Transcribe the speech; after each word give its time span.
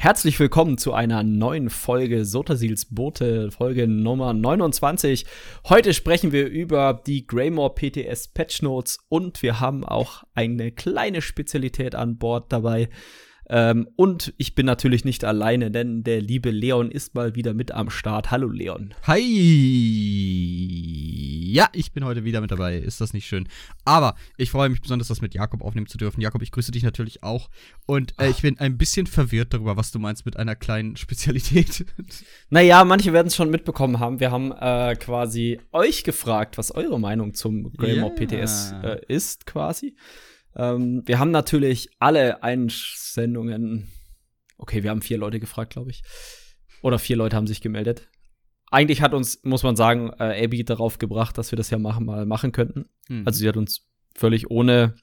Herzlich 0.00 0.40
willkommen 0.40 0.78
zu 0.78 0.94
einer 0.94 1.22
neuen 1.22 1.68
Folge 1.68 2.24
Sotasils 2.24 2.86
Boote, 2.86 3.50
Folge 3.50 3.86
Nummer 3.86 4.32
29. 4.32 5.26
Heute 5.68 5.92
sprechen 5.92 6.32
wir 6.32 6.48
über 6.48 7.02
die 7.06 7.26
Greymore 7.26 7.74
PTS 7.74 8.28
Patch 8.28 8.62
Notes 8.62 8.98
und 9.10 9.42
wir 9.42 9.60
haben 9.60 9.84
auch 9.84 10.24
eine 10.32 10.72
kleine 10.72 11.20
Spezialität 11.20 11.94
an 11.94 12.16
Bord 12.16 12.50
dabei. 12.50 12.88
Ähm, 13.52 13.88
und 13.96 14.32
ich 14.38 14.54
bin 14.54 14.64
natürlich 14.64 15.04
nicht 15.04 15.24
alleine, 15.24 15.72
denn 15.72 16.04
der 16.04 16.20
liebe 16.20 16.52
Leon 16.52 16.92
ist 16.92 17.16
mal 17.16 17.34
wieder 17.34 17.52
mit 17.52 17.72
am 17.72 17.90
Start. 17.90 18.30
Hallo 18.30 18.48
Leon. 18.48 18.94
Hi. 19.08 19.20
Ja, 21.52 21.68
ich 21.72 21.90
bin 21.90 22.04
heute 22.04 22.22
wieder 22.22 22.40
mit 22.40 22.52
dabei. 22.52 22.76
Ist 22.76 23.00
das 23.00 23.12
nicht 23.12 23.26
schön? 23.26 23.48
Aber 23.84 24.14
ich 24.36 24.52
freue 24.52 24.68
mich 24.68 24.80
besonders, 24.80 25.08
das 25.08 25.20
mit 25.20 25.34
Jakob 25.34 25.62
aufnehmen 25.62 25.88
zu 25.88 25.98
dürfen. 25.98 26.20
Jakob, 26.20 26.42
ich 26.42 26.52
grüße 26.52 26.70
dich 26.70 26.84
natürlich 26.84 27.24
auch. 27.24 27.50
Und 27.86 28.14
äh, 28.20 28.30
ich 28.30 28.42
bin 28.42 28.56
ein 28.60 28.78
bisschen 28.78 29.08
verwirrt 29.08 29.52
darüber, 29.52 29.76
was 29.76 29.90
du 29.90 29.98
meinst 29.98 30.24
mit 30.26 30.36
einer 30.36 30.54
kleinen 30.54 30.94
Spezialität. 31.00 31.86
Naja, 32.50 32.84
manche 32.84 33.12
werden 33.12 33.26
es 33.26 33.34
schon 33.34 33.50
mitbekommen 33.50 33.98
haben. 33.98 34.20
Wir 34.20 34.30
haben 34.30 34.52
äh, 34.52 34.94
quasi 34.94 35.58
euch 35.72 36.04
gefragt, 36.04 36.56
was 36.56 36.70
eure 36.70 37.00
Meinung 37.00 37.34
zum 37.34 37.72
Greymore 37.72 38.14
yeah. 38.16 38.26
PTS 38.44 38.74
äh, 38.84 39.00
ist, 39.08 39.44
quasi. 39.44 39.96
Ähm, 40.56 41.02
wir 41.06 41.18
haben 41.18 41.30
natürlich 41.30 41.90
alle 41.98 42.42
Einsendungen. 42.42 43.90
Okay, 44.58 44.82
wir 44.82 44.90
haben 44.90 45.02
vier 45.02 45.18
Leute 45.18 45.40
gefragt, 45.40 45.72
glaube 45.72 45.90
ich. 45.90 46.02
Oder 46.82 46.98
vier 46.98 47.16
Leute 47.16 47.36
haben 47.36 47.46
sich 47.46 47.60
gemeldet. 47.60 48.08
Eigentlich 48.70 49.02
hat 49.02 49.14
uns, 49.14 49.42
muss 49.42 49.62
man 49.62 49.76
sagen, 49.76 50.10
äh, 50.18 50.44
Abby 50.44 50.64
darauf 50.64 50.98
gebracht, 50.98 51.36
dass 51.38 51.50
wir 51.50 51.56
das 51.56 51.70
ja 51.70 51.78
machen, 51.78 52.06
mal 52.06 52.24
machen 52.26 52.52
könnten. 52.52 52.86
Mhm. 53.08 53.22
Also 53.26 53.40
sie 53.40 53.48
hat 53.48 53.56
uns 53.56 53.88
völlig 54.14 54.50
ohne 54.50 54.94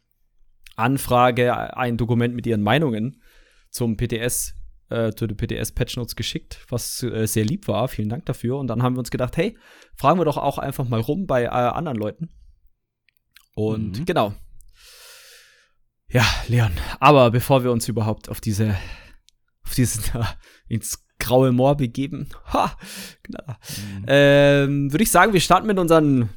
Anfrage 0.76 1.76
ein 1.76 1.98
Dokument 1.98 2.36
mit 2.36 2.46
ihren 2.48 2.62
Meinungen 2.62 3.22
zum 3.70 3.98
PTS, 3.98 4.54
äh, 4.90 5.12
zu 5.12 5.28
den 5.28 5.38
PTS 5.38 5.74
Patch 5.74 5.98
Notes 5.98 6.16
geschickt, 6.16 6.66
was 6.70 7.04
äh, 7.04 7.26
sehr 7.26 7.46
lieb 7.46 7.68
war. 7.68 7.88
Vielen 7.88 8.10
Dank 8.10 8.26
dafür. 8.26 8.58
Und 8.58 8.68
dann 8.68 8.84
haben 8.84 8.96
wir 8.96 9.00
uns 9.00 9.12
gedacht, 9.12 9.36
hey, 9.38 9.58
fragen 9.96 10.20
wir 10.20 10.26
doch 10.26 10.38
auch 10.38 10.58
einfach 10.58 10.88
mal 10.88 11.02
rum 11.02 11.28
bei 11.28 11.44
äh, 11.44 11.48
anderen 11.48 11.98
Leuten. 11.98 12.30
Und 13.56 14.00
mhm. 14.00 14.06
genau, 14.06 14.34
ja, 16.10 16.26
Leon. 16.48 16.72
Aber 17.00 17.32
bevor 17.32 17.64
wir 17.64 17.72
uns 17.72 17.88
überhaupt 17.88 18.30
auf 18.30 18.42
diese, 18.42 18.76
auf 19.64 19.74
diesen, 19.74 20.04
ins 20.68 21.04
graue 21.20 21.52
Moor 21.52 21.76
begeben, 21.76 22.30
ha, 22.46 22.78
knaller, 23.24 23.60
mhm. 23.78 24.06
ähm, 24.08 24.92
würde 24.92 25.04
ich 25.04 25.12
sagen, 25.12 25.34
wir 25.34 25.42
starten 25.42 25.68
mit 25.68 25.80
unseren 25.80 26.30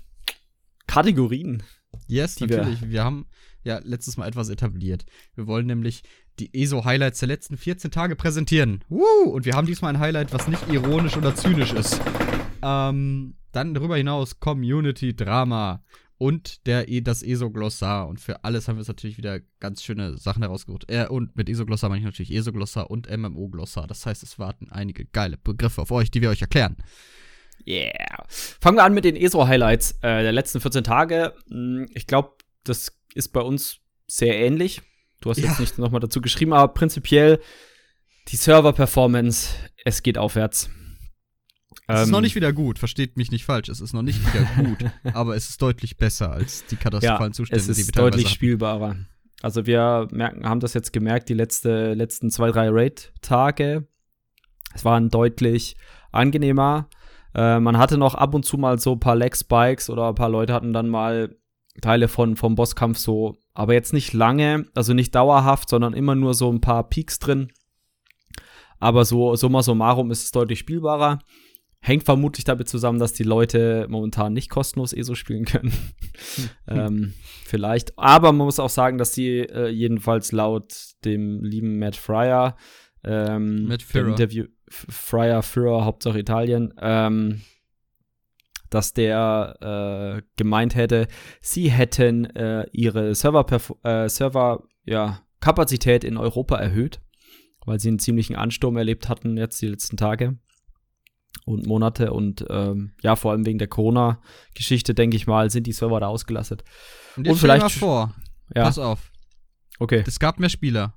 Kategorien. 0.87 1.63
Yes, 2.07 2.41
natürlich. 2.41 2.81
Wir, 2.83 2.91
wir 2.91 3.05
haben 3.05 3.27
ja 3.63 3.81
letztes 3.85 4.17
Mal 4.17 4.27
etwas 4.27 4.49
etabliert. 4.49 5.05
Wir 5.35 5.47
wollen 5.47 5.67
nämlich 5.67 6.03
die 6.39 6.51
ESO-Highlights 6.55 7.21
der 7.21 7.29
letzten 7.29 7.57
14 7.57 7.91
Tage 7.91 8.17
präsentieren. 8.17 8.83
Woo! 8.89 9.31
Und 9.31 9.45
wir 9.45 9.55
haben 9.55 9.67
diesmal 9.67 9.95
ein 9.95 10.01
Highlight, 10.01 10.33
was 10.33 10.49
nicht 10.49 10.69
ironisch 10.69 11.17
oder 11.17 11.35
zynisch 11.35 11.73
ist. 11.73 12.01
Ähm, 12.63 13.37
dann 13.53 13.75
darüber 13.75 13.97
hinaus 13.97 14.41
Community 14.41 15.15
Drama 15.15 15.85
und 16.21 16.67
der, 16.67 16.85
das 17.01 17.23
ESO-Glossar. 17.23 18.07
Und 18.07 18.21
für 18.21 18.45
alles 18.45 18.69
haben 18.69 18.77
wir 18.77 18.81
uns 18.81 18.89
natürlich 18.89 19.17
wieder 19.17 19.41
ganz 19.59 19.83
schöne 19.83 20.19
Sachen 20.19 20.43
herausgesucht. 20.43 20.85
Äh, 20.91 21.07
und 21.07 21.35
mit 21.35 21.49
ESO-Glossar 21.49 21.89
meine 21.89 22.01
ich 22.01 22.05
natürlich 22.05 22.31
ESO-Glossar 22.31 22.91
und 22.91 23.09
MMO-Glossar. 23.09 23.87
Das 23.87 24.05
heißt, 24.05 24.23
es 24.23 24.39
warten 24.39 24.69
einige 24.71 25.07
geile 25.07 25.39
Begriffe 25.39 25.81
auf 25.81 25.91
euch, 25.91 26.11
die 26.11 26.21
wir 26.21 26.29
euch 26.29 26.43
erklären. 26.43 26.77
Yeah. 27.67 28.27
Fangen 28.29 28.77
wir 28.77 28.85
an 28.85 28.93
mit 28.93 29.07
den 29.07 29.17
ESO-Highlights 29.17 29.93
äh, 30.03 30.23
der 30.23 30.33
letzten 30.33 30.61
14 30.61 30.85
Tage. 30.85 31.33
Hm, 31.49 31.89
ich 31.95 32.07
glaube, 32.07 32.35
das 32.65 32.93
ist 33.15 33.29
bei 33.29 33.41
uns 33.41 33.79
sehr 34.07 34.39
ähnlich. 34.39 34.83
Du 35.23 35.31
hast 35.31 35.39
ja. 35.39 35.49
jetzt 35.49 35.61
nicht 35.61 35.79
nochmal 35.79 36.01
dazu 36.01 36.21
geschrieben, 36.21 36.53
aber 36.53 36.75
prinzipiell 36.75 37.41
die 38.29 38.37
Server-Performance, 38.37 39.55
es 39.87 40.03
geht 40.03 40.19
aufwärts. 40.19 40.69
Es 41.87 42.03
ist 42.03 42.11
noch 42.11 42.19
ähm, 42.19 42.23
nicht 42.23 42.35
wieder 42.35 42.53
gut, 42.53 42.79
versteht 42.79 43.17
mich 43.17 43.31
nicht 43.31 43.45
falsch. 43.45 43.69
Es 43.69 43.81
ist 43.81 43.93
noch 43.93 44.03
nicht 44.03 44.21
wieder 44.27 44.47
gut, 44.57 44.91
aber 45.15 45.37
es 45.37 45.51
ist 45.51 45.63
deutlich 45.63 45.97
besser 45.97 46.33
als 46.33 46.65
die 46.67 46.77
katastrophalen 46.77 47.33
ja, 47.33 47.37
Zustände, 47.37 47.61
es 47.61 47.69
ist 47.69 47.81
die 47.81 47.87
wir 47.87 47.93
deutlich 47.93 48.27
hatten. 48.27 48.35
spielbarer. 48.35 48.97
Also 49.43 49.67
wir 49.67 50.09
merken, 50.11 50.49
haben 50.49 50.61
das 50.61 50.75
jetzt 50.75 50.93
gemerkt, 50.93 51.29
die 51.29 51.35
letzte, 51.35 51.95
letzten 51.95 52.31
zwei, 52.31 52.51
drei 52.51 52.69
Raid-Tage. 52.71 53.87
Es 54.75 54.85
waren 54.85 55.09
deutlich 55.09 55.77
angenehmer. 56.13 56.89
Äh, 57.35 57.61
man 57.61 57.79
hatte 57.79 57.97
noch 57.97 58.15
ab 58.15 58.35
und 58.35 58.45
zu 58.45 58.59
mal 58.59 58.79
so 58.79 58.93
ein 58.93 59.01
paar 59.01 59.17
Leg-Spikes 59.17 59.91
oder 59.91 60.09
ein 60.09 60.15
paar 60.15 60.29
Leute 60.29 60.53
hatten 60.53 60.73
dann 60.73 60.89
mal 60.89 61.37
Teile 61.81 62.09
von, 62.09 62.37
vom 62.37 62.57
Bosskampf 62.57 62.99
so, 62.99 63.39
aber 63.55 63.75
jetzt 63.75 63.93
nicht 63.93 64.13
lange, 64.13 64.67
also 64.75 64.93
nicht 64.93 65.15
dauerhaft, 65.15 65.69
sondern 65.69 65.95
immer 65.95 66.15
nur 66.15 66.35
so 66.35 66.53
ein 66.53 66.61
paar 66.61 66.89
Peaks 66.89 67.19
drin. 67.19 67.53
Aber 68.79 69.05
so 69.05 69.37
summa 69.37 69.63
summarum 69.63 70.11
ist 70.11 70.25
es 70.25 70.33
deutlich 70.33 70.59
spielbarer. 70.59 71.21
Hängt 71.83 72.05
vermutlich 72.05 72.45
damit 72.45 72.69
zusammen, 72.69 72.99
dass 72.99 73.15
die 73.15 73.23
Leute 73.23 73.87
momentan 73.89 74.35
nicht 74.35 74.51
kostenlos 74.51 74.93
ESO 74.93 75.15
spielen 75.15 75.47
können. 75.47 75.73
ähm, 76.69 77.15
vielleicht. 77.47 77.99
Aber 77.99 78.33
man 78.33 78.45
muss 78.45 78.61
auch 78.61 78.69
sagen, 78.69 78.99
dass 78.99 79.13
die 79.13 79.39
äh, 79.39 79.69
jedenfalls 79.69 80.31
laut 80.33 80.75
dem 81.05 81.43
lieben 81.43 81.79
Matt 81.79 81.97
Fryer, 81.97 82.57
ähm, 83.03 83.67
Matt 83.67 83.83
Interview, 83.95 84.45
Fryer, 84.69 85.43
Führer, 85.43 85.87
Hauptsache 85.87 86.19
Italien, 86.19 86.75
ähm, 86.81 87.41
dass 88.69 88.93
der 88.93 90.21
äh, 90.21 90.23
gemeint 90.37 90.75
hätte, 90.75 91.09
sie 91.41 91.71
hätten 91.71 92.27
äh, 92.37 92.67
ihre 92.73 93.15
Server, 93.15 93.47
äh, 93.85 94.09
Server 94.09 94.65
ja, 94.85 95.23
Kapazität 95.41 96.05
in 96.05 96.19
Europa 96.19 96.57
erhöht, 96.57 97.01
weil 97.65 97.81
sie 97.81 97.89
einen 97.89 97.99
ziemlichen 97.99 98.37
Ansturm 98.37 98.77
erlebt 98.77 99.09
hatten 99.09 99.39
jetzt 99.39 99.61
die 99.63 99.69
letzten 99.69 99.97
Tage 99.97 100.39
und 101.45 101.67
Monate 101.67 102.13
und 102.13 102.45
ähm, 102.49 102.93
ja, 103.03 103.17
vor 103.17 103.33
allem 103.33 103.47
wegen 103.47 103.59
der 103.59 103.69
Corona-Geschichte, 103.69 104.95
denke 104.95 105.17
ich 105.17 105.27
mal, 105.27 105.51
sind 105.51 105.67
die 105.67 105.73
Server 105.73 106.01
da 106.01 106.07
ausgelastet. 106.07 106.65
Und, 107.17 107.27
jetzt 107.27 107.35
und 107.35 107.39
vielleicht 107.39 107.63
mal 107.63 107.69
vor. 107.69 108.15
Ja. 108.55 108.65
Pass 108.65 108.79
auf. 108.79 109.11
Okay. 109.79 110.05
Es 110.07 110.19
gab 110.19 110.39
mehr 110.39 110.49
Spieler 110.49 110.95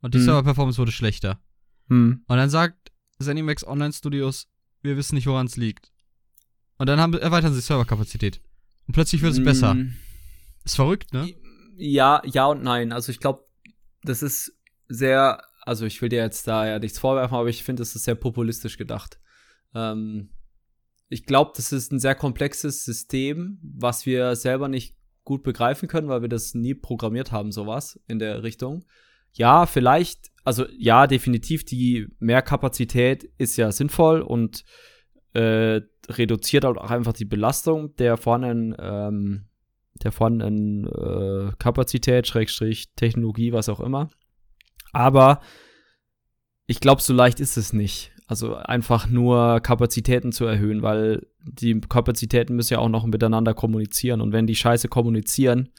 und 0.00 0.14
die 0.14 0.18
hm. 0.18 0.24
Server-Performance 0.24 0.78
wurde 0.78 0.92
schlechter. 0.92 1.40
Hm. 1.88 2.24
Und 2.26 2.36
dann 2.36 2.50
sagt 2.50 2.92
ZeniMax 3.20 3.66
Online 3.66 3.92
Studios, 3.92 4.48
wir 4.82 4.96
wissen 4.96 5.14
nicht, 5.14 5.26
woran 5.26 5.46
es 5.46 5.56
liegt. 5.56 5.92
Und 6.78 6.88
dann 6.88 7.00
haben, 7.00 7.14
erweitern 7.14 7.54
sie 7.54 7.60
Serverkapazität. 7.60 8.40
Und 8.86 8.94
plötzlich 8.94 9.22
wird 9.22 9.32
es 9.32 9.38
hm. 9.38 9.44
besser. 9.44 9.76
Ist 10.64 10.76
verrückt, 10.76 11.12
ne? 11.12 11.34
Ja, 11.76 12.22
ja 12.24 12.46
und 12.46 12.62
nein. 12.62 12.92
Also 12.92 13.12
ich 13.12 13.20
glaube, 13.20 13.44
das 14.02 14.22
ist 14.22 14.52
sehr, 14.88 15.42
also 15.62 15.86
ich 15.86 16.00
will 16.02 16.08
dir 16.08 16.20
jetzt 16.20 16.46
da 16.46 16.66
ja 16.66 16.78
nichts 16.78 16.98
vorwerfen, 16.98 17.36
aber 17.36 17.48
ich 17.48 17.62
finde, 17.62 17.82
es 17.82 17.94
ist 17.94 18.04
sehr 18.04 18.14
populistisch 18.14 18.76
gedacht. 18.76 19.18
Ähm, 19.76 20.30
ich 21.08 21.24
glaube, 21.24 21.52
das 21.54 21.70
ist 21.72 21.92
ein 21.92 22.00
sehr 22.00 22.14
komplexes 22.14 22.84
System, 22.84 23.58
was 23.62 24.06
wir 24.06 24.34
selber 24.34 24.68
nicht 24.68 24.96
gut 25.24 25.42
begreifen 25.42 25.88
können, 25.88 26.08
weil 26.08 26.22
wir 26.22 26.28
das 26.28 26.54
nie 26.54 26.74
programmiert 26.74 27.32
haben, 27.32 27.52
sowas 27.52 28.00
in 28.08 28.18
der 28.18 28.42
Richtung. 28.42 28.84
Ja, 29.32 29.66
vielleicht, 29.66 30.30
also 30.44 30.64
ja, 30.78 31.06
definitiv, 31.06 31.64
die 31.64 32.08
Mehrkapazität 32.18 33.24
ist 33.36 33.56
ja 33.56 33.70
sinnvoll 33.70 34.22
und 34.22 34.64
äh, 35.34 35.82
reduziert 36.08 36.64
halt 36.64 36.78
auch 36.78 36.90
einfach 36.90 37.12
die 37.12 37.24
Belastung 37.24 37.94
der 37.96 38.16
vorhandenen, 38.16 38.74
ähm, 38.78 39.44
der 40.02 40.12
vorhandenen 40.12 40.86
äh, 40.86 41.52
Kapazität, 41.58 42.26
Schrägstrich, 42.26 42.94
Technologie, 42.94 43.52
was 43.52 43.68
auch 43.68 43.80
immer. 43.80 44.08
Aber 44.92 45.40
ich 46.66 46.80
glaube, 46.80 47.02
so 47.02 47.12
leicht 47.12 47.40
ist 47.40 47.56
es 47.56 47.72
nicht. 47.72 48.15
Also 48.26 48.56
einfach 48.56 49.08
nur 49.08 49.60
Kapazitäten 49.60 50.32
zu 50.32 50.44
erhöhen, 50.46 50.82
weil 50.82 51.26
die 51.40 51.80
Kapazitäten 51.80 52.56
müssen 52.56 52.74
ja 52.74 52.80
auch 52.80 52.88
noch 52.88 53.06
miteinander 53.06 53.54
kommunizieren. 53.54 54.20
Und 54.20 54.32
wenn 54.32 54.48
die 54.48 54.56
Scheiße 54.56 54.88
kommunizieren, 54.88 55.70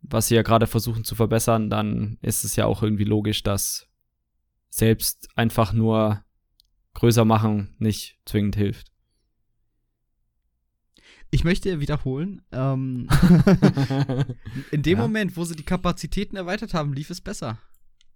was 0.00 0.26
sie 0.26 0.34
ja 0.34 0.42
gerade 0.42 0.66
versuchen 0.66 1.04
zu 1.04 1.14
verbessern, 1.14 1.70
dann 1.70 2.18
ist 2.20 2.44
es 2.44 2.56
ja 2.56 2.66
auch 2.66 2.82
irgendwie 2.82 3.04
logisch, 3.04 3.44
dass 3.44 3.86
selbst 4.70 5.28
einfach 5.36 5.72
nur 5.72 6.24
größer 6.94 7.24
machen 7.24 7.74
nicht 7.78 8.18
zwingend 8.24 8.56
hilft. 8.56 8.90
Ich 11.30 11.44
möchte 11.44 11.80
wiederholen, 11.80 12.42
ähm, 12.52 13.08
in 14.70 14.82
dem 14.82 14.98
ja. 14.98 15.02
Moment, 15.02 15.36
wo 15.36 15.44
sie 15.44 15.56
die 15.56 15.62
Kapazitäten 15.62 16.36
erweitert 16.36 16.74
haben, 16.74 16.92
lief 16.92 17.08
es 17.08 17.22
besser. 17.22 17.58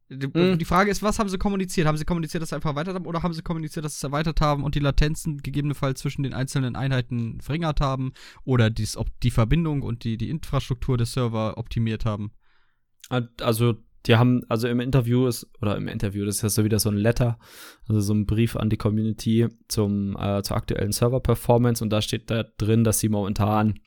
Die, 0.08 0.28
mhm. 0.28 0.58
die, 0.58 0.64
Frage 0.64 0.90
ist, 0.90 1.02
was 1.02 1.18
haben 1.18 1.28
sie 1.28 1.38
kommuniziert? 1.38 1.88
Haben 1.88 1.96
sie 1.96 2.04
kommuniziert, 2.04 2.40
dass 2.40 2.50
sie 2.50 2.54
einfach 2.54 2.70
erweitert 2.70 2.94
haben 2.94 3.06
oder 3.06 3.22
haben 3.24 3.34
sie 3.34 3.42
kommuniziert, 3.42 3.84
dass 3.84 3.94
sie 3.94 3.98
es 3.98 4.04
erweitert 4.04 4.40
haben 4.40 4.62
und 4.62 4.76
die 4.76 4.80
Latenzen 4.80 5.38
gegebenenfalls 5.38 6.00
zwischen 6.00 6.22
den 6.22 6.32
einzelnen 6.32 6.76
Einheiten 6.76 7.40
verringert 7.40 7.80
haben 7.80 8.12
oder 8.44 8.70
dies, 8.70 8.96
ob 8.96 9.08
die 9.20 9.32
Verbindung 9.32 9.82
und 9.82 10.04
die, 10.04 10.16
die 10.16 10.30
Infrastruktur 10.30 10.96
des 10.96 11.12
Server 11.12 11.58
optimiert 11.58 12.04
haben? 12.04 12.30
Also, 13.40 13.74
die 14.06 14.16
haben, 14.16 14.42
also 14.48 14.68
im 14.68 14.78
Interview 14.78 15.26
ist, 15.26 15.48
oder 15.60 15.76
im 15.76 15.88
Interview, 15.88 16.24
das 16.24 16.36
ist 16.36 16.42
ja 16.42 16.48
so 16.50 16.64
wieder 16.64 16.78
so 16.78 16.88
ein 16.88 16.96
Letter, 16.96 17.38
also 17.88 18.00
so 18.00 18.14
ein 18.14 18.26
Brief 18.26 18.54
an 18.54 18.70
die 18.70 18.76
Community 18.76 19.48
zum, 19.66 20.16
äh, 20.16 20.42
zur 20.42 20.56
aktuellen 20.56 20.92
Server-Performance 20.92 21.82
und 21.82 21.90
da 21.90 22.00
steht 22.00 22.30
da 22.30 22.44
drin, 22.58 22.84
dass 22.84 23.00
sie 23.00 23.08
momentan 23.08 23.80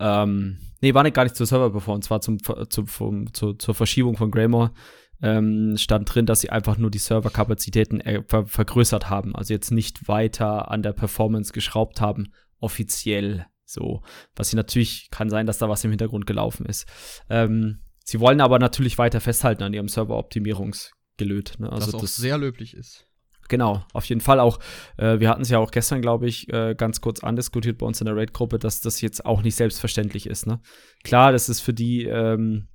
ähm, 0.00 0.58
nee, 0.80 0.94
war 0.94 1.02
nicht 1.02 1.14
gar 1.14 1.24
nicht 1.24 1.36
zur 1.36 1.46
Server-Performance, 1.46 2.10
war 2.10 2.20
zum, 2.20 2.38
zum, 2.42 2.86
zum, 2.86 3.32
zur, 3.32 3.58
zur 3.58 3.74
Verschiebung 3.74 4.16
von 4.16 4.30
Greymore. 4.30 4.72
ähm, 5.20 5.76
stand 5.76 6.14
drin, 6.14 6.26
dass 6.26 6.40
sie 6.40 6.50
einfach 6.50 6.78
nur 6.78 6.90
die 6.90 6.98
Serverkapazitäten 6.98 8.00
äh, 8.00 8.22
ver 8.26 8.46
vergrößert 8.46 9.10
haben. 9.10 9.34
Also 9.34 9.52
jetzt 9.52 9.70
nicht 9.70 10.08
weiter 10.08 10.70
an 10.70 10.82
der 10.82 10.92
Performance 10.92 11.52
geschraubt 11.52 12.00
haben, 12.00 12.32
offiziell 12.60 13.46
so. 13.64 14.02
Was 14.36 14.50
sie 14.50 14.56
natürlich, 14.56 15.08
kann 15.10 15.30
sein, 15.30 15.46
dass 15.46 15.58
da 15.58 15.68
was 15.68 15.84
im 15.84 15.90
Hintergrund 15.90 16.26
gelaufen 16.26 16.66
ist. 16.66 16.86
Ähm, 17.28 17.80
sie 18.04 18.20
wollen 18.20 18.40
aber 18.40 18.58
natürlich 18.58 18.96
weiter 18.98 19.20
festhalten 19.20 19.62
an 19.62 19.74
ihrem 19.74 19.88
Serveroptimierungsgelöt. 19.88 21.56
Ne? 21.58 21.70
Also 21.70 21.86
das 21.86 21.94
auch 21.94 22.00
das, 22.00 22.16
sehr 22.16 22.38
löblich 22.38 22.74
ist. 22.74 23.07
Genau, 23.48 23.82
auf 23.94 24.04
jeden 24.04 24.20
Fall 24.20 24.40
auch. 24.40 24.58
Äh, 24.98 25.20
wir 25.20 25.30
hatten 25.30 25.42
es 25.42 25.48
ja 25.48 25.58
auch 25.58 25.70
gestern, 25.70 26.02
glaube 26.02 26.28
ich, 26.28 26.52
äh, 26.52 26.74
ganz 26.76 27.00
kurz 27.00 27.24
andiskutiert 27.24 27.78
bei 27.78 27.86
uns 27.86 28.00
in 28.00 28.04
der 28.04 28.14
Raid-Gruppe, 28.14 28.58
dass 28.58 28.80
das 28.80 29.00
jetzt 29.00 29.24
auch 29.24 29.42
nicht 29.42 29.56
selbstverständlich 29.56 30.26
ist. 30.26 30.46
Ne? 30.46 30.60
Klar, 31.02 31.32
das 31.32 31.48
ist 31.48 31.60
für 31.60 31.72
die, 31.72 32.04
ähm, 32.04 32.68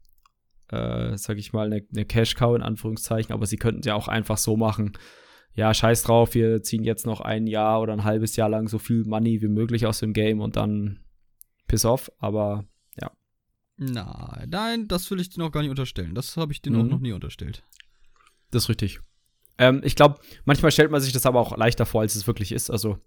äh, 0.69 1.15
sag 1.15 1.37
ich 1.37 1.53
mal, 1.53 1.67
eine, 1.67 1.85
eine 1.91 2.05
Cash-Cow 2.05 2.55
in 2.55 2.63
Anführungszeichen, 2.63 3.33
aber 3.33 3.45
sie 3.45 3.57
könnten 3.57 3.81
es 3.81 3.85
ja 3.85 3.93
auch 3.93 4.07
einfach 4.07 4.37
so 4.37 4.57
machen. 4.57 4.93
Ja, 5.53 5.71
scheiß 5.71 6.01
drauf, 6.01 6.33
wir 6.33 6.63
ziehen 6.63 6.83
jetzt 6.83 7.05
noch 7.05 7.21
ein 7.21 7.45
Jahr 7.45 7.79
oder 7.79 7.93
ein 7.93 8.03
halbes 8.03 8.35
Jahr 8.35 8.49
lang 8.49 8.67
so 8.67 8.79
viel 8.79 9.03
Money 9.05 9.43
wie 9.43 9.47
möglich 9.47 9.85
aus 9.85 9.99
dem 9.99 10.13
Game 10.13 10.41
und 10.41 10.55
dann 10.55 11.01
piss 11.67 11.85
off, 11.85 12.11
aber 12.17 12.65
ja. 12.99 13.11
Nein, 13.77 14.49
nein, 14.49 14.87
das 14.87 15.11
will 15.11 15.19
ich 15.19 15.29
dir 15.29 15.41
noch 15.41 15.51
gar 15.51 15.61
nicht 15.61 15.69
unterstellen. 15.69 16.15
Das 16.15 16.35
habe 16.37 16.51
ich 16.51 16.63
dir 16.63 16.71
mhm. 16.71 16.81
auch 16.81 16.85
noch 16.85 16.99
nie 16.99 17.11
unterstellt. 17.11 17.63
Das 18.49 18.63
ist 18.63 18.69
richtig. 18.69 18.99
Ähm, 19.57 19.81
ich 19.83 19.95
glaube, 19.95 20.19
manchmal 20.45 20.71
stellt 20.71 20.91
man 20.91 21.01
sich 21.01 21.13
das 21.13 21.25
aber 21.25 21.39
auch 21.39 21.55
leichter 21.57 21.85
vor, 21.85 22.01
als 22.01 22.15
es 22.15 22.27
wirklich 22.27 22.51
ist. 22.51 22.69
Also. 22.69 22.97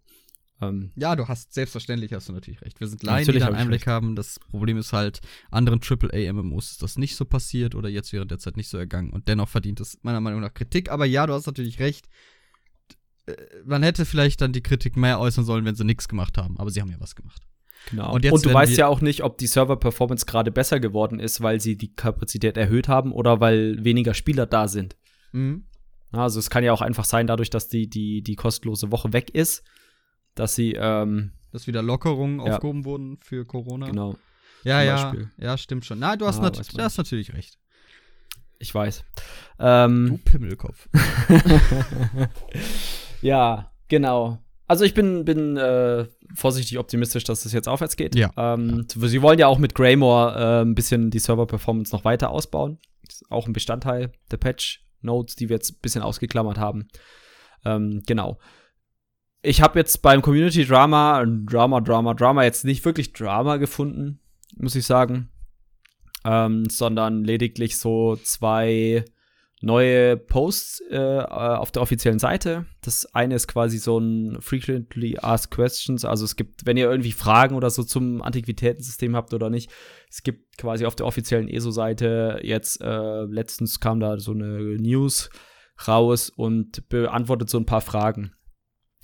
Ähm, 0.60 0.90
ja, 0.96 1.16
du 1.16 1.28
hast, 1.28 1.52
selbstverständlich 1.52 2.12
hast 2.14 2.28
du 2.28 2.32
natürlich 2.32 2.62
recht. 2.62 2.80
Wir 2.80 2.86
sind 2.86 3.02
Laien, 3.02 3.30
die 3.30 3.38
da 3.38 3.48
einen 3.48 3.56
Einblick 3.56 3.86
haben. 3.86 4.16
Das 4.16 4.38
Problem 4.38 4.78
ist 4.78 4.92
halt, 4.92 5.20
anderen 5.50 5.80
AAA-MMOs 5.82 6.70
ist 6.70 6.82
das 6.82 6.96
nicht 6.96 7.16
so 7.16 7.26
passiert 7.26 7.74
oder 7.74 7.90
jetzt 7.90 8.12
während 8.12 8.30
der 8.30 8.38
Zeit 8.38 8.56
nicht 8.56 8.68
so 8.68 8.78
ergangen. 8.78 9.10
Und 9.10 9.28
dennoch 9.28 9.50
verdient 9.50 9.80
es 9.80 9.98
meiner 10.02 10.20
Meinung 10.20 10.40
nach 10.40 10.54
Kritik. 10.54 10.90
Aber 10.90 11.04
ja, 11.04 11.26
du 11.26 11.34
hast 11.34 11.46
natürlich 11.46 11.78
recht. 11.78 12.08
Äh, 13.26 13.34
man 13.64 13.82
hätte 13.82 14.06
vielleicht 14.06 14.40
dann 14.40 14.52
die 14.52 14.62
Kritik 14.62 14.96
mehr 14.96 15.20
äußern 15.20 15.44
sollen, 15.44 15.64
wenn 15.66 15.74
sie 15.74 15.84
nichts 15.84 16.08
gemacht 16.08 16.38
haben. 16.38 16.58
Aber 16.58 16.70
sie 16.70 16.80
haben 16.80 16.90
ja 16.90 17.00
was 17.00 17.14
gemacht. 17.14 17.42
Genau. 17.90 18.14
Und, 18.14 18.24
und 18.24 18.44
du 18.44 18.52
weißt 18.52 18.76
ja 18.76 18.86
auch 18.86 19.00
nicht, 19.00 19.22
ob 19.22 19.38
die 19.38 19.46
Server-Performance 19.46 20.26
gerade 20.26 20.50
besser 20.50 20.80
geworden 20.80 21.20
ist, 21.20 21.42
weil 21.42 21.60
sie 21.60 21.76
die 21.76 21.94
Kapazität 21.94 22.56
erhöht 22.56 22.88
haben 22.88 23.12
oder 23.12 23.40
weil 23.40 23.84
weniger 23.84 24.14
Spieler 24.14 24.46
da 24.46 24.68
sind. 24.68 24.96
Mhm. 25.32 25.66
Also 26.12 26.38
es 26.38 26.50
kann 26.50 26.64
ja 26.64 26.72
auch 26.72 26.82
einfach 26.82 27.04
sein, 27.04 27.26
dadurch, 27.26 27.50
dass 27.50 27.68
die, 27.68 27.88
die, 27.88 28.22
die 28.22 28.36
kostenlose 28.36 28.90
Woche 28.90 29.12
weg 29.12 29.30
ist, 29.30 29.64
dass 30.34 30.54
sie 30.54 30.72
ähm, 30.72 31.32
dass 31.52 31.66
wieder 31.66 31.82
Lockerungen 31.82 32.40
ja. 32.40 32.54
aufgehoben 32.54 32.84
wurden 32.84 33.18
für 33.22 33.44
Corona. 33.44 33.86
Genau. 33.86 34.16
Ja, 34.62 34.82
ja, 34.82 35.14
ja, 35.38 35.56
stimmt 35.56 35.84
schon. 35.84 35.98
Na, 35.98 36.16
du 36.16 36.26
hast, 36.26 36.40
ah, 36.40 36.42
nat 36.42 36.58
du 36.58 36.82
hast 36.82 36.98
natürlich 36.98 37.32
recht. 37.32 37.58
Ich 38.58 38.74
weiß. 38.74 39.04
Ähm, 39.58 40.08
du 40.08 40.18
Pimmelkopf. 40.18 40.88
ja, 43.22 43.70
genau. 43.88 44.42
Also 44.66 44.84
ich 44.84 44.94
bin, 44.94 45.24
bin 45.24 45.56
äh, 45.56 46.06
vorsichtig 46.34 46.78
optimistisch, 46.78 47.24
dass 47.24 47.44
es 47.44 47.52
jetzt 47.52 47.68
aufwärts 47.68 47.96
geht. 47.96 48.16
Ja. 48.16 48.30
Ähm, 48.36 48.86
ja. 48.94 49.08
Sie 49.08 49.22
wollen 49.22 49.38
ja 49.38 49.46
auch 49.46 49.58
mit 49.58 49.74
Greymore 49.74 50.34
äh, 50.34 50.62
ein 50.62 50.74
bisschen 50.74 51.10
die 51.10 51.20
Server-Performance 51.20 51.94
noch 51.94 52.04
weiter 52.04 52.30
ausbauen. 52.30 52.78
Das 53.04 53.16
ist 53.16 53.30
auch 53.30 53.46
ein 53.46 53.52
Bestandteil 53.52 54.10
der 54.30 54.38
Patch. 54.38 54.84
Notes, 55.06 55.36
die 55.36 55.48
wir 55.48 55.56
jetzt 55.56 55.70
ein 55.70 55.80
bisschen 55.80 56.02
ausgeklammert 56.02 56.58
haben. 56.58 56.88
Ähm, 57.64 58.02
genau. 58.06 58.38
Ich 59.42 59.62
habe 59.62 59.78
jetzt 59.78 60.02
beim 60.02 60.22
Community 60.22 60.64
Drama, 60.64 61.24
Drama, 61.24 61.80
Drama, 61.80 62.14
Drama 62.14 62.44
jetzt 62.44 62.64
nicht 62.64 62.84
wirklich 62.84 63.12
Drama 63.12 63.56
gefunden, 63.56 64.20
muss 64.56 64.74
ich 64.74 64.84
sagen. 64.84 65.30
Ähm, 66.24 66.68
sondern 66.68 67.24
lediglich 67.24 67.78
so 67.78 68.16
zwei 68.16 69.04
neue 69.66 70.16
Posts 70.16 70.82
äh, 70.90 71.18
auf 71.18 71.70
der 71.70 71.82
offiziellen 71.82 72.18
Seite. 72.18 72.64
Das 72.80 73.14
eine 73.14 73.34
ist 73.34 73.48
quasi 73.48 73.78
so 73.78 73.98
ein 73.98 74.40
Frequently 74.40 75.18
Asked 75.20 75.50
Questions. 75.50 76.04
Also 76.04 76.24
es 76.24 76.36
gibt, 76.36 76.64
wenn 76.64 76.76
ihr 76.76 76.90
irgendwie 76.90 77.12
Fragen 77.12 77.54
oder 77.56 77.68
so 77.68 77.82
zum 77.82 78.22
Antiquitätensystem 78.22 79.14
habt 79.14 79.34
oder 79.34 79.50
nicht, 79.50 79.70
es 80.08 80.22
gibt 80.22 80.56
quasi 80.56 80.86
auf 80.86 80.94
der 80.94 81.06
offiziellen 81.06 81.48
ESO-Seite 81.48 82.40
jetzt, 82.42 82.80
äh, 82.80 83.22
letztens 83.24 83.80
kam 83.80 84.00
da 84.00 84.18
so 84.18 84.32
eine 84.32 84.76
News 84.76 85.28
raus 85.86 86.30
und 86.30 86.88
beantwortet 86.88 87.50
so 87.50 87.58
ein 87.58 87.66
paar 87.66 87.82
Fragen. 87.82 88.32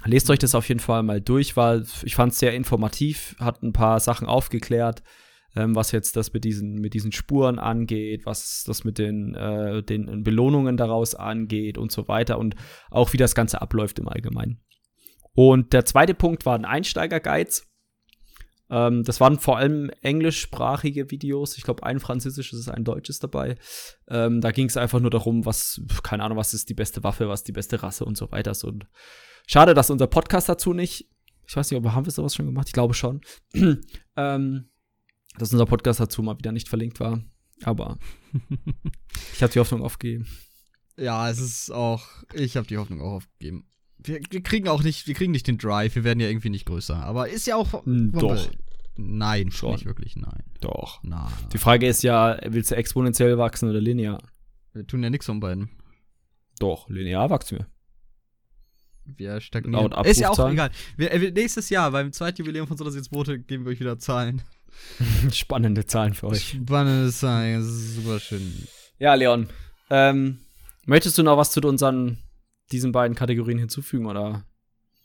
Lest 0.05 0.31
euch 0.31 0.39
das 0.39 0.55
auf 0.55 0.69
jeden 0.69 0.81
Fall 0.81 1.03
mal 1.03 1.21
durch, 1.21 1.57
weil 1.57 1.85
ich 2.05 2.15
fand 2.15 2.33
es 2.33 2.39
sehr 2.39 2.55
informativ, 2.55 3.37
hat 3.39 3.63
ein 3.63 3.73
paar 3.73 4.01
Sachen 4.01 4.27
aufgeklärt 4.27 5.03
ähm, 5.55 5.75
was 5.75 5.93
jetzt 5.93 6.17
das 6.17 6.33
mit 6.33 6.45
diesen, 6.45 6.75
mit 6.75 6.95
diesen 6.95 7.13
Spuren 7.13 7.59
angeht, 7.59 8.27
was 8.27 8.65
das 8.67 8.85
mit 8.85 8.99
den, 8.99 9.35
äh, 9.35 9.83
den 9.83 10.23
Belohnungen 10.23 10.77
daraus 10.77 11.15
angeht 11.15 11.79
und 11.79 11.93
so 11.93 12.09
weiter 12.09 12.39
und 12.39 12.55
auch 12.91 13.13
wie 13.13 13.19
das 13.19 13.35
Ganze 13.35 13.61
abläuft 13.61 13.99
im 13.99 14.09
Allgemeinen. 14.09 14.61
Und 15.35 15.73
der 15.73 15.85
zweite 15.85 16.15
Punkt 16.15 16.45
waren 16.47 16.65
Einsteiger-Guides. 16.65 17.67
Ähm, 18.71 19.05
das 19.05 19.21
waren 19.21 19.39
vor 19.39 19.59
allem 19.59 19.91
englischsprachige 20.01 21.11
Videos. 21.11 21.57
Ich 21.57 21.65
glaube, 21.65 21.83
ein 21.83 22.01
französisches, 22.01 22.69
ein 22.69 22.85
deutsches 22.85 23.19
dabei. 23.19 23.57
Ähm, 24.09 24.41
da 24.41 24.51
ging 24.51 24.67
es 24.67 24.77
einfach 24.77 25.01
nur 25.01 25.11
darum, 25.11 25.45
was, 25.45 25.81
keine 26.03 26.25
Ahnung, 26.25 26.39
was 26.39 26.55
ist 26.55 26.69
die 26.69 26.75
beste 26.75 27.03
Waffe, 27.05 27.29
was 27.29 27.41
ist 27.41 27.49
die 27.49 27.53
beste 27.53 27.83
Rasse 27.83 28.05
und 28.05 28.17
so 28.17 28.31
weiter. 28.33 28.53
Und 28.65 28.87
schade, 29.47 29.75
dass 29.75 29.91
unser 29.91 30.07
Podcast 30.07 30.49
dazu 30.49 30.73
nicht, 30.73 31.09
ich 31.47 31.57
weiß 31.57 31.71
nicht, 31.71 31.79
ob 31.79 31.93
haben 31.93 32.07
wir 32.07 32.13
sowas 32.13 32.35
schon 32.35 32.47
gemacht, 32.47 32.69
ich 32.69 32.73
glaube 32.73 32.95
schon. 32.95 33.21
ähm, 34.17 34.72
dass 35.39 35.53
unser 35.53 35.67
Podcast 35.67 36.01
dazu 36.01 36.23
mal 36.23 36.39
wieder 36.39 36.53
nicht 36.53 36.69
verlinkt 36.69 37.01
war. 37.01 37.21
Aber 37.65 37.99
ich 39.35 39.43
habe 39.43 39.53
die 39.53 39.59
Hoffnung 39.59 39.83
aufgegeben. 39.83 40.27
Ja, 40.97 41.31
es 41.31 41.41
ist 41.41 41.71
auch, 41.71 42.05
ich 42.35 42.57
habe 42.57 42.67
die 42.67 42.79
Hoffnung 42.79 43.01
auch 43.01 43.13
aufgegeben. 43.13 43.67
Wir, 43.99 44.21
wir, 44.31 44.43
kriegen 44.43 44.69
auch 44.69 44.83
nicht, 44.83 45.07
wir 45.07 45.15
kriegen 45.15 45.33
nicht 45.33 45.47
den 45.47 45.59
Drive, 45.59 45.95
wir 45.95 46.05
werden 46.05 46.21
ja 46.21 46.29
irgendwie 46.29 46.51
nicht 46.51 46.67
größer. 46.67 46.97
Aber 46.97 47.29
ist 47.29 47.47
ja 47.47 47.57
auch. 47.57 47.85
Hm, 47.85 48.13
doch. 48.13 48.51
Nein, 48.97 49.51
schon. 49.51 49.73
Nicht 49.73 49.87
wirklich, 49.87 50.17
nein. 50.17 50.43
Doch. 50.61 51.01
Na, 51.03 51.33
Die 51.53 51.59
Frage 51.59 51.87
ist 51.87 52.03
ja, 52.03 52.39
willst 52.45 52.73
du 52.73 52.77
exponentiell 52.77 53.39
wachsen 53.39 53.71
oder 53.71 53.81
linear? 53.81 54.23
Wir 54.75 54.87
tun 54.87 55.03
ja 55.03 55.11
nichts 55.11 55.27
von 55.27 55.41
beiden. 55.41 55.71
Doch, 56.59 56.89
linear 56.89 57.31
wachsen 57.31 57.59
wir. 57.59 57.67
Wir 59.05 59.41
stagnieren. 59.41 59.93
Ist 60.05 60.21
ja 60.21 60.31
auch 60.31 60.51
egal. 60.51 60.71
Wir, 60.97 61.11
äh, 61.11 61.31
nächstes 61.31 61.71
Jahr, 61.71 61.91
beim 61.91 62.13
Zweitjubiläum 62.13 62.67
von 62.67 62.77
Sodas 62.77 62.95
jetzt 62.95 63.11
Brote, 63.11 63.39
geben 63.39 63.65
wir 63.65 63.73
euch 63.73 63.81
wieder 63.81 63.99
Zahlen. 63.99 64.43
Spannende 65.33 65.87
Zahlen 65.87 66.15
für 66.15 66.29
euch. 66.29 66.49
Spannende 66.49 67.11
Zahlen, 67.11 67.61
das 67.61 67.67
ist 67.67 67.97
super 67.97 68.21
schön. 68.21 68.67
Ja, 68.99 69.15
Leon. 69.15 69.49
Ähm, 69.91 70.39
möchtest 70.87 71.19
du 71.19 71.23
noch 71.23 71.37
was 71.37 71.53
zu 71.53 71.61
unseren 71.61 72.19
diesen 72.71 72.93
beiden 72.93 73.15
Kategorien 73.15 73.59
hinzufügen 73.59 74.07
oder? 74.07 74.45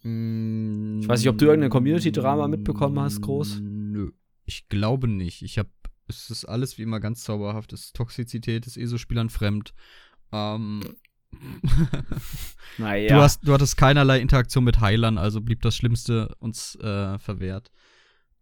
Mm, 0.03 1.01
ich 1.01 1.07
weiß 1.07 1.19
nicht, 1.19 1.29
ob 1.29 1.37
du 1.37 1.45
irgendeine 1.45 1.69
Community-Drama 1.69 2.47
mitbekommen 2.47 2.99
hast, 2.99 3.21
groß. 3.21 3.59
Nö, 3.61 4.11
ich 4.45 4.69
glaube 4.69 5.07
nicht. 5.07 5.41
Ich 5.41 5.57
habe, 5.57 5.69
es 6.07 6.29
ist 6.29 6.45
alles 6.45 6.77
wie 6.77 6.83
immer 6.83 6.99
ganz 6.99 7.23
zauberhaft. 7.23 7.73
Es 7.73 7.85
ist 7.85 7.95
Toxizität, 7.95 8.65
ist 8.65 8.77
ESO-Spielern 8.77 9.29
fremd. 9.29 9.73
Ähm, 10.31 10.81
naja. 12.77 13.15
Du, 13.15 13.21
hast, 13.21 13.45
du 13.45 13.53
hattest 13.53 13.77
keinerlei 13.77 14.19
Interaktion 14.19 14.63
mit 14.63 14.79
Heilern, 14.79 15.17
also 15.17 15.41
blieb 15.41 15.61
das 15.61 15.75
Schlimmste 15.75 16.33
uns 16.39 16.75
äh, 16.75 17.19
verwehrt. 17.19 17.71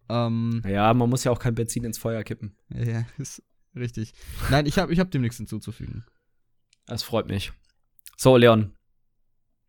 Ähm, 0.10 0.62
ja, 0.68 0.94
man 0.94 1.10
muss 1.10 1.24
ja 1.24 1.32
auch 1.32 1.40
kein 1.40 1.56
Benzin 1.56 1.84
ins 1.84 1.98
Feuer 1.98 2.24
kippen. 2.24 2.56
Ja, 2.70 3.06
ist 3.18 3.42
richtig. 3.76 4.14
Nein, 4.50 4.66
ich 4.66 4.78
habe 4.78 4.94
ich 4.94 5.00
hab 5.00 5.12
dem 5.12 5.22
nichts 5.22 5.38
hinzuzufügen. 5.38 6.06
Das 6.86 7.04
freut 7.04 7.28
mich. 7.28 7.52
So, 8.18 8.38
Leon. 8.38 8.74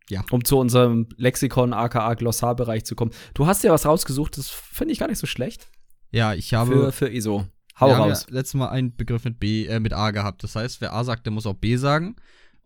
Ja. 0.09 0.23
Um 0.31 0.45
zu 0.45 0.57
unserem 0.57 1.09
Lexikon 1.17 1.73
aka 1.73 2.13
Glossarbereich 2.13 2.85
zu 2.85 2.95
kommen. 2.95 3.11
Du 3.33 3.45
hast 3.45 3.63
ja 3.63 3.71
was 3.71 3.85
rausgesucht, 3.85 4.37
das 4.37 4.49
finde 4.49 4.93
ich 4.93 4.99
gar 4.99 5.09
nicht 5.09 5.17
so 5.17 5.27
schlecht. 5.27 5.69
Ja, 6.11 6.33
ich 6.33 6.53
habe. 6.53 6.71
Für, 6.71 6.91
für 6.91 7.09
ISO. 7.09 7.45
Hau 7.79 7.87
wir 7.87 7.95
raus. 7.95 8.21
Haben 8.21 8.29
ja 8.29 8.35
letztes 8.35 8.53
Mal 8.53 8.69
einen 8.69 8.95
Begriff 8.95 9.25
mit 9.25 9.39
B, 9.39 9.65
äh, 9.65 9.79
mit 9.79 9.93
A 9.93 10.11
gehabt. 10.11 10.43
Das 10.43 10.55
heißt, 10.55 10.79
wer 10.81 10.93
A 10.93 11.03
sagt, 11.03 11.25
der 11.25 11.33
muss 11.33 11.45
auch 11.45 11.55
B 11.55 11.75
sagen. 11.75 12.15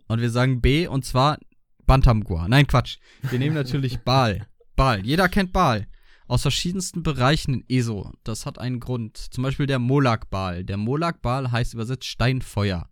Und 0.08 0.22
wir 0.22 0.30
sagen 0.30 0.62
B 0.62 0.88
und 0.88 1.06
zwar 1.06 1.40
Bantamgua. 1.86 2.48
Nein, 2.48 2.68
Quatsch. 2.68 2.98
Wir 3.24 3.40
nehmen 3.40 3.56
natürlich 3.56 4.00
Bal. 4.00 4.48
Bal. 4.76 5.04
Jeder 5.06 5.28
kennt 5.30 5.52
Bal 5.52 5.88
aus 6.32 6.44
verschiedensten 6.44 7.04
Bereichen 7.04 7.56
in 7.56 7.66
ESO. 7.68 8.10
Das 8.24 8.46
hat 8.46 8.58
einen 8.58 8.80
Grund. 8.80 9.18
Zum 9.18 9.44
Beispiel 9.44 9.66
der 9.66 9.80
Molak-Bal. 9.80 10.64
Der 10.64 10.78
Molak-Bal 10.78 11.52
heißt 11.52 11.74
übersetzt 11.74 12.06
Steinfeuer. 12.06 12.90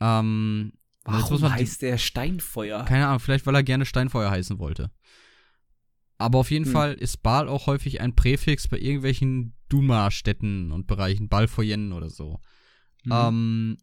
Ähm, 0.00 0.72
Warum 1.04 1.52
heißt 1.52 1.82
der 1.82 1.98
Steinfeuer? 1.98 2.86
Keine 2.86 3.08
Ahnung, 3.08 3.20
vielleicht 3.20 3.44
weil 3.44 3.56
er 3.56 3.62
gerne 3.62 3.84
Steinfeuer 3.84 4.30
heißen 4.30 4.58
wollte. 4.58 4.90
Aber 6.16 6.38
auf 6.38 6.50
jeden 6.50 6.64
hm. 6.64 6.72
Fall 6.72 6.94
ist 6.94 7.22
Baal 7.22 7.46
auch 7.46 7.66
häufig 7.66 8.00
ein 8.00 8.16
Präfix 8.16 8.68
bei 8.68 8.78
irgendwelchen 8.78 9.54
Duma-Städten 9.68 10.72
und 10.72 10.86
Bereichen, 10.86 11.28
Balfoyen 11.28 11.92
oder 11.92 12.08
so. 12.08 12.40
Hm. 13.02 13.12
Ähm, 13.12 13.78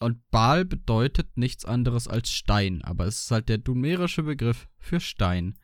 und 0.00 0.30
Baal 0.30 0.66
bedeutet 0.66 1.38
nichts 1.38 1.64
anderes 1.64 2.06
als 2.06 2.30
Stein, 2.30 2.82
aber 2.84 3.06
es 3.06 3.22
ist 3.22 3.30
halt 3.30 3.48
der 3.48 3.56
dumerische 3.56 4.24
Begriff 4.24 4.68
für 4.78 5.00
Stein. 5.00 5.58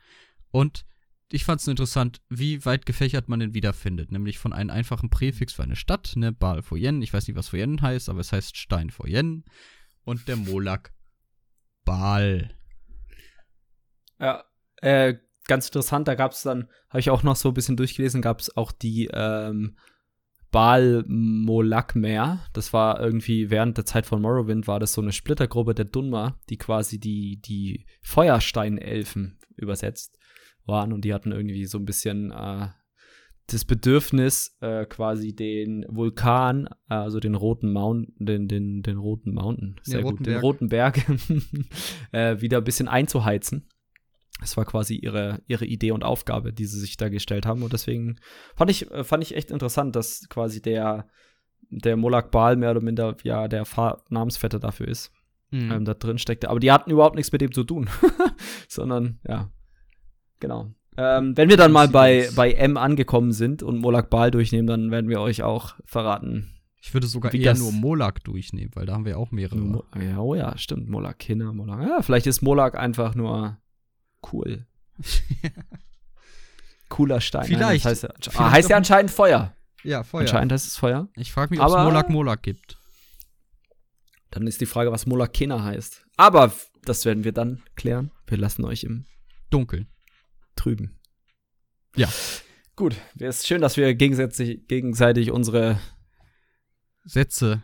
Und 0.51 0.87
ich 1.33 1.45
fand 1.45 1.61
es 1.61 1.69
interessant, 1.69 2.21
wie 2.29 2.65
weit 2.65 2.87
gefächert 2.87 3.29
man 3.29 3.41
den 3.41 3.55
wiederfindet. 3.55 4.11
Nämlich 4.11 4.39
von 4.39 4.53
einem 4.53 4.71
einfachen 4.71 5.11
Präfix 5.11 5.53
für 5.53 5.63
eine 5.63 5.77
Stadt, 5.77 6.13
ne, 6.17 6.33
Baal 6.33 6.63
Foyen. 6.63 7.03
Ich 7.03 7.13
weiß 7.13 7.29
nicht, 7.29 7.37
was 7.37 7.49
Foyen 7.49 7.81
heißt, 7.81 8.09
aber 8.09 8.21
es 8.21 8.33
heißt 8.33 8.57
Stein 8.57 8.91
Foyen. 8.91 9.45
und 10.05 10.27
der 10.27 10.37
Molak 10.37 10.93
Baal. 11.85 12.51
Ja, 14.19 14.45
äh, 14.77 15.15
ganz 15.47 15.67
interessant, 15.67 16.09
da 16.09 16.15
gab 16.15 16.33
es 16.33 16.43
dann, 16.43 16.69
habe 16.89 17.01
ich 17.01 17.11
auch 17.11 17.23
noch 17.23 17.37
so 17.37 17.49
ein 17.49 17.55
bisschen 17.55 17.77
durchgelesen, 17.77 18.23
gab 18.23 18.41
es 18.41 18.57
auch 18.57 18.73
die 18.73 19.09
ähm, 19.13 19.77
Baal 20.51 21.05
Molakmer. 21.07 22.45
Das 22.53 22.73
war 22.73 23.01
irgendwie 23.01 23.51
während 23.51 23.79
der 23.79 23.85
Zeit 23.85 24.05
von 24.05 24.21
Morrowind, 24.21 24.67
war 24.67 24.81
das 24.81 24.95
so 24.95 25.01
eine 25.01 25.13
Splittergruppe 25.13 25.75
der 25.75 25.85
Dunma, 25.85 26.41
die 26.49 26.57
quasi 26.57 26.99
die, 26.99 27.41
die 27.41 27.87
Feuersteinelfen 28.03 29.39
übersetzt 29.57 30.20
waren 30.71 30.93
und 30.93 31.05
die 31.05 31.13
hatten 31.13 31.33
irgendwie 31.33 31.67
so 31.67 31.79
ein 31.79 31.85
bisschen 31.85 32.31
äh, 32.31 32.69
das 33.49 33.65
Bedürfnis, 33.65 34.57
äh, 34.61 34.87
quasi 34.87 35.35
den 35.35 35.85
Vulkan, 35.89 36.69
also 36.87 37.19
den 37.19 37.35
roten 37.35 37.73
Mountain, 37.73 38.15
den, 38.19 38.47
den, 38.49 38.83
den 38.83 38.97
roten 38.97 39.35
Mountain, 39.35 39.81
sehr 39.83 40.03
roten 40.03 40.19
gut, 40.19 40.27
den 40.27 40.33
Berg. 40.35 40.43
roten 40.43 40.69
Berg, 40.69 41.07
äh, 42.13 42.41
wieder 42.41 42.59
ein 42.59 42.65
bisschen 42.65 42.89
einzuheizen. 42.89 43.69
Das 44.41 44.57
war 44.57 44.65
quasi 44.65 44.95
ihre, 44.95 45.43
ihre 45.49 45.67
Idee 45.67 45.91
und 45.91 46.05
Aufgabe, 46.05 46.53
die 46.53 46.65
sie 46.65 46.79
sich 46.81 46.97
da 46.97 47.09
gestellt 47.11 47.45
haben. 47.45 47.63
Und 47.63 47.73
deswegen 47.75 48.17
fand 48.57 48.71
ich, 48.71 48.91
äh, 48.91 49.05
fand 49.05 49.23
ich 49.23 49.35
echt 49.37 49.51
interessant, 49.51 49.97
dass 49.97 50.29
quasi 50.31 50.63
der, 50.63 51.09
der 51.71 51.97
Molak 51.97 52.31
Baal 52.31 52.57
mehr 52.57 52.71
oder 52.71 52.81
minder 52.81 53.17
ja 53.25 53.49
der 53.49 53.65
Fahr 53.67 54.05
Namensvetter 54.09 54.59
dafür 54.61 54.89
ist, 54.89 55.13
Mhm. 55.53 55.73
ähm, 55.73 55.85
da 55.85 55.95
drin 55.95 56.19
steckte. 56.19 56.49
Aber 56.49 56.61
die 56.61 56.71
hatten 56.71 56.93
überhaupt 56.93 57.17
nichts 57.17 57.33
mit 57.33 57.41
dem 57.41 57.51
zu 57.53 57.65
tun, 57.65 57.91
sondern 58.69 59.19
ja, 59.29 59.51
genau. 60.41 60.73
Ähm, 60.97 61.37
wenn 61.37 61.49
wir 61.49 61.57
dann 61.57 61.73
mal 61.73 61.89
bei, 61.89 62.29
bei 62.35 62.53
M 62.53 62.77
angekommen 62.77 63.33
sind 63.33 63.63
und 63.63 63.79
Molak 63.79 64.11
Baal 64.11 64.31
durchnehmen, 64.31 64.67
dann 64.67 64.91
werden 64.91 65.09
wir 65.09 65.21
euch 65.21 65.43
auch 65.43 65.75
verraten. 65.85 66.51
Ich 66.83 66.95
würde 66.95 67.07
sogar 67.07 67.33
eher 67.33 67.55
nur 67.55 67.73
Molak 67.73 68.25
durchnehmen, 68.25 68.71
weil 68.75 68.87
da 68.87 68.95
haben 68.95 69.05
wir 69.05 69.19
auch 69.19 69.31
mehrere. 69.31 69.59
Mo 69.59 69.85
ja, 70.01 70.19
oh 70.19 70.35
ja, 70.35 70.57
stimmt. 70.57 70.89
Molak 70.89 71.19
Kinder, 71.19 71.53
Molak. 71.53 71.83
Ja, 71.83 72.03
vielleicht 72.03 72.27
ist 72.27 72.43
Molak 72.43 72.75
einfach 72.75 73.15
nur 73.15 73.59
cool. 74.33 74.67
Cooler 76.89 77.21
Stein. 77.21 77.45
Vielleicht. 77.45 77.85
Nein, 77.85 77.95
das 77.95 78.03
heißt, 78.03 78.03
ja, 78.03 78.11
Vielleicht 78.19 78.41
ah, 78.41 78.51
heißt 78.51 78.71
ja 78.71 78.77
anscheinend 78.77 79.11
Feuer. 79.11 79.55
ja, 79.85 80.03
Feuer. 80.03 80.23
Anscheinend 80.23 80.53
heißt 80.53 80.67
es 80.67 80.77
Feuer. 80.77 81.09
Ich 81.17 81.33
frage 81.33 81.51
mich, 81.51 81.61
ob 81.61 81.69
es 81.69 81.75
Molak 81.75 82.11
Molak 82.11 82.43
gibt. 82.43 82.79
Dann 84.31 84.47
ist 84.47 84.61
die 84.61 84.67
Frage, 84.67 84.91
was 84.93 85.07
Molak 85.07 85.33
Kena 85.33 85.63
heißt. 85.63 86.07
Aber 86.17 86.53
das 86.85 87.05
werden 87.05 87.25
wir 87.25 87.33
dann 87.33 87.63
klären. 87.77 88.11
Wir 88.27 88.39
lassen 88.39 88.65
euch 88.65 88.85
im 88.85 89.05
Dunkel. 89.51 89.87
Trüben. 90.61 90.99
Ja. 91.97 92.09
Gut, 92.77 92.95
es 93.19 93.39
ist 93.39 93.47
schön, 93.47 93.63
dass 93.63 93.79
wir 93.79 93.95
gegenseitig, 93.95 94.69
gegenseitig 94.69 95.31
unsere, 95.31 95.81
Sätze. 97.03 97.63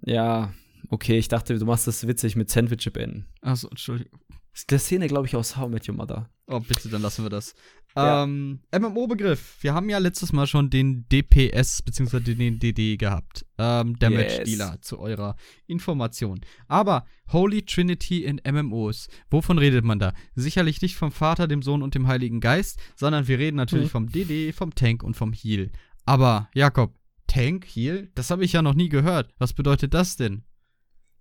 ja, 0.00 0.54
okay, 0.88 1.18
ich 1.18 1.28
dachte, 1.28 1.58
du 1.58 1.66
machst 1.66 1.86
das 1.86 2.06
witzig 2.06 2.34
mit 2.34 2.48
Sandwich 2.48 2.90
beenden. 2.94 3.26
Achso, 3.42 3.68
Entschuldigung. 3.68 4.20
Der 4.70 4.78
Szene, 4.78 5.08
glaube 5.08 5.26
ich, 5.26 5.34
aus 5.36 5.56
How 5.56 5.68
I 5.68 5.72
Met 5.72 5.88
Your 5.88 5.96
Mother. 5.96 6.30
Oh, 6.46 6.60
bitte, 6.60 6.88
dann 6.88 7.02
lassen 7.02 7.24
wir 7.24 7.30
das. 7.30 7.54
Ja. 7.96 8.24
Ähm, 8.24 8.60
MMO-Begriff. 8.76 9.56
Wir 9.62 9.72
haben 9.74 9.88
ja 9.88 9.98
letztes 9.98 10.32
Mal 10.32 10.46
schon 10.46 10.68
den 10.70 11.08
DPS 11.08 11.82
bzw. 11.82 12.20
den 12.20 12.58
DD 12.58 12.96
gehabt. 12.96 13.46
Ähm, 13.58 13.98
Damage 13.98 14.38
Yes. 14.38 14.44
Dealer 14.44 14.80
zu 14.80 14.98
eurer 14.98 15.36
Information. 15.66 16.40
Aber 16.68 17.06
Holy 17.32 17.62
Trinity 17.64 18.24
in 18.24 18.40
MMOs. 18.48 19.08
Wovon 19.30 19.58
redet 19.58 19.84
man 19.84 19.98
da? 19.98 20.12
Sicherlich 20.34 20.82
nicht 20.82 20.96
vom 20.96 21.12
Vater, 21.12 21.46
dem 21.48 21.62
Sohn 21.62 21.82
und 21.82 21.94
dem 21.94 22.06
Heiligen 22.08 22.40
Geist, 22.40 22.78
sondern 22.96 23.26
wir 23.28 23.38
reden 23.38 23.56
natürlich 23.56 23.86
Mhm. 23.88 23.92
vom 23.92 24.08
DD, 24.10 24.52
vom 24.52 24.74
Tank 24.74 25.02
und 25.02 25.14
vom 25.16 25.32
Heal. 25.32 25.70
Aber, 26.04 26.48
Jakob, 26.54 26.94
Tank, 27.26 27.64
Heal? 27.66 28.10
Das 28.14 28.30
habe 28.30 28.44
ich 28.44 28.52
ja 28.52 28.62
noch 28.62 28.74
nie 28.74 28.88
gehört. 28.88 29.32
Was 29.38 29.52
bedeutet 29.52 29.94
das 29.94 30.16
denn? 30.16 30.42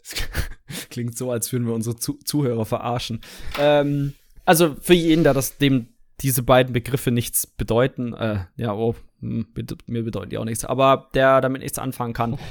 Klingt 0.94 1.18
so, 1.18 1.32
als 1.32 1.52
würden 1.52 1.66
wir 1.66 1.74
unsere 1.74 1.96
Zu 1.96 2.20
Zuhörer 2.24 2.66
verarschen. 2.66 3.22
Ähm, 3.60 4.14
also 4.46 4.76
für 4.80 4.94
jeden, 4.94 5.24
der 5.24 5.34
das 5.34 5.58
dem 5.58 5.88
diese 6.22 6.44
beiden 6.44 6.72
Begriffe 6.72 7.10
nichts 7.10 7.48
bedeuten, 7.48 8.14
äh, 8.14 8.42
ja, 8.56 8.76
oh, 8.76 8.94
hm, 9.22 9.48
mir 9.88 10.04
bedeuten 10.04 10.30
die 10.30 10.38
auch 10.38 10.46
nichts, 10.46 10.64
aber 10.64 11.10
der 11.16 11.42
damit 11.42 11.64
nichts 11.64 11.80
anfangen 11.80 12.14
kann. 12.14 12.38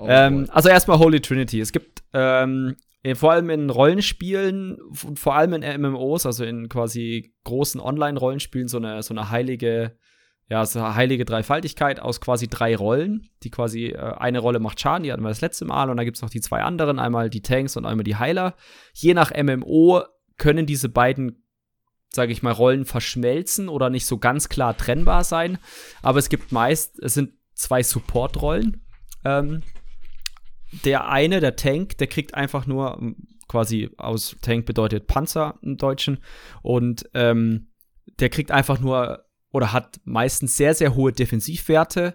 Oh, 0.00 0.06
ähm, 0.08 0.48
also 0.50 0.68
erstmal 0.68 0.98
Holy 0.98 1.20
Trinity. 1.20 1.60
Es 1.60 1.70
gibt 1.70 2.02
ähm, 2.12 2.74
vor 3.14 3.30
allem 3.30 3.48
in 3.50 3.70
Rollenspielen 3.70 4.78
und 5.04 5.20
vor 5.20 5.36
allem 5.36 5.52
in 5.54 5.80
MMOs, 5.80 6.26
also 6.26 6.44
in 6.44 6.68
quasi 6.68 7.32
großen 7.44 7.80
Online-Rollenspielen, 7.80 8.66
so 8.66 8.78
eine, 8.78 9.02
so 9.04 9.14
eine 9.14 9.30
heilige, 9.30 9.96
ja, 10.48 10.62
eine 10.62 10.94
heilige 10.94 11.24
Dreifaltigkeit 11.24 12.00
aus 12.00 12.20
quasi 12.20 12.48
drei 12.48 12.76
Rollen. 12.76 13.28
Die 13.42 13.50
quasi, 13.50 13.86
äh, 13.86 13.98
eine 13.98 14.40
Rolle 14.40 14.60
macht 14.60 14.80
Schaden, 14.80 15.04
die 15.04 15.12
hatten 15.12 15.22
wir 15.22 15.28
das 15.28 15.40
letzte 15.40 15.64
Mal, 15.64 15.90
und 15.90 15.96
dann 15.96 16.04
gibt 16.04 16.16
es 16.16 16.22
noch 16.22 16.30
die 16.30 16.40
zwei 16.40 16.62
anderen, 16.62 16.98
einmal 16.98 17.30
die 17.30 17.42
Tanks 17.42 17.76
und 17.76 17.86
einmal 17.86 18.04
die 18.04 18.16
Heiler. 18.16 18.54
Je 18.92 19.14
nach 19.14 19.32
MMO 19.34 20.02
können 20.36 20.66
diese 20.66 20.88
beiden 20.88 21.44
sage 22.14 22.32
ich 22.32 22.42
mal, 22.42 22.52
Rollen 22.52 22.84
verschmelzen 22.84 23.68
oder 23.68 23.90
nicht 23.90 24.06
so 24.06 24.18
ganz 24.18 24.48
klar 24.48 24.76
trennbar 24.76 25.24
sein. 25.24 25.58
Aber 26.00 26.18
es 26.18 26.28
gibt 26.28 26.52
meist, 26.52 26.98
es 27.00 27.14
sind 27.14 27.32
zwei 27.54 27.82
Support-Rollen. 27.82 28.82
Ähm, 29.24 29.62
der 30.84 31.08
eine, 31.08 31.40
der 31.40 31.56
Tank, 31.56 31.98
der 31.98 32.06
kriegt 32.06 32.34
einfach 32.34 32.66
nur 32.66 32.98
ähm, 33.00 33.16
quasi 33.48 33.90
aus 33.96 34.36
Tank 34.42 34.66
bedeutet 34.66 35.06
Panzer 35.06 35.58
im 35.62 35.76
Deutschen 35.76 36.18
und 36.62 37.08
ähm, 37.14 37.68
der 38.18 38.28
kriegt 38.28 38.50
einfach 38.50 38.80
nur 38.80 39.23
oder 39.54 39.72
hat 39.72 40.00
meistens 40.02 40.56
sehr, 40.56 40.74
sehr 40.74 40.96
hohe 40.96 41.12
Defensivwerte. 41.12 42.14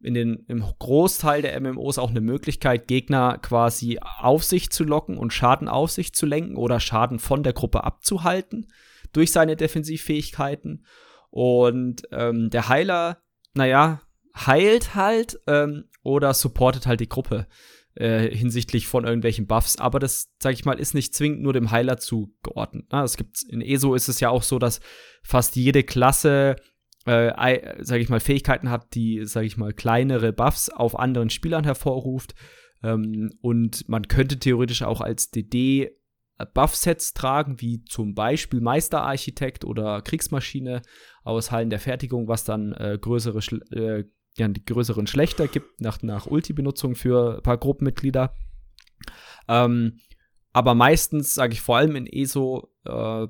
In 0.00 0.14
den, 0.14 0.46
Im 0.48 0.64
Großteil 0.78 1.42
der 1.42 1.60
MMOs 1.60 1.98
auch 1.98 2.08
eine 2.08 2.22
Möglichkeit, 2.22 2.88
Gegner 2.88 3.36
quasi 3.42 3.98
auf 4.00 4.42
sich 4.42 4.70
zu 4.70 4.84
locken 4.84 5.18
und 5.18 5.34
Schaden 5.34 5.68
auf 5.68 5.90
sich 5.90 6.14
zu 6.14 6.24
lenken 6.24 6.56
oder 6.56 6.80
Schaden 6.80 7.18
von 7.18 7.42
der 7.42 7.52
Gruppe 7.52 7.84
abzuhalten 7.84 8.68
durch 9.12 9.32
seine 9.32 9.54
Defensivfähigkeiten. 9.54 10.86
Und 11.28 12.04
ähm, 12.10 12.48
der 12.48 12.70
Heiler, 12.70 13.18
naja, 13.52 14.00
heilt 14.34 14.94
halt 14.94 15.38
ähm, 15.46 15.90
oder 16.02 16.32
supportet 16.32 16.86
halt 16.86 17.00
die 17.00 17.08
Gruppe 17.08 17.48
äh, 17.96 18.34
hinsichtlich 18.34 18.86
von 18.86 19.04
irgendwelchen 19.04 19.46
Buffs. 19.46 19.76
Aber 19.76 19.98
das, 19.98 20.30
sag 20.42 20.54
ich 20.54 20.64
mal, 20.64 20.78
ist 20.78 20.94
nicht 20.94 21.14
zwingend 21.14 21.42
nur 21.42 21.52
dem 21.52 21.70
Heiler 21.70 21.98
zugeordnet. 21.98 22.86
Na, 22.92 23.02
es 23.02 23.18
gibt 23.18 23.42
in 23.42 23.60
ESO 23.60 23.94
ist 23.94 24.08
es 24.08 24.20
ja 24.20 24.30
auch 24.30 24.42
so, 24.42 24.58
dass 24.58 24.80
fast 25.22 25.54
jede 25.54 25.82
Klasse 25.82 26.56
äh, 27.06 27.32
ei- 27.34 27.76
sag 27.80 28.00
ich 28.00 28.08
mal, 28.08 28.20
Fähigkeiten 28.20 28.70
hat, 28.70 28.94
die, 28.94 29.24
sag 29.24 29.44
ich 29.44 29.56
mal, 29.56 29.72
kleinere 29.72 30.32
Buffs 30.32 30.68
auf 30.68 30.98
anderen 30.98 31.30
Spielern 31.30 31.64
hervorruft. 31.64 32.34
Ähm, 32.82 33.30
und 33.40 33.88
man 33.88 34.08
könnte 34.08 34.38
theoretisch 34.38 34.82
auch 34.82 35.00
als 35.00 35.30
DD 35.30 35.90
Buff-Sets 36.54 37.14
tragen, 37.14 37.60
wie 37.60 37.82
zum 37.84 38.14
Beispiel 38.14 38.60
Meisterarchitekt 38.60 39.64
oder 39.64 40.02
Kriegsmaschine 40.02 40.82
aus 41.24 41.50
Hallen 41.50 41.70
der 41.70 41.80
Fertigung, 41.80 42.28
was 42.28 42.44
dann 42.44 42.72
äh, 42.74 42.96
größere, 43.00 43.40
äh, 43.72 44.04
ja, 44.36 44.48
die 44.48 44.64
größeren 44.64 45.08
Schlechter 45.08 45.48
gibt, 45.48 45.80
nach, 45.80 46.00
nach 46.02 46.26
Ulti-Benutzung 46.26 46.94
für 46.94 47.38
ein 47.38 47.42
paar 47.42 47.58
Gruppenmitglieder. 47.58 48.32
Ähm, 49.48 49.98
aber 50.52 50.74
meistens, 50.74 51.34
sage 51.34 51.54
ich 51.54 51.60
vor 51.60 51.76
allem 51.76 51.96
in 51.96 52.06
ESO, 52.06 52.72
äh, 52.84 53.26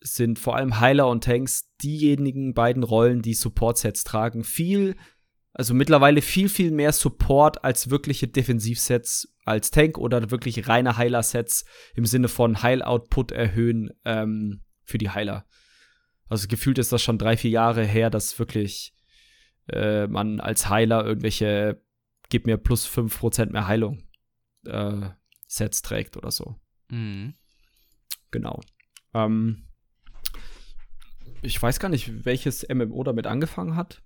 sind 0.00 0.38
vor 0.38 0.56
allem 0.56 0.80
Heiler 0.80 1.08
und 1.08 1.24
Tanks 1.24 1.70
diejenigen 1.82 2.54
beiden 2.54 2.82
Rollen, 2.82 3.22
die 3.22 3.34
Support-Sets 3.34 4.04
tragen. 4.04 4.44
Viel, 4.44 4.96
also 5.52 5.74
mittlerweile 5.74 6.22
viel, 6.22 6.48
viel 6.48 6.70
mehr 6.70 6.92
Support 6.92 7.64
als 7.64 7.90
wirkliche 7.90 8.28
Defensivsets 8.28 9.34
als 9.44 9.70
Tank 9.70 9.98
oder 9.98 10.30
wirklich 10.30 10.68
reine 10.68 10.96
Heiler-Sets 10.96 11.64
im 11.94 12.06
Sinne 12.06 12.28
von 12.28 12.62
Heil-Output 12.62 13.32
erhöhen 13.32 13.90
ähm, 14.04 14.62
für 14.84 14.98
die 14.98 15.10
Heiler. 15.10 15.46
Also 16.28 16.46
gefühlt 16.48 16.78
ist 16.78 16.92
das 16.92 17.02
schon 17.02 17.18
drei, 17.18 17.36
vier 17.36 17.50
Jahre 17.50 17.84
her, 17.84 18.10
dass 18.10 18.38
wirklich 18.38 18.94
äh, 19.68 20.06
man 20.06 20.40
als 20.40 20.68
Heiler 20.68 21.04
irgendwelche 21.04 21.82
gib 22.28 22.46
mir 22.46 22.58
plus 22.58 22.86
5% 22.86 23.52
mehr 23.52 23.66
Heilung 23.66 24.02
äh, 24.66 25.08
Sets 25.46 25.82
trägt 25.82 26.16
oder 26.16 26.30
so. 26.30 26.56
Mhm. 26.90 27.34
Genau. 28.30 28.60
Ähm, 29.14 29.67
ich 31.42 31.60
weiß 31.60 31.80
gar 31.80 31.88
nicht, 31.88 32.24
welches 32.24 32.66
MMO 32.68 33.02
damit 33.04 33.26
angefangen 33.26 33.76
hat. 33.76 34.02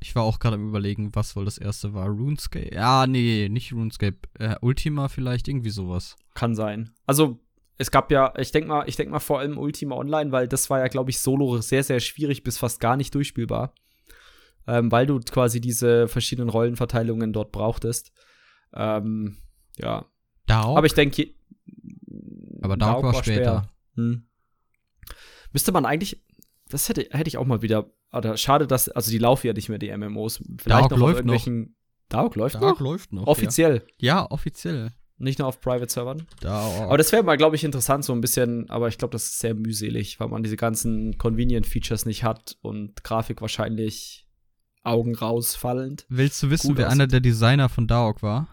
Ich 0.00 0.16
war 0.16 0.24
auch 0.24 0.40
gerade 0.40 0.56
am 0.56 0.68
überlegen, 0.68 1.14
was 1.14 1.36
wohl 1.36 1.44
das 1.44 1.58
erste 1.58 1.94
war. 1.94 2.08
RuneScape? 2.08 2.74
Ja, 2.74 3.06
nee, 3.06 3.48
nicht 3.48 3.72
RuneScape. 3.72 4.18
Äh, 4.38 4.56
Ultima 4.60 5.08
vielleicht, 5.08 5.46
irgendwie 5.46 5.70
sowas. 5.70 6.16
Kann 6.34 6.56
sein. 6.56 6.90
Also, 7.06 7.38
es 7.78 7.90
gab 7.90 8.10
ja, 8.10 8.32
ich 8.36 8.50
denke 8.50 8.68
mal, 8.68 8.88
ich 8.88 8.96
denke 8.96 9.12
mal 9.12 9.20
vor 9.20 9.38
allem 9.38 9.58
Ultima 9.58 9.94
Online, 9.94 10.32
weil 10.32 10.48
das 10.48 10.70
war 10.70 10.80
ja, 10.80 10.88
glaube 10.88 11.10
ich, 11.10 11.20
solo 11.20 11.58
sehr, 11.58 11.84
sehr 11.84 12.00
schwierig 12.00 12.42
bis 12.42 12.58
fast 12.58 12.80
gar 12.80 12.96
nicht 12.96 13.14
durchspielbar. 13.14 13.74
Ähm, 14.66 14.90
weil 14.90 15.06
du 15.06 15.20
quasi 15.20 15.60
diese 15.60 16.08
verschiedenen 16.08 16.48
Rollenverteilungen 16.48 17.32
dort 17.32 17.52
brauchtest. 17.52 18.12
Ähm, 18.74 19.36
ja. 19.76 20.06
Dao? 20.46 20.76
Aber 20.76 20.86
ich 20.86 20.94
denke, 20.94 21.28
Aber 22.60 22.76
Dark 22.76 23.02
war 23.02 23.14
später. 23.14 23.68
Hm. 23.94 24.26
Müsste 25.52 25.72
man 25.72 25.84
eigentlich, 25.84 26.22
das 26.72 26.88
hätte, 26.88 27.06
hätte 27.10 27.28
ich 27.28 27.36
auch 27.36 27.44
mal 27.44 27.62
wieder, 27.62 27.90
oder 28.12 28.36
schade, 28.36 28.66
dass, 28.66 28.88
also 28.88 29.10
die 29.10 29.18
laufen 29.18 29.46
ja 29.46 29.52
nicht 29.52 29.68
mehr, 29.68 29.78
die 29.78 29.94
MMOs. 29.94 30.38
Vielleicht 30.38 30.66
Dark 30.66 30.90
noch 30.90 30.92
auf 30.92 30.98
läuft 30.98 31.16
irgendwelchen, 31.18 31.76
Dark 32.08 32.34
läuft 32.34 32.54
Dark 32.56 32.62
noch? 32.62 32.80
läuft 32.80 33.12
noch. 33.12 33.26
Offiziell. 33.26 33.84
Ja, 33.98 34.20
ja 34.20 34.30
offiziell. 34.30 34.92
Nicht 35.18 35.38
nur 35.38 35.46
auf 35.46 35.60
Private-Servern. 35.60 36.26
Da 36.40 36.52
Aber 36.82 36.98
das 36.98 37.12
wäre 37.12 37.22
mal, 37.22 37.36
glaube 37.36 37.54
ich, 37.54 37.62
interessant, 37.62 38.04
so 38.04 38.12
ein 38.12 38.20
bisschen, 38.20 38.68
aber 38.70 38.88
ich 38.88 38.98
glaube, 38.98 39.12
das 39.12 39.24
ist 39.24 39.38
sehr 39.38 39.54
mühselig, 39.54 40.18
weil 40.18 40.28
man 40.28 40.42
diese 40.42 40.56
ganzen 40.56 41.16
Convenient-Features 41.18 42.06
nicht 42.06 42.24
hat 42.24 42.56
und 42.60 43.04
Grafik 43.04 43.40
wahrscheinlich 43.40 44.26
Augen 44.82 45.14
rausfallend. 45.14 46.06
Willst 46.08 46.42
du 46.42 46.50
wissen, 46.50 46.68
gut 46.68 46.78
wer 46.78 46.88
aussieht. 46.88 47.00
einer 47.00 47.06
der 47.06 47.20
Designer 47.20 47.68
von 47.68 47.86
Daok 47.86 48.22
war? 48.22 48.48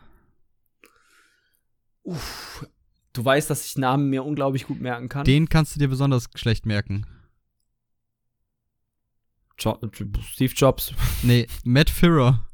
Uff. 2.04 2.68
Du 3.14 3.26
weißt, 3.26 3.50
dass 3.50 3.66
ich 3.66 3.78
Namen 3.78 4.10
mir 4.10 4.24
unglaublich 4.24 4.68
gut 4.68 4.80
merken 4.80 5.10
kann. 5.10 5.26
Den 5.26 5.50
kannst 5.50 5.76
du 5.76 5.80
dir 5.80 5.88
besonders 5.88 6.28
schlecht 6.36 6.66
merken. 6.68 7.06
Jo 9.60 9.78
Steve 10.32 10.54
Jobs. 10.56 10.94
Nee, 11.24 11.48
Matt 11.64 11.90
Firrer. 11.90 12.46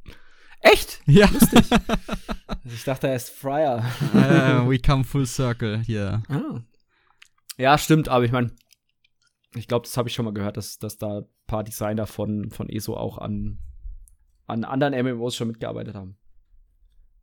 Echt? 0.62 1.00
Ja. 1.06 1.28
Lustig. 1.28 1.66
ich 2.66 2.84
dachte, 2.84 3.08
er 3.08 3.16
ist 3.16 3.30
Fryer. 3.30 3.84
äh, 4.14 4.68
we 4.68 4.80
come 4.80 5.04
full 5.04 5.26
circle 5.28 5.82
hier. 5.86 6.24
Ah. 6.28 6.62
Ja, 7.58 7.78
stimmt, 7.78 8.10
aber 8.10 8.26
ich 8.26 8.32
meine, 8.32 8.52
ich 9.56 9.68
glaube, 9.68 9.86
das 9.86 9.96
habe 9.96 10.10
ich 10.10 10.16
schon 10.16 10.26
mal 10.26 10.34
gehört, 10.34 10.58
dass, 10.58 10.78
dass 10.80 10.98
da 10.98 11.20
ein 11.20 11.26
paar 11.48 11.64
Designer 11.64 12.08
von, 12.08 12.50
von 12.50 12.68
ESO 12.70 12.96
auch 12.98 13.18
an, 13.20 13.60
an 14.48 14.64
anderen 14.64 14.94
MMOs 15.06 15.36
schon 15.36 15.48
mitgearbeitet 15.50 15.96
haben. 15.96 16.18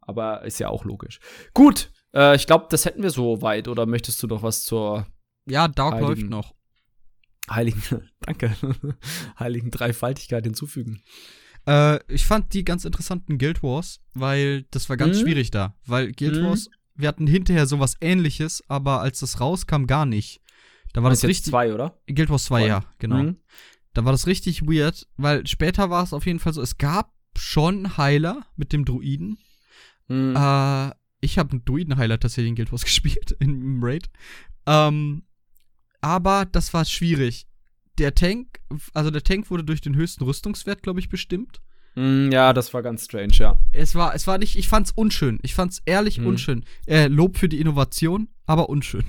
Aber 0.01 0.43
ist 0.45 0.59
ja 0.59 0.69
auch 0.69 0.85
logisch. 0.85 1.21
Gut, 1.55 1.93
äh, 2.15 2.35
ich 2.37 2.47
glaube, 2.47 2.67
das 2.71 2.85
hätten 2.85 3.03
wir 3.03 3.11
so 3.11 3.43
weit. 3.43 3.69
Oder 3.69 3.87
möchtest 3.87 4.23
du 4.23 4.27
noch 4.27 4.43
was 4.43 4.63
zur 4.63 5.07
Ja, 5.47 5.71
Heiligen- 5.79 6.01
läuft 6.01 6.23
noch. 6.31 6.55
Heiligen, 7.51 7.83
danke, 8.21 8.55
heiligen 9.39 9.71
Dreifaltigkeit 9.71 10.45
hinzufügen? 10.45 11.03
Äh, 11.67 12.01
ich 12.13 12.25
fand 12.27 12.53
die 12.55 12.65
ganz 12.65 12.85
interessanten 12.85 13.39
Guild 13.39 13.63
Wars, 13.63 14.01
weil 14.15 14.65
das 14.71 14.89
war 14.89 14.97
ganz 14.97 15.17
Mhm. 15.19 15.21
schwierig 15.23 15.51
da. 15.51 15.77
Weil 15.87 16.13
Guild 16.13 16.37
Mhm. 16.41 16.47
Wars, 16.47 16.69
wir 16.95 17.09
hatten 17.09 17.27
hinterher 17.27 17.67
sowas 17.67 17.97
ähnliches, 18.01 18.63
aber 18.69 19.01
als 19.01 19.21
das 19.21 19.41
rauskam, 19.41 19.87
gar 19.87 20.07
nicht. 20.07 20.41
Da 20.93 21.03
war 21.03 21.11
das, 21.11 21.23
jetzt 21.23 21.29
richtig. 21.31 21.51
zwei, 21.51 21.73
oder? 21.73 21.99
Guild 22.07 22.29
Wars 22.31 22.45
2, 22.45 22.61
Zwei. 22.63 22.67
ja, 22.69 22.85
genau. 22.99 23.23
Mhm. 23.23 23.37
Da 23.95 24.05
war 24.05 24.13
das 24.13 24.27
richtig 24.27 24.63
weird, 24.63 25.07
weil 25.17 25.47
später 25.47 25.89
war 25.91 26.03
es 26.03 26.13
auf 26.13 26.27
jeden 26.27 26.39
Fall 26.39 26.53
so, 26.53 26.61
es 26.63 26.79
gab 26.79 27.13
schon 27.37 27.97
Heiler 27.97 28.45
mit 28.57 28.73
dem 28.73 28.85
Druiden. 28.85 29.39
Mhm. 30.09 30.35
Äh, 30.37 30.91
ich 31.21 31.39
habe 31.39 31.53
einen 31.53 31.65
Druiden-Heiler 31.65 32.19
tatsächlich 32.19 32.49
in 32.51 32.57
Guild 32.57 32.73
Wars 32.73 32.85
gespielt, 32.85 33.37
im 33.39 33.79
Raid. 33.83 34.11
Ähm, 34.67 35.23
aber 36.03 36.45
das 36.45 36.75
war 36.75 36.85
schwierig. 36.85 37.47
Der 37.99 38.15
Tank, 38.15 38.61
also 38.95 39.11
der 39.11 39.23
Tank 39.23 39.51
wurde 39.51 39.65
durch 39.65 39.81
den 39.81 39.95
höchsten 39.97 40.25
Rüstungswert, 40.25 40.83
glaube 40.83 41.01
ich, 41.01 41.09
bestimmt. 41.09 41.61
Mm, 41.95 42.31
ja, 42.33 42.53
das 42.55 42.73
war 42.73 42.83
ganz 42.83 43.05
strange, 43.05 43.33
ja. 43.35 43.59
Es 43.73 43.95
war, 43.95 44.15
es 44.15 44.27
war 44.27 44.39
nicht, 44.39 44.57
ich 44.57 44.69
fand's 44.69 44.93
unschön. 44.93 45.39
Ich 45.43 45.55
fand's 45.55 45.83
ehrlich 45.85 46.19
Mhm. 46.19 46.27
unschön. 46.27 46.65
Äh, 46.87 47.09
Lob 47.09 47.37
für 47.37 47.49
die 47.51 47.61
Innovation, 47.61 48.29
aber 48.47 48.69
unschön. 48.71 49.05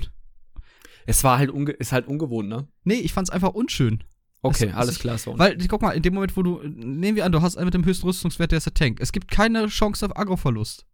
Es 1.06 1.24
war 1.24 1.38
halt, 1.38 1.50
unge 1.50 1.72
ist 1.72 1.92
halt 1.92 2.06
ungewohnt, 2.06 2.48
ne? 2.48 2.68
Nee, 2.84 2.94
ich 2.94 3.12
fand's 3.12 3.30
einfach 3.30 3.50
unschön. 3.54 4.04
Okay, 4.42 4.66
Es- 4.68 4.74
alles 4.74 4.90
es- 4.96 4.98
klar, 4.98 5.16
so. 5.16 5.38
Weil, 5.38 5.56
guck 5.68 5.80
mal, 5.80 5.92
in 5.92 6.02
dem 6.02 6.12
Moment, 6.14 6.36
wo 6.36 6.42
du, 6.42 6.60
nehmen 6.62 7.16
wir 7.16 7.24
an, 7.24 7.32
du 7.32 7.40
hast 7.40 7.56
einen 7.56 7.64
mit 7.66 7.74
dem 7.74 7.84
höchsten 7.86 8.06
Rüstungswert, 8.06 8.50
der 8.52 8.58
ist 8.58 8.64
der 8.66 8.74
Tank. 8.74 8.98
Es 9.00 9.12
gibt 9.12 9.30
keine 9.30 9.66
Chance 9.68 10.04
auf 10.04 10.16
Agroverlust. 10.18 10.84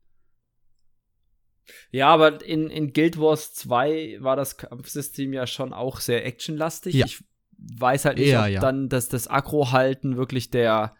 Ja, 1.91 2.09
aber 2.09 2.45
in, 2.45 2.71
in 2.71 2.93
Guild 2.93 3.19
Wars 3.19 3.55
2 3.55 4.19
war 4.21 4.37
das 4.37 4.57
Kampfsystem 4.57 5.33
ja 5.33 5.47
schon 5.47 5.73
auch 5.73 6.01
sehr 6.01 6.27
actionlastig. 6.27 6.95
Ja. 6.95 7.07
Ich 7.07 7.23
weiß 7.59 8.05
halt 8.05 8.19
nicht, 8.19 8.29
Eher, 8.29 8.43
ob 8.43 8.49
ja. 8.49 8.61
dann 8.61 8.89
das, 8.89 9.09
das 9.09 9.29
Aggro-Halten 9.29 10.17
wirklich 10.17 10.51
der, 10.51 10.95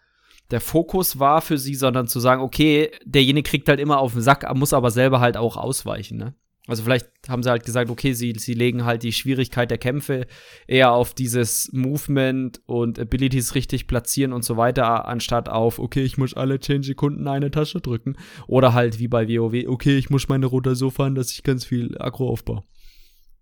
der 0.51 0.61
Fokus 0.61 1.19
war 1.19 1.41
für 1.41 1.57
sie, 1.57 1.75
sondern 1.75 2.07
zu 2.07 2.19
sagen, 2.19 2.41
okay, 2.41 2.91
derjenige 3.05 3.49
kriegt 3.49 3.67
halt 3.69 3.79
immer 3.79 3.99
auf 3.99 4.13
den 4.13 4.21
Sack, 4.21 4.45
muss 4.55 4.73
aber 4.73 4.91
selber 4.91 5.19
halt 5.19 5.37
auch 5.37 5.57
ausweichen, 5.57 6.17
ne? 6.17 6.35
Also 6.67 6.83
vielleicht 6.83 7.09
haben 7.27 7.41
sie 7.41 7.49
halt 7.49 7.65
gesagt, 7.65 7.89
okay, 7.89 8.13
sie, 8.13 8.33
sie 8.37 8.53
legen 8.53 8.85
halt 8.85 9.01
die 9.01 9.11
Schwierigkeit 9.13 9.71
der 9.71 9.79
Kämpfe 9.79 10.27
eher 10.67 10.91
auf 10.91 11.15
dieses 11.15 11.71
Movement 11.73 12.61
und 12.67 12.99
Abilities 12.99 13.55
richtig 13.55 13.87
platzieren 13.87 14.31
und 14.31 14.45
so 14.45 14.57
weiter, 14.57 15.05
anstatt 15.07 15.49
auf, 15.49 15.79
okay, 15.79 16.03
ich 16.03 16.17
muss 16.19 16.35
alle 16.35 16.59
10 16.59 16.83
Sekunden 16.83 17.27
eine 17.27 17.49
Tasche 17.49 17.81
drücken. 17.81 18.15
Oder 18.47 18.73
halt 18.73 18.99
wie 18.99 19.07
bei 19.07 19.27
WoW, 19.27 19.67
okay, 19.67 19.97
ich 19.97 20.09
muss 20.11 20.29
meine 20.29 20.45
Route 20.45 20.75
so 20.75 20.91
fahren, 20.91 21.15
dass 21.15 21.31
ich 21.31 21.41
ganz 21.43 21.65
viel 21.65 21.97
Aggro 21.99 22.29
aufbaue. 22.29 22.63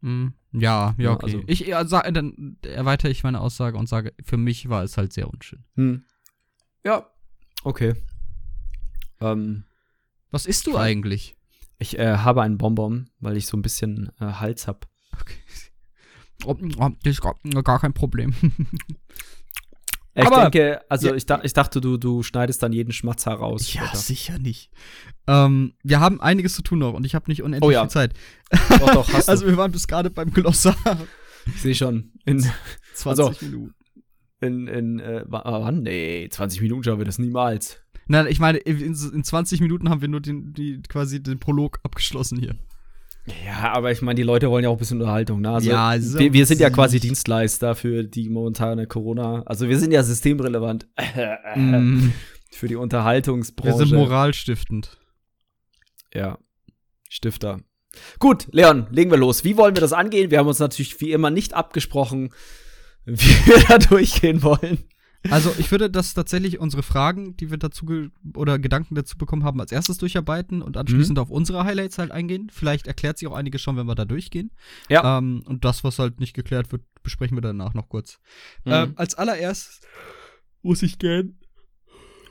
Mhm. 0.02 0.34
Ja, 0.54 0.96
ja, 0.98 1.12
okay. 1.12 1.26
also- 1.26 1.44
ich 1.46 1.66
sag, 1.90 2.12
dann 2.14 2.58
erweitere 2.62 3.12
ich 3.12 3.24
meine 3.24 3.42
Aussage 3.42 3.78
und 3.78 3.90
sage, 3.90 4.14
für 4.24 4.38
mich 4.38 4.70
war 4.70 4.84
es 4.84 4.98
halt 4.98 5.12
sehr 5.12 5.30
unschön. 5.30 5.66
Hm. 5.76 6.06
Ja, 6.86 7.10
okay. 7.64 7.96
Ähm, 9.20 9.66
Was 10.32 10.46
isst 10.46 10.68
du 10.68 10.78
eigentlich? 10.78 11.36
Ich 11.80 11.98
äh, 11.98 12.18
habe 12.18 12.42
einen 12.44 12.58
Bonbon, 12.58 13.10
weil 13.20 13.38
ich 13.38 13.48
so 13.48 13.58
ein 13.58 13.62
bisschen 13.62 14.12
äh, 14.20 14.26
Hals 14.26 14.68
hab. 14.68 14.88
Okay. 15.20 15.36
Oh, 16.46 16.56
oh, 16.80 16.90
das 17.04 17.14
ist 17.14 17.22
gar, 17.22 17.36
gar 17.64 17.80
kein 17.80 17.94
Problem. 17.94 18.34
Ich 20.16 20.26
Aber- 20.26 20.50
denke, 20.50 20.82
also 20.90 21.10
Ja. 21.10 21.16
ich, 21.16 21.26
dach, 21.26 21.42
ich 21.44 21.54
dachte, 21.54 21.80
du, 21.82 21.98
du 21.98 22.24
schneidest 22.24 22.62
dann 22.64 22.74
jeden 22.74 22.92
Schmatzer 22.92 23.32
raus. 23.34 23.74
ja, 23.74 23.84
später. 23.84 23.98
sicher 23.98 24.40
nicht. 24.40 24.70
Ähm, 25.28 25.74
wir 25.84 26.00
haben 26.00 26.20
einiges 26.20 26.56
zu 26.56 26.62
tun 26.62 26.80
noch 26.80 26.94
und 26.94 27.06
ich 27.06 27.16
habe 27.16 27.26
nicht 27.30 27.42
unendlich 27.44 27.68
Oh 27.68 27.72
ja. 27.72 27.82
viel 27.84 27.90
Zeit. 27.90 28.14
Doch, 28.80 28.94
doch, 28.94 29.14
hast 29.14 29.30
Also 29.30 29.46
du. 29.46 29.52
wir 29.52 29.58
waren 29.58 29.72
bis 29.72 29.88
gerade 29.88 30.10
beim 30.10 30.32
Glossar. 30.32 30.76
Ich 31.46 31.62
sehe 31.62 31.76
schon. 31.76 32.12
In, 32.26 32.40
20 32.96 33.08
Also- 33.26 33.46
Minuten. 33.46 33.76
in, 34.42 34.68
in 34.68 35.00
äh, 35.00 35.24
wa- 35.28 35.44
wann? 35.46 35.84
Nee, 35.84 36.28
20 36.30 36.62
Minuten 36.62 36.84
schaffen 36.84 37.00
wir 37.00 37.06
das 37.06 37.20
niemals. 37.20 37.80
Nein, 38.10 38.26
ich 38.28 38.40
meine, 38.40 38.58
in, 38.58 38.80
in 38.94 39.24
20 39.24 39.62
Minuten 39.62 39.88
haben 39.90 40.02
wir 40.02 40.08
nur 40.08 40.20
den, 40.20 40.52
die, 40.54 40.82
quasi 40.82 41.22
den 41.22 41.40
Prolog 41.40 41.80
abgeschlossen 41.84 42.40
hier. 42.40 42.56
Ja, 43.46 43.72
aber 43.74 43.92
ich 43.92 44.02
meine, 44.02 44.16
die 44.16 44.24
Leute 44.24 44.50
wollen 44.50 44.64
ja 44.64 44.70
auch 44.72 44.76
ein 44.76 44.80
bisschen 44.80 45.00
Unterhaltung, 45.00 45.42
ne? 45.42 45.52
Also, 45.52 45.70
Ja, 45.70 46.00
so 46.00 46.18
wir, 46.18 46.34
wir 46.34 46.46
sind 46.48 46.60
ja 46.60 46.72
quasi. 46.72 47.00
Dienstleister 47.00 47.76
für 47.76 48.04
die 48.04 48.28
momentane 48.30 48.88
Corona. 48.88 49.44
Also 49.46 49.70
wir 49.70 49.78
sind 49.78 49.92
ja 49.92 50.02
systemrelevant 50.02 50.88
Mm, 51.56 52.10
für 52.52 52.68
die 52.68 52.74
wir 52.74 52.80
Unterhaltungsbranche. 52.80 53.78
sind 53.86 53.92
moralstiftend. 53.94 54.98
Ja, 56.12 56.40
Stifter. 57.10 57.60
Gut, 58.18 58.48
Leon, 58.52 58.88
legen 58.90 59.12
wir 59.12 59.18
los. 59.20 59.44
Wie 59.44 59.58
wollen 59.58 59.76
wir 59.76 59.82
das 59.82 59.94
angehen? 59.94 60.32
Wir 60.32 60.40
haben 60.40 60.48
uns 60.48 60.60
natürlich 60.60 61.00
wie 61.00 61.12
immer 61.12 61.30
nicht 61.30 61.54
abgesprochen, 61.54 62.32
wie 63.06 63.46
wir 63.46 63.60
da 63.68 63.78
durchgehen 63.78 64.42
wollen. 64.42 64.89
Also 65.30 65.54
ich 65.58 65.70
würde 65.72 65.90
das 65.90 66.14
tatsächlich 66.14 66.60
unsere 66.60 66.82
Fragen, 66.82 67.36
die 67.36 67.52
wir 67.52 67.58
dazu 67.58 67.86
ge- 67.86 68.10
oder 68.36 68.58
Gedanken 68.58 68.96
dazu 68.96 69.18
bekommen 69.18 69.44
haben, 69.44 69.60
als 69.60 69.72
erstes 69.72 69.98
durcharbeiten 69.98 70.62
und 70.62 70.78
anschließend 70.78 71.18
Mhm. 71.18 71.22
auf 71.24 71.30
unsere 71.30 71.66
Highlights 71.66 71.98
halt 71.98 72.12
eingehen. 72.12 72.50
Vielleicht 72.54 72.88
erklärt 72.88 73.18
sich 73.18 73.28
auch 73.28 73.36
einiges 73.36 73.62
schon, 73.62 73.76
wenn 73.76 73.86
wir 73.88 73.96
da 73.96 74.06
durchgehen. 74.06 74.52
Ja. 74.88 75.18
Ähm, 75.18 75.44
und 75.46 75.66
das, 75.66 75.84
was 75.84 76.00
halt 76.00 76.20
nicht 76.22 76.34
geklärt 76.34 76.72
wird, 76.72 76.84
besprechen 77.04 77.36
wir 77.36 77.42
danach 77.42 77.74
noch 77.74 77.90
kurz. 77.90 78.20
Mhm. 78.64 78.72
Ähm, 78.72 78.94
als 78.96 79.16
allererstes 79.16 79.82
muss 80.62 80.82
ich 80.84 81.00
gern. 81.00 81.38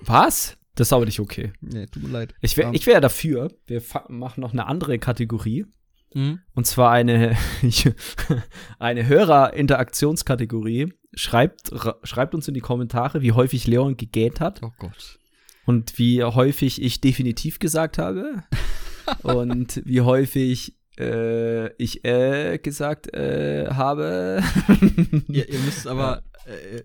Was? 0.01 0.57
Das 0.75 0.89
ist 0.89 0.93
aber 0.93 1.05
nicht 1.05 1.21
okay. 1.21 1.53
Nee, 1.61 1.87
tut 1.87 2.05
mir 2.05 2.09
leid. 2.11 2.35
Ich 2.41 2.57
wäre 2.57 2.69
Ähm, 2.69 2.75
ich 2.75 2.87
wär 2.87 3.01
dafür, 3.01 3.53
wir 3.67 3.83
machen 4.09 4.41
noch 4.41 4.53
eine 4.53 4.67
andere 4.67 4.99
Kategorie. 4.99 5.67
Mhm. 6.15 6.41
Und 6.55 6.67
zwar 6.67 6.93
eine, 6.93 7.37
eine 8.79 9.07
Hörer-Interaktionskategorie. 9.07 10.93
Schreibt, 11.15 11.71
schreibt 12.03 12.35
uns 12.35 12.49
in 12.49 12.55
die 12.55 12.61
Kommentare, 12.61 13.23
wie 13.23 13.33
häufig 13.33 13.67
Leon 13.67 13.97
gegähnt 13.97 14.41
hat 14.41 14.61
Oh 14.63 14.73
Gott. 14.79 15.19
und 15.65 15.99
wie 15.99 16.23
häufig 16.23 16.83
ich 16.83 17.01
definitiv 17.01 17.59
gesagt 17.59 17.97
habe 17.99 18.45
und 19.23 19.81
wie 19.85 20.03
häufig 20.03 20.77
äh, 20.99 21.73
ich 21.83 22.05
äh, 22.05 22.59
gesagt 22.59 23.15
äh, 23.15 23.69
habe. 23.71 24.43
ihr, 25.29 25.49
ihr 25.49 25.59
müsst 25.61 25.87
aber. 25.87 26.23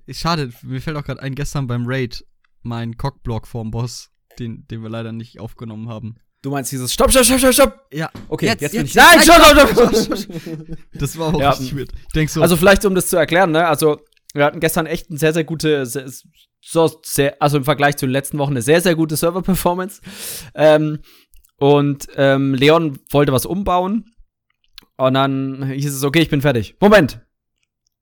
Äh, 0.08 0.14
schade, 0.14 0.52
mir 0.64 0.82
fällt 0.82 0.96
auch 0.98 1.04
gerade 1.04 1.22
ein, 1.22 1.36
gestern 1.36 1.68
beim 1.68 1.84
Raid 1.86 2.26
mein 2.62 2.96
Cockblock 2.96 3.46
vorm 3.48 3.72
Boss, 3.72 4.10
den, 4.40 4.66
den 4.68 4.84
wir 4.84 4.90
leider 4.90 5.12
nicht 5.12 5.40
aufgenommen 5.42 5.90
haben. 5.90 6.16
Du 6.44 6.50
meinst 6.52 6.72
dieses 6.72 6.94
Stopp, 6.94 7.12
Stopp, 7.12 7.26
Stopp, 7.26 7.40
Stopp, 7.40 7.54
Stopp. 7.54 7.80
Ja, 7.94 8.10
Okay, 8.30 8.48
jetzt, 8.48 8.62
Jetzt, 8.62 8.72
bin 8.74 8.86
ich. 8.86 8.96
Nein, 8.96 9.20
stopp, 9.22 9.42
stopp, 9.72 9.96
stopp. 9.96 10.78
das 10.94 11.18
war 11.18 11.34
auch 11.34 11.40
Ja, 11.40 11.50
richtig 11.52 11.76
weird. 11.76 11.92
Ich 12.08 12.14
denk 12.14 12.30
so. 12.30 12.42
Also 12.42 12.56
vielleicht, 12.58 12.86
um 12.86 12.96
das 12.96 13.08
zu 13.08 13.18
erklären, 13.18 13.52
ne? 13.52 13.66
Also 13.68 14.00
wir 14.34 14.46
hatten 14.46 14.60
gestern 14.60 14.86
echt 14.86 15.10
eine 15.10 15.20
sehr, 15.20 15.34
sehr 15.34 15.44
gute, 15.44 15.86
sehr, 15.86 16.10
sehr, 17.04 17.42
also 17.42 17.58
im 17.58 17.64
Vergleich 17.64 17.98
zu 17.98 18.06
den 18.06 18.12
letzten 18.12 18.38
Wochen 18.40 18.52
eine 18.52 18.62
sehr, 18.62 18.82
sehr 18.82 18.96
gute 18.96 19.16
Server-Performance. 19.16 20.02
Ähm, 20.56 21.00
und 21.58 22.08
ähm, 22.16 22.54
Leon 22.54 23.00
wollte 23.12 23.32
was 23.32 23.46
umbauen. 23.46 24.16
Und 24.98 25.14
dann 25.14 25.72
hieß 25.72 25.94
es, 25.94 26.04
okay, 26.04 26.22
ich 26.22 26.30
bin 26.30 26.42
fertig. 26.42 26.76
Moment! 26.80 27.20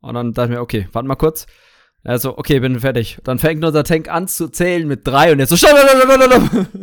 Und 0.02 0.16
dann 0.16 0.34
dachte 0.34 0.52
ich 0.52 0.58
mir, 0.58 0.62
okay, 0.62 0.88
warte 0.92 1.08
mal 1.08 1.16
kurz. 1.16 1.46
Also, 2.04 2.36
okay, 2.38 2.60
bin 2.60 2.80
fertig. 2.80 3.20
Dann 3.24 3.38
fängt 3.38 3.64
unser 3.64 3.84
Tank 3.84 4.10
an 4.10 4.28
zu 4.28 4.48
zählen 4.50 4.88
mit 4.88 5.06
drei 5.06 5.32
und 5.32 5.40
jetzt 5.40 5.50
so, 5.50 5.56
stopp, 5.58 5.78
stopp, 5.78 6.02
stopp, 6.02 6.24
stopp, 6.24 6.60
stopp. 6.60 6.80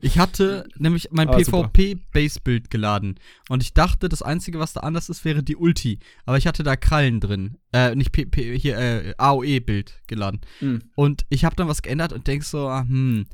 Ich 0.00 0.18
hatte 0.18 0.66
nämlich 0.76 1.10
mein 1.12 1.28
Ah. 1.28 1.36
PvP-Base-Bild 1.36 2.68
geladen. 2.70 3.20
Und 3.48 3.62
ich 3.62 3.74
dachte, 3.74 4.08
das 4.08 4.22
Einzige, 4.22 4.58
was 4.58 4.72
da 4.72 4.80
anders 4.80 5.08
ist, 5.08 5.24
wäre 5.24 5.44
die 5.44 5.54
Ulti. 5.56 6.00
Aber 6.24 6.36
ich 6.36 6.48
hatte 6.48 6.64
da 6.64 6.74
Krallen 6.74 7.20
drin. 7.20 7.58
Äh, 7.72 7.94
nicht 7.94 8.10
P 8.10 8.26
P 8.26 8.58
hier, 8.58 8.76
äh, 8.76 9.14
AOE-Bild 9.18 10.00
geladen. 10.08 10.40
Hm. 10.58 10.82
Und 10.96 11.24
ich 11.28 11.44
habe 11.44 11.54
dann 11.54 11.68
was 11.68 11.82
geändert 11.82 12.12
und 12.12 12.26
denk 12.26 12.42
so, 12.42 12.66
ah, 12.66 12.80
hm, 12.88 13.26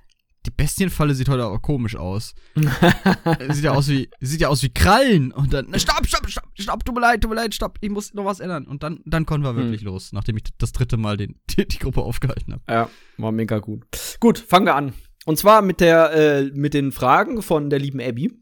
die 0.46 0.50
Bestienfalle 0.50 1.14
sieht 1.14 1.28
heute 1.28 1.44
aber 1.44 1.61
komisch 1.61 1.96
aus. 1.96 2.35
sieht 3.50 3.64
ja 3.64 3.72
aus 3.72 3.88
wie, 3.88 4.11
sieht 4.20 4.40
ja 4.40 4.48
aus 4.48 4.62
wie 4.62 4.72
Krallen. 4.72 5.33
Und 5.33 5.52
dann, 5.52 5.66
stopp, 5.78 6.07
stopp, 6.07 6.28
stopp, 6.28 6.48
stopp, 6.59 6.85
tut 6.85 6.94
mir 6.94 7.00
leid, 7.00 7.20
tut 7.20 7.31
mir 7.31 7.37
leid, 7.37 7.55
stopp, 7.55 7.78
ich 7.81 7.90
muss 7.90 8.12
noch 8.14 8.24
was 8.24 8.40
ändern. 8.40 8.66
Und 8.66 8.83
dann, 8.83 9.00
dann 9.05 9.24
konnten 9.26 9.46
wir 9.46 9.57
wirklich 9.57 9.83
hm. 9.83 9.88
los, 9.88 10.12
nachdem 10.12 10.37
ich 10.37 10.44
das 10.59 10.72
dritte 10.72 10.96
Mal 10.96 11.16
den, 11.16 11.40
die, 11.50 11.66
die 11.66 11.78
Gruppe 11.78 12.02
aufgehalten 12.02 12.55
habe. 12.55 12.62
Ja, 12.68 12.90
war 13.18 13.33
mega 13.33 13.59
gut. 13.59 13.85
Gut, 14.20 14.38
fangen 14.38 14.66
wir 14.66 14.74
an. 14.74 14.92
Und 15.24 15.38
zwar 15.38 15.62
mit 15.62 15.81
der, 15.81 16.12
äh, 16.12 16.42
mit 16.52 16.74
den 16.74 16.90
Fragen 16.90 17.42
von 17.42 17.70
der 17.70 17.78
lieben 17.78 18.00
Abby. 18.00 18.33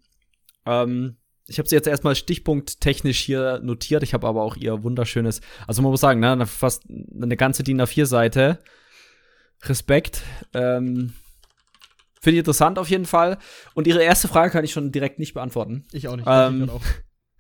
Ähm, 0.65 1.17
ich 1.47 1.59
habe 1.59 1.69
sie 1.69 1.75
jetzt 1.75 1.89
erstmal 1.89 2.15
stichpunkttechnisch 2.15 3.19
hier 3.19 3.61
notiert. 3.63 4.03
Ich 4.03 4.15
habe 4.15 4.27
aber 4.27 4.43
auch 4.43 4.57
ihr 4.57 4.85
wunderschönes, 4.85 5.41
also 5.67 5.83
man 5.83 5.91
muss 5.91 6.01
sagen, 6.01 6.21
ne, 6.21 6.47
fast 6.47 6.85
eine 6.89 7.37
ganze 7.37 7.63
DIN 7.65 7.83
A4-Seite. 7.83 8.61
Respekt. 9.65 10.23
Ähm, 10.55 11.13
Finde 12.21 12.37
ich 12.37 12.41
interessant 12.41 12.79
auf 12.79 12.89
jeden 12.89 13.07
Fall. 13.07 13.39
Und 13.75 13.87
ihre 13.87 14.03
erste 14.03 14.29
Frage 14.29 14.51
kann 14.51 14.65
ich 14.65 14.73
schon 14.73 14.93
direkt 14.93 15.19
nicht 15.19 15.35
beantworten. 15.35 15.87
Ich 15.93 16.09
auch 16.09 16.17
nicht. 16.17 16.27
Ähm, 16.29 16.65
ich 16.65 16.71
auch. 16.71 16.83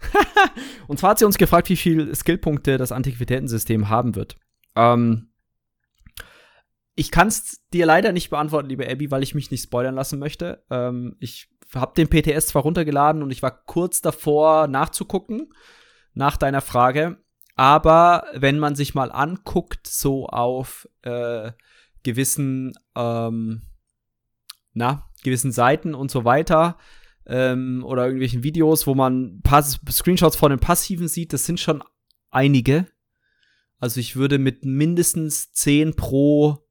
und 0.88 0.99
zwar 0.99 1.11
hat 1.11 1.19
sie 1.19 1.27
uns 1.27 1.38
gefragt, 1.38 1.69
wie 1.69 1.77
viele 1.77 2.14
Skillpunkte 2.14 2.79
das 2.79 2.90
Antiquitätensystem 2.90 3.88
haben 3.88 4.16
wird. 4.16 4.37
Ähm, 4.75 5.31
ich 6.95 7.11
kann 7.11 7.29
es 7.29 7.61
dir 7.73 7.87
leider 7.87 8.12
nicht 8.12 8.31
beantworten, 8.31 8.69
liebe 8.69 8.90
Abby, 8.90 9.11
weil 9.11 9.23
ich 9.23 9.35
mich 9.35 9.51
nicht 9.51 9.62
spoilern 9.62 9.95
lassen 9.95 10.19
möchte. 10.19 10.64
Ähm, 10.71 11.16
ich 11.21 11.49
habe 11.75 11.95
den 11.95 12.09
PTS 12.09 12.49
zwar 12.49 12.62
runtergeladen 12.62 13.23
und 13.23 13.31
ich 13.31 13.43
war 13.43 13.64
kurz 13.64 14.01
davor 14.01 14.66
nachzugucken 14.66 15.53
nach 16.14 16.37
deiner 16.37 16.61
Frage, 16.61 17.19
aber 17.55 18.25
wenn 18.35 18.59
man 18.59 18.75
sich 18.75 18.95
mal 18.95 19.12
anguckt, 19.12 19.87
so 19.87 20.27
auf 20.27 20.88
äh, 21.03 21.53
gewissen, 22.03 22.73
ähm, 22.97 23.62
na, 24.72 25.11
gewissen 25.22 25.52
Seiten 25.52 25.94
und 25.94 26.11
so 26.11 26.24
weiter, 26.24 26.76
ähm, 27.26 27.85
oder 27.85 28.04
irgendwelchen 28.04 28.42
Videos, 28.42 28.87
wo 28.87 28.94
man 28.94 29.40
Pass 29.42 29.80
Screenshots 29.90 30.37
von 30.37 30.50
den 30.50 30.61
Passiven 30.61 31.09
sieht, 31.09 31.33
das 31.33 31.44
sind 31.44 31.61
schon 31.61 31.83
einige. 32.30 32.87
Also 33.78 34.00
ich 34.00 34.16
würde 34.16 34.38
mit 34.38 34.64
mindestens 34.64 35.52
10 35.52 35.94
pro, 35.96 36.66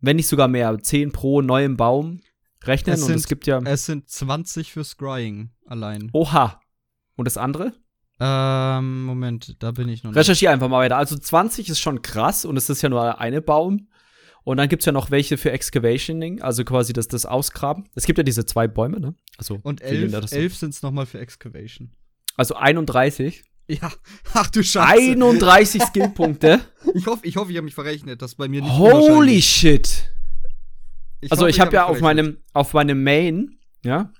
wenn 0.00 0.16
nicht 0.16 0.28
sogar 0.28 0.48
mehr, 0.48 0.78
10 0.78 1.12
pro 1.12 1.42
neuem 1.42 1.76
Baum 1.76 2.20
rechnen. 2.64 2.94
Es 2.94 3.00
sind, 3.00 3.10
und 3.10 3.16
es 3.16 3.26
gibt 3.26 3.46
ja. 3.46 3.60
Es 3.64 3.86
sind 3.86 4.08
20 4.08 4.72
für 4.72 4.84
Scrying 4.84 5.50
allein. 5.66 6.10
Oha. 6.12 6.60
Und 7.16 7.26
das 7.26 7.36
andere? 7.36 7.72
Ähm, 8.20 9.04
Moment, 9.04 9.56
da 9.62 9.72
bin 9.72 9.88
ich 9.88 10.04
noch 10.04 10.10
nicht. 10.12 10.18
Recherchiere 10.18 10.52
einfach 10.52 10.68
mal 10.68 10.78
weiter. 10.78 10.96
Also 10.96 11.16
20 11.16 11.68
ist 11.68 11.80
schon 11.80 12.02
krass 12.02 12.44
und 12.44 12.56
es 12.56 12.70
ist 12.70 12.82
ja 12.82 12.88
nur 12.88 13.18
eine 13.18 13.42
Baum. 13.42 13.88
Und 14.44 14.56
dann 14.56 14.68
gibt 14.68 14.82
es 14.82 14.86
ja 14.86 14.92
noch 14.92 15.10
welche 15.10 15.36
für 15.36 15.52
Excavationing, 15.52 16.42
also 16.42 16.64
quasi 16.64 16.92
das, 16.92 17.08
das 17.08 17.26
Ausgraben. 17.26 17.88
Es 17.94 18.06
gibt 18.06 18.18
ja 18.18 18.24
diese 18.24 18.44
zwei 18.44 18.66
Bäume, 18.66 18.98
ne? 18.98 19.14
Also, 19.36 19.60
und 19.62 19.80
elf, 19.82 20.32
elf 20.32 20.56
sind 20.56 20.74
es 20.74 20.82
nochmal 20.82 21.06
für 21.06 21.20
Excavation. 21.20 21.92
Also 22.36 22.56
31. 22.56 23.44
Ja, 23.68 23.92
ach 24.34 24.50
du 24.50 24.62
Scheiße. 24.62 25.12
31 25.12 25.82
Skillpunkte. 25.86 26.60
Ich 26.94 27.06
hoffe, 27.06 27.24
ich, 27.24 27.36
hoffe, 27.36 27.50
ich 27.52 27.56
habe 27.56 27.64
mich 27.64 27.74
verrechnet, 27.74 28.20
das 28.20 28.34
bei 28.34 28.48
mir 28.48 28.62
nicht 28.62 28.72
Holy 28.72 29.40
shit. 29.40 30.10
Ich 31.20 31.30
also 31.30 31.42
hoffe, 31.42 31.50
ich 31.50 31.60
habe 31.60 31.68
hab 31.68 31.74
ja 31.74 31.86
auf 31.86 32.00
meinem, 32.00 32.38
auf 32.52 32.74
meinem 32.74 33.04
Main, 33.04 33.58
ja, 33.84 34.12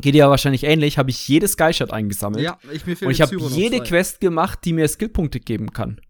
geht 0.00 0.14
ja 0.14 0.28
wahrscheinlich 0.28 0.64
ähnlich, 0.64 0.98
habe 0.98 1.08
ich 1.08 1.26
jedes 1.26 1.52
Skyshot 1.52 1.90
eingesammelt. 1.90 2.44
Ja, 2.44 2.58
ich 2.70 2.84
mir 2.84 2.96
Und 3.00 3.10
ich 3.10 3.22
habe 3.22 3.34
jede 3.36 3.82
Quest 3.82 4.20
gemacht, 4.20 4.60
die 4.64 4.74
mir 4.74 4.86
Skillpunkte 4.88 5.40
geben 5.40 5.72
kann. 5.72 6.00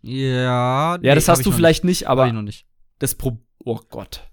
Ja. 0.00 0.98
Ja, 1.02 1.14
das 1.14 1.28
hast 1.28 1.44
du 1.44 1.52
vielleicht 1.52 1.84
nicht, 1.84 2.00
nicht 2.02 2.08
aber 2.08 2.26
ich 2.26 2.32
noch 2.32 2.42
nicht. 2.42 2.66
Das 2.98 3.14
Pro 3.14 3.38
Oh 3.66 3.80
Gott. 3.90 4.30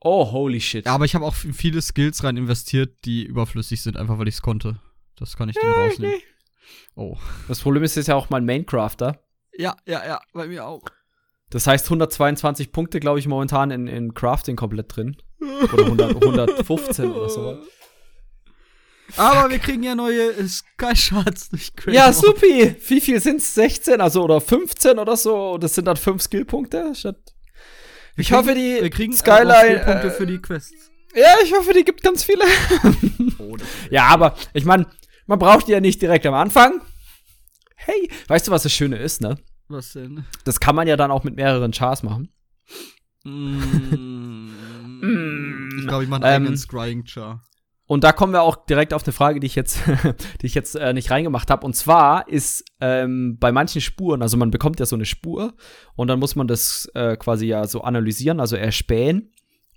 Oh, 0.00 0.30
holy 0.30 0.60
shit. 0.60 0.86
Ja, 0.86 0.94
aber 0.94 1.06
ich 1.06 1.14
habe 1.14 1.24
auch 1.24 1.34
viele 1.34 1.80
Skills 1.80 2.22
rein 2.22 2.36
investiert, 2.36 3.04
die 3.04 3.24
überflüssig 3.24 3.82
sind, 3.82 3.96
einfach 3.96 4.18
weil 4.18 4.28
ich 4.28 4.34
es 4.34 4.42
konnte. 4.42 4.80
Das 5.16 5.36
kann 5.36 5.48
ich 5.48 5.56
dann 5.56 5.72
rausnehmen. 5.72 6.20
Oh. 6.94 7.16
Das 7.48 7.60
Problem 7.60 7.82
ist 7.82 7.96
jetzt 7.96 8.08
ja 8.08 8.14
auch 8.14 8.30
mein 8.30 8.44
Maincrafter. 8.44 9.22
Ja, 9.56 9.76
ja, 9.86 10.06
ja, 10.06 10.20
bei 10.32 10.46
mir 10.46 10.66
auch. 10.66 10.82
Das 11.50 11.66
heißt 11.66 11.86
122 11.86 12.72
Punkte, 12.72 13.00
glaube 13.00 13.18
ich, 13.18 13.26
momentan 13.26 13.70
in, 13.70 13.86
in 13.86 14.14
Crafting 14.14 14.56
komplett 14.56 14.94
drin. 14.94 15.16
Oder 15.40 15.84
100, 15.84 16.22
115 16.22 17.10
oder 17.10 17.28
so. 17.28 17.62
Aber 19.16 19.50
wir 19.50 19.58
kriegen 19.58 19.82
ja 19.82 19.94
neue 19.94 20.32
Sky 20.46 20.94
Shards 20.94 21.48
durch 21.48 21.74
Crazy 21.74 21.96
Ja, 21.96 22.12
supi. 22.12 22.76
Wie 22.86 23.00
viel 23.00 23.20
sind's? 23.20 23.54
16, 23.54 24.00
also 24.00 24.22
oder 24.22 24.40
15 24.40 24.98
oder 24.98 25.16
so? 25.16 25.58
Das 25.58 25.74
sind 25.74 25.86
dann 25.86 25.96
5 25.96 26.22
Skillpunkte 26.22 26.94
statt. 26.94 27.34
Ich 28.16 28.28
kriegen, 28.28 28.38
hoffe, 28.38 28.54
die 28.54 28.78
wir 28.80 28.90
kriegen 28.90 29.12
Skyline 29.12 29.54
Skillpunkte 29.54 30.08
äh, 30.08 30.10
für 30.10 30.26
die 30.26 30.38
Quests. 30.38 30.90
Ja, 31.14 31.34
ich 31.42 31.52
hoffe, 31.52 31.72
die 31.72 31.84
gibt 31.84 32.02
ganz 32.02 32.22
viele. 32.22 32.44
oh, 33.38 33.56
ja, 33.90 34.06
aber 34.06 34.36
ich 34.52 34.64
meine, 34.64 34.86
man 35.26 35.38
braucht 35.38 35.68
die 35.68 35.72
ja 35.72 35.80
nicht 35.80 36.00
direkt 36.02 36.26
am 36.26 36.34
Anfang. 36.34 36.80
Hey, 37.76 38.10
weißt 38.28 38.48
du, 38.48 38.52
was 38.52 38.62
das 38.62 38.72
Schöne 38.72 38.96
ist, 38.96 39.20
ne? 39.20 39.38
Was 39.68 39.92
denn? 39.92 40.24
Das 40.44 40.60
kann 40.60 40.76
man 40.76 40.86
ja 40.86 40.96
dann 40.96 41.10
auch 41.10 41.24
mit 41.24 41.36
mehreren 41.36 41.72
Chars 41.72 42.02
machen. 42.02 42.32
Mm. 43.24 44.50
ich 45.78 45.86
glaube, 45.86 46.04
ich 46.04 46.10
mache 46.10 46.24
einen 46.24 46.34
ähm, 46.34 46.42
eigenen 46.42 46.56
Scrying-Char. 46.56 47.42
Und 47.90 48.04
da 48.04 48.12
kommen 48.12 48.32
wir 48.32 48.42
auch 48.42 48.54
direkt 48.66 48.94
auf 48.94 49.02
eine 49.02 49.12
Frage, 49.12 49.40
die 49.40 49.48
ich 49.48 49.56
jetzt, 49.56 49.80
die 50.40 50.46
ich 50.46 50.54
jetzt 50.54 50.76
äh, 50.76 50.92
nicht 50.92 51.10
reingemacht 51.10 51.50
habe. 51.50 51.66
Und 51.66 51.74
zwar 51.74 52.28
ist 52.28 52.64
ähm, 52.80 53.36
bei 53.40 53.50
manchen 53.50 53.80
Spuren, 53.80 54.22
also 54.22 54.36
man 54.36 54.52
bekommt 54.52 54.78
ja 54.78 54.86
so 54.86 54.94
eine 54.94 55.06
Spur 55.06 55.54
und 55.96 56.06
dann 56.06 56.20
muss 56.20 56.36
man 56.36 56.46
das 56.46 56.88
äh, 56.94 57.16
quasi 57.16 57.46
ja 57.46 57.66
so 57.66 57.80
analysieren, 57.80 58.38
also 58.38 58.54
erspähen. 58.54 59.32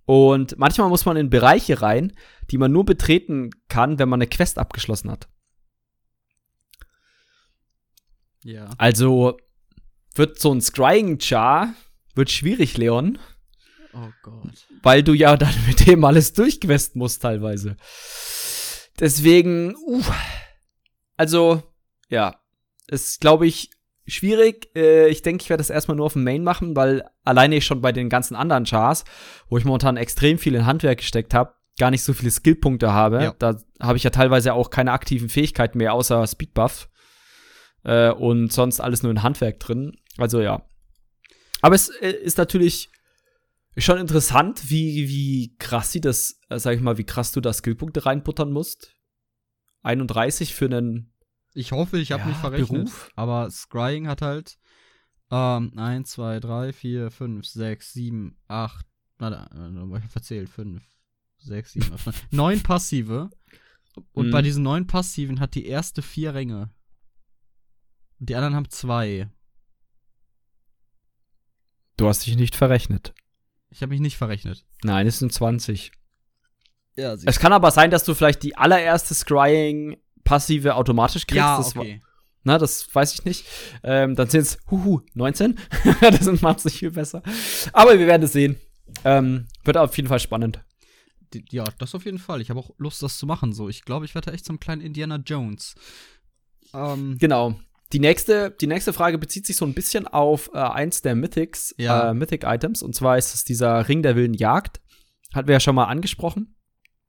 Und 0.06 0.60
manchmal 0.60 0.89
muss 0.89 1.06
man 1.06 1.17
in 1.17 1.32
Bereiche 1.32 1.82
rein, 1.82 2.13
die 2.52 2.60
man 2.60 2.71
nur 2.71 2.86
betreten 2.86 3.49
kann, 3.67 3.97
wenn 3.97 4.10
man 4.10 4.21
eine 4.21 4.30
Quest 4.30 4.60
abgeschlossen 4.60 5.10
hat. 5.10 5.28
Ja. 8.43 8.69
Also 8.78 9.38
wird 10.13 10.39
so 10.39 10.54
ein 10.54 10.62
Scrying-Char 10.62 11.73
wird 12.13 12.30
schwierig, 12.30 12.78
Leon. 12.78 13.17
Oh 13.93 14.12
Gott. 14.21 14.67
Weil 14.84 15.02
du 15.02 15.13
ja 15.13 15.36
dann 15.38 15.56
mit 15.65 15.88
dem 15.88 16.04
alles 16.04 16.34
durchquesten 16.34 17.00
musst 17.00 17.22
teilweise. 17.22 17.78
Deswegen, 19.00 19.76
uh, 19.88 20.04
also, 21.17 21.63
ja, 22.10 22.36
ist, 22.88 23.22
glaube 23.22 23.48
ich, 23.48 23.72
schwierig. 24.06 24.69
Äh, 24.76 25.08
ich 25.08 25.22
denke, 25.22 25.41
ich 25.41 25.50
werde 25.50 25.62
das 25.62 25.69
erstmal 25.69 25.98
nur 25.98 26.06
auf 26.06 26.13
dem 26.13 26.24
Main 26.24 26.43
machen, 26.43 26.76
weil 26.76 27.04
alleine 27.24 27.56
ich 27.56 27.65
schon 27.65 27.82
bei 27.82 27.91
den 27.91 28.10
ganzen 28.10 28.36
anderen 28.36 28.65
Chars, 28.65 29.06
wo 29.50 29.58
ich 29.58 29.65
momentan 29.65 29.98
extrem 29.98 30.38
viel 30.38 30.56
in 30.56 30.65
Handwerk 30.65 31.00
gesteckt 31.00 31.34
habe, 31.34 31.54
gar 31.80 31.89
nicht 31.89 32.04
so 32.04 32.13
viele 32.13 32.32
Skillpunkte 32.32 32.91
habe. 32.91 33.24
Ja. 33.24 33.36
Da 33.39 33.58
habe 33.80 33.98
ich 33.98 34.04
ja 34.04 34.10
teilweise 34.10 34.54
auch 34.54 34.69
keine 34.69 34.91
aktiven 34.91 35.30
Fähigkeiten 35.30 35.78
mehr, 35.78 35.93
außer 35.93 36.28
Speedbuff. 36.28 36.89
Äh, 37.84 38.12
und 38.12 38.52
sonst 38.52 38.80
alles 38.80 39.04
nur 39.04 39.12
in 39.12 39.24
Handwerk 39.24 39.60
drin. 39.60 39.98
Also 40.17 40.41
ja. 40.41 40.65
Aber 41.62 41.76
es 41.76 41.89
äh, 41.89 42.12
ist 42.12 42.38
natürlich 42.38 42.89
schon 43.78 43.98
interessant, 43.98 44.70
wie, 44.70 45.08
wie 45.08 45.56
krass 45.58 45.92
sie 45.92 46.02
das, 46.02 46.40
äh, 46.50 46.60
sag 46.60 46.76
ich 46.76 46.82
mal, 46.82 46.98
wie 46.98 47.06
krass 47.06 47.32
du 47.32 47.42
da 47.42 47.54
Skillpunkte 47.54 48.06
reinbuttern 48.06 48.52
musst. 48.52 48.96
31 49.84 50.54
für 50.54 50.66
einen. 50.66 51.14
Ich 51.54 51.72
hoffe, 51.72 52.00
ich 52.00 52.12
habe 52.12 52.24
ja, 52.24 52.28
nicht 52.30 52.40
verrechnet. 52.40 52.86
Beruf. 52.86 53.12
Aber 53.16 53.50
Scrying 53.52 54.08
hat 54.08 54.22
halt 54.22 54.58
ähm, 55.32 55.78
1, 55.78 56.10
2, 56.12 56.40
3, 56.40 56.74
4, 56.74 57.12
5, 57.12 57.46
6, 57.46 57.94
7, 57.94 58.38
8, 58.48 58.86
na, 59.20 60.00
ich 60.04 60.12
verzählt, 60.12 60.50
5, 60.50 60.84
6, 61.40 61.72
7, 61.74 61.94
8, 61.94 62.32
9 62.32 62.64
Passive. 62.64 63.30
Und 64.12 64.28
mhm. 64.28 64.32
bei 64.32 64.42
diesen 64.42 64.64
neun 64.64 64.88
Passiven 64.88 65.40
hat 65.40 65.56
die 65.56 65.68
erste 65.68 66.02
vier 66.02 66.34
Ränge. 66.34 66.72
Und 68.20 68.30
die 68.30 68.36
anderen 68.36 68.56
haben 68.56 68.70
zwei. 68.70 69.30
Du 71.98 72.08
hast 72.08 72.26
dich 72.26 72.36
nicht 72.36 72.56
verrechnet. 72.56 73.14
Ich 73.74 73.82
habe 73.82 73.90
mich 73.90 74.02
nicht 74.02 74.18
verrechnet. 74.18 74.66
Nein, 74.84 75.08
es 75.08 75.20
sind 75.20 75.34
20. 75.34 75.92
Ja, 76.96 77.14
es 77.14 77.40
kann 77.40 77.54
aber 77.54 77.72
sein, 77.72 77.90
dass 77.90 78.04
du 78.04 78.14
vielleicht 78.14 78.44
die 78.44 78.56
allererste 78.56 79.16
Scrying-Passive 79.16 80.76
automatisch 80.76 81.26
kriegst. 81.26 81.38
Ja, 81.38 81.60
okay. 81.60 82.00
Das, 82.02 82.10
na, 82.44 82.58
das 82.60 82.94
weiß 82.94 83.16
ich 83.16 83.26
nicht. 83.26 83.46
Ähm, 83.82 84.16
dann 84.16 84.30
sind 84.30 84.42
es, 84.42 84.60
huhu, 84.70 85.02
19. 85.16 85.58
das 86.02 86.42
macht 86.42 86.60
es 86.60 86.66
nicht 86.66 86.78
viel 86.78 86.92
besser. 86.92 87.24
Aber 87.72 87.98
wir 87.98 88.06
werden 88.06 88.22
es 88.22 88.34
sehen. 88.34 88.58
Ähm, 89.04 89.48
wird 89.64 89.78
auf 89.78 89.98
jeden 89.98 90.08
Fall 90.08 90.20
spannend. 90.20 90.64
Ja, 91.50 91.66
das 91.80 91.96
auf 91.96 92.06
jeden 92.06 92.20
Fall. 92.20 92.42
Ich 92.42 92.52
habe 92.52 92.60
auch 92.60 92.70
Lust, 92.78 93.02
das 93.02 93.18
zu 93.18 93.26
machen. 93.26 93.54
So, 93.54 93.70
ich 93.70 93.86
glaube, 93.86 94.06
ich 94.06 94.14
werde 94.14 94.32
echt 94.32 94.46
zum 94.46 94.60
kleinen 94.60 94.82
Indiana 94.82 95.16
Jones. 95.16 95.74
Ähm, 96.76 97.18
genau. 97.18 97.60
Die 97.91 98.00
nächste, 98.00 98.52
die 98.52 98.67
nächste 98.67 98.93
Frage 98.93 99.17
bezieht 99.17 99.46
sich 99.46 99.56
so 99.56 99.65
ein 99.65 99.74
bisschen 99.74 100.08
auf 100.08 100.50
äh, 100.54 100.58
eins 100.58 101.02
der 101.02 101.15
Mythics, 101.15 101.76
ja. 101.78 102.10
äh, 102.10 102.13
Mythic-Items. 102.13 102.82
Und 102.82 102.96
zwar 102.96 103.17
ist 103.17 103.36
es 103.36 103.43
dieser 103.43 103.88
Ring 103.88 104.02
der 104.02 104.15
wilden 104.15 104.34
Jagd. 104.34 104.82
Hatten 105.34 105.48
wir 105.48 105.54
ja 105.54 105.60
schon 105.60 105.76
mal 105.76 105.86
angesprochen. 105.86 106.56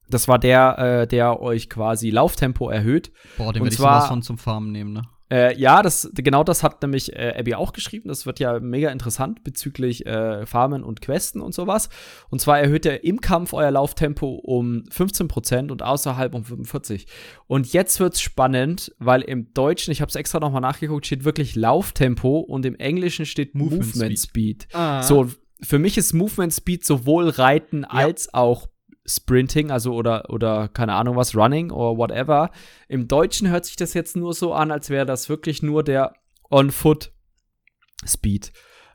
Das 0.09 0.29
war 0.29 0.39
der, 0.39 0.79
äh, 0.79 1.07
der 1.07 1.41
euch 1.41 1.71
quasi 1.71 2.11
Lauftempo 2.11 2.69
erhöht. 2.69 3.13
Boah, 3.39 3.53
den 3.53 3.63
werde 3.63 3.73
ich 3.73 3.79
sowas 3.79 4.09
von 4.09 4.23
zum 4.23 4.37
Farmen 4.37 4.73
nehmen, 4.73 4.93
ne? 4.93 5.03
Äh, 5.33 5.59
ja, 5.59 5.83
das, 5.83 6.11
genau 6.15 6.45
das 6.45 6.63
hat 6.63 6.83
nämlich 6.83 7.15
äh, 7.15 7.35
Abby 7.39 7.55
auch 7.55 7.73
geschrieben. 7.73 8.09
Das 8.09 8.27
wird 8.27 8.41
ja 8.41 8.61
mega 8.61 8.91
interessant 8.91 9.43
bezüglich 9.43 10.05
äh, 10.07 10.45
Farmen 10.45 10.85
und 10.85 11.01
Questen 11.01 11.41
und 11.41 11.55
sowas. 11.55 11.89
Und 12.29 12.41
zwar 12.41 12.61
erhöht 12.61 12.85
er 12.85 13.05
im 13.05 13.21
Kampf 13.21 13.53
euer 13.55 13.71
Lauftempo 13.71 14.35
um 14.35 14.85
15% 14.91 15.71
und 15.71 15.83
außerhalb 15.83 16.35
um 16.35 16.43
45%. 16.43 17.07
Und 17.47 17.73
jetzt 17.73 18.01
wird's 18.01 18.21
spannend, 18.21 18.95
weil 18.99 19.23
im 19.23 19.53
Deutschen, 19.55 19.93
ich 19.93 20.01
habe 20.01 20.11
es 20.11 20.17
extra 20.17 20.41
nochmal 20.41 20.61
nachgeguckt, 20.61 21.07
steht 21.07 21.25
wirklich 21.25 21.57
Lauftempo 21.57 22.41
und 22.41 22.67
im 22.67 22.77
Englischen 22.77 23.25
steht 23.25 23.55
Movement, 23.55 23.95
Movement 23.95 24.19
Speed. 24.19 24.63
Speed. 24.65 24.75
Ah. 24.75 25.03
So, 25.03 25.31
für 25.61 25.79
mich 25.79 25.97
ist 25.97 26.13
Movement 26.13 26.53
Speed 26.53 26.85
sowohl 26.85 27.29
Reiten 27.29 27.83
ja. 27.83 27.89
als 27.89 28.33
auch 28.35 28.69
Sprinting, 29.07 29.71
also 29.71 29.95
oder, 29.95 30.31
oder 30.31 30.69
keine 30.69 30.95
Ahnung 30.95 31.17
was, 31.17 31.37
Running 31.37 31.71
oder 31.71 31.99
whatever. 31.99 32.51
Im 32.89 33.09
Deutschen 33.09 33.49
hört 33.49 33.67
sich 33.67 33.77
das 33.77 33.95
jetzt 33.95 34.17
nur 34.17 34.35
so 34.35 34.55
an, 34.55 34.71
als 34.71 34.91
wäre 34.91 35.07
das 35.07 35.29
wirklich 35.29 35.63
nur 35.63 35.83
der 35.83 36.15
On-Foot-Speed. 36.51 38.53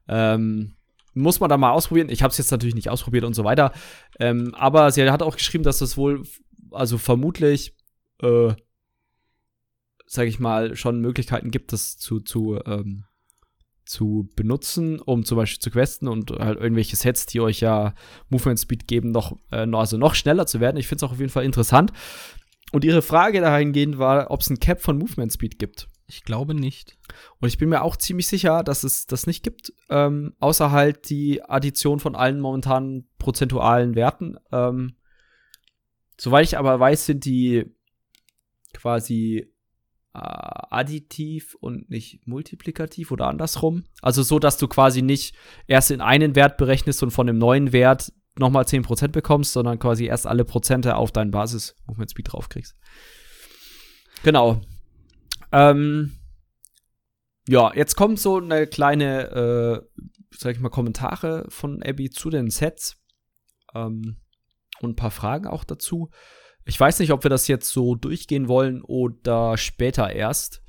Ähm, 0.07 0.75
muss 1.13 1.39
man 1.39 1.49
da 1.49 1.57
mal 1.57 1.71
ausprobieren. 1.71 2.09
Ich 2.09 2.23
habe 2.23 2.31
es 2.31 2.37
jetzt 2.37 2.51
natürlich 2.51 2.75
nicht 2.75 2.89
ausprobiert 2.89 3.23
und 3.23 3.33
so 3.33 3.43
weiter. 3.43 3.71
Ähm, 4.19 4.53
aber 4.55 4.91
sie 4.91 5.09
hat 5.09 5.21
auch 5.21 5.35
geschrieben, 5.35 5.63
dass 5.63 5.81
es 5.81 5.97
wohl, 5.97 6.23
also 6.71 6.97
vermutlich, 6.97 7.75
äh, 8.21 8.53
sag 10.05 10.27
ich 10.27 10.39
mal, 10.39 10.75
schon 10.75 11.01
Möglichkeiten 11.01 11.51
gibt, 11.51 11.73
das 11.73 11.97
zu, 11.97 12.19
zu 12.19 12.59
ähm, 12.65 13.05
zu 13.89 14.29
benutzen, 14.35 14.99
um 14.99 15.25
zum 15.25 15.35
Beispiel 15.37 15.59
zu 15.59 15.71
questen 15.71 16.07
und 16.07 16.31
halt 16.31 16.59
irgendwelche 16.59 16.95
Sets, 16.95 17.25
die 17.25 17.41
euch 17.41 17.59
ja 17.59 17.95
Movement 18.29 18.59
Speed 18.59 18.87
geben, 18.87 19.11
noch, 19.11 19.35
äh, 19.51 19.67
also 19.73 19.97
noch 19.97 20.13
schneller 20.13 20.45
zu 20.45 20.59
werden. 20.59 20.77
Ich 20.77 20.87
finde 20.87 21.03
es 21.03 21.09
auch 21.09 21.13
auf 21.13 21.19
jeden 21.19 21.31
Fall 21.31 21.43
interessant. 21.43 21.91
Und 22.71 22.85
ihre 22.85 23.01
Frage 23.01 23.41
dahingehend 23.41 23.97
war, 23.97 24.29
ob 24.29 24.41
es 24.41 24.49
ein 24.49 24.59
Cap 24.59 24.79
von 24.81 24.99
Movement 24.99 25.33
Speed 25.33 25.57
gibt. 25.57 25.87
Ich 26.05 26.23
glaube 26.23 26.53
nicht. 26.53 26.99
Und 27.39 27.47
ich 27.47 27.57
bin 27.57 27.69
mir 27.69 27.81
auch 27.81 27.95
ziemlich 27.95 28.27
sicher, 28.27 28.63
dass 28.63 28.83
es 28.83 29.07
das 29.07 29.25
nicht 29.25 29.43
gibt, 29.43 29.73
ähm, 29.89 30.35
außer 30.39 30.71
halt 30.71 31.09
die 31.09 31.43
Addition 31.43 31.99
von 31.99 32.15
allen 32.15 32.39
momentanen 32.39 33.09
prozentualen 33.17 33.95
Werten. 33.95 34.37
Ähm, 34.51 34.97
soweit 36.17 36.45
ich 36.45 36.59
aber 36.59 36.79
weiß, 36.79 37.07
sind 37.07 37.25
die 37.25 37.65
quasi 38.73 39.51
äh, 40.13 40.19
additiv 40.19 41.55
und 41.59 41.89
nicht 41.89 42.27
multiplikativ 42.27 43.11
oder 43.11 43.27
andersrum. 43.27 43.83
Also 44.01 44.23
so, 44.23 44.39
dass 44.39 44.57
du 44.57 44.67
quasi 44.67 45.01
nicht 45.01 45.35
erst 45.67 45.91
in 45.91 46.01
einen 46.01 46.35
Wert 46.35 46.57
berechnest 46.57 47.03
und 47.03 47.11
von 47.11 47.27
dem 47.27 47.37
neuen 47.37 47.71
Wert 47.71 48.11
nochmal 48.37 48.63
10% 48.63 49.09
bekommst, 49.09 49.53
sondern 49.53 49.79
quasi 49.79 50.05
erst 50.05 50.25
alle 50.25 50.45
Prozente 50.45 50.95
auf 50.95 51.11
deinen 51.11 51.31
Basis-Movement 51.31 52.11
Speed 52.11 52.31
draufkriegst. 52.31 52.75
Genau. 54.23 54.61
Ähm, 55.51 56.19
ja, 57.47 57.73
jetzt 57.73 57.95
kommt 57.95 58.19
so 58.19 58.37
eine 58.37 58.67
kleine, 58.67 59.83
äh, 59.95 60.03
sag 60.31 60.55
ich 60.55 60.59
mal, 60.61 60.69
Kommentare 60.69 61.45
von 61.49 61.81
Abby 61.83 62.09
zu 62.09 62.29
den 62.29 62.49
Sets. 62.49 62.97
Ähm, 63.73 64.17
und 64.81 64.91
ein 64.91 64.95
paar 64.95 65.11
Fragen 65.11 65.47
auch 65.47 65.63
dazu. 65.63 66.09
Ich 66.69 66.79
weiß 66.79 66.99
nicht, 66.99 67.11
ob 67.11 67.23
wir 67.23 67.29
das 67.29 67.47
jetzt 67.47 67.71
so 67.71 67.95
durchgehen 67.95 68.47
wollen 68.47 68.83
oder 68.83 69.57
später 69.57 70.11
erst. 70.11 70.61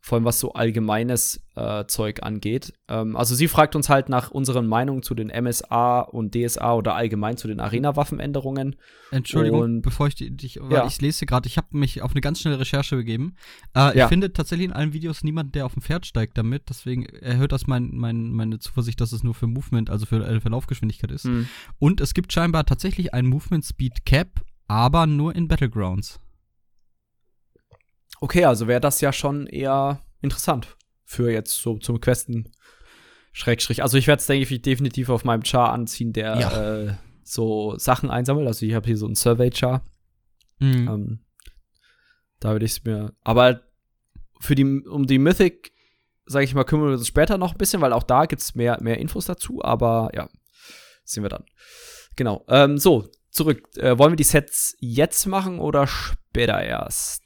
Vor 0.00 0.16
allem 0.16 0.24
was 0.24 0.40
so 0.40 0.52
allgemeines 0.52 1.42
äh, 1.54 1.86
Zeug 1.86 2.22
angeht. 2.22 2.74
Ähm, 2.88 3.16
also 3.16 3.34
sie 3.34 3.48
fragt 3.48 3.74
uns 3.74 3.88
halt 3.88 4.10
nach 4.10 4.30
unseren 4.30 4.66
Meinungen 4.66 5.02
zu 5.02 5.14
den 5.14 5.28
MSA 5.28 6.00
und 6.00 6.34
DSA 6.34 6.74
oder 6.74 6.94
allgemein 6.94 7.38
zu 7.38 7.48
den 7.48 7.58
Arena-Waffenänderungen. 7.60 8.76
Entschuldigung, 9.10 9.60
und, 9.60 9.82
bevor 9.82 10.08
ich 10.08 10.14
dich, 10.14 10.60
ja. 10.70 10.86
ich 10.86 11.00
lese 11.00 11.24
gerade, 11.24 11.46
ich 11.46 11.56
habe 11.56 11.68
mich 11.70 12.02
auf 12.02 12.10
eine 12.12 12.20
ganz 12.20 12.40
schnelle 12.40 12.60
Recherche 12.60 12.96
begeben. 12.96 13.36
Äh, 13.74 13.96
ja. 13.96 14.04
Ich 14.04 14.04
finde 14.04 14.32
tatsächlich 14.32 14.66
in 14.66 14.74
allen 14.74 14.92
Videos 14.92 15.24
niemanden, 15.24 15.52
der 15.52 15.64
auf 15.64 15.72
dem 15.72 15.80
Pferd 15.80 16.04
steigt 16.04 16.36
damit. 16.36 16.68
Deswegen 16.68 17.06
erhöht 17.06 17.52
das 17.52 17.66
mein, 17.66 17.90
mein, 17.94 18.30
meine 18.30 18.58
Zuversicht, 18.58 19.00
dass 19.00 19.12
es 19.12 19.22
nur 19.22 19.34
für 19.34 19.46
Movement, 19.46 19.88
also 19.88 20.04
für, 20.04 20.26
äh, 20.26 20.40
für 20.40 20.50
Laufgeschwindigkeit 20.50 21.12
ist. 21.12 21.24
Mhm. 21.24 21.48
Und 21.78 22.02
es 22.02 22.12
gibt 22.12 22.32
scheinbar 22.32 22.66
tatsächlich 22.66 23.14
ein 23.14 23.26
Movement 23.26 23.64
Speed 23.64 24.04
Cap 24.04 24.42
aber 24.66 25.06
nur 25.06 25.34
in 25.34 25.48
Battlegrounds. 25.48 26.20
Okay, 28.20 28.44
also 28.44 28.66
wäre 28.68 28.80
das 28.80 29.00
ja 29.00 29.12
schon 29.12 29.46
eher 29.46 30.00
interessant 30.22 30.76
für 31.04 31.30
jetzt 31.30 31.60
so 31.60 31.76
zum 31.78 32.00
Questen. 32.00 32.50
Schrägstrich. 33.36 33.82
Also 33.82 33.98
ich 33.98 34.06
werde 34.06 34.20
es, 34.20 34.26
denke 34.26 34.48
ich, 34.48 34.62
definitiv 34.62 35.08
auf 35.08 35.24
meinem 35.24 35.44
Char 35.44 35.72
anziehen, 35.72 36.12
der 36.12 36.38
ja. 36.38 36.74
äh, 36.76 36.94
so 37.24 37.76
Sachen 37.76 38.08
einsammelt. 38.08 38.46
Also 38.46 38.64
ich 38.64 38.74
habe 38.74 38.86
hier 38.86 38.96
so 38.96 39.06
einen 39.06 39.16
Survey-Char. 39.16 39.84
Mhm. 40.60 40.88
Ähm, 40.88 41.18
da 42.38 42.52
würde 42.52 42.64
ich 42.64 42.70
es 42.70 42.84
mir. 42.84 43.12
Aber 43.24 43.62
für 44.40 44.54
die, 44.54 44.64
um 44.64 45.06
die 45.06 45.18
Mythic, 45.18 45.72
sage 46.26 46.44
ich 46.44 46.54
mal, 46.54 46.62
kümmern 46.62 46.88
wir 46.88 46.92
uns 46.94 47.08
später 47.08 47.36
noch 47.36 47.52
ein 47.52 47.58
bisschen, 47.58 47.80
weil 47.80 47.92
auch 47.92 48.04
da 48.04 48.26
gibt 48.26 48.40
es 48.40 48.54
mehr, 48.54 48.78
mehr 48.80 48.98
Infos 48.98 49.26
dazu. 49.26 49.64
Aber 49.64 50.10
ja, 50.14 50.28
sehen 51.02 51.24
wir 51.24 51.30
dann. 51.30 51.44
Genau. 52.14 52.44
Ähm, 52.48 52.78
so, 52.78 53.10
zurück. 53.34 53.62
Äh, 53.76 53.98
wollen 53.98 54.12
wir 54.12 54.16
die 54.16 54.24
Sets 54.24 54.76
jetzt 54.80 55.26
machen 55.26 55.58
oder 55.58 55.86
später 55.86 56.62
erst? 56.62 57.22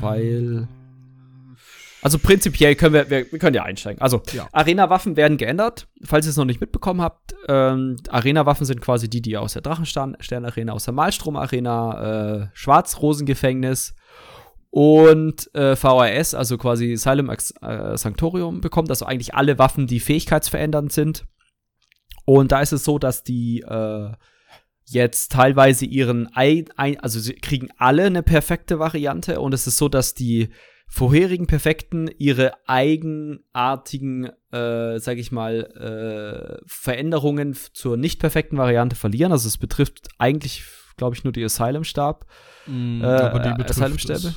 Weil. 0.00 0.68
Also 2.02 2.18
prinzipiell 2.18 2.74
können 2.74 2.92
wir, 2.92 3.08
wir, 3.08 3.32
wir 3.32 3.38
können 3.38 3.54
ja 3.54 3.62
einsteigen. 3.62 4.02
Also, 4.02 4.20
ja. 4.34 4.46
Arena-Waffen 4.52 5.16
werden 5.16 5.38
geändert. 5.38 5.88
Falls 6.04 6.26
ihr 6.26 6.30
es 6.30 6.36
noch 6.36 6.44
nicht 6.44 6.60
mitbekommen 6.60 7.00
habt, 7.00 7.34
ähm, 7.48 7.96
Arena-Waffen 8.10 8.66
sind 8.66 8.82
quasi 8.82 9.08
die, 9.08 9.22
die 9.22 9.38
aus 9.38 9.54
der 9.54 9.62
Drachenstern-Arena, 9.62 10.74
aus 10.74 10.84
der 10.84 10.92
Malstrom-Arena, 10.92 12.42
äh, 12.42 12.48
Schwarzrosengefängnis 12.52 13.94
und 14.68 15.54
äh, 15.54 15.76
VRS, 15.76 16.34
also 16.34 16.58
quasi 16.58 16.92
Asylum 16.92 17.30
äh, 17.30 17.96
Sanctorium 17.96 18.60
bekommt. 18.60 18.90
Also 18.90 19.06
eigentlich 19.06 19.34
alle 19.34 19.58
Waffen, 19.58 19.86
die 19.86 20.00
fähigkeitsverändernd 20.00 20.92
sind. 20.92 21.24
Und 22.24 22.52
da 22.52 22.60
ist 22.60 22.72
es 22.72 22.84
so, 22.84 22.98
dass 22.98 23.22
die 23.22 23.60
äh, 23.60 24.10
jetzt 24.86 25.32
teilweise 25.32 25.86
ihren, 25.86 26.28
ein, 26.34 26.66
ein, 26.76 27.00
also 27.00 27.20
sie 27.20 27.34
kriegen 27.34 27.68
alle 27.78 28.04
eine 28.04 28.22
perfekte 28.22 28.78
Variante 28.78 29.40
und 29.40 29.54
es 29.54 29.66
ist 29.66 29.76
so, 29.76 29.88
dass 29.88 30.14
die 30.14 30.50
vorherigen 30.86 31.46
Perfekten 31.46 32.08
ihre 32.18 32.52
eigenartigen, 32.66 34.30
äh, 34.52 34.98
sag 34.98 35.18
ich 35.18 35.32
mal, 35.32 36.60
äh, 36.62 36.62
Veränderungen 36.66 37.56
zur 37.72 37.96
nicht 37.96 38.20
perfekten 38.20 38.58
Variante 38.58 38.94
verlieren. 38.94 39.32
Also 39.32 39.48
es 39.48 39.58
betrifft 39.58 40.08
eigentlich, 40.18 40.62
glaube 40.96 41.16
ich, 41.16 41.24
nur 41.24 41.32
die 41.32 41.42
Asylum-Stab. 41.42 42.26
Mm, 42.66 43.02
äh, 43.02 43.06
aber 43.06 43.40
die 43.40 43.54
betrifft 43.54 43.80
Asylum-Stäbe. 43.80 44.34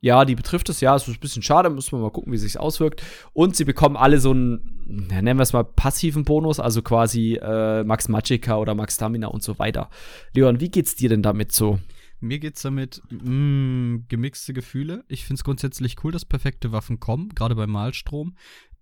Ja, 0.00 0.24
die 0.24 0.36
betrifft 0.36 0.68
es, 0.68 0.80
ja, 0.80 0.94
ist 0.94 1.08
ein 1.08 1.16
bisschen 1.18 1.42
schade, 1.42 1.70
muss 1.70 1.90
man 1.90 2.00
mal 2.00 2.12
gucken, 2.12 2.32
wie 2.32 2.38
sich 2.38 2.60
auswirkt. 2.60 3.02
Und 3.32 3.56
sie 3.56 3.64
bekommen 3.64 3.96
alle 3.96 4.20
so 4.20 4.30
einen, 4.30 5.06
ja, 5.10 5.20
nennen 5.20 5.38
wir 5.38 5.42
es 5.42 5.52
mal, 5.52 5.64
passiven 5.64 6.24
Bonus, 6.24 6.60
also 6.60 6.82
quasi 6.82 7.34
äh, 7.34 7.82
Max 7.82 8.08
Magica 8.08 8.56
oder 8.58 8.76
Max 8.76 8.94
Stamina 8.94 9.26
und 9.26 9.42
so 9.42 9.58
weiter. 9.58 9.90
Leon, 10.34 10.60
wie 10.60 10.70
geht's 10.70 10.94
dir 10.94 11.08
denn 11.08 11.22
damit 11.22 11.50
so? 11.50 11.80
Mir 12.20 12.38
geht's 12.38 12.62
damit 12.62 13.02
mh, 13.10 13.30
mm, 13.30 14.04
gemixte 14.08 14.52
Gefühle. 14.52 15.04
Ich 15.08 15.24
find's 15.24 15.44
grundsätzlich 15.44 15.96
cool, 16.04 16.12
dass 16.12 16.24
perfekte 16.24 16.70
Waffen 16.70 17.00
kommen, 17.00 17.30
gerade 17.30 17.56
bei 17.56 17.66
Malstrom. 17.66 18.36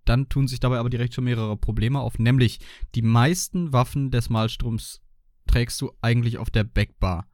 Dann 0.05 0.29
tun 0.29 0.47
sich 0.47 0.59
dabei 0.59 0.77
aber 0.77 0.89
direkt 0.89 1.15
schon 1.15 1.25
mehrere 1.25 1.57
Probleme 1.57 1.99
auf, 1.99 2.19
nämlich 2.19 2.59
die 2.95 3.01
meisten 3.01 3.73
Waffen 3.73 4.11
des 4.11 4.29
Malstroms 4.29 5.01
trägst 5.47 5.81
du 5.81 5.91
eigentlich 6.01 6.37
auf 6.37 6.49
der 6.49 6.63
Backbar. 6.63 7.27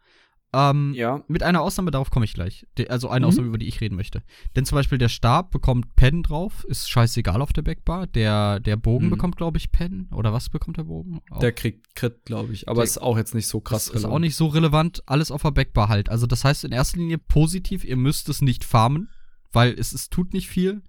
Ähm, 0.53 0.93
ja. 0.93 1.23
Mit 1.27 1.43
einer 1.43 1.61
Ausnahme, 1.61 1.91
darauf 1.91 2.11
komme 2.11 2.25
ich 2.25 2.33
gleich. 2.33 2.67
De 2.77 2.87
also 2.87 3.09
eine 3.09 3.25
mhm. 3.25 3.29
Ausnahme, 3.29 3.47
über 3.47 3.57
die 3.57 3.67
ich 3.67 3.81
reden 3.81 3.95
möchte. 3.95 4.23
Denn 4.55 4.65
zum 4.65 4.75
Beispiel 4.75 4.97
der 4.97 5.09
Stab 5.09 5.51
bekommt 5.51 5.95
Pen 5.95 6.23
drauf, 6.23 6.63
ist 6.65 6.89
scheißegal 6.89 7.41
auf 7.41 7.53
der 7.53 7.63
Backbar. 7.63 8.07
Der, 8.07 8.59
der 8.59 8.75
Bogen 8.75 9.07
mhm. 9.07 9.11
bekommt, 9.11 9.37
glaube 9.37 9.57
ich, 9.57 9.71
Pen. 9.71 10.07
Oder 10.13 10.31
was 10.31 10.49
bekommt 10.49 10.77
der 10.77 10.83
Bogen? 10.83 11.21
Auch. 11.31 11.39
Der 11.39 11.51
kriegt 11.51 11.95
Crit, 11.95 12.25
glaube 12.25 12.53
ich. 12.53 12.67
Aber 12.67 12.81
der 12.81 12.85
ist 12.85 13.01
auch 13.01 13.17
jetzt 13.17 13.33
nicht 13.33 13.47
so 13.47 13.59
krass 13.59 13.87
ist, 13.87 13.95
ist 13.95 14.05
auch 14.05 14.19
nicht 14.19 14.35
so 14.35 14.47
relevant. 14.47 15.03
Alles 15.07 15.31
auf 15.31 15.41
der 15.41 15.51
Backbar 15.51 15.89
halt. 15.89 16.09
Also 16.09 16.27
das 16.27 16.43
heißt 16.45 16.63
in 16.63 16.71
erster 16.71 16.97
Linie 16.99 17.17
positiv, 17.17 17.83
ihr 17.83 17.97
müsst 17.97 18.29
es 18.29 18.41
nicht 18.41 18.63
farmen 18.63 19.09
weil 19.53 19.79
es, 19.79 19.93
es 19.93 20.09
tut 20.09 20.33
nicht 20.33 20.49
viel. 20.49 20.81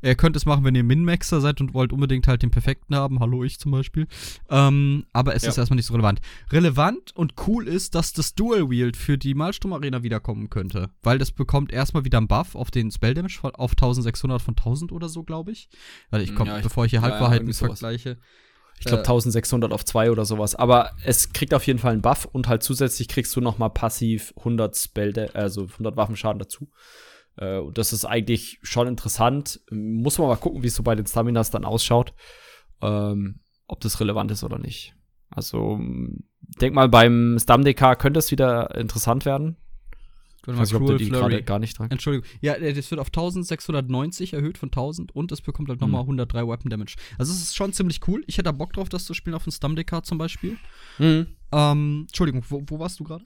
Ihr 0.00 0.14
könnt 0.14 0.36
es 0.36 0.46
machen, 0.46 0.64
wenn 0.64 0.74
ihr 0.74 0.82
Min-Maxer 0.82 1.40
seid 1.40 1.60
und 1.60 1.74
wollt 1.74 1.92
unbedingt 1.92 2.26
halt 2.26 2.42
den 2.42 2.50
perfekten 2.50 2.94
haben. 2.96 3.20
Hallo, 3.20 3.44
ich 3.44 3.58
zum 3.58 3.70
Beispiel. 3.72 4.06
Ähm, 4.48 5.06
aber 5.12 5.34
es 5.34 5.42
ja. 5.42 5.50
ist 5.50 5.58
erstmal 5.58 5.76
nicht 5.76 5.86
so 5.86 5.94
relevant. 5.94 6.20
Relevant 6.50 7.14
und 7.14 7.34
cool 7.46 7.68
ist, 7.68 7.94
dass 7.94 8.12
das 8.12 8.34
Dual 8.34 8.70
Wield 8.70 8.96
für 8.96 9.18
die 9.18 9.34
Malstrom 9.34 9.72
Arena 9.72 10.02
wiederkommen 10.02 10.50
könnte. 10.50 10.90
Weil 11.02 11.18
das 11.18 11.30
bekommt 11.30 11.72
erstmal 11.72 12.04
wieder 12.04 12.18
einen 12.18 12.28
Buff 12.28 12.54
auf 12.54 12.70
den 12.70 12.90
Spell 12.90 13.14
Damage 13.14 13.40
auf 13.42 13.72
1600 13.72 14.40
von 14.40 14.54
1000 14.56 14.92
oder 14.92 15.08
so, 15.08 15.22
glaube 15.22 15.52
ich. 15.52 15.68
Weil 16.10 16.22
ich 16.22 16.34
komm, 16.34 16.46
ja, 16.46 16.56
ich, 16.56 16.62
bevor 16.62 16.84
ich 16.84 16.90
hier 16.90 17.02
Halbwahrheiten 17.02 17.46
ja, 17.46 17.52
vergleiche. 17.52 18.18
Ich 18.78 18.86
glaube 18.86 19.02
1600 19.02 19.72
auf 19.72 19.84
2 19.84 20.10
oder 20.10 20.24
sowas. 20.24 20.56
Aber 20.56 20.90
es 21.04 21.32
kriegt 21.32 21.54
auf 21.54 21.64
jeden 21.68 21.78
Fall 21.78 21.92
einen 21.92 22.02
Buff 22.02 22.24
und 22.24 22.48
halt 22.48 22.64
zusätzlich 22.64 23.06
kriegst 23.06 23.34
du 23.36 23.40
noch 23.40 23.58
mal 23.58 23.68
passiv 23.68 24.34
100 24.38 24.76
Spell, 24.76 25.30
also 25.34 25.62
100 25.62 25.96
Waffenschaden 25.96 26.40
dazu. 26.40 26.68
Äh, 27.36 27.58
und 27.58 27.78
das 27.78 27.92
ist 27.92 28.04
eigentlich 28.04 28.58
schon 28.62 28.86
interessant. 28.86 29.60
Muss 29.70 30.18
man 30.18 30.28
mal 30.28 30.36
gucken, 30.36 30.62
wie 30.62 30.68
es 30.68 30.74
so 30.74 30.82
bei 30.82 30.94
den 30.94 31.06
Staminas 31.06 31.50
dann 31.50 31.64
ausschaut. 31.64 32.14
Ähm, 32.80 33.40
ob 33.66 33.80
das 33.80 34.00
relevant 34.00 34.30
ist 34.30 34.44
oder 34.44 34.58
nicht. 34.58 34.94
Also, 35.30 35.80
denk 36.60 36.74
mal, 36.74 36.88
beim 36.88 37.38
Stamdeka 37.40 37.94
könnte 37.94 38.18
es 38.18 38.30
wieder 38.30 38.74
interessant 38.74 39.24
werden. 39.24 39.56
Ich 40.46 40.74
ob 40.74 40.86
du 40.86 40.96
die 40.96 41.08
gerade 41.08 41.42
gar 41.44 41.60
nicht 41.60 41.78
dran. 41.78 41.90
Entschuldigung. 41.90 42.28
Ja, 42.40 42.54
äh, 42.54 42.72
das 42.72 42.90
wird 42.90 43.00
auf 43.00 43.08
1690 43.08 44.32
erhöht 44.32 44.58
von 44.58 44.70
1000 44.70 45.14
und 45.14 45.30
es 45.30 45.40
bekommt 45.40 45.68
halt 45.68 45.80
nochmal 45.80 46.02
mhm. 46.02 46.20
103 46.20 46.48
Weapon 46.48 46.68
Damage. 46.68 46.96
Also 47.16 47.32
es 47.32 47.40
ist 47.40 47.54
schon 47.54 47.72
ziemlich 47.72 48.00
cool. 48.08 48.24
Ich 48.26 48.38
hätte 48.38 48.44
da 48.44 48.52
Bock 48.52 48.72
drauf, 48.72 48.88
das 48.88 49.04
zu 49.04 49.14
spielen 49.14 49.34
auf 49.34 49.44
dem 49.44 49.52
Stumdecker 49.52 50.02
zum 50.02 50.18
Beispiel. 50.18 50.58
Mhm. 50.98 51.28
Ähm, 51.52 52.06
Entschuldigung, 52.08 52.42
wo, 52.48 52.62
wo 52.66 52.78
warst 52.80 52.98
du 52.98 53.04
gerade? 53.04 53.24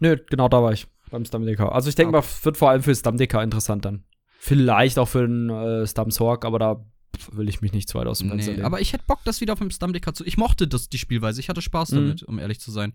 Nö, 0.00 0.16
genau 0.28 0.48
da 0.48 0.62
war 0.62 0.72
ich. 0.72 0.86
Beim 1.10 1.24
Stumdecker. 1.24 1.72
Also 1.72 1.88
ich 1.88 1.94
denke 1.94 2.16
okay. 2.16 2.26
mal, 2.26 2.44
wird 2.44 2.56
vor 2.56 2.70
allem 2.70 2.82
für 2.82 2.94
Stumdecker 2.94 3.42
interessant 3.42 3.84
dann. 3.84 4.04
Vielleicht 4.38 4.98
auch 4.98 5.08
für 5.08 5.26
den 5.26 5.50
äh, 5.50 5.86
Stumsorg, 5.86 6.44
aber 6.44 6.58
da 6.58 6.84
will 7.32 7.48
ich 7.48 7.60
mich 7.60 7.72
nicht 7.72 7.88
zu 7.88 7.98
weit 7.98 8.06
aus 8.06 8.18
dem 8.18 8.28
Fenster 8.28 8.52
nee, 8.52 8.62
Aber 8.62 8.80
ich 8.80 8.92
hätte 8.92 9.04
Bock, 9.06 9.20
das 9.24 9.40
wieder 9.40 9.54
auf 9.54 9.58
dem 9.58 9.70
Stumdecker 9.70 10.14
zu. 10.14 10.24
Ich 10.24 10.36
mochte 10.36 10.68
das, 10.68 10.88
die 10.88 10.98
Spielweise. 10.98 11.40
Ich 11.40 11.48
hatte 11.48 11.62
Spaß 11.62 11.92
mhm. 11.92 11.96
damit, 11.96 12.22
um 12.22 12.38
ehrlich 12.38 12.60
zu 12.60 12.70
sein. 12.70 12.94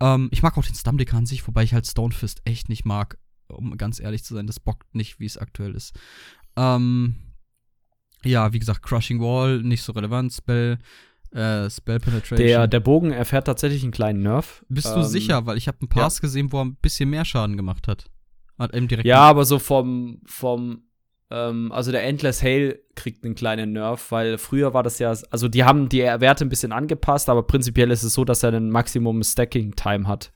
Ähm, 0.00 0.28
ich 0.30 0.42
mag 0.42 0.56
auch 0.56 0.64
den 0.64 0.74
Stumdecker 0.74 1.16
an 1.16 1.26
sich, 1.26 1.46
wobei 1.46 1.64
ich 1.64 1.74
halt 1.74 1.86
Stonefist 1.86 2.42
echt 2.44 2.68
nicht 2.68 2.84
mag 2.84 3.18
um 3.52 3.76
ganz 3.76 4.00
ehrlich 4.00 4.24
zu 4.24 4.34
sein. 4.34 4.46
Das 4.46 4.60
bockt 4.60 4.94
nicht, 4.94 5.20
wie 5.20 5.26
es 5.26 5.38
aktuell 5.38 5.74
ist. 5.74 5.98
Ähm, 6.56 7.16
ja, 8.24 8.52
wie 8.52 8.58
gesagt, 8.58 8.82
Crushing 8.82 9.20
Wall, 9.20 9.62
nicht 9.62 9.82
so 9.82 9.92
relevant. 9.92 10.32
Spell, 10.32 10.78
äh, 11.32 11.70
Spell 11.70 12.00
Penetration. 12.00 12.38
Der, 12.38 12.66
der 12.66 12.80
Bogen 12.80 13.12
erfährt 13.12 13.46
tatsächlich 13.46 13.82
einen 13.82 13.92
kleinen 13.92 14.22
Nerf. 14.22 14.64
Bist 14.68 14.88
ähm, 14.88 14.94
du 14.96 15.02
sicher? 15.04 15.46
Weil 15.46 15.56
ich 15.56 15.68
habe 15.68 15.78
einen 15.80 15.88
Pass 15.88 16.18
ja. 16.18 16.22
gesehen, 16.22 16.52
wo 16.52 16.58
er 16.58 16.64
ein 16.64 16.76
bisschen 16.76 17.10
mehr 17.10 17.24
Schaden 17.24 17.56
gemacht 17.56 17.88
hat. 17.88 18.10
hat 18.58 18.74
ja, 19.04 19.20
aber 19.20 19.44
so 19.44 19.58
vom, 19.58 20.20
vom 20.24 20.82
ähm, 21.30 21.70
also 21.72 21.92
der 21.92 22.04
Endless 22.04 22.42
Hail 22.42 22.80
kriegt 22.96 23.24
einen 23.24 23.34
kleinen 23.34 23.72
Nerf, 23.72 24.10
weil 24.10 24.38
früher 24.38 24.74
war 24.74 24.82
das 24.82 24.98
ja, 24.98 25.14
also 25.30 25.48
die 25.48 25.64
haben 25.64 25.88
die 25.88 26.00
Werte 26.00 26.44
ein 26.44 26.48
bisschen 26.48 26.72
angepasst, 26.72 27.28
aber 27.28 27.44
prinzipiell 27.44 27.90
ist 27.90 28.02
es 28.02 28.14
so, 28.14 28.24
dass 28.24 28.42
er 28.42 28.48
einen 28.52 28.70
Maximum 28.70 29.22
Stacking 29.22 29.76
Time 29.76 30.08
hat. 30.08 30.32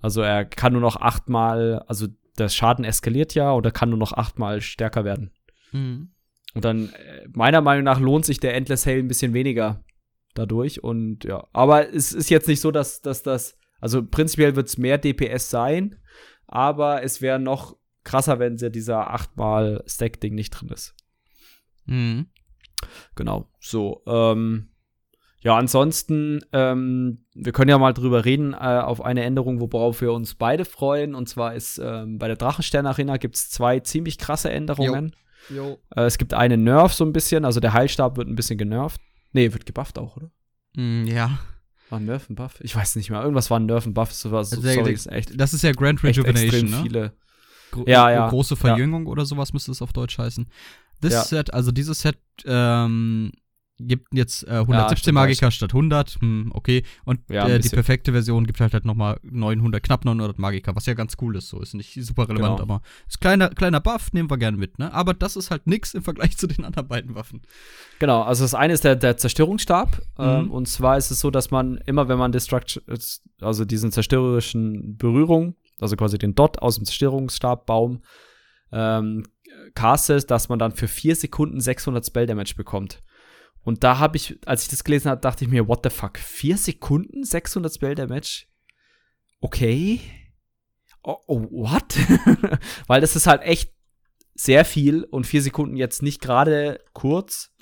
Also 0.00 0.20
er 0.20 0.44
kann 0.44 0.72
nur 0.72 0.82
noch 0.82 0.96
achtmal, 0.96 1.82
also 1.86 2.06
der 2.38 2.48
Schaden 2.48 2.84
eskaliert 2.84 3.34
ja 3.34 3.52
oder 3.52 3.70
kann 3.70 3.90
nur 3.90 3.98
noch 3.98 4.12
achtmal 4.12 4.60
stärker 4.60 5.04
werden. 5.04 5.30
Mhm. 5.72 6.10
Und 6.54 6.64
dann, 6.64 6.88
äh, 6.90 7.28
meiner 7.32 7.60
Meinung 7.60 7.84
nach, 7.84 8.00
lohnt 8.00 8.24
sich 8.24 8.40
der 8.40 8.54
Endless 8.54 8.86
Hail 8.86 8.98
ein 8.98 9.08
bisschen 9.08 9.34
weniger 9.34 9.84
dadurch. 10.34 10.82
Und 10.82 11.24
ja, 11.24 11.46
aber 11.52 11.92
es 11.92 12.12
ist 12.12 12.30
jetzt 12.30 12.48
nicht 12.48 12.60
so, 12.60 12.70
dass, 12.70 13.02
dass 13.02 13.22
das, 13.22 13.56
also 13.80 14.04
prinzipiell 14.04 14.56
wird 14.56 14.68
es 14.68 14.78
mehr 14.78 14.98
DPS 14.98 15.50
sein, 15.50 15.96
aber 16.46 17.02
es 17.02 17.20
wäre 17.20 17.38
noch 17.38 17.76
krasser, 18.04 18.38
wenn 18.38 18.56
dieser 18.56 19.10
achtmal 19.10 19.82
Stack-Ding 19.86 20.34
nicht 20.34 20.50
drin 20.50 20.68
ist. 20.68 20.94
Mhm. 21.86 22.26
Genau, 23.14 23.50
so. 23.60 24.02
Ähm, 24.06 24.70
ja, 25.42 25.56
ansonsten, 25.56 26.40
ähm, 26.52 27.24
wir 27.34 27.52
können 27.52 27.70
ja 27.70 27.78
mal 27.78 27.94
drüber 27.94 28.24
reden, 28.26 28.52
äh, 28.52 28.56
auf 28.56 29.02
eine 29.02 29.24
Änderung, 29.24 29.60
worauf 29.60 30.02
wir 30.02 30.12
uns 30.12 30.34
beide 30.34 30.66
freuen. 30.66 31.14
Und 31.14 31.28
zwar 31.28 31.54
ist 31.54 31.80
ähm, 31.82 32.18
bei 32.18 32.26
der 32.26 32.36
Drachenstern 32.36 32.86
Arena 32.86 33.16
gibt 33.16 33.36
es 33.36 33.50
zwei 33.50 33.80
ziemlich 33.80 34.18
krasse 34.18 34.50
Änderungen. 34.50 35.14
Jo. 35.48 35.56
Jo. 35.56 35.78
Äh, 35.96 36.02
es 36.02 36.18
gibt 36.18 36.34
einen 36.34 36.62
Nerf 36.62 36.92
so 36.92 37.04
ein 37.04 37.12
bisschen, 37.12 37.46
also 37.46 37.60
der 37.60 37.72
Heilstab 37.72 38.18
wird 38.18 38.28
ein 38.28 38.34
bisschen 38.34 38.58
genervt. 38.58 39.00
Nee, 39.32 39.52
wird 39.52 39.66
gebufft 39.66 39.98
auch, 39.98 40.16
oder? 40.16 40.30
Mm, 40.74 41.04
ja. 41.04 41.38
War 41.88 41.98
ein 41.98 42.04
Nerf 42.04 42.28
und 42.28 42.36
Buff? 42.36 42.60
Ich 42.60 42.74
weiß 42.74 42.96
nicht 42.96 43.10
mehr. 43.10 43.20
Irgendwas 43.20 43.50
war 43.50 43.58
ein 43.58 43.66
Nerf 43.66 43.86
und 43.86 43.94
Buff. 43.94 44.12
So, 44.12 44.30
so, 44.42 44.60
sorry, 44.60 44.92
ist 44.92 45.10
echt, 45.10 45.38
das 45.38 45.52
ist 45.52 45.62
ja 45.62 45.72
Grand 45.72 46.02
Rejuvenation, 46.04 46.70
ne? 46.70 46.82
viele. 46.82 47.12
Gro 47.72 47.84
ja, 47.86 48.10
ja. 48.10 48.28
Große 48.28 48.56
Verjüngung 48.56 49.04
ja. 49.04 49.10
oder 49.10 49.24
sowas 49.24 49.52
müsste 49.52 49.72
es 49.72 49.82
auf 49.82 49.92
Deutsch 49.92 50.18
heißen. 50.18 50.48
Das 51.00 51.12
ja. 51.12 51.24
Set, 51.24 51.54
also 51.54 51.72
dieses 51.72 52.00
Set 52.00 52.18
ähm, 52.44 53.32
gibt 53.86 54.08
jetzt 54.12 54.46
äh, 54.46 54.52
117 54.52 55.14
ja, 55.14 55.20
Magiker 55.20 55.50
statt 55.50 55.70
100, 55.72 56.18
hm, 56.20 56.50
okay. 56.54 56.84
Und 57.04 57.20
ja, 57.28 57.48
äh, 57.48 57.58
die 57.58 57.68
perfekte 57.68 58.12
Version 58.12 58.46
gibt 58.46 58.60
halt 58.60 58.72
halt 58.72 58.84
nochmal 58.84 59.18
900, 59.22 59.82
knapp 59.82 60.04
900 60.04 60.38
Magiker, 60.38 60.74
was 60.76 60.86
ja 60.86 60.94
ganz 60.94 61.16
cool 61.20 61.36
ist, 61.36 61.48
so 61.48 61.60
ist 61.60 61.74
nicht 61.74 61.94
super 62.04 62.28
relevant, 62.28 62.58
genau. 62.58 62.62
aber 62.62 62.82
ist 63.08 63.20
kleiner, 63.20 63.50
kleiner 63.50 63.80
Buff, 63.80 64.12
nehmen 64.12 64.30
wir 64.30 64.38
gerne 64.38 64.56
mit, 64.56 64.78
ne? 64.78 64.92
Aber 64.92 65.14
das 65.14 65.36
ist 65.36 65.50
halt 65.50 65.66
nix 65.66 65.94
im 65.94 66.02
Vergleich 66.02 66.36
zu 66.38 66.46
den 66.46 66.64
anderen 66.64 66.88
beiden 66.88 67.14
Waffen. 67.14 67.42
Genau, 67.98 68.22
also 68.22 68.44
das 68.44 68.54
eine 68.54 68.72
ist 68.72 68.84
der, 68.84 68.96
der 68.96 69.16
Zerstörungsstab, 69.16 70.00
mhm. 70.18 70.24
ähm, 70.24 70.50
und 70.50 70.68
zwar 70.68 70.96
ist 70.96 71.10
es 71.10 71.20
so, 71.20 71.30
dass 71.30 71.50
man 71.50 71.78
immer, 71.86 72.08
wenn 72.08 72.18
man 72.18 72.32
Destruction, 72.32 72.82
also 73.40 73.64
diesen 73.64 73.92
zerstörerischen 73.92 74.96
Berührung, 74.96 75.56
also 75.80 75.96
quasi 75.96 76.18
den 76.18 76.34
Dot 76.34 76.60
aus 76.60 76.76
dem 76.76 76.84
Zerstörungsstabbaum, 76.84 78.02
ähm, 78.72 79.24
castet, 79.74 80.30
dass 80.30 80.48
man 80.48 80.58
dann 80.58 80.72
für 80.72 80.88
vier 80.88 81.16
Sekunden 81.16 81.60
600 81.60 82.06
Spell 82.06 82.26
Damage 82.26 82.54
bekommt. 82.56 83.02
Und 83.62 83.84
da 83.84 83.98
habe 83.98 84.16
ich, 84.16 84.38
als 84.46 84.62
ich 84.62 84.68
das 84.68 84.84
gelesen 84.84 85.10
habe, 85.10 85.20
dachte 85.20 85.44
ich 85.44 85.50
mir, 85.50 85.68
what 85.68 85.80
the 85.84 85.90
fuck? 85.90 86.18
Vier 86.18 86.56
Sekunden, 86.56 87.24
600 87.24 87.74
Spell 87.74 87.94
Damage? 87.94 88.46
Okay. 89.40 90.00
Oh, 91.02 91.18
oh 91.26 91.42
what? 91.50 91.96
Weil 92.86 93.00
das 93.00 93.16
ist 93.16 93.26
halt 93.26 93.42
echt 93.42 93.72
sehr 94.34 94.64
viel 94.64 95.04
und 95.04 95.26
vier 95.26 95.42
Sekunden 95.42 95.76
jetzt 95.76 96.02
nicht 96.02 96.20
gerade 96.20 96.80
kurz. 96.92 97.52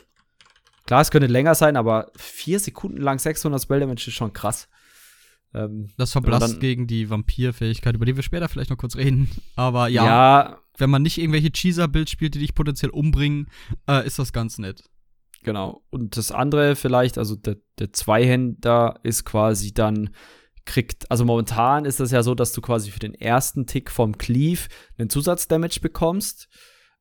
Klar, 0.87 1.01
es 1.03 1.11
könnte 1.11 1.27
länger 1.27 1.55
sein, 1.55 1.77
aber 1.77 2.11
vier 2.17 2.61
Sekunden 2.61 2.99
lang 2.99 3.19
600 3.19 3.61
Spell 3.61 3.81
Damage 3.81 4.05
ist 4.07 4.15
schon 4.15 4.33
krass. 4.33 4.69
Ähm, 5.55 5.91
das 5.97 6.13
verblasst 6.13 6.61
gegen 6.61 6.87
die 6.87 7.11
Vampir-Fähigkeit, 7.11 7.95
über 7.95 8.05
die 8.05 8.17
wir 8.17 8.23
später 8.23 8.49
vielleicht 8.49 8.71
noch 8.71 8.77
kurz 8.77 8.97
reden. 8.97 9.31
Aber 9.57 9.89
ja, 9.89 10.05
ja 10.05 10.59
wenn 10.77 10.91
man 10.91 11.03
nicht 11.03 11.19
irgendwelche 11.19 11.51
Cheeser-Bild 11.51 12.09
spielt, 12.09 12.35
die 12.35 12.39
dich 12.39 12.55
potenziell 12.55 12.91
umbringen, 12.91 13.49
äh, 13.89 14.07
ist 14.07 14.19
das 14.19 14.33
ganz 14.33 14.59
nett. 14.59 14.85
Genau. 15.43 15.83
Und 15.91 16.17
das 16.17 16.33
andere 16.33 16.77
vielleicht, 16.77 17.19
also 17.19 17.37
der, 17.37 17.57
der 17.79 17.93
Zweihänder 17.93 18.99
ist 19.03 19.25
quasi 19.25 19.73
dann 19.73 20.11
kriegt, 20.65 21.11
also 21.11 21.25
momentan 21.25 21.85
ist 21.85 22.01
das 22.01 22.11
ja 22.11 22.23
so, 22.23 22.35
dass 22.35 22.53
du 22.53 22.61
quasi 22.61 22.91
für 22.91 22.99
den 22.99 23.15
ersten 23.15 23.67
Tick 23.67 23.91
vom 23.91 24.19
Cleave 24.19 24.69
einen 24.99 25.09
Zusatzdamage 25.09 25.81
bekommst. 25.81 26.49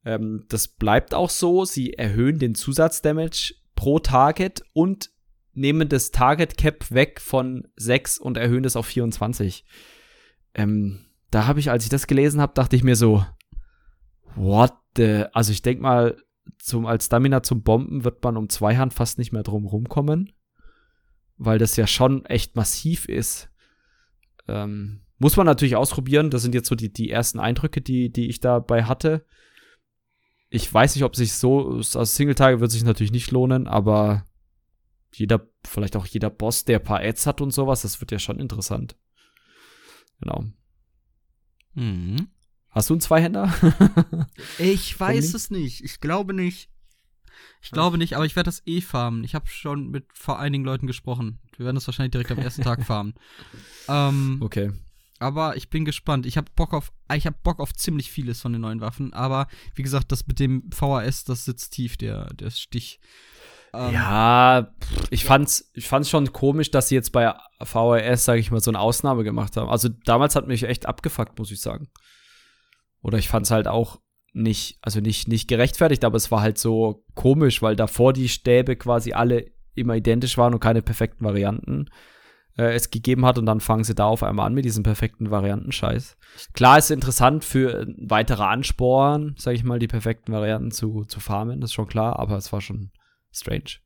Ähm, 0.05 0.45
das 0.49 0.69
bleibt 0.69 1.13
auch 1.13 1.29
so. 1.29 1.65
Sie 1.65 1.93
erhöhen 1.93 2.39
den 2.39 2.55
Zusatzdamage 2.55 3.55
pro 3.75 3.99
Target 3.99 4.63
und 4.73 5.11
nehmen 5.53 5.89
das 5.89 6.11
Target 6.11 6.57
Cap 6.57 6.91
weg 6.91 7.19
von 7.19 7.67
6 7.75 8.19
und 8.19 8.37
erhöhen 8.37 8.63
das 8.63 8.75
auf 8.75 8.85
24. 8.85 9.65
Ähm, 10.53 11.05
da 11.31 11.45
habe 11.45 11.59
ich, 11.59 11.69
als 11.69 11.83
ich 11.83 11.89
das 11.89 12.07
gelesen 12.07 12.39
habe, 12.39 12.53
dachte 12.53 12.75
ich 12.75 12.83
mir 12.83 12.95
so, 12.95 13.25
what 14.35 14.73
the, 14.95 15.25
also 15.33 15.51
ich 15.51 15.61
denke 15.61 15.81
mal, 15.81 16.15
zum, 16.57 16.85
als 16.85 17.05
Stamina 17.05 17.43
zum 17.43 17.63
Bomben 17.63 18.03
wird 18.03 18.23
man 18.23 18.37
um 18.37 18.49
Zweihand 18.49 18.93
fast 18.93 19.17
nicht 19.17 19.31
mehr 19.31 19.43
drum 19.43 19.65
rumkommen, 19.65 20.33
weil 21.37 21.59
das 21.59 21.75
ja 21.75 21.87
schon 21.87 22.25
echt 22.25 22.55
massiv 22.55 23.07
ist. 23.07 23.49
Ähm, 24.47 25.01
muss 25.19 25.35
man 25.35 25.45
natürlich 25.45 25.75
ausprobieren. 25.75 26.29
Das 26.29 26.41
sind 26.41 26.53
jetzt 26.53 26.67
so 26.67 26.75
die, 26.75 26.91
die 26.91 27.09
ersten 27.09 27.39
Eindrücke, 27.39 27.81
die, 27.81 28.11
die 28.11 28.29
ich 28.29 28.39
dabei 28.39 28.83
hatte. 28.83 29.25
Ich 30.49 30.71
weiß 30.71 30.95
nicht, 30.95 31.03
ob 31.03 31.15
sich 31.15 31.33
so, 31.33 31.77
also 31.77 32.03
Singletage 32.03 32.59
wird 32.59 32.71
sich 32.71 32.83
natürlich 32.83 33.11
nicht 33.11 33.31
lohnen, 33.31 33.67
aber 33.67 34.25
jeder, 35.13 35.47
vielleicht 35.65 35.95
auch 35.95 36.05
jeder 36.05 36.29
Boss, 36.29 36.63
der 36.63 36.79
ein 36.79 36.83
paar 36.83 37.01
Ads 37.01 37.25
hat 37.25 37.41
und 37.41 37.51
sowas, 37.51 37.81
das 37.81 37.99
wird 37.99 38.11
ja 38.11 38.19
schon 38.19 38.39
interessant. 38.39 38.95
Genau. 40.21 40.45
Mhm. 41.73 42.27
Hast 42.77 42.91
du 42.91 42.93
einen 42.93 43.01
Zweihänder? 43.01 43.51
ich 44.59 44.99
weiß 44.99 45.33
es 45.33 45.49
nicht. 45.49 45.83
Ich 45.83 45.99
glaube 45.99 46.35
nicht. 46.35 46.69
Ich 47.59 47.71
glaube 47.71 47.97
nicht, 47.97 48.13
aber 48.13 48.25
ich 48.27 48.35
werde 48.35 48.49
das 48.49 48.61
eh 48.67 48.81
farmen. 48.81 49.23
Ich 49.23 49.33
habe 49.33 49.47
schon 49.47 49.89
mit 49.89 50.05
vor 50.13 50.37
einigen 50.37 50.63
Leuten 50.63 50.85
gesprochen. 50.85 51.39
Wir 51.55 51.65
werden 51.65 51.75
das 51.75 51.87
wahrscheinlich 51.87 52.11
direkt 52.11 52.31
am 52.31 52.37
ersten 52.37 52.61
Tag 52.61 52.83
farmen. 52.85 53.15
Ähm, 53.87 54.37
okay. 54.41 54.73
Aber 55.17 55.57
ich 55.57 55.71
bin 55.71 55.85
gespannt. 55.85 56.27
Ich 56.27 56.37
habe 56.37 56.51
Bock 56.55 56.75
auf, 56.75 56.91
ich 57.11 57.25
habe 57.25 57.35
Bock 57.41 57.59
auf 57.59 57.73
ziemlich 57.73 58.11
vieles 58.11 58.41
von 58.41 58.53
den 58.53 58.61
neuen 58.61 58.79
Waffen. 58.79 59.11
Aber 59.11 59.47
wie 59.73 59.81
gesagt, 59.81 60.11
das 60.11 60.27
mit 60.27 60.39
dem 60.39 60.69
VHS, 60.71 61.23
das 61.23 61.45
sitzt 61.45 61.73
tief, 61.73 61.97
der, 61.97 62.31
der 62.35 62.51
Stich. 62.51 62.99
Ähm, 63.73 63.91
ja, 63.91 64.71
ich 65.09 65.25
fand's, 65.25 65.71
ich 65.73 65.87
fand's 65.87 66.11
schon 66.11 66.31
komisch, 66.31 66.69
dass 66.69 66.89
sie 66.89 66.95
jetzt 66.95 67.11
bei 67.11 67.33
VHS, 67.59 68.25
sage 68.25 68.39
ich 68.39 68.51
mal, 68.51 68.61
so 68.61 68.69
eine 68.69 68.79
Ausnahme 68.79 69.23
gemacht 69.23 69.57
haben. 69.57 69.67
Also 69.67 69.89
damals 69.89 70.35
hat 70.35 70.45
mich 70.45 70.61
echt 70.61 70.85
abgefuckt, 70.85 71.39
muss 71.39 71.49
ich 71.49 71.59
sagen. 71.59 71.89
Oder 73.07 73.17
ich 73.17 73.29
fand 73.29 73.45
es 73.45 73.51
halt 73.51 73.67
auch 73.67 74.01
nicht, 74.33 74.77
also 74.81 74.99
nicht, 74.99 75.29
nicht 75.29 75.47
gerechtfertigt, 75.47 76.03
aber 76.03 76.17
es 76.17 76.29
war 76.29 76.41
halt 76.41 76.57
so 76.57 77.05
komisch, 77.15 77.61
weil 77.61 77.77
davor 77.77 78.11
die 78.11 78.27
Stäbe 78.27 78.75
quasi 78.75 79.13
alle 79.13 79.45
immer 79.75 79.95
identisch 79.95 80.37
waren 80.37 80.53
und 80.53 80.59
keine 80.59 80.81
perfekten 80.81 81.23
Varianten 81.23 81.89
äh, 82.57 82.73
es 82.73 82.91
gegeben 82.91 83.25
hat 83.25 83.37
und 83.37 83.45
dann 83.45 83.61
fangen 83.61 83.85
sie 83.85 83.95
da 83.95 84.05
auf 84.05 84.23
einmal 84.23 84.45
an 84.45 84.53
mit 84.53 84.65
diesem 84.65 84.83
perfekten 84.83 85.31
Variantenscheiß. 85.31 86.17
Klar 86.53 86.79
ist 86.79 86.91
interessant 86.91 87.45
für 87.45 87.87
weitere 87.97 88.43
Ansporen, 88.43 89.35
sag 89.37 89.53
ich 89.53 89.63
mal, 89.63 89.79
die 89.79 89.87
perfekten 89.87 90.33
Varianten 90.33 90.71
zu, 90.71 91.05
zu 91.05 91.21
farmen, 91.21 91.61
das 91.61 91.69
ist 91.69 91.75
schon 91.75 91.87
klar, 91.87 92.19
aber 92.19 92.35
es 92.35 92.51
war 92.51 92.59
schon 92.59 92.91
strange. 93.31 93.79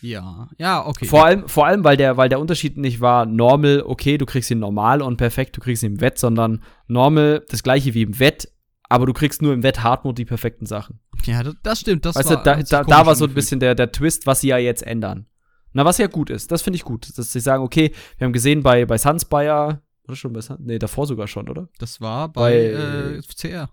Ja, 0.00 0.48
ja, 0.58 0.86
okay. 0.86 1.06
Vor 1.06 1.24
allem, 1.24 1.48
vor 1.48 1.66
allem 1.66 1.82
weil, 1.82 1.96
der, 1.96 2.16
weil 2.16 2.28
der 2.28 2.38
Unterschied 2.38 2.76
nicht 2.76 3.00
war, 3.00 3.26
normal, 3.26 3.82
okay, 3.84 4.18
du 4.18 4.26
kriegst 4.26 4.50
ihn 4.50 4.60
normal 4.60 5.02
und 5.02 5.16
perfekt, 5.16 5.56
du 5.56 5.60
kriegst 5.60 5.82
ihn 5.82 5.94
im 5.94 6.00
Wett, 6.00 6.18
sondern 6.18 6.62
normal, 6.86 7.44
das 7.48 7.64
gleiche 7.64 7.94
wie 7.94 8.02
im 8.02 8.20
Wett, 8.20 8.48
aber 8.88 9.06
du 9.06 9.12
kriegst 9.12 9.42
nur 9.42 9.52
im 9.52 9.62
Wett 9.62 9.82
Hardmode 9.82 10.14
die 10.14 10.24
perfekten 10.24 10.66
Sachen. 10.66 11.00
Ja, 11.24 11.42
das, 11.62 11.80
stimmt. 11.80 12.04
Das 12.04 12.16
weißt 12.16 12.30
war, 12.30 12.36
du, 12.38 12.42
da, 12.44 12.62
da, 12.62 12.84
da 12.84 13.06
war 13.06 13.14
so 13.14 13.26
ein 13.26 13.34
bisschen 13.34 13.60
der, 13.60 13.74
der 13.74 13.92
Twist, 13.92 14.26
was 14.26 14.40
sie 14.40 14.48
ja 14.48 14.58
jetzt 14.58 14.82
ändern. 14.82 15.26
Na, 15.72 15.84
was 15.84 15.98
ja 15.98 16.06
gut 16.06 16.30
ist, 16.30 16.50
das 16.50 16.62
finde 16.62 16.76
ich 16.76 16.84
gut, 16.84 17.16
dass 17.18 17.32
sie 17.32 17.40
sagen, 17.40 17.62
okay, 17.62 17.92
wir 18.16 18.24
haben 18.24 18.32
gesehen 18.32 18.62
bei, 18.62 18.86
bei 18.86 18.96
Sunspire 18.96 19.82
Oder 20.06 20.16
schon 20.16 20.32
besser? 20.32 20.56
Nee, 20.60 20.78
davor 20.78 21.06
sogar 21.06 21.26
schon, 21.28 21.48
oder? 21.48 21.68
Das 21.78 22.00
war 22.00 22.28
bei, 22.32 22.50
Bei- 22.72 23.18
äh, 23.18 23.20
CR. 23.36 23.70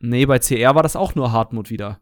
Nee, 0.00 0.26
bei 0.26 0.38
CR 0.38 0.74
war 0.74 0.82
das 0.82 0.96
auch 0.96 1.14
nur 1.14 1.32
Hardmode 1.32 1.70
wieder. 1.70 2.00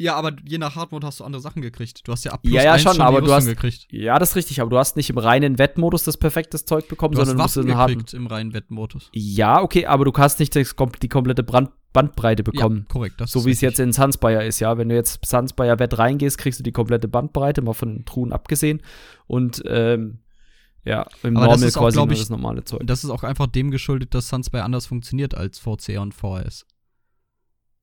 Ja, 0.00 0.14
aber 0.14 0.32
je 0.46 0.58
nach 0.58 0.76
Hardmode 0.76 1.06
hast 1.06 1.18
du 1.18 1.24
andere 1.24 1.42
Sachen 1.42 1.60
gekriegt. 1.60 2.06
Du 2.06 2.12
hast 2.12 2.24
ja 2.24 2.30
ab 2.32 2.40
Ja, 2.44 2.62
ja, 2.62 2.72
eins 2.74 2.82
schon, 2.82 2.94
die 2.94 3.00
aber 3.00 3.16
du 3.20 3.24
Rüstung 3.24 3.36
hast- 3.36 3.46
gekriegt. 3.46 3.86
Ja, 3.90 4.18
das 4.20 4.30
ist 4.30 4.36
richtig, 4.36 4.60
aber 4.60 4.70
du 4.70 4.78
hast 4.78 4.96
nicht 4.96 5.10
im 5.10 5.18
reinen 5.18 5.58
Wettmodus 5.58 6.04
das 6.04 6.16
perfekte 6.16 6.64
Zeug 6.64 6.86
bekommen, 6.86 7.14
Du 7.14 7.20
hast 7.20 7.26
sondern 7.28 7.38
du 7.38 7.42
musst 7.42 7.56
Waffen 7.56 7.68
einen 7.70 7.78
harten. 7.78 7.92
gekriegt 7.94 8.14
im 8.14 8.26
reinen 8.28 8.54
Wettmodus. 8.54 9.10
Ja, 9.12 9.60
okay, 9.60 9.86
aber 9.86 10.04
du 10.04 10.12
hast 10.16 10.38
nicht 10.38 10.54
das, 10.54 10.74
die 11.02 11.08
komplette 11.08 11.42
Brand 11.42 11.70
Bandbreite 11.94 12.42
bekommen. 12.44 12.84
Ja, 12.86 12.92
korrekt. 12.92 13.14
Das 13.18 13.32
So 13.32 13.46
wie 13.46 13.50
es 13.50 13.62
jetzt 13.62 13.80
in 13.80 13.92
Sunspire 13.94 14.44
ist, 14.44 14.60
ja. 14.60 14.76
Wenn 14.76 14.90
du 14.90 14.94
jetzt 14.94 15.24
Sunspire 15.26 15.78
Wett 15.78 15.96
reingehst, 15.98 16.36
kriegst 16.36 16.60
du 16.60 16.62
die 16.62 16.70
komplette 16.70 17.08
Bandbreite, 17.08 17.62
mal 17.62 17.72
von 17.72 17.88
den 17.92 18.04
Truhen 18.04 18.30
abgesehen. 18.32 18.82
Und 19.26 19.62
ähm, 19.66 20.18
ja, 20.84 21.06
im 21.22 21.36
Aber 21.38 21.46
Normal 21.46 21.66
ist 21.66 21.76
auch, 21.78 21.82
quasi 21.82 21.94
glaub 21.96 22.08
nur 22.08 22.12
ich, 22.12 22.20
das 22.20 22.28
normale 22.30 22.62
Zeug. 22.64 22.82
Das 22.84 23.04
ist 23.04 23.10
auch 23.10 23.22
einfach 23.24 23.46
dem 23.46 23.70
geschuldet, 23.70 24.14
dass 24.14 24.28
Sunspire 24.28 24.62
anders 24.64 24.84
funktioniert 24.86 25.34
als 25.34 25.58
VCR 25.58 26.02
und 26.02 26.12
VHS. 26.14 26.66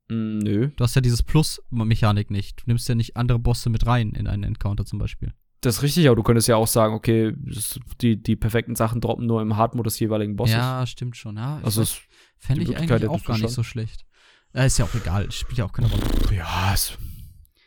Mm, 0.10 0.38
nö. 0.40 0.70
Du 0.76 0.84
hast 0.84 0.96
ja 0.96 1.02
dieses 1.02 1.24
Plus-Mechanik 1.24 2.30
nicht. 2.32 2.62
Du 2.62 2.64
nimmst 2.68 2.88
ja 2.90 2.96
nicht 2.96 3.18
andere 3.18 3.40
Bosse 3.40 3.70
mit 3.70 3.86
rein 3.86 4.12
in 4.12 4.28
einen 4.28 4.44
Encounter 4.44 4.86
zum 4.86 5.00
Beispiel. 5.00 5.34
Das 5.62 5.78
ist 5.78 5.82
richtig, 5.84 6.06
aber 6.08 6.16
du 6.16 6.22
könntest 6.24 6.48
ja 6.48 6.58
auch 6.58 6.68
sagen, 6.68 6.94
okay, 6.94 7.34
das, 7.38 7.80
die, 8.02 8.22
die 8.22 8.36
perfekten 8.36 8.76
Sachen 8.76 9.02
droppen 9.02 9.26
nur 9.26 9.42
im 9.42 9.58
Hardmode 9.58 9.88
des 9.88 10.00
jeweiligen 10.00 10.36
Bosses. 10.36 10.56
Ja, 10.56 10.86
stimmt 10.86 11.18
schon. 11.18 11.38
Ja, 11.38 11.60
also 11.64 11.82
es, 11.82 12.00
fände 12.38 12.64
ich 12.64 12.78
eigentlich 12.78 13.08
auch 13.10 13.24
gar 13.24 13.38
nicht 13.40 13.50
so 13.50 13.64
schlecht. 13.64 14.06
Äh, 14.54 14.68
ist 14.68 14.78
ja 14.78 14.86
auch 14.86 14.94
egal, 14.94 15.32
spielt 15.32 15.58
ja 15.58 15.66
auch 15.66 15.74
keine 15.74 15.90
Rolle. 15.90 16.04
ja, 16.36 16.72
es, 16.74 16.98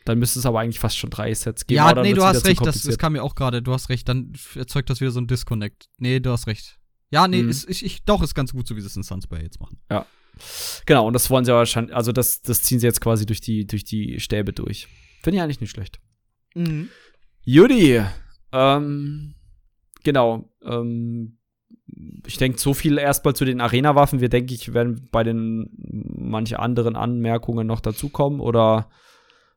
dann 0.05 0.17
müsste 0.17 0.39
es 0.39 0.45
aber 0.45 0.61
eigentlich 0.61 0.79
fast 0.79 0.97
schon 0.97 1.09
drei 1.09 1.33
Sets 1.33 1.67
geben. 1.67 1.75
Ja, 1.75 1.93
nee, 2.01 2.13
du 2.13 2.23
hast 2.23 2.45
recht, 2.45 2.65
das, 2.65 2.81
das 2.83 2.97
kam 2.97 3.13
mir 3.13 3.21
auch 3.23 3.35
gerade, 3.35 3.61
du 3.61 3.73
hast 3.73 3.89
recht, 3.89 4.07
dann 4.07 4.31
erzeugt 4.55 4.89
das 4.89 5.01
wieder 5.01 5.11
so 5.11 5.19
ein 5.19 5.27
Disconnect. 5.27 5.89
Nee, 5.97 6.19
du 6.21 6.31
hast 6.31 6.47
recht. 6.47 6.79
Ja, 7.11 7.27
nee, 7.27 7.43
Mhm. 7.43 7.49
ist, 7.49 7.69
ich, 7.69 7.83
ich, 7.85 8.03
doch, 8.05 8.21
ist 8.23 8.33
ganz 8.33 8.53
gut, 8.53 8.67
so 8.67 8.75
wie 8.75 8.81
sie 8.81 8.87
es 8.87 8.95
in 8.95 9.03
Sunspire 9.03 9.43
jetzt 9.43 9.59
machen. 9.59 9.77
Genau, 10.85 11.07
und 11.07 11.13
das 11.13 11.29
wollen 11.29 11.45
sie 11.45 11.53
wahrscheinlich, 11.53 11.95
also 11.95 12.11
das, 12.11 12.41
das 12.41 12.63
ziehen 12.63 12.79
sie 12.79 12.87
jetzt 12.87 13.01
quasi 13.01 13.25
durch 13.25 13.41
die, 13.41 13.67
durch 13.67 13.83
die 13.83 14.19
Stäbe 14.19 14.53
durch. 14.53 14.87
Finde 15.23 15.37
ich 15.37 15.43
eigentlich 15.43 15.61
nicht 15.61 15.71
schlecht. 15.71 15.99
Judy, 17.43 18.03
ähm, 18.51 19.35
genau, 20.03 20.49
ähm, 20.63 21.37
ich 22.25 22.37
denke, 22.37 22.59
so 22.59 22.73
viel 22.73 22.97
erstmal 22.97 23.35
zu 23.35 23.45
den 23.45 23.61
Arena-Waffen. 23.61 24.21
Wir 24.21 24.29
denke 24.29 24.53
ich, 24.53 24.73
werden 24.73 25.07
bei 25.11 25.23
den 25.23 25.69
manche 25.75 26.59
anderen 26.59 26.95
Anmerkungen 26.95 27.67
noch 27.67 27.81
dazukommen 27.81 28.39
oder 28.39 28.89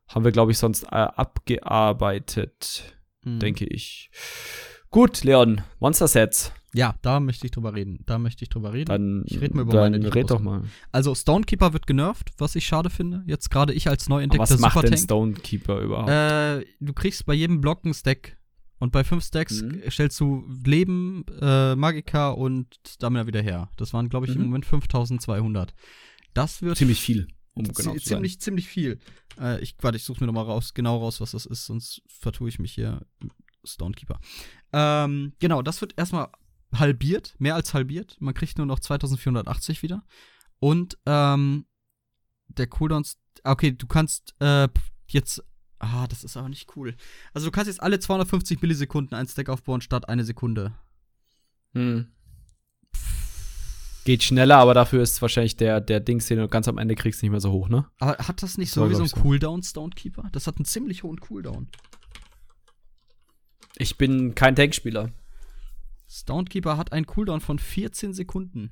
haben 0.07 0.25
wir, 0.25 0.31
glaube 0.31 0.51
ich, 0.51 0.57
sonst 0.57 0.83
äh, 0.83 0.87
abgearbeitet, 0.95 2.95
Mhm. 3.25 3.39
denke 3.39 3.65
ich. 3.65 4.11
Gut, 4.89 5.23
Leon, 5.23 5.61
Monster-Sets. 5.79 6.51
Ja, 6.75 6.95
da 7.03 7.19
möchte 7.19 7.45
ich 7.45 7.51
drüber 7.51 7.73
reden. 7.73 7.99
Da 8.05 8.17
möchte 8.17 8.43
ich 8.43 8.49
drüber 8.49 8.73
reden. 8.73 8.87
Dann, 8.89 9.23
Ich 9.27 9.39
red 9.41 9.53
mal 9.53 9.61
über 9.61 9.73
dann 9.73 9.91
meine, 9.91 10.13
red 10.15 10.29
doch 10.31 10.39
mal. 10.41 10.63
Also, 10.91 11.13
Stonekeeper 11.13 11.71
wird 11.73 11.85
genervt, 11.87 12.31
was 12.37 12.55
ich 12.55 12.65
schade 12.65 12.89
finde. 12.89 13.23
Jetzt 13.27 13.49
gerade 13.51 13.73
ich 13.73 13.87
als 13.87 14.09
neu 14.09 14.15
Aber 14.15 14.23
entdeckter 14.23 14.53
was 14.55 14.59
macht 14.59 14.75
denn 14.77 14.81
Supertank. 14.97 15.03
Stonekeeper 15.03 15.81
überhaupt? 15.81 16.09
Äh, 16.09 16.65
du 16.79 16.93
kriegst 16.93 17.25
bei 17.25 17.33
jedem 17.33 17.61
Block 17.61 17.85
einen 17.85 17.93
Stack. 17.93 18.37
Und 18.79 18.91
bei 18.91 19.03
fünf 19.05 19.23
Stacks 19.23 19.61
Mhm. 19.61 19.81
stellst 19.89 20.19
du 20.19 20.43
Leben, 20.65 21.23
äh, 21.39 21.73
Magika 21.75 22.31
und 22.31 22.67
Stamina 22.85 23.27
wieder 23.27 23.41
her. 23.41 23.69
Das 23.77 23.93
waren, 23.93 24.09
glaube 24.09 24.25
ich, 24.25 24.33
im 24.35 24.39
Mhm. 24.41 24.47
Moment 24.47 24.65
5200. 24.65 25.73
Das 26.33 26.61
wird 26.63 26.77
Ziemlich 26.77 26.99
viel, 26.99 27.27
um 27.53 27.63
genau 27.63 27.75
zu 27.93 27.99
sein. 27.99 27.99
ziemlich, 27.99 28.41
ziemlich 28.41 28.67
viel. 28.67 28.99
Äh, 29.39 29.61
ich, 29.61 29.75
warte, 29.79 29.95
ich 29.97 30.03
suche 30.03 30.19
mir 30.21 30.25
noch 30.27 30.33
mal 30.33 30.41
raus, 30.41 30.73
genau 30.73 30.97
raus, 30.97 31.21
was 31.21 31.31
das 31.31 31.45
ist, 31.45 31.65
sonst 31.67 32.01
vertue 32.09 32.49
ich 32.49 32.59
mich 32.59 32.73
hier. 32.73 33.05
Stonekeeper. 33.63 34.19
Ähm, 34.73 35.31
genau, 35.39 35.61
das 35.61 35.79
wird 35.79 35.93
erstmal 35.97 36.27
halbiert, 36.73 37.35
mehr 37.39 37.55
als 37.55 37.73
halbiert. 37.73 38.17
Man 38.19 38.33
kriegt 38.33 38.57
nur 38.57 38.67
noch 38.67 38.79
2480 38.79 39.83
wieder. 39.83 40.03
Und 40.59 40.97
ähm, 41.05 41.65
der 42.47 42.67
Cooldown, 42.67 43.03
okay, 43.43 43.71
du 43.71 43.87
kannst 43.87 44.35
äh, 44.39 44.67
jetzt, 45.07 45.43
ah, 45.79 46.07
das 46.07 46.23
ist 46.23 46.37
aber 46.37 46.49
nicht 46.49 46.75
cool. 46.75 46.95
Also 47.33 47.47
du 47.47 47.51
kannst 47.51 47.67
jetzt 47.67 47.81
alle 47.81 47.99
250 47.99 48.61
Millisekunden 48.61 49.17
ein 49.17 49.27
Stack 49.27 49.49
aufbauen 49.49 49.81
statt 49.81 50.09
eine 50.09 50.23
Sekunde. 50.23 50.73
Hm. 51.73 52.07
Geht 54.05 54.23
schneller, 54.23 54.57
aber 54.57 54.73
dafür 54.73 55.01
ist 55.01 55.21
wahrscheinlich 55.21 55.55
der, 55.55 55.79
der 55.79 56.01
Dings, 56.01 56.27
den 56.27 56.37
du 56.37 56.47
ganz 56.49 56.67
am 56.67 56.77
Ende 56.77 56.95
kriegst, 56.95 57.21
nicht 57.23 57.31
mehr 57.31 57.39
so 57.39 57.51
hoch, 57.51 57.69
ne? 57.69 57.87
Aber 57.99 58.17
hat 58.17 58.43
das 58.43 58.57
nicht 58.57 58.71
Das 58.71 58.75
sowieso 58.75 58.99
einen 58.99 59.07
so. 59.07 59.21
Cooldown, 59.21 59.63
Stonekeeper? 59.63 60.29
Das 60.33 60.45
hat 60.45 60.57
einen 60.57 60.65
ziemlich 60.65 61.03
hohen 61.03 61.21
Cooldown. 61.21 61.69
Ich 63.77 63.97
bin 63.97 64.35
kein 64.35 64.55
Tankspieler. 64.55 65.11
Stonekeeper 66.13 66.77
hat 66.77 66.91
einen 66.91 67.07
Cooldown 67.07 67.41
von 67.41 67.57
14 67.57 68.13
Sekunden. 68.13 68.71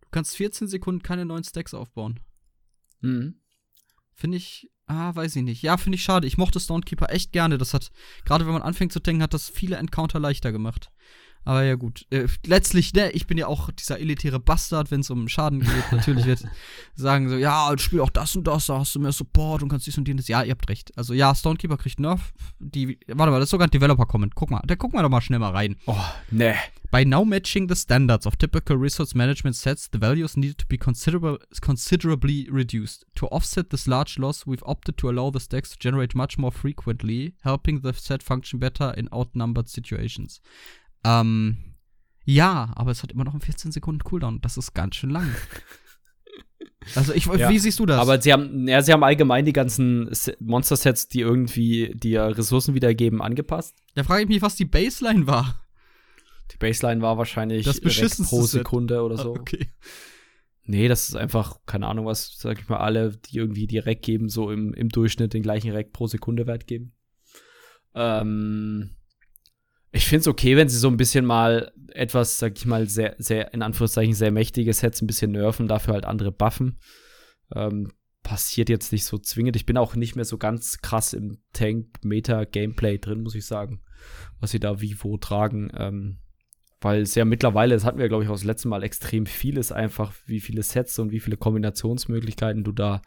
Du 0.00 0.08
kannst 0.10 0.34
14 0.36 0.66
Sekunden 0.66 1.02
keine 1.02 1.26
neuen 1.26 1.44
Stacks 1.44 1.74
aufbauen. 1.74 2.20
Mhm. 3.00 3.40
Finde 4.14 4.38
ich, 4.38 4.70
ah, 4.86 5.14
weiß 5.14 5.36
ich 5.36 5.42
nicht. 5.42 5.62
Ja, 5.62 5.76
finde 5.76 5.96
ich 5.96 6.02
schade. 6.02 6.26
Ich 6.26 6.38
mochte 6.38 6.58
Stonekeeper 6.58 7.10
echt 7.10 7.32
gerne. 7.32 7.58
Das 7.58 7.74
hat, 7.74 7.90
gerade 8.24 8.46
wenn 8.46 8.54
man 8.54 8.62
anfängt 8.62 8.92
zu 8.92 9.00
denken, 9.00 9.22
hat 9.22 9.34
das 9.34 9.50
viele 9.50 9.76
Encounter 9.76 10.18
leichter 10.18 10.52
gemacht. 10.52 10.90
Aber 11.44 11.64
ja, 11.64 11.74
gut. 11.74 12.06
Äh, 12.10 12.26
letztlich, 12.46 12.94
ne, 12.94 13.10
ich 13.10 13.26
bin 13.26 13.36
ja 13.36 13.46
auch 13.46 13.70
dieser 13.70 13.98
elitäre 13.98 14.38
Bastard, 14.38 14.90
wenn 14.90 15.00
es 15.00 15.10
um 15.10 15.28
Schaden 15.28 15.60
geht. 15.60 15.92
Natürlich 15.92 16.24
wird 16.24 16.44
sagen 16.94 17.28
so, 17.28 17.36
ja, 17.36 17.72
spiel 17.78 18.00
auch 18.00 18.10
das 18.10 18.36
und 18.36 18.46
das, 18.46 18.66
da 18.66 18.78
hast 18.78 18.94
du 18.94 19.00
mehr 19.00 19.12
Support 19.12 19.62
und 19.62 19.68
kannst 19.68 19.86
dies 19.86 19.98
und 19.98 20.06
jenes. 20.06 20.28
Ja, 20.28 20.42
ihr 20.42 20.52
habt 20.52 20.68
recht. 20.68 20.96
Also 20.96 21.14
ja, 21.14 21.34
Stonekeeper 21.34 21.76
kriegt 21.76 21.98
Nerf. 21.98 22.32
Die, 22.60 22.98
warte 23.08 23.32
mal, 23.32 23.38
das 23.38 23.46
ist 23.46 23.50
sogar 23.50 23.66
ein 23.66 23.70
Developer-Comment. 23.70 24.34
Guck 24.34 24.50
mal, 24.50 24.62
da 24.66 24.76
gucken 24.76 24.98
wir 24.98 25.02
doch 25.02 25.10
mal 25.10 25.20
schnell 25.20 25.40
mal 25.40 25.50
rein. 25.50 25.76
Oh, 25.86 25.96
ne. 26.30 26.54
By 26.92 27.06
now 27.06 27.24
matching 27.24 27.68
the 27.68 27.74
standards 27.74 28.26
of 28.26 28.36
typical 28.36 28.76
resource 28.76 29.14
management 29.14 29.56
sets, 29.56 29.88
the 29.88 29.98
values 29.98 30.36
needed 30.36 30.58
to 30.58 30.66
be 30.66 30.76
considerable, 30.76 31.38
considerably 31.62 32.46
reduced. 32.50 33.06
To 33.14 33.28
offset 33.28 33.70
this 33.70 33.86
large 33.86 34.18
loss, 34.18 34.46
we've 34.46 34.62
opted 34.66 34.98
to 34.98 35.08
allow 35.08 35.30
the 35.30 35.40
stacks 35.40 35.70
to 35.70 35.78
generate 35.78 36.14
much 36.14 36.36
more 36.36 36.52
frequently, 36.52 37.32
helping 37.44 37.80
the 37.80 37.94
set 37.94 38.22
function 38.22 38.58
better 38.58 38.92
in 38.94 39.08
outnumbered 39.10 39.70
situations. 39.70 40.42
Ähm, 41.04 41.56
ja, 42.24 42.72
aber 42.76 42.90
es 42.92 43.02
hat 43.02 43.12
immer 43.12 43.24
noch 43.24 43.32
einen 43.32 43.40
14 43.40 43.72
Sekunden 43.72 44.04
Cooldown. 44.04 44.40
Das 44.40 44.56
ist 44.56 44.74
ganz 44.74 44.96
schön 44.96 45.10
lang. 45.10 45.28
Also, 46.96 47.12
ich, 47.12 47.26
Ja, 47.26 47.48
wie 47.48 47.60
siehst 47.60 47.78
du 47.78 47.86
das? 47.86 48.00
Aber 48.00 48.20
sie 48.20 48.32
haben, 48.32 48.66
ja, 48.66 48.82
sie 48.82 48.92
haben 48.92 49.04
allgemein 49.04 49.44
die 49.44 49.52
ganzen 49.52 50.12
Se- 50.12 50.36
Monster-Sets, 50.40 51.06
die 51.06 51.20
irgendwie 51.20 51.92
die 51.94 52.10
ja 52.10 52.26
Ressourcen 52.26 52.74
wiedergeben, 52.74 53.22
angepasst. 53.22 53.76
da 53.94 54.02
frage 54.02 54.22
ich 54.24 54.28
mich, 54.28 54.42
was 54.42 54.56
die 54.56 54.64
Baseline 54.64 55.28
war. 55.28 55.64
Die 56.50 56.56
Baseline 56.56 57.00
war 57.00 57.18
wahrscheinlich 57.18 57.66
Das 57.66 57.80
pro 57.80 57.88
Set. 57.88 58.48
Sekunde 58.48 59.00
oder 59.02 59.16
so. 59.16 59.32
Ah, 59.34 59.38
Okay. 59.38 59.68
Nee, 60.64 60.88
das 60.88 61.08
ist 61.08 61.14
einfach, 61.14 61.58
keine 61.66 61.86
Ahnung, 61.86 62.06
was, 62.06 62.36
sag 62.36 62.58
ich 62.60 62.68
mal, 62.68 62.78
alle, 62.78 63.16
die 63.16 63.36
irgendwie 63.36 63.68
die 63.68 63.78
Rack 63.78 64.02
geben, 64.02 64.28
so 64.28 64.50
im, 64.50 64.74
im 64.74 64.88
Durchschnitt 64.88 65.34
den 65.34 65.42
gleichen 65.44 65.70
Rack 65.70 65.92
pro 65.92 66.08
Sekunde 66.08 66.48
Wert 66.48 66.66
geben. 66.66 66.94
Ähm, 67.94 68.90
ich 69.92 70.06
finde 70.06 70.20
es 70.22 70.28
okay, 70.28 70.56
wenn 70.56 70.68
sie 70.68 70.78
so 70.78 70.88
ein 70.88 70.96
bisschen 70.96 71.24
mal 71.26 71.72
etwas, 71.88 72.38
sag 72.38 72.56
ich 72.56 72.64
mal, 72.64 72.88
sehr, 72.88 73.14
sehr, 73.18 73.52
in 73.52 73.62
Anführungszeichen, 73.62 74.14
sehr 74.14 74.32
mächtige 74.32 74.72
Sets 74.72 75.02
ein 75.02 75.06
bisschen 75.06 75.32
nerven, 75.32 75.68
dafür 75.68 75.94
halt 75.94 76.06
andere 76.06 76.32
buffen. 76.32 76.78
Ähm, 77.54 77.92
passiert 78.22 78.70
jetzt 78.70 78.92
nicht 78.92 79.04
so 79.04 79.18
zwingend. 79.18 79.56
Ich 79.56 79.66
bin 79.66 79.76
auch 79.76 79.94
nicht 79.94 80.16
mehr 80.16 80.24
so 80.24 80.38
ganz 80.38 80.80
krass 80.80 81.12
im 81.12 81.38
Tank-Meta-Gameplay 81.52 82.98
drin, 82.98 83.22
muss 83.22 83.34
ich 83.34 83.44
sagen, 83.44 83.82
was 84.40 84.52
sie 84.52 84.60
da 84.60 84.80
wie 84.80 84.96
wo 85.00 85.18
tragen. 85.18 85.70
Ähm, 85.76 86.18
weil 86.80 87.02
es 87.02 87.14
ja 87.14 87.24
mittlerweile, 87.24 87.74
das 87.74 87.84
hatten 87.84 87.98
wir, 87.98 88.08
glaube 88.08 88.24
ich, 88.24 88.30
auch 88.30 88.34
das 88.34 88.44
letzte 88.44 88.68
Mal, 88.68 88.82
extrem 88.82 89.26
viel 89.26 89.58
ist 89.58 89.72
einfach, 89.72 90.14
wie 90.26 90.40
viele 90.40 90.62
Sets 90.62 90.98
und 90.98 91.12
wie 91.12 91.20
viele 91.20 91.36
Kombinationsmöglichkeiten 91.36 92.64
du 92.64 92.72
da 92.72 93.02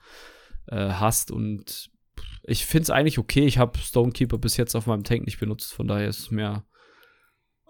äh, 0.68 0.76
hast. 0.76 1.32
Und 1.32 1.90
ich 2.44 2.66
finde 2.66 2.84
es 2.84 2.90
eigentlich 2.92 3.18
okay. 3.18 3.46
Ich 3.46 3.58
habe 3.58 3.80
Stonekeeper 3.80 4.38
bis 4.38 4.58
jetzt 4.58 4.76
auf 4.76 4.86
meinem 4.86 5.04
Tank 5.04 5.26
nicht 5.26 5.40
benutzt, 5.40 5.74
von 5.74 5.88
daher 5.88 6.08
ist 6.08 6.20
es 6.20 6.32
mir 6.32 6.64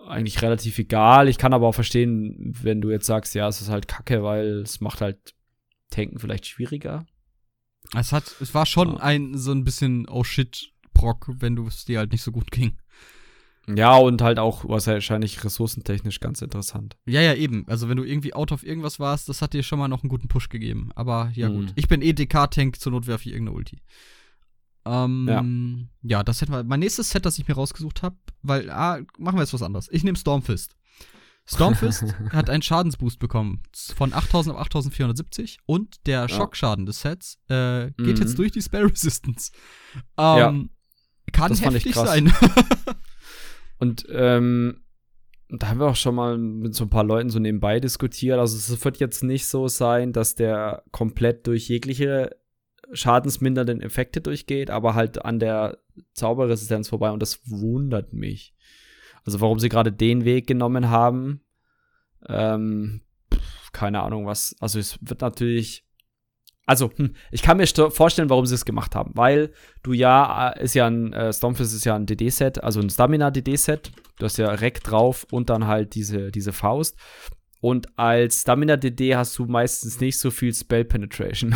eigentlich 0.08 0.42
relativ 0.42 0.78
egal. 0.80 1.28
Ich 1.30 1.38
kann 1.38 1.54
aber 1.54 1.68
auch 1.68 1.76
verstehen, 1.76 2.54
wenn 2.62 2.82
du 2.82 2.92
jetzt 2.92 3.06
sagst, 3.06 3.36
ja, 3.36 3.48
es 3.48 3.62
ist 3.62 3.70
halt 3.70 3.88
kacke, 3.88 4.24
weil 4.24 4.62
es 4.62 4.82
macht 4.82 5.02
halt 5.02 5.34
Tanken 5.90 6.20
vielleicht 6.20 6.46
schwieriger. 6.48 7.06
Es 7.96 8.12
hat, 8.12 8.36
es 8.42 8.54
war 8.54 8.66
schon 8.66 8.94
Ja. 8.94 8.98
ein, 8.98 9.38
so 9.38 9.52
ein 9.52 9.64
bisschen, 9.64 10.08
oh 10.10 10.24
shit, 10.24 10.72
Brock, 10.94 11.30
wenn 11.40 11.56
du 11.56 11.68
es 11.68 11.86
dir 11.86 12.00
halt 12.00 12.12
nicht 12.12 12.24
so 12.24 12.32
gut 12.32 12.52
ging. 12.52 12.78
Ja, 13.68 13.96
und 13.98 14.22
halt 14.22 14.38
auch 14.38 14.68
wahrscheinlich 14.70 15.44
ressourcentechnisch 15.44 16.20
ganz 16.20 16.42
interessant. 16.44 16.98
Ja, 17.08 17.22
ja, 17.22 17.34
eben. 17.34 17.66
Also, 17.68 17.90
wenn 17.90 17.98
du 17.98 18.04
irgendwie 18.04 18.36
out 18.36 18.52
of 18.52 18.64
irgendwas 18.64 19.00
warst, 19.00 19.28
das 19.28 19.42
hat 19.42 19.54
dir 19.54 19.64
schon 19.64 19.80
mal 19.80 19.88
noch 19.88 20.04
einen 20.04 20.10
guten 20.10 20.28
Push 20.28 20.50
gegeben. 20.50 20.90
Aber 20.94 21.32
ja, 21.34 21.50
Mhm. 21.50 21.54
gut. 21.62 21.74
Ich 21.76 21.88
bin 21.88 22.04
eh 22.04 22.14
DK-Tank, 22.14 22.80
zur 22.80 22.92
Not 22.92 23.08
werfe 23.08 23.28
ich 23.28 23.34
irgendeine 23.34 23.58
Ulti. 23.58 23.82
Ähm, 24.86 25.90
ja. 26.04 26.24
das 26.24 26.42
hätten 26.42 26.52
wir. 26.52 26.64
Mein 26.64 26.80
nächstes 26.80 27.10
Set, 27.10 27.26
das 27.26 27.38
ich 27.40 27.48
mir 27.48 27.56
rausgesucht 27.56 28.04
habe, 28.04 28.16
weil, 28.44 28.70
ah, 28.70 29.00
machen 29.18 29.38
wir 29.38 29.42
jetzt 29.42 29.54
was 29.54 29.64
anderes. 29.64 29.88
Ich 29.92 30.04
nehme 30.04 30.18
Stormfist. 30.18 30.76
Stormfist 31.48 32.04
hat 32.32 32.50
einen 32.50 32.64
Schadensboost 32.64 33.20
bekommen 33.20 33.62
von 33.96 34.14
8000 34.14 34.56
auf 34.56 34.62
8470 34.62 35.60
und 35.66 36.06
der 36.08 36.28
Schockschaden 36.28 36.86
des 36.86 37.02
Sets 37.02 37.38
äh, 37.50 37.92
geht 37.98 38.18
Mhm. 38.18 38.22
jetzt 38.24 38.38
durch 38.40 38.52
die 38.52 38.62
Spell 38.62 38.86
Resistance. 38.86 39.52
Ähm, 40.18 40.70
Kann 41.32 41.50
Das 41.50 41.62
heftig 41.62 41.94
krass. 41.94 42.08
sein. 42.10 42.32
Und 43.78 44.06
ähm, 44.10 44.82
da 45.50 45.68
haben 45.68 45.80
wir 45.80 45.88
auch 45.88 45.96
schon 45.96 46.16
mal 46.16 46.38
mit 46.38 46.74
so 46.76 46.86
ein 46.86 46.90
paar 46.90 47.04
Leuten 47.04 47.30
so 47.30 47.40
nebenbei 47.40 47.80
diskutiert. 47.80 48.40
Also 48.40 48.58
es 48.58 48.84
wird 48.86 48.98
jetzt 49.00 49.24
nicht 49.24 49.46
so 49.48 49.68
sein, 49.68 50.14
dass 50.14 50.36
der 50.36 50.84
komplett 50.92 51.46
durch 51.48 51.68
jegliche 51.68 52.32
schadensmindernden 52.92 53.82
Effekte 53.82 54.22
durchgeht, 54.22 54.70
aber 54.70 54.96
halt 54.96 55.24
an 55.24 55.40
der 55.40 55.78
Zauberresistenz 56.14 56.90
vorbei 56.90 57.12
und 57.12 57.22
das 57.22 57.40
wundert 57.50 58.14
mich. 58.14 58.54
Also 59.24 59.42
warum 59.42 59.60
sie 59.60 59.70
gerade 59.70 59.92
den 59.92 60.26
Weg 60.26 60.48
genommen 60.48 60.90
haben, 60.90 61.42
ähm, 62.28 63.02
keine 63.72 64.02
Ahnung 64.02 64.26
was. 64.26 64.56
Also 64.60 64.80
es 64.80 64.98
wird 65.02 65.22
natürlich 65.22 65.86
also, 66.68 66.90
hm, 66.96 67.14
ich 67.32 67.44
kann 67.44 67.58
mir 67.58 67.68
vorstellen, 67.68 68.30
warum 68.30 68.46
sie 68.46 68.56
es 68.56 68.66
gemacht 68.66 68.96
haben, 68.96 69.12
weil 69.14 69.52
du 69.84 69.94
ja, 69.94 70.50
äh, 70.50 70.64
ist 70.64 70.74
ja 70.74 70.88
ein, 70.88 71.14
äh, 71.14 71.32
Stormfist 71.32 71.76
ist 71.76 71.86
ja 71.86 71.96
ein 71.96 72.08
DD-Set, 72.08 72.64
also 72.64 72.80
ein 72.80 72.90
Stamina-DD-Set. 72.90 73.92
Du 74.18 74.26
hast 74.26 74.38
ja 74.38 74.50
Rack 74.50 74.84
drauf 74.84 75.28
und 75.32 75.50
dann 75.50 75.68
halt 75.68 75.94
diese, 75.94 76.32
diese 76.32 76.54
Faust. 76.54 76.98
Und 77.66 77.98
als 77.98 78.42
Stamina 78.42 78.78
DD 78.78 79.16
hast 79.16 79.40
du 79.40 79.46
meistens 79.46 80.00
nicht 80.00 80.20
so 80.20 80.30
viel 80.30 80.54
Spell 80.54 80.86
Penetration. 80.86 81.56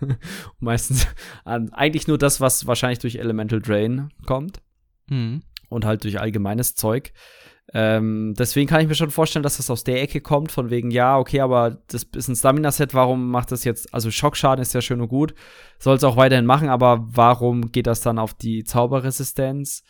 meistens 0.60 1.08
äh, 1.44 1.58
eigentlich 1.72 2.06
nur 2.06 2.16
das, 2.16 2.40
was 2.40 2.68
wahrscheinlich 2.68 3.00
durch 3.00 3.16
Elemental 3.16 3.60
Drain 3.60 4.10
kommt. 4.24 4.60
Mhm. 5.10 5.42
Und 5.68 5.84
halt 5.84 6.04
durch 6.04 6.20
allgemeines 6.20 6.76
Zeug. 6.76 7.12
Ähm, 7.74 8.34
deswegen 8.38 8.68
kann 8.68 8.82
ich 8.82 8.86
mir 8.86 8.94
schon 8.94 9.10
vorstellen, 9.10 9.42
dass 9.42 9.56
das 9.56 9.68
aus 9.68 9.82
der 9.82 10.00
Ecke 10.00 10.20
kommt, 10.20 10.52
von 10.52 10.70
wegen, 10.70 10.92
ja, 10.92 11.18
okay, 11.18 11.40
aber 11.40 11.82
das 11.88 12.04
ist 12.04 12.28
ein 12.28 12.36
Stamina-Set, 12.36 12.94
warum 12.94 13.28
macht 13.28 13.50
das 13.50 13.64
jetzt, 13.64 13.92
also 13.92 14.12
Schockschaden 14.12 14.62
ist 14.62 14.74
ja 14.74 14.80
schön 14.80 15.00
und 15.00 15.08
gut, 15.08 15.34
soll 15.80 15.96
es 15.96 16.04
auch 16.04 16.16
weiterhin 16.16 16.46
machen, 16.46 16.68
aber 16.68 17.04
warum 17.10 17.72
geht 17.72 17.88
das 17.88 18.00
dann 18.00 18.20
auf 18.20 18.32
die 18.32 18.62
Zauberresistenz? 18.62 19.82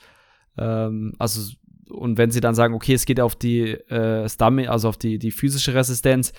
Ähm, 0.56 1.12
also, 1.18 1.52
und 1.90 2.18
wenn 2.18 2.30
sie 2.30 2.40
dann 2.40 2.54
sagen, 2.54 2.74
okay, 2.74 2.94
es 2.94 3.06
geht 3.06 3.20
auf 3.20 3.36
die 3.36 3.72
äh, 3.72 4.28
Stamina, 4.28 4.70
also 4.70 4.88
auf 4.88 4.96
die, 4.96 5.18
die 5.18 5.30
physische 5.30 5.74
Resistenz, 5.74 6.32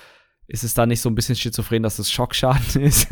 ist 0.47 0.63
es 0.63 0.73
da 0.73 0.87
nicht 0.87 0.99
so 0.99 1.09
ein 1.09 1.15
bisschen 1.15 1.35
schizophren, 1.35 1.83
dass 1.83 1.99
es 1.99 2.11
Schockschaden 2.11 2.81
ist? 2.81 3.07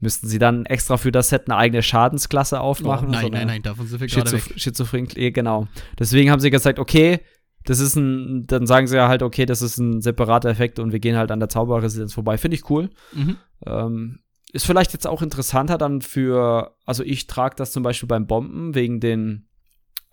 Müssten 0.00 0.28
sie 0.28 0.38
dann 0.38 0.64
extra 0.64 0.96
für 0.96 1.10
das 1.10 1.30
Set 1.30 1.48
eine 1.48 1.56
eigene 1.56 1.82
Schadensklasse 1.82 2.60
aufmachen? 2.60 3.08
Oh, 3.08 3.12
nein, 3.12 3.30
nein, 3.32 3.46
nein, 3.48 3.62
davon 3.62 3.86
sind 3.86 4.00
wir 4.00 4.06
gerade 4.06 4.32
weg. 4.32 4.52
Schizophren, 4.56 5.08
genau. 5.08 5.66
Deswegen 5.98 6.30
haben 6.30 6.40
sie 6.40 6.50
gesagt, 6.50 6.78
okay, 6.78 7.20
das 7.64 7.80
ist 7.80 7.96
ein, 7.96 8.46
dann 8.46 8.66
sagen 8.66 8.86
sie 8.86 8.96
ja 8.96 9.08
halt, 9.08 9.22
okay, 9.22 9.44
das 9.44 9.60
ist 9.60 9.78
ein 9.78 10.00
separater 10.00 10.48
Effekt 10.48 10.78
und 10.78 10.92
wir 10.92 11.00
gehen 11.00 11.16
halt 11.16 11.32
an 11.32 11.40
der 11.40 11.48
Zauberresidenz 11.48 12.14
vorbei. 12.14 12.38
Finde 12.38 12.56
ich 12.56 12.70
cool. 12.70 12.90
Mhm. 13.12 13.36
Ähm, 13.66 14.20
ist 14.52 14.64
vielleicht 14.64 14.92
jetzt 14.92 15.06
auch 15.06 15.20
interessanter 15.20 15.78
dann 15.78 16.00
für, 16.00 16.76
also 16.86 17.02
ich 17.02 17.26
trage 17.26 17.56
das 17.56 17.72
zum 17.72 17.82
Beispiel 17.82 18.06
beim 18.06 18.26
Bomben 18.26 18.74
wegen 18.76 19.00
den, 19.00 19.47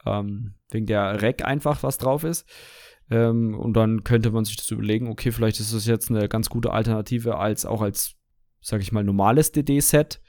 ähm, 0.05 0.55
wegen 0.69 0.85
der 0.85 1.21
Rack 1.21 1.43
einfach, 1.43 1.83
was 1.83 1.97
drauf 1.97 2.23
ist. 2.23 2.47
Ähm, 3.09 3.57
und 3.57 3.73
dann 3.73 4.03
könnte 4.03 4.31
man 4.31 4.45
sich 4.45 4.57
das 4.57 4.71
überlegen, 4.71 5.09
okay, 5.09 5.31
vielleicht 5.31 5.59
ist 5.59 5.73
das 5.73 5.85
jetzt 5.85 6.09
eine 6.09 6.27
ganz 6.27 6.49
gute 6.49 6.71
Alternative 6.71 7.37
als 7.37 7.65
auch 7.65 7.81
als, 7.81 8.15
sag 8.61 8.81
ich 8.81 8.91
mal, 8.91 9.03
normales 9.03 9.51
DD-Set, 9.51 10.21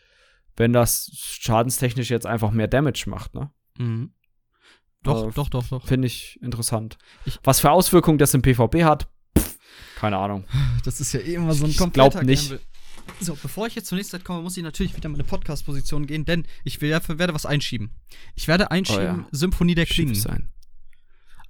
wenn 0.56 0.72
das 0.72 1.10
schadenstechnisch 1.12 2.10
jetzt 2.10 2.26
einfach 2.26 2.50
mehr 2.50 2.68
Damage 2.68 3.04
macht, 3.06 3.34
ne? 3.34 3.50
Mhm. 3.78 4.12
Doch, 5.02 5.28
äh, 5.28 5.30
doch, 5.34 5.48
doch, 5.48 5.66
doch. 5.68 5.86
Finde 5.86 6.06
ich 6.06 6.38
interessant. 6.42 6.98
Ich, 7.24 7.38
Was 7.44 7.60
für 7.60 7.70
Auswirkungen 7.70 8.18
das 8.18 8.34
im 8.34 8.42
PvP 8.42 8.84
hat, 8.84 9.08
pff, 9.38 9.58
keine 9.96 10.18
Ahnung. 10.18 10.44
Das 10.84 11.00
ist 11.00 11.12
ja 11.12 11.20
eh 11.20 11.34
immer 11.34 11.52
so 11.52 11.64
ein 11.64 11.76
kompletter 11.76 12.06
Ich 12.06 12.12
glaube 12.12 12.26
nicht. 12.26 12.58
So, 13.20 13.36
bevor 13.40 13.66
ich 13.66 13.74
jetzt 13.74 13.86
zur 13.88 13.96
nächsten 13.96 14.18
Zeit 14.18 14.24
komme, 14.24 14.42
muss 14.42 14.56
ich 14.56 14.62
natürlich 14.62 14.96
wieder 14.96 15.08
meine 15.08 15.24
Podcast-Position 15.24 16.06
gehen, 16.06 16.24
denn 16.24 16.46
ich 16.64 16.80
will, 16.80 16.90
werde 16.90 17.34
was 17.34 17.46
einschieben. 17.46 17.90
Ich 18.34 18.48
werde 18.48 18.70
einschieben 18.70 19.02
oh 19.02 19.22
ja. 19.22 19.28
Symphonie 19.32 19.74
der 19.74 19.86
Klingen. 19.86 20.14
Schieb 20.14 20.24
es 20.24 20.30
ein. 20.30 20.48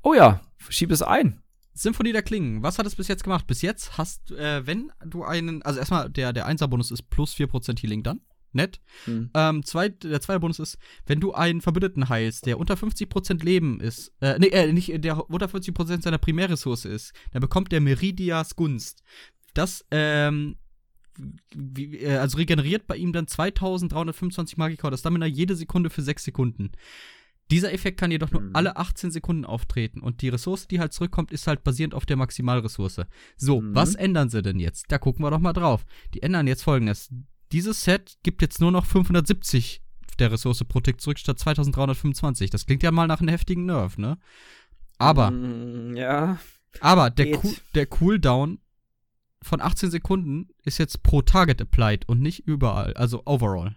Oh 0.02 0.14
ja, 0.14 0.40
schieb 0.68 0.90
es 0.90 1.02
ein. 1.02 1.42
Symphonie 1.74 2.12
der 2.12 2.22
Klingen, 2.22 2.62
was 2.62 2.78
hat 2.78 2.86
es 2.86 2.96
bis 2.96 3.08
jetzt 3.08 3.24
gemacht? 3.24 3.46
Bis 3.46 3.62
jetzt 3.62 3.98
hast, 3.98 4.30
äh, 4.30 4.66
wenn 4.66 4.90
du 5.04 5.24
einen, 5.24 5.62
also 5.62 5.78
erstmal, 5.78 6.08
der, 6.08 6.32
der 6.32 6.48
1er-Bonus 6.48 6.90
ist 6.90 7.10
plus 7.10 7.34
4% 7.34 7.80
Healing 7.80 8.02
dann 8.02 8.20
nett. 8.56 8.80
Mhm. 9.06 9.30
Ähm, 9.34 9.64
zwei, 9.64 9.90
der 9.90 10.20
zweite 10.20 10.40
Bonus 10.40 10.58
ist, 10.58 10.78
wenn 11.06 11.20
du 11.20 11.32
einen 11.32 11.60
Verbündeten 11.60 12.08
heilst, 12.08 12.46
der 12.46 12.58
unter 12.58 12.74
50% 12.74 13.44
Leben 13.44 13.80
ist, 13.80 14.12
äh, 14.20 14.38
nee, 14.38 14.48
äh, 14.48 14.72
nicht, 14.72 14.92
der 15.04 15.30
unter 15.30 15.46
50% 15.46 16.02
seiner 16.02 16.18
Primärressource 16.18 16.86
ist, 16.86 17.12
dann 17.32 17.40
bekommt 17.40 17.70
der 17.70 17.80
Meridias 17.80 18.56
Gunst. 18.56 19.02
Das, 19.54 19.84
ähm, 19.90 20.56
wie, 21.54 21.98
äh, 21.98 22.16
also 22.16 22.38
regeneriert 22.38 22.86
bei 22.86 22.96
ihm 22.96 23.12
dann 23.12 23.26
2325 23.26 24.56
Magika 24.56 24.88
oder 24.88 24.96
Stamina 24.96 25.26
jede 25.26 25.56
Sekunde 25.56 25.90
für 25.90 26.02
6 26.02 26.24
Sekunden. 26.24 26.72
Dieser 27.50 27.72
Effekt 27.72 28.00
kann 28.00 28.10
jedoch 28.10 28.32
nur 28.32 28.42
mhm. 28.42 28.50
alle 28.54 28.76
18 28.76 29.12
Sekunden 29.12 29.44
auftreten 29.44 30.00
und 30.00 30.20
die 30.20 30.28
Ressource, 30.28 30.66
die 30.66 30.80
halt 30.80 30.92
zurückkommt, 30.92 31.30
ist 31.30 31.46
halt 31.46 31.62
basierend 31.62 31.94
auf 31.94 32.04
der 32.04 32.16
Maximalressource. 32.16 33.02
So, 33.36 33.60
mhm. 33.60 33.74
was 33.74 33.94
ändern 33.94 34.30
sie 34.30 34.42
denn 34.42 34.58
jetzt? 34.58 34.86
Da 34.90 34.98
gucken 34.98 35.24
wir 35.24 35.30
doch 35.30 35.38
mal 35.38 35.52
drauf. 35.52 35.86
Die 36.14 36.22
ändern 36.22 36.48
jetzt 36.48 36.64
folgendes 36.64 37.10
dieses 37.52 37.84
Set 37.84 38.18
gibt 38.22 38.42
jetzt 38.42 38.60
nur 38.60 38.72
noch 38.72 38.86
570 38.86 39.82
der 40.18 40.32
Ressource 40.32 40.64
pro 40.64 40.80
Tick 40.80 41.00
zurück 41.00 41.18
statt 41.18 41.38
2325. 41.38 42.50
Das 42.50 42.66
klingt 42.66 42.82
ja 42.82 42.90
mal 42.90 43.06
nach 43.06 43.20
einem 43.20 43.28
heftigen 43.28 43.66
Nerv, 43.66 43.98
ne? 43.98 44.18
Aber. 44.98 45.30
Mm, 45.30 45.94
ja. 45.96 46.38
Aber 46.80 47.10
der, 47.10 47.42
cool, 47.44 47.54
der 47.74 47.86
Cooldown 47.86 48.58
von 49.42 49.60
18 49.60 49.90
Sekunden 49.90 50.48
ist 50.64 50.78
jetzt 50.78 51.02
pro 51.02 51.22
Target 51.22 51.60
applied 51.60 52.08
und 52.08 52.20
nicht 52.20 52.46
überall, 52.46 52.94
also 52.94 53.22
overall. 53.26 53.76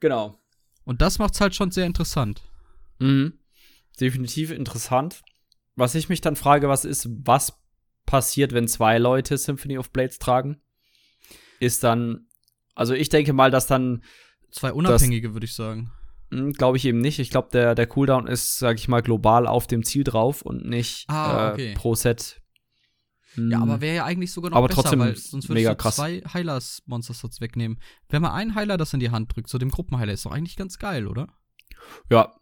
Genau. 0.00 0.38
Und 0.84 1.02
das 1.02 1.18
macht's 1.18 1.40
halt 1.40 1.54
schon 1.54 1.70
sehr 1.70 1.86
interessant. 1.86 2.42
Mhm. 2.98 3.34
Definitiv 4.00 4.50
interessant. 4.50 5.22
Was 5.76 5.94
ich 5.94 6.08
mich 6.08 6.20
dann 6.20 6.36
frage, 6.36 6.68
was 6.68 6.84
ist, 6.84 7.08
was 7.24 7.58
passiert, 8.06 8.52
wenn 8.52 8.68
zwei 8.68 8.98
Leute 8.98 9.36
Symphony 9.36 9.78
of 9.78 9.90
Blades 9.90 10.18
tragen? 10.18 10.60
Ist 11.58 11.84
dann 11.84 12.26
also 12.80 12.94
ich 12.94 13.10
denke 13.10 13.34
mal, 13.34 13.50
dass 13.50 13.66
dann 13.66 14.02
zwei 14.50 14.72
unabhängige, 14.72 15.34
würde 15.34 15.44
ich 15.44 15.54
sagen. 15.54 15.92
Hm, 16.30 16.54
glaube 16.54 16.78
ich 16.78 16.86
eben 16.86 17.00
nicht. 17.00 17.18
Ich 17.18 17.28
glaube, 17.28 17.48
der, 17.52 17.74
der 17.74 17.86
Cooldown 17.86 18.26
ist, 18.26 18.58
sag 18.58 18.78
ich 18.78 18.88
mal, 18.88 19.02
global 19.02 19.46
auf 19.46 19.66
dem 19.66 19.84
Ziel 19.84 20.02
drauf 20.02 20.40
und 20.40 20.64
nicht 20.64 21.04
ah, 21.08 21.52
okay. 21.52 21.72
äh, 21.72 21.74
pro 21.74 21.94
Set. 21.94 22.39
Ja, 23.36 23.60
aber 23.60 23.74
hm. 23.74 23.80
wäre 23.80 23.96
ja 23.96 24.04
eigentlich 24.04 24.32
sogar 24.32 24.50
noch 24.50 24.56
aber 24.58 24.68
besser, 24.68 24.82
trotzdem 24.82 25.00
weil 25.00 25.16
sonst 25.16 25.48
würdest 25.48 25.54
mega 25.54 25.70
du 25.70 25.76
krass. 25.76 25.96
zwei 25.96 26.20
Heilers-Monster-Slots 26.32 27.40
wegnehmen. 27.40 27.78
Wenn 28.08 28.22
man 28.22 28.32
einen 28.32 28.54
Heiler 28.54 28.76
das 28.76 28.92
in 28.92 29.00
die 29.00 29.10
Hand 29.10 29.34
drückt, 29.34 29.48
so 29.48 29.58
dem 29.58 29.70
Gruppenheiler, 29.70 30.12
ist 30.12 30.26
doch 30.26 30.32
eigentlich 30.32 30.56
ganz 30.56 30.78
geil, 30.78 31.06
oder? 31.06 31.28
Ja, 32.10 32.34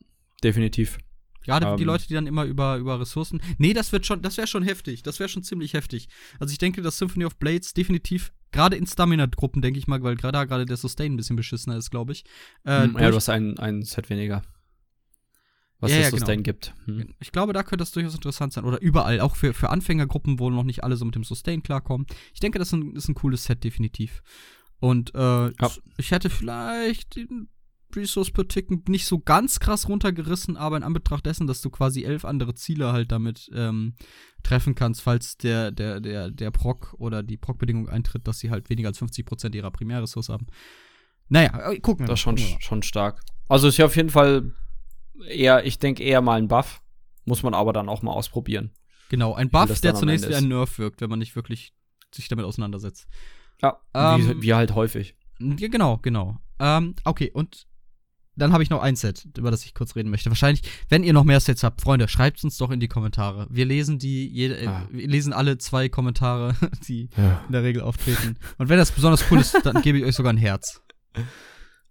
definitiv. 0.43 0.99
Gerade 1.43 1.66
ähm, 1.66 1.76
die 1.76 1.84
Leute, 1.84 2.07
die 2.07 2.14
dann 2.14 2.26
immer 2.26 2.45
über, 2.45 2.76
über 2.76 3.01
Ressourcen. 3.01 3.41
Nee, 3.59 3.72
das 3.72 3.93
wird 3.93 4.07
schon, 4.07 4.22
das 4.22 4.36
wäre 4.36 4.47
schon 4.47 4.62
heftig. 4.62 5.03
Das 5.03 5.18
wäre 5.18 5.28
schon 5.28 5.43
ziemlich 5.43 5.72
heftig. 5.72 6.09
Also 6.39 6.53
ich 6.53 6.59
denke, 6.59 6.82
dass 6.82 6.99
Symphony 6.99 7.24
of 7.24 7.36
Blades 7.36 7.72
definitiv, 7.74 8.32
gerade 8.53 8.76
in 8.76 8.86
Stamina-Gruppen, 8.86 9.62
denke 9.62 9.78
ich 9.78 9.86
mal, 9.86 10.03
weil 10.03 10.16
gerade 10.16 10.47
gerade 10.47 10.66
der 10.66 10.76
Sustain 10.76 11.14
ein 11.14 11.16
bisschen 11.16 11.36
beschissener 11.36 11.76
ist, 11.76 11.91
glaube 11.91 12.12
ich. 12.12 12.24
Äh, 12.64 12.84
hm, 12.84 12.99
ja, 12.99 13.11
du 13.11 13.16
hast 13.16 13.28
ein, 13.28 13.59
ein 13.59 13.82
Set 13.82 14.11
weniger. 14.11 14.43
Was 15.81 15.93
ja, 15.93 15.99
das 15.99 16.07
ja, 16.07 16.11
Sustain 16.11 16.43
genau. 16.43 16.45
gibt. 16.45 16.74
Hm. 16.87 17.14
Ich 17.20 17.31
glaube, 17.31 17.53
da 17.53 17.62
könnte 17.62 17.79
das 17.79 17.93
durchaus 17.93 18.14
interessant 18.14 18.53
sein. 18.53 18.64
Oder 18.64 18.81
überall, 18.81 19.20
auch 19.20 19.37
für, 19.37 19.55
für 19.55 19.70
Anfängergruppen, 19.70 20.41
wo 20.41 20.51
noch 20.51 20.64
nicht 20.64 20.83
alle 20.83 20.97
so 20.97 21.05
mit 21.05 21.14
dem 21.14 21.24
Sustain 21.24 21.62
klarkommen. 21.62 22.07
Ich 22.35 22.41
denke, 22.41 22.59
das 22.59 22.68
ist 22.68 22.72
ein, 22.72 22.97
ist 22.97 23.09
ein 23.09 23.14
cooles 23.14 23.45
Set, 23.45 23.62
definitiv. 23.62 24.22
Und 24.81 25.14
äh, 25.14 25.18
ja. 25.18 25.70
ich 25.97 26.11
hätte 26.11 26.31
vielleicht 26.31 27.18
Resource 27.95 28.31
per 28.31 28.47
Tick 28.47 28.89
nicht 28.89 29.07
so 29.07 29.18
ganz 29.18 29.61
krass 29.61 29.89
runtergerissen, 29.89 30.57
aber 30.57 30.76
in 30.76 30.83
Anbetracht 30.83 31.26
dessen, 31.26 31.47
dass 31.47 31.61
du 31.61 31.70
quasi 31.70 32.05
elf 32.05 32.24
andere 32.24 32.55
Ziele 32.55 32.93
halt 32.93 33.12
damit 33.12 33.51
ähm, 33.55 33.95
treffen 34.43 34.74
kannst, 34.74 35.01
falls 35.01 35.37
der, 35.37 35.70
der, 35.70 36.01
der, 36.01 36.31
der 36.31 36.51
Proc 36.51 36.95
oder 36.99 37.22
die 37.22 37.37
Proc-Bedingung 37.37 37.89
eintritt, 37.89 38.26
dass 38.29 38.41
sie 38.41 38.51
halt 38.51 38.68
weniger 38.68 38.89
als 38.89 39.01
50% 39.01 39.55
ihrer 39.55 39.70
Primärressource 39.70 40.29
haben. 40.29 40.47
Naja, 41.29 41.70
äh, 41.70 41.79
gucken 41.81 42.05
wir. 42.07 42.09
Das 42.09 42.18
ist 42.18 42.22
schon, 42.22 42.39
schon 42.39 42.83
stark. 42.83 43.20
Also 43.49 43.68
ist 43.68 43.79
ja 43.79 43.87
auf 43.87 43.97
jeden 43.97 44.11
Fall 44.11 44.53
eher, 45.27 45.64
ich 45.64 45.79
denke 45.79 46.03
eher 46.03 46.21
mal 46.21 46.39
ein 46.39 46.49
Buff. 46.49 46.81
Muss 47.25 47.43
man 47.43 47.55
aber 47.55 47.73
dann 47.73 47.89
auch 47.89 48.03
mal 48.03 48.12
ausprobieren. 48.12 48.73
Genau, 49.11 49.35
ein 49.35 49.51
Buff, 49.51 49.81
der 49.81 49.95
zunächst 49.95 50.29
wie 50.29 50.35
ein 50.35 50.49
Nerf 50.49 50.79
wirkt, 50.79 51.01
wenn 51.01 51.11
man 51.11 51.19
nicht 51.19 51.37
wirklich 51.37 51.73
sich 52.14 52.29
damit 52.29 52.45
auseinandersetzt. 52.45 53.07
Ja, 53.62 53.79
ähm, 53.95 54.41
wie, 54.41 54.43
wie, 54.43 54.55
halt 54.55 54.75
häufig. 54.75 55.14
Ja, 55.39 55.69
genau, 55.69 55.99
genau. 55.99 56.39
Ähm, 56.59 56.95
okay, 57.05 57.31
und 57.33 57.66
dann 58.39 58.53
habe 58.53 58.62
ich 58.62 58.71
noch 58.71 58.81
ein 58.81 58.97
Set, 58.97 59.27
über 59.37 59.51
das 59.51 59.64
ich 59.64 59.75
kurz 59.75 59.97
reden 59.97 60.11
möchte. 60.11 60.31
Wahrscheinlich, 60.31 60.62
wenn 60.89 61.03
ihr 61.03 61.12
noch 61.12 61.25
mehr 61.25 61.41
Sets 61.41 61.64
habt, 61.64 61.81
Freunde, 61.81 62.09
schreibt 62.09 62.43
uns 62.45 62.57
doch 62.57 62.71
in 62.71 62.81
die 62.81 62.89
Kommentare. 62.89 63.47
Wir 63.51 63.64
lesen 63.64 63.99
die, 63.99 64.29
jede, 64.29 64.59
äh, 64.59 64.66
ah. 64.69 64.89
wir 64.91 65.09
lesen 65.09 65.33
alle 65.33 65.59
zwei 65.59 65.89
Kommentare, 65.89 66.55
die 66.89 67.09
ja. 67.16 67.43
in 67.47 67.53
der 67.53 67.62
Regel 67.62 67.83
auftreten. 67.83 68.37
Und 68.57 68.69
wenn 68.69 68.79
das 68.79 68.93
besonders 68.93 69.25
cool 69.31 69.41
ist, 69.41 69.57
dann 69.64 69.83
gebe 69.83 69.99
ich 69.99 70.05
euch 70.05 70.14
sogar 70.14 70.33
ein 70.33 70.39
Herz. 70.39 70.83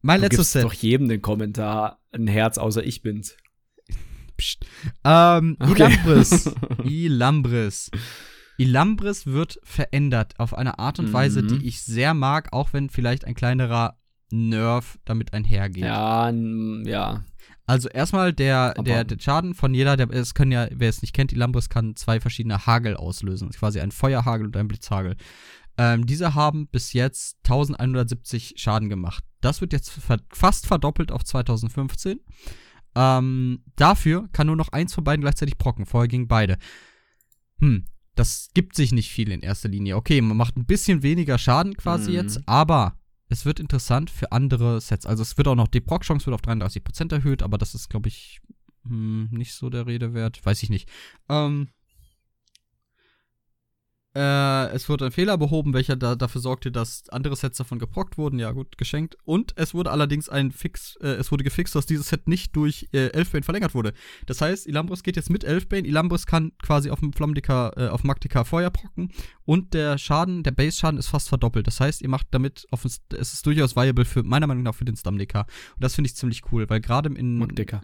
Mein 0.08 0.22
du 0.22 0.28
letztes 0.28 0.54
Set. 0.54 0.64
doch 0.64 0.72
jedem 0.72 1.10
den 1.10 1.22
Kommentar 1.22 2.00
ein 2.14 2.28
Herz, 2.28 2.58
außer 2.58 2.82
ich 2.82 3.02
bin's. 3.02 3.36
Psst. 4.38 4.66
Ähm, 5.04 5.58
okay. 5.60 5.74
Ilambris. 5.74 6.56
Ilambris. 6.86 7.92
Ilambris 8.58 9.26
wird 9.26 9.60
verändert 9.64 10.40
auf 10.40 10.54
eine 10.54 10.80
Art 10.80 11.00
und 11.00 11.12
Weise, 11.12 11.42
mhm. 11.42 11.48
die 11.50 11.68
ich 11.68 11.82
sehr 11.82 12.14
mag, 12.14 12.54
auch 12.54 12.72
wenn 12.72 12.90
vielleicht 12.90 13.26
ein 13.26 13.36
kleinerer 13.36 13.98
Nerf 14.32 14.98
damit 15.04 15.34
einhergeht. 15.34 15.84
Ja, 15.84 16.30
ja. 16.30 17.26
Also 17.66 17.90
erstmal 17.90 18.32
der, 18.32 18.76
der, 18.76 19.04
der 19.04 19.20
Schaden 19.20 19.56
von 19.56 19.74
jeder, 19.74 19.98
der, 19.98 20.10
es 20.12 20.34
können 20.34 20.54
ja, 20.54 20.70
wer 20.72 20.88
es 20.88 21.02
nicht 21.02 21.14
kennt, 21.14 21.32
die 21.32 21.36
Lambris 21.36 21.68
kann 21.68 21.98
zwei 21.98 22.22
verschiedene 22.22 22.66
Hagel 22.66 22.96
auslösen. 22.96 23.50
Quasi 23.50 23.82
ein 23.82 23.92
Feuerhagel 23.92 24.46
und 24.46 24.56
ein 24.56 24.70
Blitzhagel. 24.70 25.18
Ähm, 25.78 26.06
diese 26.06 26.34
haben 26.36 26.68
bis 26.68 26.94
jetzt 26.94 27.38
1170 27.44 28.56
Schaden 28.58 28.90
gemacht. 28.90 29.24
Das 29.42 29.62
wird 29.62 29.74
jetzt 29.74 29.92
fast 30.32 30.66
verdoppelt 30.66 31.12
auf 31.12 31.24
2015. 31.24 32.20
Ähm, 32.96 33.64
dafür 33.76 34.28
kann 34.32 34.48
nur 34.48 34.56
noch 34.56 34.70
eins 34.70 34.94
von 34.94 35.04
beiden 35.04 35.22
gleichzeitig 35.22 35.58
procken. 35.58 35.86
Vorher 35.86 36.08
gingen 36.08 36.28
beide. 36.28 36.58
Hm, 37.60 37.86
das 38.16 38.50
gibt 38.56 38.76
sich 38.76 38.92
nicht 38.92 39.12
viel 39.12 39.32
in 39.32 39.42
erster 39.42 39.70
Linie. 39.70 39.96
Okay, 39.96 40.20
man 40.22 40.36
macht 40.36 40.58
ein 40.58 40.66
bisschen 40.66 41.04
weniger 41.04 41.38
Schaden 41.38 41.76
quasi 41.78 42.10
mhm. 42.10 42.16
jetzt, 42.16 42.42
aber 42.48 42.98
es 43.30 43.46
wird 43.46 43.60
interessant 43.60 44.10
für 44.10 44.32
andere 44.32 44.82
Sets. 44.82 45.06
Also 45.06 45.22
es 45.22 45.38
wird 45.38 45.48
auch 45.48 45.56
noch, 45.56 45.68
die 45.68 45.82
Proc-Chance 45.82 46.26
wird 46.26 46.34
auf 46.34 46.42
33% 46.42 47.14
erhöht, 47.14 47.44
aber 47.44 47.60
das 47.60 47.76
ist, 47.76 47.90
glaube 47.90 48.08
ich, 48.08 48.42
hm, 48.84 49.30
nicht 49.32 49.54
so 49.54 49.70
der 49.70 49.86
Rede 49.86 50.14
wert. 50.14 50.44
Weiß 50.44 50.64
ich 50.64 50.70
nicht. 50.70 50.90
Ähm, 51.30 51.70
es 54.74 54.90
wurde 54.90 55.06
ein 55.06 55.12
Fehler 55.12 55.38
behoben, 55.38 55.74
welcher 55.74 55.96
da, 55.96 56.16
dafür 56.16 56.42
sorgte, 56.42 56.72
dass 56.72 57.08
andere 57.10 57.36
Sets 57.36 57.58
davon 57.58 57.80
geprockt 57.80 58.18
wurden. 58.18 58.40
Ja, 58.40 58.52
gut, 58.52 58.78
geschenkt. 58.78 59.18
Und 59.24 59.54
es 59.56 59.74
wurde 59.74 59.92
allerdings 59.92 60.30
ein 60.30 60.52
Fix, 60.52 60.96
äh, 61.02 61.08
es 61.08 61.32
wurde 61.32 61.44
gefixt, 61.44 61.76
dass 61.76 61.86
dieses 61.86 62.10
Set 62.10 62.28
nicht 62.28 62.56
durch 62.56 62.88
äh, 62.94 63.08
Elfbane 63.08 63.44
verlängert 63.44 63.74
wurde. 63.74 63.94
Das 64.26 64.42
heißt, 64.42 64.68
Ilambros 64.68 65.04
geht 65.04 65.16
jetzt 65.16 65.30
mit 65.30 65.44
Elfbane. 65.44 65.88
Ilambros 65.88 66.26
kann 66.26 66.52
quasi 66.62 66.90
auf 66.90 67.00
dem 67.00 67.14
Flammdika, 67.14 67.72
äh, 67.76 67.88
auf 67.88 68.04
Magdika 68.04 68.44
Feuer 68.44 68.70
procken. 68.70 69.12
Und 69.46 69.74
der 69.74 69.98
Schaden, 69.98 70.44
der 70.44 70.52
Base-Schaden 70.52 71.00
ist 71.00 71.08
fast 71.08 71.30
verdoppelt. 71.30 71.68
Das 71.68 71.80
heißt, 71.80 72.02
ihr 72.02 72.10
macht 72.10 72.28
damit, 72.32 72.66
auf, 72.72 72.86
es 72.86 73.00
ist 73.10 73.46
durchaus 73.46 73.76
viable 73.76 74.06
für, 74.06 74.24
meiner 74.24 74.48
Meinung 74.48 74.64
nach, 74.64 74.76
für 74.76 74.86
den 74.86 74.96
Stamdika. 74.96 75.42
Und 75.42 75.84
das 75.84 75.96
finde 75.96 76.10
ich 76.10 76.16
ziemlich 76.16 76.42
cool, 76.52 76.70
weil 76.70 76.82
gerade 76.82 77.10
in. 77.10 77.38
Magdika. 77.38 77.82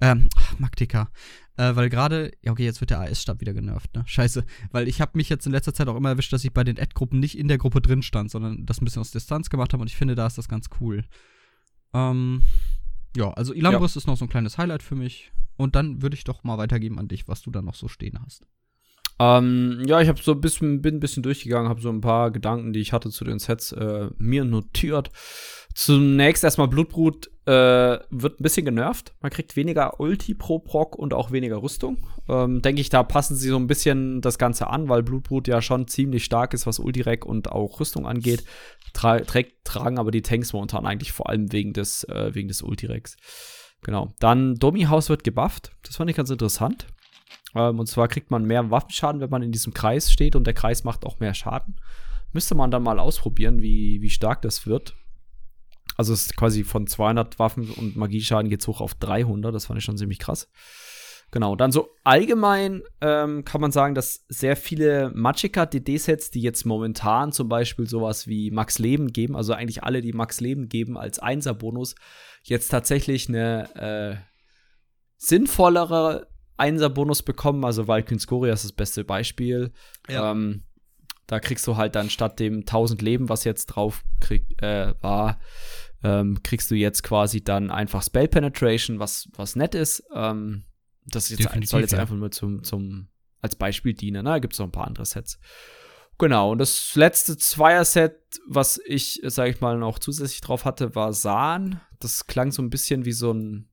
Ähm, 0.00 0.28
Magdika. 0.58 1.10
Äh, 1.56 1.74
weil 1.74 1.88
gerade, 1.88 2.32
ja 2.42 2.52
okay, 2.52 2.64
jetzt 2.64 2.80
wird 2.80 2.90
der 2.90 3.00
AS-Stab 3.00 3.40
wieder 3.40 3.54
genervt, 3.54 3.94
ne? 3.94 4.04
Scheiße. 4.06 4.44
Weil 4.70 4.88
ich 4.88 5.00
habe 5.00 5.12
mich 5.14 5.28
jetzt 5.28 5.46
in 5.46 5.52
letzter 5.52 5.72
Zeit 5.72 5.88
auch 5.88 5.96
immer 5.96 6.10
erwischt, 6.10 6.32
dass 6.32 6.44
ich 6.44 6.52
bei 6.52 6.64
den 6.64 6.78
Ad-Gruppen 6.78 7.18
nicht 7.18 7.38
in 7.38 7.48
der 7.48 7.58
Gruppe 7.58 7.80
drin 7.80 8.02
stand, 8.02 8.30
sondern 8.30 8.66
das 8.66 8.80
ein 8.80 8.84
bisschen 8.84 9.00
aus 9.00 9.10
Distanz 9.10 9.48
gemacht 9.48 9.72
habe 9.72 9.80
und 9.80 9.88
ich 9.88 9.96
finde, 9.96 10.14
da 10.14 10.26
ist 10.26 10.36
das 10.36 10.48
ganz 10.48 10.68
cool. 10.80 11.04
Ähm, 11.94 12.42
ja, 13.16 13.30
also 13.30 13.54
Ilambris 13.54 13.94
ja. 13.94 14.00
ist 14.00 14.06
noch 14.06 14.18
so 14.18 14.26
ein 14.26 14.28
kleines 14.28 14.58
Highlight 14.58 14.82
für 14.82 14.96
mich. 14.96 15.32
Und 15.56 15.74
dann 15.74 16.02
würde 16.02 16.14
ich 16.14 16.24
doch 16.24 16.44
mal 16.44 16.58
weitergeben 16.58 16.98
an 16.98 17.08
dich, 17.08 17.28
was 17.28 17.40
du 17.40 17.50
da 17.50 17.62
noch 17.62 17.74
so 17.74 17.88
stehen 17.88 18.20
hast. 18.22 18.46
Ähm, 19.18 19.82
ja, 19.86 20.00
ich 20.00 20.08
habe 20.08 20.20
so 20.22 20.32
ein 20.32 20.40
bisschen, 20.40 20.82
bin 20.82 20.96
ein 20.96 21.00
bisschen 21.00 21.22
durchgegangen, 21.22 21.68
habe 21.68 21.80
so 21.80 21.88
ein 21.88 22.00
paar 22.00 22.30
Gedanken, 22.30 22.72
die 22.72 22.80
ich 22.80 22.92
hatte 22.92 23.10
zu 23.10 23.24
den 23.24 23.38
Sets, 23.38 23.72
äh, 23.72 24.10
mir 24.18 24.44
notiert. 24.44 25.10
Zunächst 25.74 26.42
erstmal 26.42 26.68
Blutbrut 26.68 27.30
äh, 27.44 27.98
wird 28.10 28.40
ein 28.40 28.42
bisschen 28.42 28.64
genervt. 28.64 29.14
Man 29.20 29.30
kriegt 29.30 29.56
weniger 29.56 30.00
Ulti 30.00 30.34
pro 30.34 30.58
Proc 30.58 30.96
und 30.96 31.12
auch 31.12 31.32
weniger 31.32 31.62
Rüstung. 31.62 32.06
Ähm, 32.28 32.62
Denke 32.62 32.80
ich, 32.80 32.88
da 32.88 33.02
passen 33.02 33.36
sie 33.36 33.48
so 33.48 33.56
ein 33.56 33.66
bisschen 33.66 34.22
das 34.22 34.38
Ganze 34.38 34.68
an, 34.68 34.88
weil 34.88 35.02
Blutbrut 35.02 35.48
ja 35.48 35.60
schon 35.60 35.86
ziemlich 35.86 36.24
stark 36.24 36.54
ist, 36.54 36.66
was 36.66 36.78
Ultirek 36.78 37.26
und 37.26 37.52
auch 37.52 37.78
Rüstung 37.78 38.06
angeht. 38.06 38.44
Tra 38.94 39.20
trägt, 39.20 39.64
tragen 39.64 39.98
aber 39.98 40.10
die 40.10 40.22
Tanks 40.22 40.54
momentan 40.54 40.86
eigentlich 40.86 41.12
vor 41.12 41.28
allem 41.28 41.52
wegen 41.52 41.74
des, 41.74 42.04
äh, 42.04 42.34
wegen 42.34 42.48
des 42.48 42.62
Ultirex. 42.62 43.16
Genau. 43.82 44.14
Dann 44.18 44.54
Domi-Haus 44.54 45.10
wird 45.10 45.24
gebufft. 45.24 45.72
Das 45.82 45.96
fand 45.96 46.08
ich 46.10 46.16
ganz 46.16 46.30
interessant. 46.30 46.86
Ähm, 47.56 47.80
und 47.80 47.86
zwar 47.86 48.08
kriegt 48.08 48.30
man 48.30 48.44
mehr 48.44 48.70
Waffenschaden, 48.70 49.20
wenn 49.20 49.30
man 49.30 49.42
in 49.42 49.52
diesem 49.52 49.74
Kreis 49.74 50.12
steht 50.12 50.36
und 50.36 50.46
der 50.46 50.54
Kreis 50.54 50.84
macht 50.84 51.04
auch 51.04 51.18
mehr 51.18 51.34
Schaden. 51.34 51.76
Müsste 52.32 52.54
man 52.54 52.70
dann 52.70 52.82
mal 52.82 52.98
ausprobieren, 52.98 53.62
wie, 53.62 54.02
wie 54.02 54.10
stark 54.10 54.42
das 54.42 54.66
wird. 54.66 54.94
Also 55.96 56.12
es 56.12 56.26
ist 56.26 56.36
quasi 56.36 56.64
von 56.64 56.86
200 56.86 57.38
Waffen 57.38 57.70
und 57.70 57.96
Magieschaden 57.96 58.50
geht 58.50 58.60
es 58.60 58.68
hoch 58.68 58.80
auf 58.80 58.94
300. 58.94 59.54
Das 59.54 59.66
fand 59.66 59.78
ich 59.78 59.84
schon 59.84 59.96
ziemlich 59.96 60.18
krass. 60.18 60.48
Genau, 61.32 61.56
dann 61.56 61.72
so 61.72 61.88
allgemein 62.04 62.82
ähm, 63.00 63.44
kann 63.44 63.60
man 63.60 63.72
sagen, 63.72 63.94
dass 63.94 64.24
sehr 64.28 64.56
viele 64.56 65.10
Magicka 65.14 65.66
DD-Sets, 65.66 66.30
die 66.30 66.40
jetzt 66.40 66.64
momentan 66.64 67.32
zum 67.32 67.48
Beispiel 67.48 67.88
sowas 67.88 68.28
wie 68.28 68.50
Max 68.52 68.78
Leben 68.78 69.12
geben, 69.12 69.34
also 69.34 69.52
eigentlich 69.52 69.82
alle, 69.82 70.02
die 70.02 70.12
Max 70.12 70.40
Leben 70.40 70.68
geben 70.68 70.96
als 70.96 71.18
Einser-Bonus, 71.18 71.96
jetzt 72.44 72.68
tatsächlich 72.68 73.28
eine 73.28 73.74
äh, 73.74 74.16
sinnvollere 75.16 76.28
Einser-Bonus 76.56 77.22
bekommen. 77.22 77.64
Also 77.64 77.88
Valkyrie 77.88 78.18
Skoria 78.18 78.52
ist 78.52 78.64
das 78.64 78.72
beste 78.72 79.04
Beispiel. 79.04 79.72
Ja. 80.08 80.32
Ähm, 80.32 80.62
da 81.26 81.40
kriegst 81.40 81.66
du 81.66 81.76
halt 81.76 81.94
dann 81.94 82.10
statt 82.10 82.38
dem 82.38 82.60
1000 82.60 83.02
Leben, 83.02 83.28
was 83.28 83.44
jetzt 83.44 83.66
drauf 83.66 84.04
krieg, 84.20 84.62
äh, 84.62 84.94
war, 85.00 85.40
ähm, 86.04 86.42
kriegst 86.42 86.70
du 86.70 86.74
jetzt 86.74 87.02
quasi 87.02 87.42
dann 87.42 87.70
einfach 87.70 88.02
Spell 88.02 88.28
Penetration, 88.28 89.00
was, 89.00 89.28
was 89.34 89.56
nett 89.56 89.74
ist. 89.74 90.04
Ähm, 90.14 90.64
das 91.04 91.28
jetzt, 91.30 91.42
soll 91.68 91.80
jetzt 91.80 91.92
ja. 91.92 91.98
einfach 91.98 92.14
nur 92.14 92.30
zum, 92.30 92.62
zum, 92.62 93.08
als 93.40 93.56
Beispiel 93.56 93.94
dienen. 93.94 94.24
Ne? 94.24 94.30
Da 94.30 94.38
gibt 94.38 94.52
es 94.52 94.58
noch 94.58 94.66
ein 94.66 94.72
paar 94.72 94.86
andere 94.86 95.04
Sets. 95.04 95.38
Genau, 96.18 96.52
und 96.52 96.58
das 96.58 96.94
letzte 96.94 97.36
Zweier-Set, 97.36 98.40
was 98.48 98.80
ich, 98.86 99.20
sag 99.24 99.50
ich 99.50 99.60
mal, 99.60 99.76
noch 99.76 99.98
zusätzlich 99.98 100.40
drauf 100.40 100.64
hatte, 100.64 100.94
war 100.94 101.12
Sahn. 101.12 101.80
Das 101.98 102.26
klang 102.26 102.52
so 102.52 102.62
ein 102.62 102.70
bisschen 102.70 103.04
wie 103.04 103.12
so 103.12 103.32
ein 103.32 103.68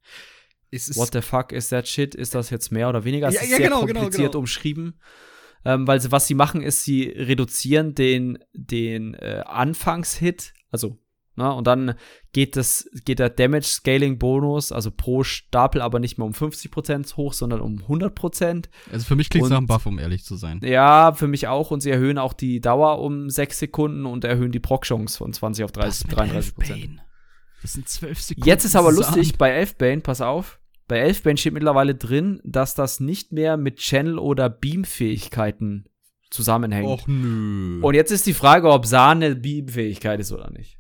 What 0.95 1.13
the 1.13 1.21
fuck 1.21 1.51
is 1.51 1.69
that 1.69 1.88
shit? 1.88 2.15
Ist 2.15 2.36
das 2.36 2.49
jetzt 2.49 2.71
mehr 2.71 2.89
oder 2.89 3.03
weniger? 3.03 3.28
Es 3.28 3.36
ja, 3.36 3.41
ist 3.41 3.51
ja, 3.51 3.57
sehr 3.57 3.67
genau, 3.67 3.86
genau 3.86 4.01
kompliziert 4.01 4.17
genau, 4.17 4.32
genau. 4.32 4.39
umschrieben. 4.39 4.99
Ähm, 5.65 5.88
weil 5.88 6.01
sie, 6.01 6.11
was 6.11 6.28
sie 6.28 6.34
machen, 6.34 6.61
ist, 6.61 6.84
sie 6.84 7.03
reduzieren 7.03 7.95
den, 7.95 8.38
den 8.53 9.13
äh, 9.13 9.43
Anfangshit, 9.45 10.53
also 10.71 10.99
Ne? 11.36 11.51
Und 11.51 11.65
dann 11.65 11.95
geht, 12.32 12.55
das, 12.55 12.88
geht 13.05 13.19
der 13.19 13.30
Damage 13.30 13.65
Scaling 13.65 14.19
Bonus, 14.19 14.71
also 14.71 14.91
pro 14.91 15.24
Stapel, 15.24 15.82
aber 15.82 15.99
nicht 15.99 16.17
mehr 16.17 16.28
um 16.28 16.34
50% 16.34 17.15
hoch, 17.17 17.34
sondern 17.34 17.61
um 17.61 17.78
100%. 17.80 18.65
Also 18.91 19.05
für 19.05 19.15
mich 19.15 19.30
klingt 19.30 19.45
es 19.45 19.49
nach 19.49 19.57
einem 19.57 19.67
Buff, 19.67 19.86
um 19.86 19.97
ehrlich 19.97 20.24
zu 20.24 20.36
sein. 20.36 20.61
Ja, 20.63 21.13
für 21.13 21.28
mich 21.28 21.47
auch. 21.47 21.71
Und 21.71 21.82
sie 21.82 21.89
erhöhen 21.89 22.17
auch 22.17 22.34
die 22.34 22.61
Dauer 22.61 22.99
um 22.99 23.30
6 23.30 23.59
Sekunden 23.59 24.05
und 24.05 24.24
erhöhen 24.24 24.51
die 24.51 24.59
Proc-Chance 24.59 25.17
von 25.17 25.34
20 25.34 25.65
auf 25.65 25.71
30, 25.71 26.07
33 26.07 26.99
Das 27.61 27.74
sind 27.74 27.89
12 27.89 28.21
Sekunden. 28.21 28.47
Jetzt 28.47 28.65
ist 28.65 28.76
aber 28.76 28.91
lustig, 28.91 29.38
bei 29.38 29.49
Elfbane, 29.49 30.01
pass 30.01 30.21
auf, 30.21 30.59
bei 30.93 30.99
Elfbane 30.99 31.37
steht 31.37 31.53
mittlerweile 31.53 31.95
drin, 31.95 32.39
dass 32.43 32.75
das 32.75 32.99
nicht 32.99 33.31
mehr 33.31 33.57
mit 33.57 33.77
Channel- 33.77 34.19
oder 34.19 34.47
Beam-Fähigkeiten 34.47 35.89
zusammenhängt. 36.29 36.87
Och 36.87 37.07
nö. 37.07 37.81
Und 37.81 37.95
jetzt 37.95 38.11
ist 38.11 38.27
die 38.27 38.35
Frage, 38.35 38.69
ob 38.69 38.85
Sahne 38.85 39.35
Beam-Fähigkeit 39.35 40.19
ist 40.19 40.31
oder 40.31 40.51
nicht. 40.51 40.77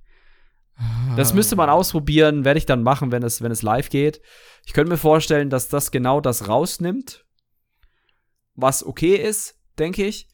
Das 1.17 1.33
müsste 1.33 1.55
man 1.55 1.71
ausprobieren, 1.71 2.45
werde 2.45 2.59
ich 2.59 2.67
dann 2.67 2.83
machen, 2.83 3.11
wenn 3.11 3.23
es, 3.23 3.41
wenn 3.41 3.51
es 3.51 3.63
live 3.63 3.89
geht. 3.89 4.21
Ich 4.67 4.73
könnte 4.73 4.91
mir 4.91 4.99
vorstellen, 4.99 5.49
dass 5.49 5.67
das 5.67 5.89
genau 5.89 6.21
das 6.21 6.47
rausnimmt, 6.47 7.25
was 8.53 8.85
okay 8.85 9.15
ist, 9.15 9.59
denke 9.79 10.05
ich. 10.05 10.27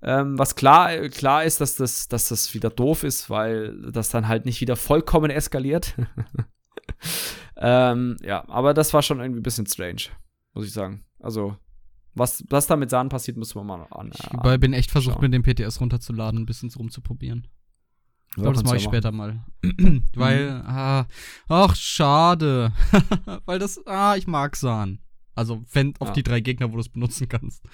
Ähm, 0.00 0.38
was 0.38 0.54
klar, 0.54 1.08
klar 1.08 1.42
ist, 1.42 1.60
dass 1.60 1.74
das, 1.74 2.06
dass 2.06 2.28
das 2.28 2.54
wieder 2.54 2.70
doof 2.70 3.02
ist, 3.02 3.30
weil 3.30 3.90
das 3.90 4.10
dann 4.10 4.28
halt 4.28 4.44
nicht 4.44 4.60
wieder 4.60 4.76
vollkommen 4.76 5.32
eskaliert. 5.32 5.96
ähm, 7.58 8.16
ja, 8.22 8.44
aber 8.48 8.74
das 8.74 8.94
war 8.94 9.02
schon 9.02 9.20
irgendwie 9.20 9.40
ein 9.40 9.44
bisschen 9.44 9.66
strange, 9.66 10.02
muss 10.54 10.66
ich 10.66 10.72
sagen. 10.72 11.04
Also, 11.20 11.56
was, 12.14 12.44
was 12.48 12.66
da 12.66 12.76
mit 12.76 12.90
Sahnen 12.90 13.08
passiert, 13.08 13.36
müssen 13.36 13.56
wir 13.56 13.64
mal 13.64 13.86
an. 13.90 14.12
Äh, 14.12 14.54
ich 14.54 14.60
bin 14.60 14.72
echt 14.72 14.90
versucht, 14.90 15.14
schauen. 15.14 15.30
mit 15.30 15.34
dem 15.34 15.42
PTS 15.42 15.80
runterzuladen, 15.80 16.40
ein 16.40 16.46
bisschen 16.46 16.70
rumzuprobieren. 16.70 17.46
Ich 18.30 18.42
glaube, 18.42 18.54
das 18.54 18.64
mache 18.64 18.76
ich 18.76 18.84
ja 18.84 18.90
später 18.90 19.10
mal. 19.10 19.44
Weil, 20.14 20.50
mhm. 20.50 20.66
ah, 20.66 21.06
ach, 21.48 21.74
schade. 21.74 22.72
Weil 23.46 23.58
das, 23.58 23.84
ah, 23.86 24.16
ich 24.16 24.26
mag 24.26 24.54
Sahn. 24.54 25.00
Also, 25.34 25.64
wenn 25.72 25.94
auf 25.98 26.08
ja. 26.08 26.14
die 26.14 26.22
drei 26.22 26.40
Gegner, 26.40 26.70
wo 26.70 26.74
du 26.74 26.80
es 26.80 26.88
benutzen 26.88 27.28
kannst. 27.28 27.64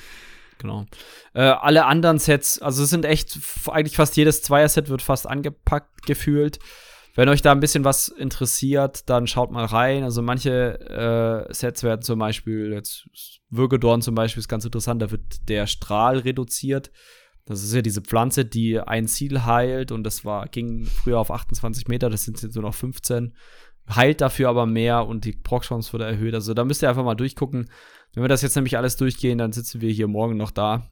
Genau. 0.58 0.86
Äh, 1.34 1.42
alle 1.42 1.86
anderen 1.86 2.18
Sets, 2.18 2.60
also 2.60 2.84
es 2.84 2.90
sind 2.90 3.04
echt, 3.04 3.38
eigentlich 3.68 3.96
fast 3.96 4.16
jedes 4.16 4.42
Zweier-Set 4.42 4.88
wird 4.88 5.02
fast 5.02 5.26
angepackt 5.26 6.06
gefühlt. 6.06 6.58
Wenn 7.14 7.28
euch 7.28 7.42
da 7.42 7.52
ein 7.52 7.60
bisschen 7.60 7.84
was 7.84 8.08
interessiert, 8.08 9.08
dann 9.08 9.28
schaut 9.28 9.52
mal 9.52 9.64
rein. 9.64 10.02
Also 10.02 10.20
manche 10.20 10.80
äh, 11.48 11.52
Sets 11.54 11.84
werden 11.84 12.02
zum 12.02 12.18
Beispiel, 12.18 12.72
jetzt 12.72 13.08
Würgedorn 13.50 14.02
zum 14.02 14.16
Beispiel 14.16 14.40
ist 14.40 14.48
ganz 14.48 14.64
interessant, 14.64 15.00
da 15.00 15.12
wird 15.12 15.48
der 15.48 15.68
Strahl 15.68 16.18
reduziert. 16.18 16.90
Das 17.44 17.62
ist 17.62 17.72
ja 17.72 17.82
diese 17.82 18.00
Pflanze, 18.02 18.44
die 18.44 18.80
ein 18.80 19.06
Ziel 19.06 19.44
heilt 19.44 19.92
und 19.92 20.02
das 20.02 20.24
war, 20.24 20.48
ging 20.48 20.86
früher 20.86 21.20
auf 21.20 21.30
28 21.30 21.86
Meter, 21.86 22.10
das 22.10 22.24
sind 22.24 22.42
jetzt 22.42 22.54
nur 22.54 22.64
noch 22.64 22.74
15. 22.74 23.34
Heilt 23.88 24.20
dafür 24.20 24.48
aber 24.48 24.66
mehr 24.66 25.06
und 25.06 25.24
die 25.24 25.32
Proc-Chance 25.32 25.92
wurde 25.92 26.06
erhöht. 26.06 26.34
Also 26.34 26.52
da 26.52 26.64
müsst 26.64 26.82
ihr 26.82 26.88
einfach 26.88 27.04
mal 27.04 27.14
durchgucken. 27.14 27.70
Wenn 28.14 28.24
wir 28.24 28.28
das 28.28 28.42
jetzt 28.42 28.56
nämlich 28.56 28.76
alles 28.76 28.96
durchgehen, 28.96 29.38
dann 29.38 29.52
sitzen 29.52 29.80
wir 29.82 29.90
hier 29.90 30.08
morgen 30.08 30.36
noch 30.36 30.50
da. 30.50 30.90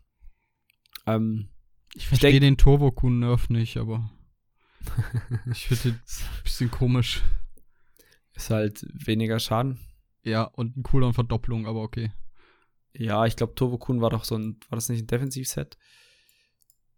Ähm, 1.07 1.49
ich 1.95 2.07
verstehe 2.07 2.39
den 2.39 2.59
Turbo-Kun-Nerf 2.59 3.49
nicht, 3.49 3.79
aber 3.79 4.11
ich 5.51 5.66
finde 5.66 5.99
das 6.05 6.20
ein 6.20 6.43
bisschen 6.43 6.70
komisch. 6.70 7.22
Ist 8.35 8.51
halt 8.51 8.87
weniger 8.93 9.39
Schaden. 9.39 9.78
Ja, 10.24 10.45
und 10.45 10.76
ein 10.76 10.83
Cooldown-Verdopplung, 10.83 11.66
aber 11.66 11.83
okay. 11.83 12.12
Ja, 12.95 13.26
ich 13.26 13.37
glaube, 13.37 13.55
Turbo 13.55 13.78
Kun 13.78 14.01
war 14.01 14.11
doch 14.11 14.24
so 14.24 14.37
ein, 14.37 14.59
war 14.68 14.76
das 14.76 14.89
nicht 14.89 15.03
ein 15.03 15.07
Defensivset? 15.07 15.76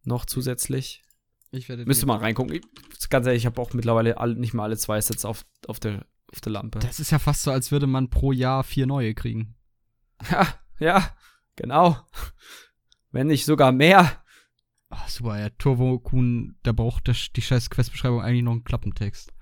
noch 0.05 0.25
zusätzlich. 0.25 1.03
Ich 1.51 1.69
werde 1.69 1.87
Müsste 1.87 2.07
mal 2.07 2.19
reingucken. 2.19 2.55
Ich, 2.55 3.09
ganz 3.09 3.27
ehrlich, 3.27 3.43
ich 3.43 3.47
habe 3.47 3.61
auch 3.61 3.73
mittlerweile 3.73 4.19
alle, 4.19 4.35
nicht 4.35 4.55
mal 4.55 4.65
alle 4.65 4.77
zwei 4.77 5.01
Sets 5.01 5.25
auf, 5.25 5.45
auf 5.67 5.81
der 5.81 6.07
auf 6.33 6.41
der 6.41 6.53
Lampe. 6.53 6.81
Das 6.81 6.99
ist 6.99 7.13
ja 7.13 7.21
fast 7.21 7.43
so, 7.43 7.53
als 7.53 7.71
würde 7.71 7.87
man 7.87 8.11
pro 8.11 8.33
Jahr 8.33 8.65
vier 8.65 8.87
neue 8.87 9.15
kriegen. 9.15 9.55
Ja, 10.31 10.47
ja, 10.79 11.17
genau. 11.55 11.99
Wenn 13.11 13.27
nicht 13.27 13.45
sogar 13.45 13.73
mehr. 13.73 14.24
Ach, 14.97 15.09
super, 15.09 15.39
ja, 15.41 15.49
Turbo 15.51 15.99
Kuhn, 15.99 16.57
da 16.63 16.71
braucht 16.73 17.09
der, 17.09 17.17
die 17.35 17.43
scheiß 17.43 17.69
Questbeschreibung 17.69 18.21
eigentlich 18.21 18.45
noch 18.45 18.53
einen 18.53 18.63
Klappentext. 18.65 19.33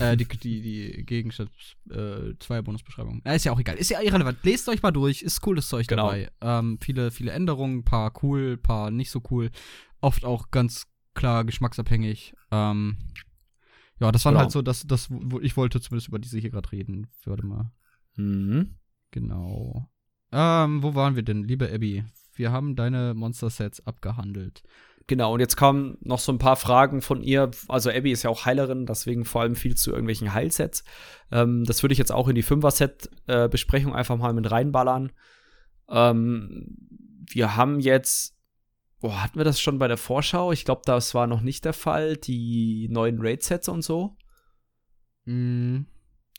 äh, 0.00 0.18
die, 0.18 0.26
die, 0.26 0.60
die 0.60 1.04
Gegenstand, 1.06 1.50
äh, 1.88 2.34
zwei 2.38 2.60
Bonusbeschreibungen. 2.60 3.22
Ja, 3.24 3.32
ist 3.32 3.44
ja 3.44 3.52
auch 3.52 3.58
egal. 3.58 3.76
Ist 3.76 3.88
ja 3.90 4.02
irrelevant. 4.02 4.38
Lest 4.42 4.68
euch 4.68 4.82
mal 4.82 4.90
durch. 4.90 5.22
Ist 5.22 5.40
cooles 5.40 5.66
Zeug 5.66 5.86
Genau. 5.86 6.08
dabei. 6.08 6.30
Ähm, 6.42 6.78
viele, 6.82 7.10
viele 7.10 7.32
Änderungen, 7.32 7.84
paar 7.84 8.12
cool, 8.22 8.58
paar 8.58 8.90
nicht 8.90 9.10
so 9.10 9.22
cool. 9.30 9.50
Oft 10.02 10.26
auch 10.26 10.50
ganz 10.50 10.86
klar 11.14 11.44
geschmacksabhängig. 11.46 12.34
Ähm, 12.50 12.98
ja, 13.98 14.12
das 14.12 14.26
waren 14.26 14.34
Genau. 14.34 14.42
halt 14.42 14.50
so, 14.50 14.60
das, 14.60 14.86
das, 14.86 15.08
ich 15.40 15.56
wollte 15.56 15.80
zumindest 15.80 16.08
über 16.08 16.18
diese 16.18 16.38
hier 16.38 16.50
gerade 16.50 16.70
reden. 16.70 17.06
Warte 17.24 17.46
mal. 17.46 17.72
Mhm. 18.16 18.74
Genau. 19.10 19.88
Ähm, 20.32 20.82
wo 20.82 20.94
waren 20.94 21.16
wir 21.16 21.22
denn, 21.22 21.44
liebe 21.44 21.72
Abby? 21.72 22.04
Wir 22.34 22.52
haben 22.52 22.76
deine 22.76 23.14
Monster-Sets 23.14 23.86
abgehandelt. 23.86 24.62
Genau, 25.06 25.34
und 25.34 25.40
jetzt 25.40 25.56
kamen 25.56 25.98
noch 26.00 26.18
so 26.18 26.32
ein 26.32 26.38
paar 26.38 26.56
Fragen 26.56 27.02
von 27.02 27.22
ihr. 27.22 27.50
Also 27.68 27.90
Abby 27.90 28.12
ist 28.12 28.22
ja 28.22 28.30
auch 28.30 28.46
Heilerin, 28.46 28.86
deswegen 28.86 29.24
vor 29.24 29.42
allem 29.42 29.56
viel 29.56 29.74
zu 29.74 29.90
irgendwelchen 29.90 30.32
Heilsets. 30.32 30.84
Ähm, 31.30 31.64
das 31.64 31.82
würde 31.82 31.92
ich 31.92 31.98
jetzt 31.98 32.12
auch 32.12 32.28
in 32.28 32.34
die 32.34 32.42
Fünfer-Set-Besprechung 32.42 33.94
einfach 33.94 34.16
mal 34.16 34.32
mit 34.32 34.50
reinballern. 34.50 35.12
Ähm, 35.88 36.76
wir 37.30 37.56
haben 37.56 37.80
jetzt, 37.80 38.36
boah, 39.00 39.22
hatten 39.22 39.38
wir 39.38 39.44
das 39.44 39.60
schon 39.60 39.78
bei 39.78 39.88
der 39.88 39.96
Vorschau? 39.96 40.52
Ich 40.52 40.64
glaube, 40.64 40.82
das 40.84 41.14
war 41.14 41.26
noch 41.26 41.40
nicht 41.40 41.64
der 41.64 41.72
Fall. 41.72 42.16
Die 42.16 42.88
neuen 42.90 43.18
Raid-Sets 43.20 43.68
und 43.68 43.82
so. 43.82 44.16
Mhm. 45.24 45.86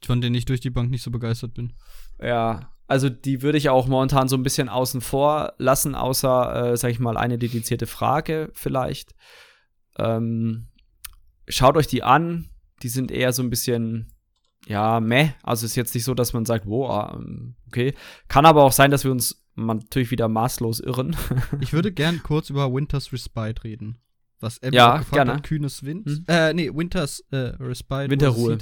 Von 0.05 0.21
denen 0.21 0.35
ich 0.35 0.45
durch 0.45 0.61
die 0.61 0.69
Bank 0.69 0.89
nicht 0.89 1.03
so 1.03 1.11
begeistert 1.11 1.53
bin. 1.53 1.73
Ja, 2.19 2.72
also 2.87 3.09
die 3.09 3.41
würde 3.41 3.57
ich 3.57 3.69
auch 3.69 3.87
momentan 3.87 4.27
so 4.27 4.35
ein 4.35 4.43
bisschen 4.43 4.69
außen 4.69 5.01
vor 5.01 5.53
lassen, 5.57 5.95
außer, 5.95 6.71
äh, 6.71 6.77
sag 6.77 6.91
ich 6.91 6.99
mal, 6.99 7.17
eine 7.17 7.37
dedizierte 7.37 7.87
Frage 7.87 8.51
vielleicht. 8.53 9.15
Ähm, 9.97 10.67
schaut 11.47 11.77
euch 11.77 11.87
die 11.87 12.03
an. 12.03 12.49
Die 12.81 12.89
sind 12.89 13.11
eher 13.11 13.31
so 13.31 13.41
ein 13.41 13.49
bisschen, 13.49 14.11
ja, 14.67 14.99
meh. 14.99 15.29
Also 15.41 15.65
ist 15.65 15.75
jetzt 15.75 15.95
nicht 15.95 16.03
so, 16.03 16.13
dass 16.13 16.33
man 16.33 16.45
sagt, 16.45 16.65
wow, 16.65 16.89
ah, 16.89 17.13
ähm, 17.15 17.55
okay. 17.67 17.93
Kann 18.27 18.45
aber 18.45 18.63
auch 18.63 18.73
sein, 18.73 18.91
dass 18.91 19.05
wir 19.05 19.11
uns 19.11 19.45
natürlich 19.55 20.11
wieder 20.11 20.27
maßlos 20.27 20.79
irren. 20.79 21.15
Ich 21.61 21.73
würde 21.73 21.91
gern 21.91 22.21
kurz 22.23 22.49
über 22.49 22.73
Winters 22.73 23.13
Respite 23.13 23.63
reden. 23.63 23.99
Was 24.43 24.61
Abby 24.61 24.75
Ja, 24.75 24.97
gefragt 24.97 25.13
gerne. 25.13 25.33
hat, 25.35 25.43
kühnes 25.43 25.83
Wind. 25.83 26.05
Hm. 26.05 26.25
Äh, 26.27 26.53
nee, 26.53 26.69
Winters 26.73 27.21
äh, 27.31 27.37
Respite. 27.59 28.09
Winterruhe. 28.09 28.57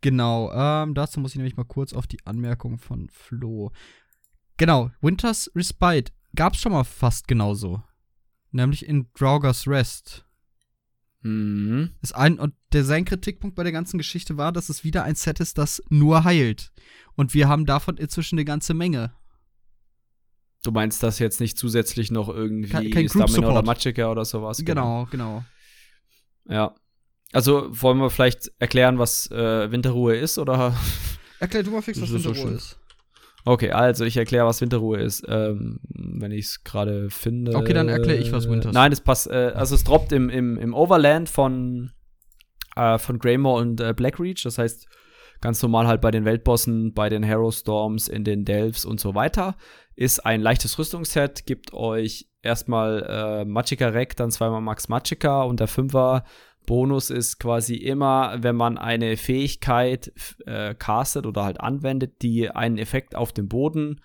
Genau, 0.00 0.52
ähm, 0.52 0.94
dazu 0.94 1.20
muss 1.20 1.30
ich 1.30 1.36
nämlich 1.36 1.56
mal 1.56 1.64
kurz 1.64 1.92
auf 1.92 2.06
die 2.06 2.18
Anmerkung 2.26 2.78
von 2.78 3.08
Flo. 3.10 3.70
Genau, 4.56 4.90
Winters 5.00 5.50
Respite 5.54 6.12
gab's 6.34 6.58
schon 6.58 6.72
mal 6.72 6.84
fast 6.84 7.28
genauso. 7.28 7.82
Nämlich 8.50 8.86
in 8.86 9.08
Draugrs 9.14 9.66
Rest. 9.68 10.26
mhm. 11.22 11.90
Das 12.00 12.12
ein, 12.12 12.38
und 12.38 12.54
der, 12.72 12.84
sein 12.84 13.04
Kritikpunkt 13.04 13.56
bei 13.56 13.62
der 13.62 13.72
ganzen 13.72 13.98
Geschichte 13.98 14.36
war, 14.36 14.52
dass 14.52 14.68
es 14.68 14.84
wieder 14.84 15.04
ein 15.04 15.14
Set 15.14 15.40
ist, 15.40 15.58
das 15.58 15.82
nur 15.88 16.24
heilt. 16.24 16.72
Und 17.14 17.32
wir 17.34 17.48
haben 17.48 17.64
davon 17.66 17.96
inzwischen 17.96 18.36
eine 18.36 18.44
ganze 18.44 18.74
Menge. 18.74 19.12
Du 20.64 20.70
meinst, 20.72 21.02
dass 21.02 21.18
jetzt 21.18 21.40
nicht 21.40 21.58
zusätzlich 21.58 22.10
noch 22.10 22.28
irgendwie 22.28 22.70
Kein- 22.70 22.90
kein 22.90 23.08
Stamina 23.08 23.50
oder. 23.50 23.62
Magicka 23.62 24.10
oder 24.10 24.24
sowas? 24.24 24.62
Genau, 24.64 25.06
genau. 25.10 25.44
Ja. 26.48 26.74
Also 27.32 27.68
wollen 27.70 27.98
wir 27.98 28.10
vielleicht 28.10 28.50
erklären, 28.58 28.98
was 28.98 29.30
äh, 29.30 29.70
Winterruhe 29.70 30.16
ist 30.16 30.38
oder? 30.38 30.74
Erklär 31.40 31.62
du 31.64 31.70
mal 31.70 31.82
fix, 31.82 32.00
was 32.00 32.08
so 32.08 32.14
Winterruhe 32.14 32.36
schön. 32.36 32.56
ist. 32.56 32.78
Okay, 33.44 33.72
also 33.72 34.06
ich 34.06 34.16
erkläre, 34.16 34.46
was 34.46 34.62
Winterruhe 34.62 34.98
ist, 35.00 35.22
ähm, 35.28 35.80
wenn 35.90 36.32
ich 36.32 36.46
es 36.46 36.64
gerade 36.64 37.10
finde. 37.10 37.54
Okay, 37.54 37.74
dann 37.74 37.90
erkläre 37.90 38.18
ich, 38.18 38.32
was 38.32 38.48
Winter 38.48 38.70
ist. 38.70 38.74
Nein, 38.74 38.90
das 38.90 39.02
passt. 39.02 39.26
Äh, 39.26 39.52
also 39.54 39.74
es 39.74 39.84
droppt 39.84 40.12
im, 40.12 40.30
im, 40.30 40.56
im 40.56 40.72
Overland 40.72 41.28
von, 41.28 41.92
äh, 42.74 42.96
von 42.98 43.18
Greymore 43.18 43.60
und 43.60 43.80
äh, 43.82 43.92
Blackreach. 43.92 44.42
Das 44.44 44.56
heißt, 44.56 44.86
ganz 45.44 45.62
normal 45.62 45.86
halt 45.86 46.00
bei 46.00 46.10
den 46.10 46.24
Weltbossen, 46.24 46.94
bei 46.94 47.10
den 47.10 47.22
Hero 47.22 47.50
Storms, 47.50 48.08
in 48.08 48.24
den 48.24 48.46
Delphs 48.46 48.86
und 48.86 48.98
so 48.98 49.14
weiter. 49.14 49.56
Ist 49.94 50.24
ein 50.24 50.40
leichtes 50.40 50.78
Rüstungsset, 50.78 51.44
gibt 51.44 51.74
euch 51.74 52.30
erstmal 52.40 53.02
äh, 53.02 53.44
Magicka 53.44 53.88
Rec, 53.88 54.16
dann 54.16 54.30
zweimal 54.30 54.62
Max 54.62 54.88
Magicka 54.88 55.42
und 55.42 55.60
der 55.60 55.68
Fünfer 55.68 56.24
Bonus 56.64 57.10
ist 57.10 57.40
quasi 57.40 57.74
immer, 57.74 58.42
wenn 58.42 58.56
man 58.56 58.78
eine 58.78 59.18
Fähigkeit 59.18 60.12
äh, 60.46 60.74
castet 60.74 61.26
oder 61.26 61.44
halt 61.44 61.60
anwendet, 61.60 62.22
die 62.22 62.48
einen 62.48 62.78
Effekt 62.78 63.14
auf 63.14 63.34
dem 63.34 63.48
Boden 63.48 64.00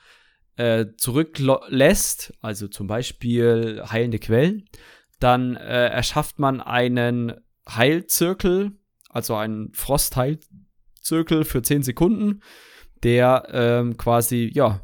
äh, 0.58 0.88
zurücklässt, 0.98 2.34
also 2.42 2.68
zum 2.68 2.88
Beispiel 2.88 3.82
heilende 3.90 4.20
Quellen, 4.20 4.66
dann 5.22 5.56
äh, 5.56 5.88
erschafft 5.88 6.38
man 6.38 6.60
einen 6.60 7.36
Heilzirkel, 7.66 8.74
also 9.10 9.36
einen 9.36 9.72
Frostheilzirkel 9.72 10.68
für 11.04 11.62
10 11.62 11.84
Sekunden, 11.84 12.42
der 13.04 13.48
ähm, 13.52 13.98
quasi, 13.98 14.50
ja, 14.54 14.82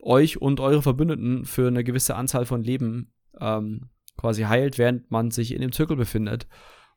euch 0.00 0.40
und 0.40 0.60
eure 0.60 0.82
Verbündeten 0.82 1.44
für 1.44 1.68
eine 1.68 1.84
gewisse 1.84 2.14
Anzahl 2.14 2.46
von 2.46 2.62
Leben 2.62 3.12
ähm, 3.40 3.90
quasi 4.16 4.42
heilt, 4.42 4.78
während 4.78 5.10
man 5.10 5.30
sich 5.30 5.52
in 5.52 5.60
dem 5.60 5.72
Zirkel 5.72 5.96
befindet. 5.96 6.46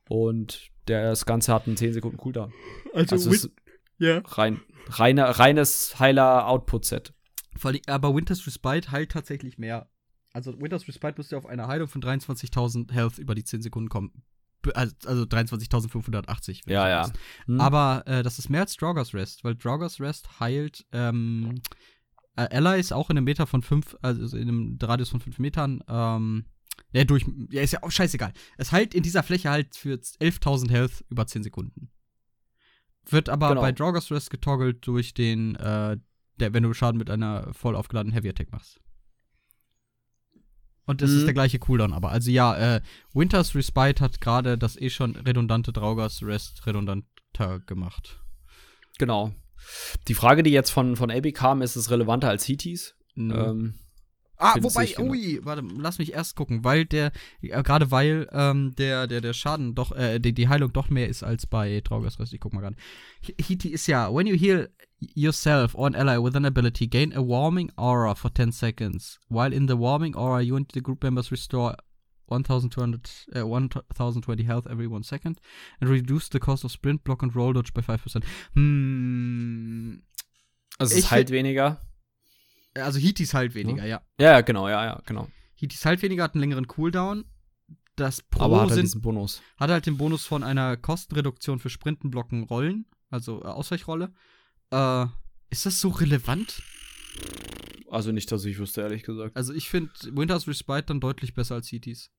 Und 0.08 0.72
der, 0.88 1.10
das 1.10 1.26
Ganze 1.26 1.54
hat 1.54 1.68
einen 1.68 1.78
10 1.78 1.94
Sekunden 1.94 2.18
Cooldown. 2.18 2.54
Also, 2.94 3.16
es 3.16 3.26
ist 3.26 3.52
ja. 3.98 4.22
rein, 4.26 4.60
reine, 4.88 5.40
reines 5.40 6.00
Heiler-Output-Set. 6.00 7.14
Aber 7.88 8.16
Winters 8.16 8.46
Respite 8.48 8.92
heilt 8.92 9.12
tatsächlich 9.12 9.58
mehr. 9.58 9.90
Also 10.34 10.60
Winters 10.60 10.88
Respite 10.88 11.16
müsste 11.18 11.38
auf 11.38 11.46
eine 11.46 11.68
Heilung 11.68 11.88
von 11.88 12.02
23.000 12.02 12.92
Health 12.92 13.20
über 13.20 13.36
die 13.36 13.44
10 13.44 13.62
Sekunden 13.62 13.90
kommen. 13.90 14.24
Also, 14.74 14.96
also 15.06 15.24
23.580. 15.24 16.62
wenn 16.66 16.74
Ja, 16.74 16.84
du 16.86 16.90
ja. 16.90 17.04
willst. 17.08 17.20
Hm. 17.46 17.62
Aber 17.62 18.04
äh, 18.06 18.24
das 18.24 18.40
ist 18.40 18.50
mehr 18.50 18.62
als 18.62 18.76
Draugrs 18.76 19.14
Rest, 19.14 19.44
weil 19.44 19.56
Draugrs 19.56 20.00
Rest 20.00 20.40
heilt 20.40 20.86
ähm, 20.92 21.62
äh, 22.36 22.48
Allies 22.56 22.92
auch 22.92 23.10
in 23.10 23.18
einem 23.18 23.26
Meter 23.26 23.48
von 23.48 23.62
5, 23.62 23.98
also 24.02 24.38
in 24.38 24.48
einem 24.48 24.78
Radius 24.82 25.10
von 25.10 25.20
5 25.20 25.40
Metern. 25.40 25.84
Ähm, 25.88 26.46
ja, 26.94 27.04
durch, 27.06 27.26
ja, 27.50 27.62
ist 27.62 27.72
ja 27.74 27.84
auch 27.84 27.92
scheißegal. 27.92 28.34
Es 28.58 28.72
heilt 28.72 28.94
in 28.94 29.04
dieser 29.04 29.24
Fläche 29.24 29.50
halt 29.50 29.76
für 29.76 29.96
11.000 29.96 30.70
Health 30.72 31.06
über 31.10 31.26
10 31.26 31.44
Sekunden. 31.44 31.90
Wird 33.10 33.30
aber 33.30 33.50
Genau. 33.50 33.62
bei 33.62 33.72
Draugrs 33.72 34.12
Rest 34.12 34.30
getoggelt 34.30 34.86
durch 34.86 35.14
den, 35.14 35.56
äh, 35.56 35.98
der, 36.40 36.54
wenn 36.54 36.64
du 36.64 36.74
Schaden 36.74 36.98
mit 36.98 37.10
einer 37.10 37.54
voll 37.54 37.76
aufgeladenen 37.76 38.14
Heavy 38.14 38.30
Attack 38.30 38.52
machst. 38.52 38.80
Und 40.86 41.02
das 41.02 41.12
Mhm. 41.12 41.18
ist 41.18 41.26
der 41.26 41.34
gleiche 41.34 41.60
Cooldown, 41.60 41.94
aber 41.94 42.12
also 42.12 42.32
ja, 42.32 42.76
äh, 42.76 42.82
Winters 43.14 43.56
Respite 43.56 44.04
hat 44.04 44.20
gerade 44.22 44.58
das 44.58 44.76
eh 44.78 44.90
schon 44.90 45.16
redundante 45.16 45.72
Draugrs 45.72 46.24
Rest 46.24 46.66
redundanter 46.66 47.60
gemacht. 47.66 48.20
Genau. 48.98 49.32
Die 50.08 50.16
Frage, 50.16 50.42
die 50.44 50.50
jetzt 50.50 50.72
von, 50.72 50.96
von 50.96 51.12
AB 51.12 51.32
kam, 51.34 51.62
ist 51.62 51.76
es 51.76 51.92
relevanter 51.92 52.30
als 52.30 52.48
Heaties? 52.48 52.96
Mhm. 53.16 53.32
Ähm, 53.32 53.74
Ah, 54.42 54.56
wobei, 54.60 54.84
nicht, 54.84 54.96
genau. 54.96 55.12
ui, 55.12 55.40
warte, 55.44 55.64
lass 55.78 56.00
mich 56.00 56.14
erst 56.14 56.36
gucken, 56.36 56.64
weil 56.64 56.86
der, 56.86 57.12
äh, 57.42 57.62
gerade 57.62 57.92
weil 57.92 58.28
ähm, 58.32 58.74
der, 58.76 59.06
der, 59.06 59.22
der 59.22 59.34
Schaden 59.34 59.76
doch, 59.76 59.92
äh, 59.92 60.20
die, 60.20 60.34
die 60.34 60.48
Heilung 60.48 60.74
doch 60.74 60.90
mehr 60.90 61.08
ist 61.08 61.24
als 61.24 61.46
bei 61.46 61.80
Traugers 61.82 62.20
Rest. 62.20 62.34
Ich 62.34 62.40
guck 62.40 62.54
mal 62.54 62.62
gerade. 62.62 62.76
Hiti 63.22 63.70
ist 63.70 63.86
ja, 63.86 64.12
when 64.12 64.26
you 64.26 64.36
heal 64.36 64.70
yourself 65.14 65.76
or 65.76 65.86
an 65.86 65.96
ally 65.96 66.18
with 66.18 66.36
an 66.36 66.46
ability, 66.46 66.88
gain 66.88 67.14
a 67.14 67.22
warming 67.22 67.72
aura 67.76 68.16
for 68.16 68.34
10 68.34 68.52
seconds. 68.52 69.20
While 69.30 69.54
in 69.54 69.68
the 69.68 69.78
warming 69.78 70.16
aura, 70.16 70.42
you 70.42 70.56
and 70.56 70.68
the 70.74 70.82
group 70.82 71.04
members 71.04 71.32
restore 71.32 71.78
1200, 72.28 73.28
äh, 73.34 73.44
1020 73.44 74.44
health 74.46 74.66
every 74.66 74.88
one 74.88 75.04
second 75.04 75.40
and 75.80 75.90
reduce 75.90 76.30
the 76.30 76.40
cost 76.40 76.64
of 76.66 76.72
sprint, 76.72 77.04
block 77.04 77.22
and 77.22 77.36
roll 77.36 77.54
dodge 77.54 77.74
by 77.74 77.82
5%. 77.82 78.24
Hm, 78.54 80.02
also 80.80 80.96
Ich 80.96 81.06
es 81.06 81.12
halt 81.12 81.30
weniger. 81.30 81.80
Also 82.76 83.00
Hitis 83.00 83.34
halt 83.34 83.56
weniger, 83.56 83.86
ja. 83.86 84.02
Ja, 84.20 84.32
ja, 84.32 84.42
genau, 84.42 84.68
ja, 84.70 84.86
ja, 84.86 85.02
genau. 85.06 85.28
Hitis 85.56 85.86
halt 85.86 86.02
weniger, 86.02 86.24
hat 86.24 86.34
einen 86.36 86.42
längeren 86.42 86.68
Cooldown. 86.68 87.26
Das 87.96 88.22
Pro 88.22 88.44
Aber 88.44 88.56
hat 88.56 88.62
halt 88.70 88.74
sind, 88.76 88.84
diesen 88.84 89.02
Bonus. 89.02 89.42
hat 89.58 89.70
halt 89.70 89.86
den 89.86 89.98
Bonus 89.98 90.26
von 90.26 90.44
einer 90.44 90.78
Kostenreduktion 90.78 91.60
für 91.60 91.70
Sprinten, 91.70 92.10
Blocken, 92.10 92.44
Rollen, 92.44 92.86
also 93.10 93.42
äh, 93.42 93.48
Ausweichrolle. 93.48 94.14
Äh, 94.72 95.06
ist 95.50 95.66
das 95.66 95.82
so 95.82 95.90
relevant? 95.90 96.62
Also 97.90 98.12
nicht, 98.14 98.32
dass 98.32 98.46
ich 98.46 98.58
wüsste, 98.58 98.82
ehrlich 98.82 99.04
gesagt. 99.04 99.36
Also 99.36 99.54
ich 99.54 99.70
finde 99.70 99.92
Winters 100.12 100.48
Respite 100.48 100.84
dann 100.88 101.02
deutlich 101.02 101.34
besser 101.34 101.56
als 101.56 101.68
Hitis. 101.68 102.10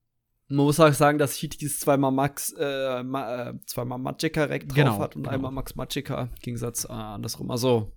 Man 0.48 0.66
muss 0.66 0.78
auch 0.78 0.92
sagen, 0.92 1.16
dass 1.18 1.34
Heaties 1.40 1.80
zweimal 1.80 2.12
Max, 2.12 2.52
äh, 2.58 3.02
ma, 3.02 3.48
äh, 3.48 3.54
zweimal 3.64 3.98
Magicka 3.98 4.44
direkt 4.46 4.70
drauf 4.70 4.76
Genau, 4.76 4.98
hat 4.98 5.16
und 5.16 5.22
genau. 5.22 5.34
einmal 5.34 5.50
Max 5.50 5.74
Magicka. 5.76 6.24
Im 6.24 6.34
Gegensatz 6.42 6.84
äh, 6.84 6.88
andersrum. 6.92 7.50
Also 7.50 7.90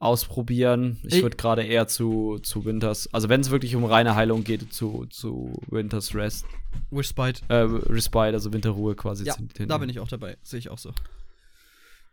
ausprobieren. 0.00 0.98
Ich 1.02 1.22
würde 1.22 1.36
gerade 1.36 1.62
eher 1.64 1.88
zu, 1.88 2.38
zu 2.42 2.64
Winters, 2.64 3.12
also 3.12 3.28
wenn 3.28 3.40
es 3.40 3.50
wirklich 3.50 3.74
um 3.74 3.84
reine 3.84 4.14
Heilung 4.14 4.44
geht, 4.44 4.72
zu, 4.72 5.06
zu 5.10 5.60
Winters 5.68 6.14
Rest, 6.14 6.46
Respite. 6.92 7.42
äh, 7.48 7.54
Respite, 7.92 8.34
also 8.34 8.52
Winterruhe 8.52 8.94
quasi. 8.94 9.24
Ja, 9.24 9.34
da 9.66 9.78
bin 9.78 9.88
ich 9.88 9.98
auch 10.00 10.08
dabei. 10.08 10.36
Sehe 10.42 10.58
ich 10.60 10.70
auch 10.70 10.78
so. 10.78 10.92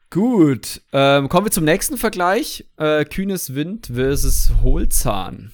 Gut, 0.10 0.82
ähm, 0.94 1.30
kommen 1.30 1.46
wir 1.48 1.52
zum 1.52 1.66
nächsten 1.66 1.98
Vergleich. 1.98 2.66
Äh, 2.78 3.06
Kühnes 3.06 3.54
Wind 3.54 3.88
versus 3.94 4.52
Hohlzahn. 4.64 5.52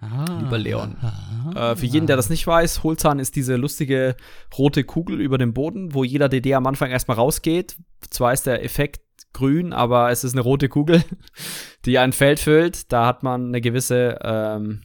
Ah, 0.00 0.40
Lieber 0.42 0.58
Leon. 0.58 0.96
Ah, 1.00 1.72
Äh, 1.72 1.76
für 1.76 1.86
jeden, 1.86 2.06
der 2.06 2.16
das 2.16 2.30
nicht 2.30 2.46
weiß, 2.46 2.82
Hohlzahn 2.82 3.18
ist 3.18 3.36
diese 3.36 3.56
lustige 3.56 4.16
rote 4.56 4.82
Kugel 4.84 5.20
über 5.20 5.36
dem 5.38 5.52
Boden, 5.52 5.94
wo 5.94 6.04
jeder 6.04 6.28
DD 6.28 6.54
am 6.54 6.66
Anfang 6.66 6.90
erstmal 6.90 7.16
rausgeht. 7.16 7.76
Zwar 8.08 8.32
ist 8.32 8.46
der 8.46 8.64
Effekt 8.64 9.00
grün, 9.32 9.72
aber 9.72 10.10
es 10.10 10.24
ist 10.24 10.32
eine 10.32 10.42
rote 10.42 10.68
Kugel, 10.68 11.02
die 11.84 11.98
ein 11.98 12.12
Feld 12.12 12.40
füllt. 12.40 12.92
Da 12.92 13.06
hat 13.06 13.22
man 13.22 13.48
eine 13.48 13.60
gewisse 13.60 14.18
ähm, 14.22 14.82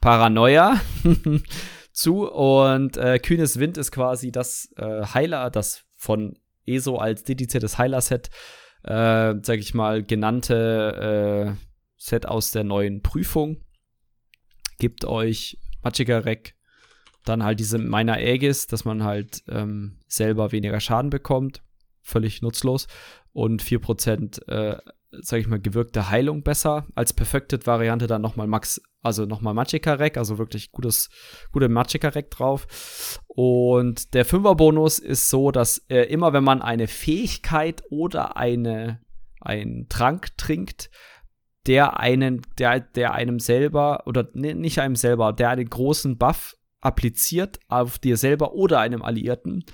Paranoia 0.00 0.80
zu. 1.92 2.30
Und 2.30 2.96
äh, 2.96 3.18
Kühnes 3.18 3.58
Wind 3.58 3.78
ist 3.78 3.92
quasi 3.92 4.32
das 4.32 4.72
äh, 4.76 5.04
Heiler, 5.06 5.50
das 5.50 5.84
von 5.96 6.38
ESO 6.66 6.96
als 6.96 7.24
dediziertes 7.24 7.78
Heiler-Set, 7.78 8.30
äh, 8.84 9.34
sag 9.42 9.58
ich 9.58 9.74
mal, 9.74 10.02
genannte 10.02 11.56
äh, 11.56 11.66
Set 11.96 12.26
aus 12.26 12.50
der 12.50 12.64
neuen 12.64 13.02
Prüfung. 13.02 13.62
Gibt 14.78 15.04
euch 15.04 15.58
Magicka-Rek, 15.82 16.54
dann 17.24 17.42
halt 17.42 17.60
diese 17.60 17.78
Minor 17.78 18.16
Aegis, 18.16 18.66
dass 18.66 18.84
man 18.84 19.04
halt 19.04 19.42
ähm, 19.48 19.98
selber 20.06 20.52
weniger 20.52 20.80
Schaden 20.80 21.10
bekommt. 21.10 21.62
Völlig 22.02 22.42
nutzlos. 22.42 22.86
Und 23.34 23.62
4%, 23.62 24.48
äh, 24.48 24.78
sag 25.10 25.40
ich 25.40 25.48
mal, 25.48 25.60
gewirkte 25.60 26.08
Heilung 26.08 26.42
besser. 26.42 26.86
Als 26.94 27.12
Perfected-Variante 27.12 28.06
dann 28.06 28.22
nochmal 28.22 28.46
Max, 28.46 28.80
also 29.02 29.26
nochmal 29.26 29.54
Magicka-Rek, 29.54 30.16
also 30.16 30.38
wirklich 30.38 30.72
gutes, 30.72 31.10
gute 31.52 31.68
Magicka-Rek 31.68 32.30
drauf. 32.30 33.20
Und 33.26 34.14
der 34.14 34.24
Fünfer-Bonus 34.24 35.00
ist 35.00 35.28
so, 35.28 35.50
dass 35.50 35.78
äh, 35.88 36.04
immer 36.04 36.32
wenn 36.32 36.44
man 36.44 36.62
eine 36.62 36.86
Fähigkeit 36.86 37.82
oder 37.90 38.36
eine, 38.36 39.00
einen 39.40 39.88
Trank 39.88 40.36
trinkt, 40.38 40.90
der 41.66 41.98
einen, 41.98 42.42
der, 42.58 42.80
der 42.80 43.14
einem 43.14 43.40
selber, 43.40 44.06
oder 44.06 44.28
ne, 44.32 44.54
nicht 44.54 44.78
einem 44.78 44.96
selber, 44.96 45.32
der 45.32 45.50
einen 45.50 45.68
großen 45.68 46.18
Buff 46.18 46.56
appliziert 46.80 47.58
auf 47.68 47.98
dir 47.98 48.16
selber 48.16 48.54
oder 48.54 48.78
einem 48.80 49.02
Alliierten, 49.02 49.64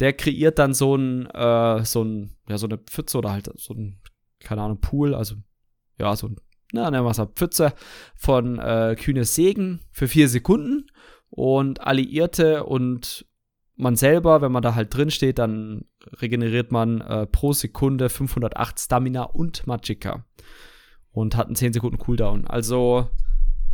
der 0.00 0.12
kreiert 0.12 0.58
dann 0.58 0.74
so 0.74 0.96
ein, 0.96 1.26
äh, 1.26 1.84
so 1.84 2.02
ein, 2.02 2.36
ja, 2.48 2.58
so 2.58 2.66
eine 2.66 2.78
Pfütze 2.78 3.18
oder 3.18 3.32
halt 3.32 3.50
so 3.56 3.74
ein, 3.74 4.00
keine 4.40 4.62
Ahnung, 4.62 4.80
Pool, 4.80 5.14
also, 5.14 5.36
ja, 5.98 6.16
so 6.16 6.28
ein, 6.28 6.36
na, 6.72 6.90
nennen 6.90 7.04
wir 7.04 7.10
es 7.10 7.18
halt 7.18 7.36
Pfütze 7.36 7.72
von 8.16 8.58
äh, 8.58 8.96
kühnes 8.98 9.34
Segen 9.34 9.80
für 9.92 10.08
vier 10.08 10.28
Sekunden 10.28 10.86
und 11.28 11.80
Alliierte 11.80 12.64
und 12.64 13.26
man 13.76 13.96
selber, 13.96 14.42
wenn 14.42 14.52
man 14.52 14.62
da 14.62 14.74
halt 14.74 14.94
drin 14.94 15.10
steht, 15.10 15.38
dann 15.38 15.86
regeneriert 16.20 16.70
man 16.70 17.00
äh, 17.00 17.26
pro 17.26 17.52
Sekunde 17.52 18.08
508 18.08 18.78
Stamina 18.78 19.22
und 19.22 19.66
Magicka 19.66 20.24
und 21.12 21.36
hat 21.36 21.46
einen 21.46 21.56
10 21.56 21.72
Sekunden 21.72 21.98
Cooldown. 21.98 22.46
Also 22.46 23.08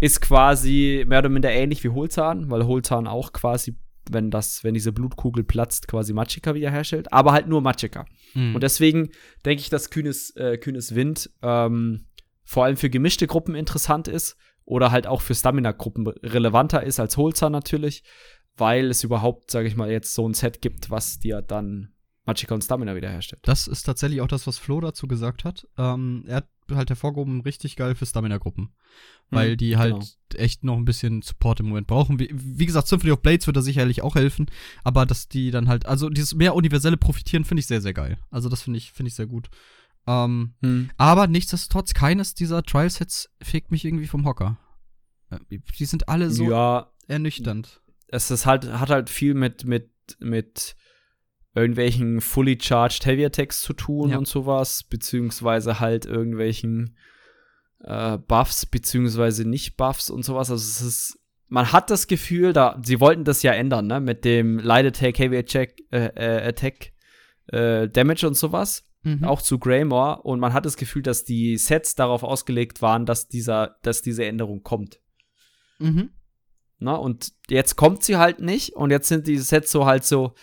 ist 0.00 0.20
quasi 0.20 1.04
mehr 1.06 1.20
oder 1.20 1.28
minder 1.28 1.50
ähnlich 1.50 1.82
wie 1.82 1.88
Hohlzahn, 1.88 2.50
weil 2.50 2.66
Hohlzahn 2.66 3.06
auch 3.06 3.32
quasi, 3.32 3.76
wenn 4.12 4.30
das, 4.30 4.64
wenn 4.64 4.74
diese 4.74 4.92
Blutkugel 4.92 5.44
platzt, 5.44 5.88
quasi 5.88 6.12
Magicka 6.12 6.54
wiederherstellt, 6.54 7.12
aber 7.12 7.32
halt 7.32 7.48
nur 7.48 7.60
Magicka. 7.60 8.06
Mhm. 8.34 8.54
Und 8.54 8.62
deswegen 8.62 9.10
denke 9.44 9.60
ich, 9.60 9.70
dass 9.70 9.90
kühnes, 9.90 10.34
äh, 10.36 10.58
kühnes 10.58 10.94
Wind 10.94 11.30
ähm, 11.42 12.06
vor 12.44 12.64
allem 12.64 12.76
für 12.76 12.90
gemischte 12.90 13.26
Gruppen 13.26 13.54
interessant 13.54 14.08
ist 14.08 14.36
oder 14.64 14.90
halt 14.90 15.06
auch 15.06 15.20
für 15.20 15.34
Stamina-Gruppen 15.34 16.06
relevanter 16.08 16.82
ist 16.82 17.00
als 17.00 17.16
Hohlzahn 17.16 17.52
natürlich, 17.52 18.02
weil 18.56 18.90
es 18.90 19.04
überhaupt, 19.04 19.50
sage 19.50 19.68
ich 19.68 19.76
mal, 19.76 19.90
jetzt 19.90 20.14
so 20.14 20.28
ein 20.28 20.34
Set 20.34 20.62
gibt, 20.62 20.90
was 20.90 21.18
dir 21.18 21.42
dann 21.42 21.92
Und 22.26 22.64
Stamina 22.64 22.94
wiederherstellt. 22.96 23.40
Das 23.46 23.66
ist 23.68 23.84
tatsächlich 23.84 24.20
auch 24.20 24.26
das, 24.28 24.46
was 24.46 24.58
Flo 24.58 24.80
dazu 24.80 25.06
gesagt 25.06 25.44
hat. 25.44 25.66
Ähm, 25.78 26.24
er 26.26 26.36
hat 26.36 26.48
halt 26.72 26.88
hervorgehoben, 26.90 27.40
richtig 27.42 27.76
geil 27.76 27.94
für 27.94 28.04
Stamina-Gruppen. 28.06 28.74
Weil 29.30 29.52
Hm, 29.52 29.56
die 29.58 29.76
halt 29.76 29.92
genau. 29.92 30.42
echt 30.42 30.64
noch 30.64 30.76
ein 30.76 30.84
bisschen 30.84 31.22
Support 31.22 31.60
im 31.60 31.68
Moment 31.68 31.86
brauchen. 31.86 32.18
Wie, 32.18 32.28
wie 32.32 32.66
gesagt, 32.66 32.88
Symphony 32.88 33.12
of 33.12 33.22
Blades 33.22 33.46
wird 33.46 33.56
da 33.56 33.62
sicherlich 33.62 34.02
auch 34.02 34.16
helfen. 34.16 34.46
Aber 34.82 35.06
dass 35.06 35.28
die 35.28 35.50
dann 35.52 35.68
halt, 35.68 35.86
also 35.86 36.08
dieses 36.08 36.34
mehr 36.34 36.54
universelle 36.56 36.96
Profitieren 36.96 37.44
finde 37.44 37.60
ich 37.60 37.66
sehr, 37.68 37.80
sehr 37.80 37.94
geil. 37.94 38.18
Also 38.30 38.48
das 38.48 38.62
finde 38.62 38.78
ich, 38.78 38.90
finde 38.92 39.08
ich 39.08 39.14
sehr 39.14 39.26
gut. 39.26 39.48
Ähm, 40.08 40.54
Hm. 40.62 40.90
aber 40.96 41.26
nichtsdestotrotz, 41.28 41.92
keines 41.94 42.34
dieser 42.34 42.62
Trial-Sets 42.62 43.28
fegt 43.42 43.70
mich 43.70 43.84
irgendwie 43.84 44.06
vom 44.06 44.24
Hocker. 44.24 44.56
Äh, 45.30 45.38
Die 45.78 45.84
sind 45.84 46.08
alle 46.08 46.30
so 46.30 46.50
ja, 46.50 46.90
ernüchternd. 47.08 47.80
es 48.08 48.30
ist 48.30 48.46
halt, 48.46 48.64
hat 48.72 48.90
halt 48.90 49.10
viel 49.10 49.34
mit, 49.34 49.64
mit, 49.64 49.90
mit 50.20 50.76
irgendwelchen 51.56 52.20
fully 52.20 52.58
charged 52.60 53.04
Heavy 53.06 53.24
Attacks 53.24 53.62
zu 53.62 53.72
tun 53.72 54.10
Ja. 54.10 54.18
und 54.18 54.28
sowas, 54.28 54.84
beziehungsweise 54.84 55.80
halt 55.80 56.04
irgendwelchen 56.06 56.96
äh, 57.80 58.18
Buffs, 58.18 58.66
beziehungsweise 58.66 59.48
nicht 59.48 59.76
Buffs 59.76 60.10
und 60.10 60.24
sowas. 60.24 60.50
Also 60.50 60.62
es 60.62 60.80
ist, 60.82 61.18
man 61.48 61.72
hat 61.72 61.90
das 61.90 62.06
Gefühl, 62.06 62.52
da, 62.52 62.80
sie 62.84 63.00
wollten 63.00 63.24
das 63.24 63.42
ja 63.42 63.52
ändern, 63.52 63.86
ne, 63.86 64.00
mit 64.00 64.24
dem 64.24 64.58
Light 64.58 64.86
Attack, 64.86 65.18
Heavy 65.18 65.38
Attack, 65.38 65.74
äh, 65.90 66.06
äh, 66.14 66.48
Attack, 66.48 66.92
äh, 67.48 67.88
Damage 67.88 68.26
und 68.26 68.34
sowas. 68.36 68.84
Mhm. 69.02 69.22
auch 69.22 69.40
zu 69.40 69.60
Greymore 69.60 70.22
und 70.22 70.40
man 70.40 70.52
hat 70.52 70.66
das 70.66 70.76
Gefühl, 70.76 71.02
dass 71.02 71.22
die 71.22 71.58
Sets 71.58 71.94
darauf 71.94 72.24
ausgelegt 72.24 72.82
waren, 72.82 73.06
dass 73.06 73.28
dieser, 73.28 73.76
dass 73.82 74.02
diese 74.02 74.24
Änderung 74.24 74.64
kommt. 74.64 74.98
Mhm. 75.78 76.10
Na, 76.80 76.96
und 76.96 77.32
jetzt 77.48 77.76
kommt 77.76 78.02
sie 78.02 78.16
halt 78.16 78.40
nicht 78.40 78.74
und 78.74 78.90
jetzt 78.90 79.06
sind 79.06 79.28
die 79.28 79.38
Sets 79.38 79.70
so 79.70 79.86
halt 79.86 80.02
so, 80.04 80.34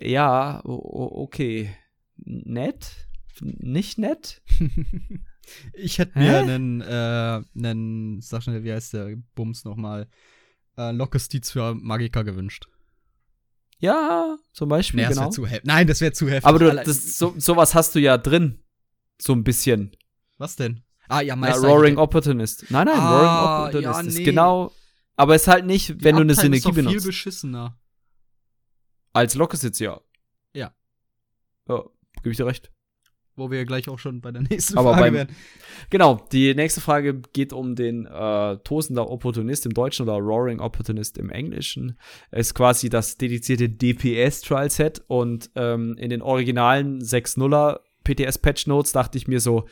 ja, 0.00 0.60
o- 0.64 0.72
o- 0.74 1.22
okay, 1.22 1.74
nett, 2.16 3.08
nicht 3.40 3.98
nett. 3.98 4.42
Ich 5.74 5.98
hätte 5.98 6.14
Hä? 6.14 6.20
mir 6.20 6.38
einen, 6.38 6.80
äh, 6.80 7.42
einen, 7.66 8.20
sag 8.20 8.44
schnell, 8.44 8.62
wie 8.62 8.72
heißt 8.72 8.92
der 8.94 9.16
Bums 9.34 9.64
nochmal, 9.64 10.06
äh, 10.78 10.92
Lockestiz 10.92 11.50
für 11.50 11.74
Magika 11.74 12.22
gewünscht. 12.22 12.68
Ja, 13.80 14.36
zum 14.52 14.68
Beispiel, 14.68 15.00
Nee, 15.00 15.08
das 15.08 15.16
genau. 15.16 15.30
zu. 15.30 15.46
Nein, 15.64 15.86
das 15.88 16.00
wäre 16.00 16.12
zu 16.12 16.28
heftig. 16.28 16.46
Aber 16.46 16.58
du, 16.60 16.72
das, 16.72 17.18
so, 17.18 17.34
sowas 17.36 17.74
hast 17.74 17.96
du 17.96 17.98
ja 17.98 18.16
drin, 18.16 18.62
so 19.20 19.32
ein 19.32 19.42
bisschen. 19.42 19.90
Was 20.38 20.54
denn? 20.54 20.82
Ah, 21.08 21.16
ja, 21.20 21.28
Ja, 21.28 21.36
Meister. 21.36 21.66
Roaring 21.66 21.96
Opportunist. 21.96 22.66
Nein, 22.70 22.86
nein, 22.86 22.98
Ah, 23.00 23.10
Roaring 23.66 23.68
Opportunist 23.88 24.02
ja, 24.02 24.08
ist 24.08 24.18
nee. 24.18 24.24
genau, 24.24 24.72
aber 25.16 25.34
ist 25.34 25.48
halt 25.48 25.66
nicht, 25.66 26.04
wenn 26.04 26.14
du 26.14 26.20
eine 26.22 26.34
Synergie 26.36 26.58
Ist 26.58 26.66
doch 26.66 26.74
viel 26.74 26.84
benutzt. 26.84 27.06
beschissener. 27.06 27.76
Als 29.12 29.34
Lockesitz, 29.34 29.78
ja. 29.78 30.00
Ja. 30.54 30.74
Ja, 31.68 31.84
gebe 32.22 32.30
ich 32.30 32.36
dir 32.36 32.46
recht. 32.46 32.70
Wo 33.36 33.50
wir 33.50 33.58
ja 33.58 33.64
gleich 33.64 33.88
auch 33.88 33.98
schon 33.98 34.20
bei 34.20 34.32
der 34.32 34.42
nächsten 34.42 34.76
Aber 34.76 34.90
Frage 34.92 35.02
beim- 35.04 35.14
wären. 35.14 35.28
Genau, 35.88 36.26
die 36.32 36.54
nächste 36.54 36.80
Frage 36.80 37.20
geht 37.32 37.52
um 37.52 37.74
den 37.74 38.04
äh, 38.06 38.58
tosender 38.58 39.08
Opportunist 39.08 39.64
im 39.66 39.72
Deutschen 39.72 40.02
oder 40.02 40.18
Roaring 40.18 40.60
Opportunist 40.60 41.16
im 41.16 41.30
Englischen. 41.30 41.98
Ist 42.32 42.54
quasi 42.54 42.88
das 42.90 43.16
dedizierte 43.16 43.68
DPS-Trial-Set 43.68 45.02
und 45.06 45.50
ähm, 45.54 45.94
in 45.96 46.10
den 46.10 46.22
originalen 46.22 47.00
6.0er 47.00 47.80
PTS-Patch-Notes 48.04 48.92
dachte 48.92 49.16
ich 49.16 49.26
mir 49.28 49.40
so, 49.40 49.66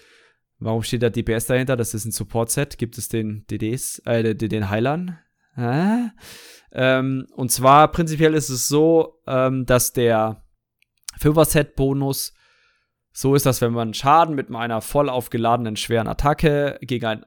warum 0.59 0.83
steht 0.83 1.03
da 1.03 1.11
DPS 1.11 1.47
dahinter? 1.47 1.77
Das 1.77 1.93
ist 1.95 2.05
ein 2.07 2.13
Support-Set. 2.13 2.79
Gibt 2.79 2.97
es 2.97 3.09
den 3.09 3.45
DDs, 3.49 3.99
äh, 4.07 4.35
den 4.35 4.71
Heilern? 4.71 5.19
Ähm, 6.73 7.27
und 7.35 7.51
zwar 7.51 7.89
prinzipiell 7.91 8.35
ist 8.35 8.51
es 8.51 8.69
so, 8.69 9.21
ähm, 9.27 9.67
dass 9.67 9.93
der 9.93 10.43
5er-Set-Bonus 11.21 12.35
so 13.13 13.35
ist 13.35 13.47
das, 13.47 13.61
wenn 13.61 13.73
man 13.73 13.95
Schaden 13.95 14.37
mit 14.37 14.55
einer 14.55 14.81
voll 14.81 15.09
aufgeladenen 15.09 15.75
schweren 15.75 16.07
Attacke 16.07 16.79
gegen 16.83 17.05
ein 17.05 17.25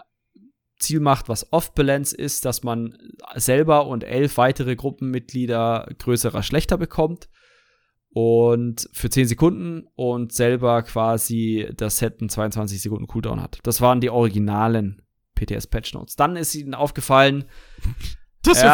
Ziel 0.80 1.02
macht, 1.02 1.28
was 1.28 1.52
off-balance 1.52 2.16
ist, 2.16 2.46
dass 2.46 2.64
man 2.64 2.98
selber 3.36 3.88
und 3.88 4.06
elf 4.06 4.38
weitere 4.38 4.78
Gruppenmitglieder 4.78 5.90
größerer 6.00 6.44
schlechter 6.44 6.78
bekommt. 6.78 7.30
Und 8.14 8.90
für 8.94 9.10
10 9.10 9.28
Sekunden 9.28 9.88
und 9.96 10.34
selber 10.34 10.82
quasi 10.84 11.70
das 11.76 11.98
Set 11.98 12.22
einen 12.22 12.30
22 12.30 12.82
Sekunden 12.82 13.08
Cooldown 13.08 13.42
hat. 13.42 13.60
Das 13.64 13.82
waren 13.82 14.02
die 14.02 14.10
originalen 14.10 15.02
PTS-Patch 15.36 15.94
Notes. 15.94 16.16
Dann 16.16 16.36
ist 16.36 16.56
ihnen 16.56 16.74
aufgefallen, 16.74 17.46
Das 18.44 18.62
ja 18.62 18.68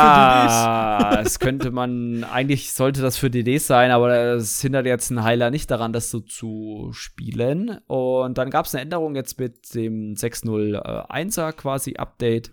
ja, 1.00 1.22
es 1.22 1.40
könnte 1.40 1.72
man, 1.72 2.24
eigentlich 2.24 2.72
sollte 2.74 3.02
das 3.02 3.18
für 3.18 3.30
DDs 3.30 3.68
sein, 3.68 3.92
aber 3.92 4.36
es 4.36 4.62
hindert 4.62 4.86
jetzt 4.86 5.12
einen 5.12 5.24
Heiler 5.24 5.52
nicht 5.52 5.70
daran, 5.70 5.94
das 5.94 6.10
so 6.10 6.20
zu 6.20 6.90
spielen. 6.94 7.80
Und 7.88 8.38
dann 8.38 8.50
gab 8.50 8.66
es 8.66 8.76
eine 8.76 8.84
Änderung 8.84 9.16
jetzt 9.16 9.40
mit 9.40 9.74
dem 9.74 10.14
601er 10.14 11.52
quasi 11.54 11.96
Update. 11.98 12.52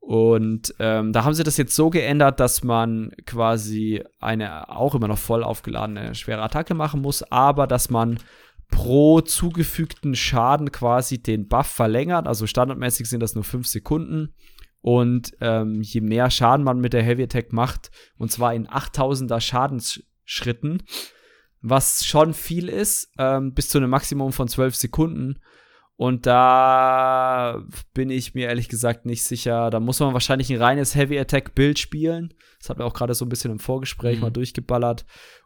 Und 0.00 0.74
ähm, 0.78 1.12
da 1.12 1.24
haben 1.24 1.34
sie 1.34 1.44
das 1.44 1.56
jetzt 1.56 1.74
so 1.74 1.90
geändert, 1.90 2.40
dass 2.40 2.62
man 2.62 3.12
quasi 3.26 4.02
eine 4.20 4.68
auch 4.70 4.94
immer 4.94 5.08
noch 5.08 5.18
voll 5.18 5.42
aufgeladene 5.42 6.14
schwere 6.14 6.42
Attacke 6.42 6.74
machen 6.74 7.02
muss, 7.02 7.22
aber 7.24 7.66
dass 7.66 7.90
man 7.90 8.18
pro 8.70 9.20
zugefügten 9.20 10.14
Schaden 10.14 10.72
quasi 10.72 11.22
den 11.22 11.48
Buff 11.48 11.66
verlängert. 11.66 12.26
Also 12.26 12.46
standardmäßig 12.46 13.08
sind 13.08 13.20
das 13.22 13.34
nur 13.34 13.44
5 13.44 13.66
Sekunden. 13.66 14.34
Und 14.80 15.32
ähm, 15.40 15.80
je 15.82 16.00
mehr 16.00 16.30
Schaden 16.30 16.64
man 16.64 16.78
mit 16.80 16.92
der 16.92 17.02
Heavy 17.02 17.24
Attack 17.24 17.52
macht, 17.52 17.90
und 18.16 18.30
zwar 18.30 18.54
in 18.54 18.68
8000er 18.68 19.40
Schadensschritten, 19.40 20.82
was 21.60 22.04
schon 22.04 22.34
viel 22.34 22.68
ist, 22.68 23.12
ähm, 23.18 23.52
bis 23.54 23.68
zu 23.68 23.78
einem 23.78 23.90
Maximum 23.90 24.32
von 24.32 24.48
12 24.48 24.76
Sekunden. 24.76 25.40
Und 25.96 26.26
da 26.26 27.60
bin 27.92 28.08
ich 28.10 28.34
mir 28.34 28.46
ehrlich 28.46 28.68
gesagt 28.68 29.04
nicht 29.04 29.24
sicher. 29.24 29.68
Da 29.70 29.80
muss 29.80 29.98
man 29.98 30.12
wahrscheinlich 30.12 30.48
ein 30.50 30.62
reines 30.62 30.94
Heavy 30.94 31.18
Attack 31.18 31.56
Bild 31.56 31.80
spielen. 31.80 32.32
Das 32.60 32.70
hat 32.70 32.78
wir 32.78 32.86
auch 32.86 32.94
gerade 32.94 33.14
so 33.14 33.24
ein 33.24 33.28
bisschen 33.28 33.50
im 33.50 33.58
Vorgespräch 33.58 34.16
Mhm. 34.16 34.22
mal 34.22 34.30
durchgeballert, 34.30 35.04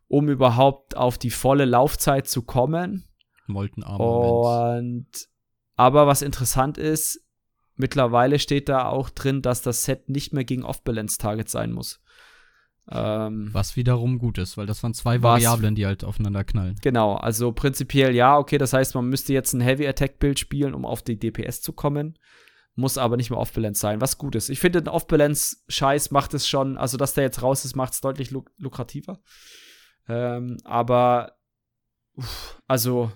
um 0.09 0.29
überhaupt 0.29 0.95
auf 0.95 1.17
die 1.17 1.31
volle 1.31 1.65
Laufzeit 1.65 2.29
zu 2.29 2.43
kommen. 2.43 3.09
Molten 3.47 3.83
Armament. 3.83 5.07
Und 5.09 5.29
aber 5.77 6.07
was 6.07 6.21
interessant 6.21 6.77
ist, 6.77 7.25
mittlerweile 7.77 8.39
steht 8.39 8.69
da 8.69 8.87
auch 8.87 9.11
drin, 9.11 9.43
dass 9.43 9.63
das 9.63 9.85
Set 9.85 10.09
nicht 10.09 10.33
mehr 10.33 10.45
gegen 10.45 10.65
Off-Balance-Targets 10.65 11.53
sein 11.53 11.73
muss. 11.73 12.01
Ähm, 12.91 13.51
Was 13.53 13.77
wiederum 13.77 14.19
gut 14.19 14.39
ist, 14.39 14.57
weil 14.57 14.67
das 14.67 14.83
waren 14.83 14.93
zwei 14.95 15.23
Was- 15.23 15.43
Variablen, 15.45 15.75
die 15.77 15.87
halt 15.87 16.03
aufeinander 16.05 16.43
knallen. 16.45 16.77
Genau, 16.83 17.15
also 17.15 17.53
prinzipiell 17.53 18.15
ja, 18.15 18.37
okay, 18.39 18.59
das 18.59 18.73
heißt, 18.73 18.95
man 18.97 19.09
müsste 19.09 19.33
jetzt 19.33 19.53
ein 19.53 19.61
Heavy 19.61 19.87
Attack 19.87 20.19
Bild 20.19 20.39
spielen, 20.39 20.75
um 20.75 20.85
auf 20.85 21.03
die 21.03 21.19
DPS 21.19 21.63
zu 21.63 21.73
kommen. 21.73 22.19
Muss 22.75 22.97
aber 22.99 23.17
nicht 23.19 23.29
mehr 23.31 23.39
Off-Balance 23.39 23.81
sein, 23.81 24.01
was 24.01 24.17
gut 24.19 24.35
ist. 24.35 24.49
Ich 24.49 24.59
finde, 24.59 24.79
ein 24.81 24.89
Off-Balance-Scheiß 24.89 26.11
macht 26.11 26.33
es 26.35 26.49
schon, 26.49 26.77
also 26.79 26.97
dass 26.97 27.13
der 27.15 27.25
jetzt 27.25 27.43
raus 27.43 27.65
ist, 27.65 27.77
macht 27.77 27.93
es 27.93 28.01
deutlich 28.01 28.31
luk 28.31 28.51
lukrativer. 28.57 29.21
Ähm, 30.09 30.57
aber, 30.65 31.35
uff, 32.17 32.61
also, 32.67 33.13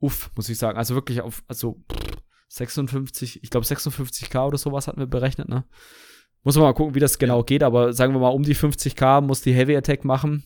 uff, 0.00 0.30
muss 0.34 0.48
ich 0.48 0.58
sagen. 0.58 0.76
Also 0.76 0.94
wirklich 0.96 1.20
auf, 1.20 1.44
also 1.46 1.80
pff, 1.90 2.09
56, 2.54 3.42
ich 3.42 3.50
glaube 3.50 3.64
56k 3.66 4.46
oder 4.46 4.58
sowas 4.58 4.86
hatten 4.88 4.98
wir 4.98 5.06
berechnet, 5.06 5.48
ne? 5.48 5.64
Muss 6.42 6.56
man 6.56 6.64
mal 6.64 6.72
gucken, 6.74 6.94
wie 6.94 7.00
das 7.00 7.18
genau 7.18 7.42
geht, 7.44 7.62
aber 7.62 7.92
sagen 7.92 8.12
wir 8.14 8.20
mal, 8.20 8.28
um 8.30 8.42
die 8.42 8.56
50k 8.56 9.20
muss 9.20 9.42
die 9.42 9.52
Heavy 9.52 9.76
Attack 9.76 10.04
machen. 10.04 10.44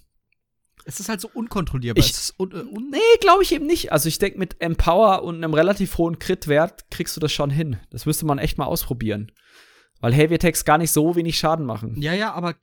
Es 0.85 1.01
ist 1.01 1.09
halt 1.09 1.21
so 1.21 1.31
unkontrollierbar. 1.33 1.99
Ich- 2.05 2.11
es 2.11 2.19
ist 2.31 2.41
un, 2.41 2.51
äh, 2.53 2.57
un 2.57 2.91
Nee, 2.91 2.99
glaube 3.21 3.43
ich 3.43 3.53
eben 3.53 3.67
nicht. 3.67 3.91
Also 3.93 4.09
ich 4.09 4.19
denke, 4.19 4.39
mit 4.39 4.61
Empower 4.61 5.23
und 5.23 5.37
einem 5.37 5.55
relativ 5.55 5.97
hohen 5.97 6.19
Crit-Wert 6.19 6.91
kriegst 6.91 7.17
du 7.17 7.21
das 7.21 7.33
schon 7.33 7.49
hin. 7.49 7.79
Das 7.91 8.05
müsste 8.07 8.27
man 8.27 8.39
echt 8.39 8.59
mal 8.59 8.67
ausprobieren. 8.67 9.33
Weil 10.01 10.13
Heavy 10.13 10.35
Attacks 10.35 10.65
gar 10.67 10.77
nicht 10.77 10.91
so 10.91 11.17
wenig 11.17 11.39
Schaden 11.39 11.65
machen. 11.65 11.95
ja, 12.03 12.13
ja, 12.13 12.33
aber 12.35 12.57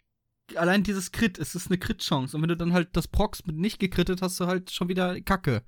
allein 0.55 0.83
dieses 0.83 1.11
Crit, 1.11 1.39
es 1.39 1.55
ist 1.55 1.67
eine 1.71 1.79
Crit-Chance. 1.79 2.35
Und 2.35 2.43
wenn 2.43 2.49
du 2.49 2.57
dann 2.57 2.73
halt 2.73 2.89
das 2.97 3.07
Prox 3.07 3.45
mit 3.47 3.55
nicht 3.55 3.79
gekrittet 3.79 4.21
hast, 4.21 4.39
du 4.39 4.45
halt 4.45 4.69
schon 4.71 4.89
wieder 4.89 5.19
Kacke. 5.21 5.63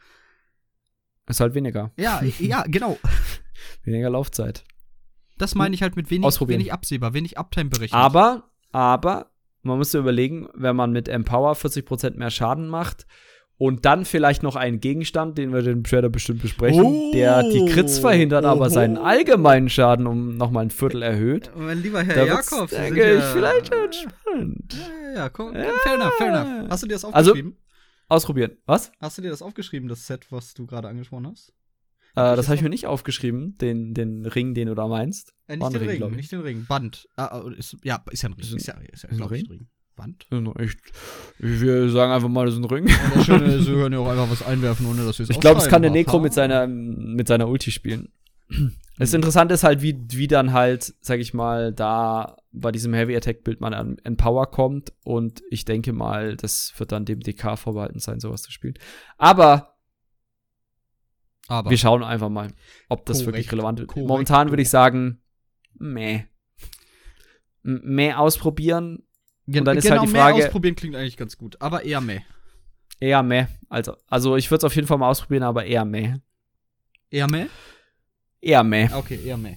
Ist 1.28 1.39
halt 1.39 1.53
weniger. 1.55 1.91
Ja, 1.97 2.21
ja, 2.39 2.63
genau. 2.67 2.97
Weniger 3.84 4.09
Laufzeit. 4.09 4.63
Das 5.38 5.55
meine 5.55 5.74
ich 5.76 5.82
halt 5.82 5.95
mit 5.95 6.09
wenig, 6.11 6.39
wenig 6.47 6.71
absehbar, 6.74 7.13
wenig 7.13 7.38
Uptime 7.38 7.69
berechnet. 7.69 7.99
Aber, 7.99 8.49
aber, 8.71 9.32
man 9.63 9.78
muss 9.78 9.91
sich 9.91 9.99
überlegen, 9.99 10.47
wenn 10.53 10.76
man 10.76 10.91
mit 10.91 11.07
Empower 11.07 11.53
40% 11.53 12.17
mehr 12.17 12.30
Schaden 12.30 12.67
macht 12.67 13.05
und 13.57 13.86
dann 13.86 14.03
vielleicht 14.05 14.43
noch 14.43 14.55
einen 14.55 14.80
Gegenstand, 14.80 15.38
den 15.38 15.53
wir 15.53 15.61
den 15.61 15.84
Trader 15.84 16.09
bestimmt 16.09 16.41
besprechen, 16.41 16.84
Oh. 16.84 17.11
der 17.13 17.43
die 17.43 17.65
Crits 17.65 17.99
verhindert, 17.99 18.45
aber 18.45 18.65
Oho. 18.65 18.69
seinen 18.69 18.97
allgemeinen 18.97 19.69
Schaden 19.69 20.05
um 20.07 20.36
nochmal 20.38 20.65
ein 20.65 20.71
Viertel 20.71 21.01
erhöht. 21.01 21.49
mein 21.55 21.82
lieber 21.82 22.03
Herr 22.03 22.26
Jakobs, 22.26 22.71
Sie 22.71 22.76
denke 22.78 23.13
ich, 23.13 23.19
ja- 23.19 23.32
vielleicht 23.32 23.74
schon 23.74 23.93
spannend. 23.93 24.74
Ja, 24.74 25.09
ja, 25.09 25.15
ja, 25.15 25.30
komm, 25.30 25.55
Ja. 25.55 25.63
fair 25.84 25.93
enough, 25.95 26.13
fair 26.17 26.28
enough. 26.34 26.69
Hast 26.69 26.84
du 26.84 26.88
dir 26.88 26.93
das 26.93 27.05
Also- 27.05 27.32
aufgeschrieben? 27.32 27.57
Ausprobieren. 28.14 28.57
Was? 28.68 28.91
Hast 28.99 29.18
du 29.18 29.24
dir 29.24 29.32
das 29.32 29.41
aufgeschrieben, 29.41 29.89
das 29.89 30.05
Set, 30.05 30.32
was 30.32 30.53
du 30.53 30.68
gerade 30.68 30.88
angesprochen 30.88 31.28
hast? 31.28 31.49
Äh, 32.16 32.36
das 32.36 32.47
habe 32.47 32.57
ich 32.57 32.61
mir 32.61 32.70
nicht 32.70 32.86
aufgeschrieben, 32.86 33.57
den, 33.57 33.95
den 33.95 34.24
Ring, 34.28 34.53
den 34.53 34.68
du 34.68 34.76
da 34.76 34.88
meinst. 34.88 35.34
Äh, 35.47 35.57
nicht 35.57 35.74
den 35.74 35.89
Ring, 35.89 36.03
ich. 36.11 36.16
nicht 36.16 36.32
den 36.32 36.41
Ring. 36.41 36.66
Band. 36.68 37.07
Ah, 37.16 37.39
ah, 37.39 37.51
ist, 37.57 37.76
ja, 37.84 38.03
ist 38.11 38.22
ja 38.22 38.30
ein 38.30 38.34
Ring. 38.34 38.55
Ist 38.55 38.68
ja, 38.68 38.76
ist 38.76 39.03
ja, 39.03 39.09
ist 39.09 39.20
ein 39.20 39.28
Ring? 39.28 39.47
Ring. 39.47 39.68
Band? 39.95 40.28
Ich, 40.59 40.76
wir 41.39 41.89
sagen 41.89 42.11
einfach 42.11 42.30
mal, 42.30 42.45
das 42.45 42.53
ist 42.53 42.61
ein 42.61 42.66
Ring. 42.66 42.84
Und 42.86 43.16
das 43.16 43.26
Schöne 43.26 43.45
ist, 43.45 43.68
wir 43.68 43.76
können 43.82 43.93
ja 43.93 43.99
auch 43.99 44.09
einfach 44.09 44.30
was 44.30 44.43
einwerfen, 44.43 44.86
ohne 44.86 45.05
dass 45.05 45.18
wir 45.18 45.24
es 45.24 45.32
Ich 45.32 45.39
glaube, 45.39 45.59
es 45.59 45.68
kann 45.68 45.82
der. 45.82 45.89
Necro 45.89 46.20
mit 46.20 46.34
seiner, 46.34 46.68
mit 46.68 47.28
seiner 47.28 47.47
Ulti 47.47 47.72
spielen. 47.72 48.09
Das 49.00 49.14
Interessante 49.14 49.56
ist 49.56 49.64
halt, 49.64 49.82
wie, 49.82 49.98
wie 50.12 50.28
dann 50.28 50.54
halt, 50.54 50.94
sag 51.02 51.20
ich 51.20 51.34
mal, 51.34 51.74
da 51.74 52.38
bei 52.52 52.72
diesem 52.72 52.94
Heavy 52.94 53.16
Attack 53.16 53.44
Bild 53.44 53.60
man 53.60 53.74
an 53.74 53.98
Empower 54.04 54.52
kommt 54.52 54.94
und 55.04 55.41
ich 55.50 55.66
denke 55.66 55.94
mal, 55.94 56.38
das 56.38 56.72
wird 56.78 56.91
dann 56.91 57.04
dem 57.06 57.20
DK 57.20 57.58
vorbehalten 57.58 57.98
sein, 58.00 58.20
sowas 58.20 58.44
zu 58.44 58.52
spielen. 58.52 58.76
Aber 59.18 59.76
Aber 61.48 61.70
wir 61.72 61.78
schauen 61.78 62.04
einfach 62.04 62.30
mal, 62.30 62.54
ob 62.89 63.06
das 63.08 63.18
Korrekt, 63.20 63.28
wirklich 63.28 63.52
relevant 63.52 63.80
ist. 63.80 63.88
korrekt. 63.88 64.08
Momentan 64.08 64.50
würde 64.50 64.62
ich 64.62 64.70
sagen, 64.70 65.22
meh. 65.80 66.26
M- 67.64 67.82
Mehr 67.84 68.20
ausprobieren, 68.20 69.04
Gen 69.48 69.66
dann 69.66 69.78
ist 69.78 69.84
genau, 69.86 69.98
halt 70.02 70.08
die 70.10 70.14
mehr 70.14 70.22
Frage- 70.22 70.46
ausprobieren 70.46 70.76
klingt 70.76 70.96
eigentlich 70.96 71.18
ganz 71.18 71.38
gut, 71.38 71.60
aber 71.62 71.84
eher 71.84 72.00
meh. 72.02 72.22
eher 73.00 73.24
meh. 73.24 73.48
Also, 73.70 73.98
also 74.08 74.36
ich 74.38 74.50
würde 74.52 74.60
es 74.60 74.64
auf 74.66 74.76
jeden 74.76 74.88
Fall 74.88 74.98
mal 75.00 75.10
ausprobieren, 75.10 75.44
aber 75.44 75.66
eher 75.66 75.84
meh. 75.84 76.16
Eher 77.10 77.28
meh? 77.30 77.48
Eher 78.44 78.64
meh. 78.64 78.89
Okay, 78.94 79.20
eher 79.24 79.38
meh. 79.38 79.56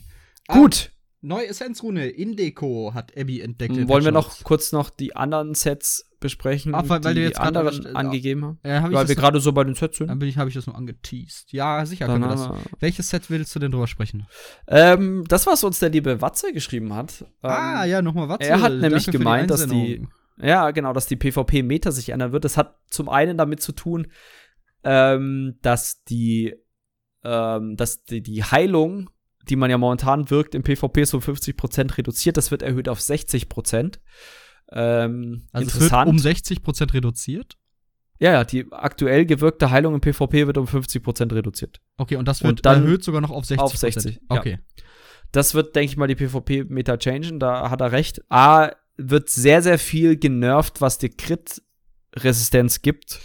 Gut. 0.48 0.92
Neue 1.22 1.48
Essenzrune, 1.48 2.06
Indeco 2.08 2.92
hat 2.94 3.12
Abby 3.18 3.40
entdeckt. 3.40 3.76
in 3.76 3.88
Wollen 3.88 4.04
wir 4.04 4.12
noch 4.12 4.44
kurz 4.44 4.70
noch 4.70 4.90
die 4.90 5.16
anderen 5.16 5.54
Sets 5.54 6.08
besprechen, 6.20 6.72
Ach, 6.74 6.88
weil- 6.88 7.02
weil 7.02 7.14
die 7.14 7.20
du 7.20 7.26
jetzt 7.26 7.38
die 7.38 7.42
gerade 7.42 7.58
anderen 7.58 7.80
angesch- 7.84 7.90
äh, 7.90 7.94
angegeben 7.94 8.44
haben? 8.44 8.58
Äh, 8.62 8.80
hab 8.80 8.92
Weil 8.92 9.08
wir 9.08 9.14
gerade 9.16 9.40
so 9.40 9.50
bei 9.52 9.64
den 9.64 9.74
Sets 9.74 9.98
sind. 9.98 10.06
Dann 10.08 10.20
bin 10.20 10.28
ich, 10.28 10.36
habe 10.38 10.48
ich 10.48 10.54
das 10.54 10.66
nur 10.66 10.76
angeteased. 10.76 11.52
Ja, 11.52 11.84
sicher 11.84 12.06
Dann 12.06 12.20
können 12.20 12.30
wir 12.30 12.36
das. 12.36 12.48
wir- 12.48 12.70
Welches 12.80 13.08
Set 13.10 13.28
willst 13.28 13.52
du 13.54 13.58
denn 13.58 13.72
drüber 13.72 13.88
sprechen? 13.88 14.26
Ähm, 14.68 15.24
das, 15.26 15.46
was 15.48 15.64
uns 15.64 15.80
der 15.80 15.88
liebe 15.88 16.20
Watze 16.20 16.52
geschrieben 16.52 16.94
hat. 16.94 17.22
Ähm, 17.22 17.26
ah, 17.50 17.84
ja, 17.84 18.02
nochmal 18.02 18.28
was. 18.28 18.38
er 18.40 18.60
hat 18.60 18.74
nämlich 18.74 19.06
gemeint, 19.10 19.50
dass 19.50 19.66
die- 19.66 20.06
Ja, 20.40 20.70
genau, 20.70 20.92
dass 20.92 21.06
die 21.06 21.16
PvP-Meta 21.16 21.90
sich 21.90 22.10
ändern 22.10 22.30
wird. 22.30 22.44
Das 22.44 22.56
hat 22.56 22.76
zum 22.88 23.08
einen 23.08 23.36
damit 23.38 23.62
zu 23.62 23.72
tun, 23.72 24.06
ähm, 24.84 25.56
dass 25.62 26.04
die, 26.04 26.54
ähm, 27.24 27.76
dass 27.76 28.04
die, 28.04 28.22
die 28.22 28.42
Heilung, 28.44 29.10
die 29.48 29.56
man 29.56 29.70
ja 29.70 29.78
momentan 29.78 30.30
wirkt, 30.30 30.54
im 30.54 30.62
PvP 30.62 31.04
so 31.04 31.18
50% 31.18 31.96
reduziert. 31.98 32.36
Das 32.36 32.50
wird 32.50 32.62
erhöht 32.62 32.88
auf 32.88 32.98
60%. 32.98 33.98
Ähm, 34.72 35.46
Also 35.52 35.66
es 35.68 35.74
wird 35.74 35.82
interessant. 35.92 36.08
um 36.10 36.16
60% 36.16 36.92
reduziert. 36.94 37.56
ja, 38.18 38.32
ja, 38.32 38.44
die 38.44 38.66
aktuell 38.72 39.24
gewirkte 39.26 39.70
Heilung 39.70 39.94
im 39.94 40.00
PvP 40.00 40.46
wird 40.46 40.58
um 40.58 40.66
50% 40.66 41.32
reduziert. 41.34 41.80
Okay, 41.96 42.16
und 42.16 42.26
das 42.26 42.40
Und 42.42 42.48
wird 42.48 42.66
dann 42.66 42.82
erhöht 42.82 43.04
sogar 43.04 43.20
noch 43.20 43.30
auf 43.30 43.44
60%. 43.44 43.58
auf 43.58 43.76
60, 43.76 44.14
ja. 44.14 44.20
Okay. 44.38 44.58
Das 45.32 45.54
wird, 45.54 45.76
denke 45.76 45.90
ich 45.90 45.96
mal, 45.96 46.06
die 46.08 46.14
PvP-Meta 46.16 46.96
changen, 46.96 47.38
da 47.38 47.68
hat 47.70 47.80
er 47.80 47.92
recht. 47.92 48.22
A, 48.30 48.70
wird 48.96 49.28
sehr, 49.28 49.60
sehr 49.62 49.78
viel 49.78 50.16
genervt, 50.16 50.80
was 50.80 50.98
die 50.98 51.10
Crit-Resistenz 51.10 52.80
gibt. 52.82 53.20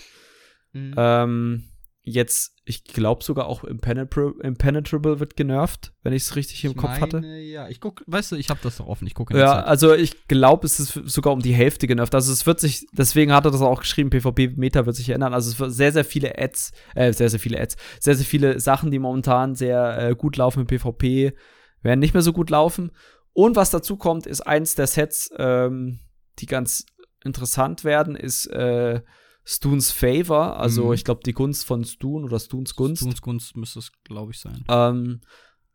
Mhm. 0.74 0.94
Ähm, 0.98 1.64
jetzt, 2.04 2.56
ich 2.72 2.86
glaube 2.86 3.24
sogar 3.24 3.46
auch 3.48 3.64
Impenetr 3.64 4.34
Impenetrable 4.42 5.20
wird 5.20 5.36
genervt, 5.36 5.94
wenn 6.04 6.14
ich 6.14 6.24
es 6.24 6.36
richtig 6.36 6.64
im 6.64 6.72
Ich 6.72 6.78
Kopf 6.78 7.00
hatte. 7.00 7.20
meine, 7.20 7.42
Ja, 7.42 7.68
ich 7.68 7.80
guck, 7.80 8.04
weißt 8.08 8.32
du, 8.32 8.38
ich 8.38 8.50
habe 8.50 8.60
das 8.64 8.78
doch 8.78 8.88
offen, 8.88 9.06
ich 9.06 9.14
gucke 9.14 9.38
Ja, 9.38 9.62
also 9.64 9.94
ich 9.94 10.28
glaube, 10.28 10.66
es 10.66 10.80
ist 10.80 10.94
sogar 11.06 11.34
um 11.34 11.42
die 11.42 11.54
Hälfte 11.54 11.86
genervt. 11.88 12.16
Also 12.16 12.32
es 12.32 12.46
wird 12.46 12.60
sich, 12.60 12.88
deswegen 12.94 13.34
hat 13.34 13.46
er 13.46 13.52
das 13.52 13.62
auch 13.62 13.82
geschrieben, 13.82 14.10
PvP-Meta 14.10 14.86
wird 14.86 14.96
sich 14.96 15.10
ändern. 15.10 15.34
Also 15.34 15.52
es 15.52 15.60
wird 15.60 15.74
sehr, 15.74 15.92
sehr 15.92 16.06
viele 16.06 16.38
Ads, 16.38 16.72
äh, 16.96 17.14
sehr, 17.14 17.30
sehr 17.30 17.40
viele 17.40 17.60
Ads, 17.60 17.76
sehr, 18.00 18.16
sehr 18.16 18.26
viele 18.26 18.60
Sachen, 18.60 18.90
die 18.90 19.00
momentan 19.00 19.56
sehr 19.56 20.10
äh, 20.10 20.16
gut 20.16 20.38
laufen 20.38 20.62
im 20.62 20.68
PvP, 20.68 21.34
werden 21.82 22.00
nicht 22.00 22.14
mehr 22.14 22.24
so 22.24 22.34
gut 22.34 22.50
laufen. 22.50 22.92
Und 23.34 23.56
was 23.56 23.70
dazu 23.70 23.98
kommt, 23.98 24.26
ist 24.28 24.42
eins 24.42 24.76
der 24.76 24.88
Sets, 24.88 25.30
ähm, 25.38 26.00
die 26.40 26.46
ganz 26.46 26.86
interessant 27.24 27.84
werden, 27.84 28.16
ist 28.16 28.48
äh, 28.48 29.02
Stuns 29.44 29.92
Favor. 29.92 30.58
Also 30.58 30.88
Mhm. 30.88 30.94
ich 30.94 31.04
glaube, 31.04 31.22
die 31.26 31.34
Gunst 31.34 31.66
von 31.66 31.84
Stun 31.84 32.24
oder 32.24 32.40
Stuns 32.40 32.76
Gunst. 32.76 33.02
Gunst, 33.04 33.22
Gunst 33.22 33.58
müsste 33.58 33.80
es, 33.80 33.92
glaube 34.04 34.32
ich, 34.32 34.40
sein. 34.40 34.64
Ähm, 34.70 35.22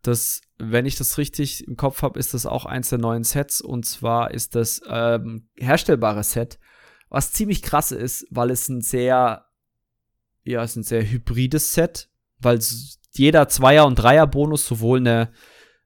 das, 0.02 0.40
wenn 0.58 0.86
ich 0.86 0.94
das 0.96 1.18
richtig 1.18 1.66
im 1.66 1.76
Kopf 1.76 2.02
habe, 2.02 2.18
ist 2.18 2.32
das 2.32 2.46
auch 2.46 2.64
eins 2.64 2.90
der 2.90 2.98
neuen 2.98 3.24
Sets. 3.24 3.60
Und 3.60 3.84
zwar 3.86 4.30
ist 4.30 4.54
das 4.54 4.80
ähm, 4.88 5.48
herstellbares 5.56 6.32
Set, 6.32 6.58
was 7.08 7.32
ziemlich 7.32 7.62
krass 7.62 7.90
ist, 7.92 8.26
weil 8.30 8.50
es 8.50 8.68
ein 8.68 8.82
sehr, 8.82 9.46
ja, 10.44 10.62
es 10.62 10.70
ist 10.72 10.76
ein 10.76 10.82
sehr 10.84 11.08
hybrides 11.10 11.72
Set, 11.72 12.08
weil 12.38 12.60
jeder 13.12 13.48
Zweier- 13.48 13.86
und 13.86 13.96
Dreier-Bonus 13.96 14.66
sowohl 14.66 14.98
eine 14.98 15.32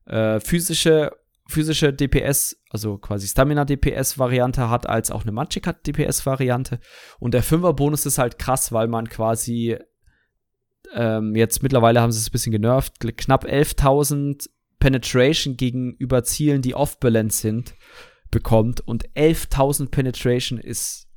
äh, 0.05 0.41
physische, 0.41 1.13
physische 1.51 1.93
DPS, 1.93 2.57
also 2.71 2.99
quasi 2.99 3.29
Stamina-DPS-Variante 3.29 4.71
hat, 4.71 4.89
als 4.89 5.11
auch 5.11 5.23
eine 5.23 5.33
Magicka-DPS-Variante. 5.33 6.81
Und 7.19 7.35
der 7.35 7.43
Fünfer-Bonus 7.43 8.07
ist 8.07 8.19
halt 8.19 8.39
krass, 8.39 8.73
weil 8.73 8.89
man 8.89 9.09
quasi 9.09 9.77
ähm, 10.95 11.35
jetzt 11.37 11.63
mittlerweile 11.63 12.01
haben 12.01 12.13
sie 12.13 12.19
es 12.19 12.29
ein 12.29 12.33
bisschen 12.33 12.53
genervt, 12.53 13.01
knapp 13.01 13.45
11.000 13.45 14.49
Penetration 14.79 15.57
gegenüber 15.57 16.25
Zielen, 16.25 16.63
die 16.63 16.75
off-balance 16.75 17.41
sind, 17.41 17.75
bekommt. 18.31 18.81
Und 18.81 19.09
11.000 19.11 19.91
Penetration 19.91 20.59
ist, 20.59 21.09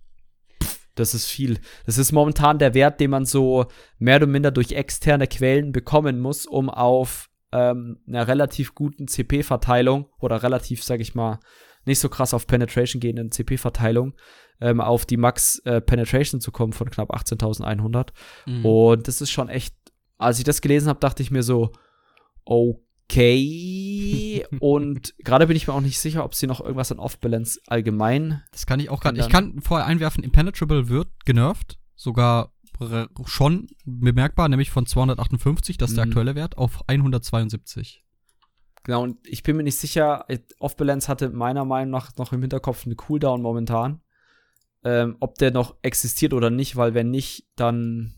das 0.96 1.14
ist 1.14 1.28
viel. 1.28 1.60
Das 1.86 1.98
ist 1.98 2.12
momentan 2.12 2.60
der 2.60 2.74
Wert, 2.74 3.00
den 3.00 3.10
man 3.10 3.26
so 3.26 3.66
mehr 3.98 4.18
oder 4.18 4.28
minder 4.28 4.52
durch 4.52 4.74
externe 4.74 5.28
Quellen 5.28 5.72
bekommen 5.72 6.20
muss, 6.20 6.46
um 6.46 6.70
auf 6.70 7.30
ähm, 7.54 8.00
einer 8.08 8.28
relativ 8.28 8.74
guten 8.74 9.08
CP-Verteilung 9.08 10.08
oder 10.20 10.42
relativ, 10.42 10.84
sag 10.84 11.00
ich 11.00 11.14
mal, 11.14 11.40
nicht 11.86 12.00
so 12.00 12.10
krass 12.10 12.34
auf 12.34 12.48
Penetration 12.48 13.00
gehenden 13.00 13.32
CP-Verteilung 13.32 14.16
ähm, 14.60 14.82
auf 14.82 15.06
die 15.06 15.18
Max 15.18 15.60
äh, 15.60 15.82
Penetration 15.82 16.42
zu 16.42 16.52
kommen 16.52 16.74
von 16.74 16.90
knapp 16.90 17.14
18.100. 17.14 18.10
Mhm. 18.48 18.66
Und 18.66 19.08
das 19.08 19.22
ist 19.22 19.32
schon 19.32 19.50
echt, 19.50 19.76
als 20.18 20.40
ich 20.40 20.46
das 20.46 20.62
gelesen 20.62 20.90
habe, 20.90 21.00
dachte 21.00 21.22
ich 21.22 21.30
mir 21.30 21.44
so, 21.44 21.72
okay. 22.46 24.46
und 24.60 25.14
gerade 25.20 25.46
bin 25.46 25.56
ich 25.56 25.68
mir 25.68 25.74
auch 25.74 25.82
nicht 25.82 26.00
sicher, 26.00 26.24
ob 26.24 26.34
sie 26.34 26.48
noch 26.48 26.62
irgendwas 26.62 26.92
an 26.92 27.00
Off-Balance 27.00 27.62
allgemein. 27.68 28.42
Das 28.52 28.66
kann 28.66 28.80
ich 28.80 28.90
auch 28.90 29.02
gerade. 29.02 29.20
Ich 29.20 29.30
kann 29.30 29.62
vorher 29.62 29.86
einwerfen, 29.86 30.24
Impenetrable 30.24 30.90
wird 30.90 31.10
genervt, 31.26 31.78
sogar 31.96 32.53
schon 33.26 33.68
bemerkbar, 33.86 34.50
nämlich 34.50 34.72
von 34.72 34.86
258, 34.86 35.78
das 35.78 35.92
ist 35.92 35.94
mhm. 35.94 35.96
der 35.98 36.06
aktuelle 36.06 36.36
Wert, 36.36 36.58
auf 36.58 36.88
172. 36.88 38.04
Genau, 38.84 39.04
und 39.04 39.18
ich 39.26 39.44
bin 39.44 39.56
mir 39.56 39.64
nicht 39.64 39.78
sicher, 39.78 40.26
Off-Balance 40.60 41.08
hatte 41.08 41.30
meiner 41.30 41.66
Meinung 41.66 41.92
nach 41.92 42.16
noch 42.18 42.34
im 42.34 42.42
Hinterkopf 42.42 42.86
eine 42.86 42.96
Cooldown 42.96 43.42
momentan. 43.42 44.02
Ähm, 44.84 45.16
ob 45.22 45.38
der 45.38 45.52
noch 45.52 45.78
existiert 45.82 46.34
oder 46.34 46.50
nicht, 46.50 46.76
weil 46.76 46.94
wenn 46.94 47.10
nicht, 47.10 47.46
dann 47.56 48.16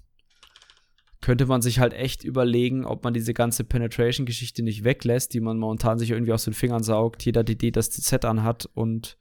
könnte 1.21 1.45
man 1.45 1.61
sich 1.61 1.79
halt 1.79 1.93
echt 1.93 2.23
überlegen, 2.23 2.85
ob 2.85 3.03
man 3.03 3.13
diese 3.13 3.33
ganze 3.35 3.63
Penetration-Geschichte 3.63 4.63
nicht 4.63 4.83
weglässt, 4.83 5.33
die 5.33 5.39
man 5.39 5.59
momentan 5.59 5.99
sich 5.99 6.11
irgendwie 6.11 6.33
aus 6.33 6.45
den 6.45 6.53
Fingern 6.53 6.83
saugt. 6.83 7.23
Jeder 7.25 7.43
die 7.43 7.53
Idee, 7.53 7.71
das 7.71 7.87
Set 7.87 8.25
anhat 8.25 8.67
und 8.73 9.17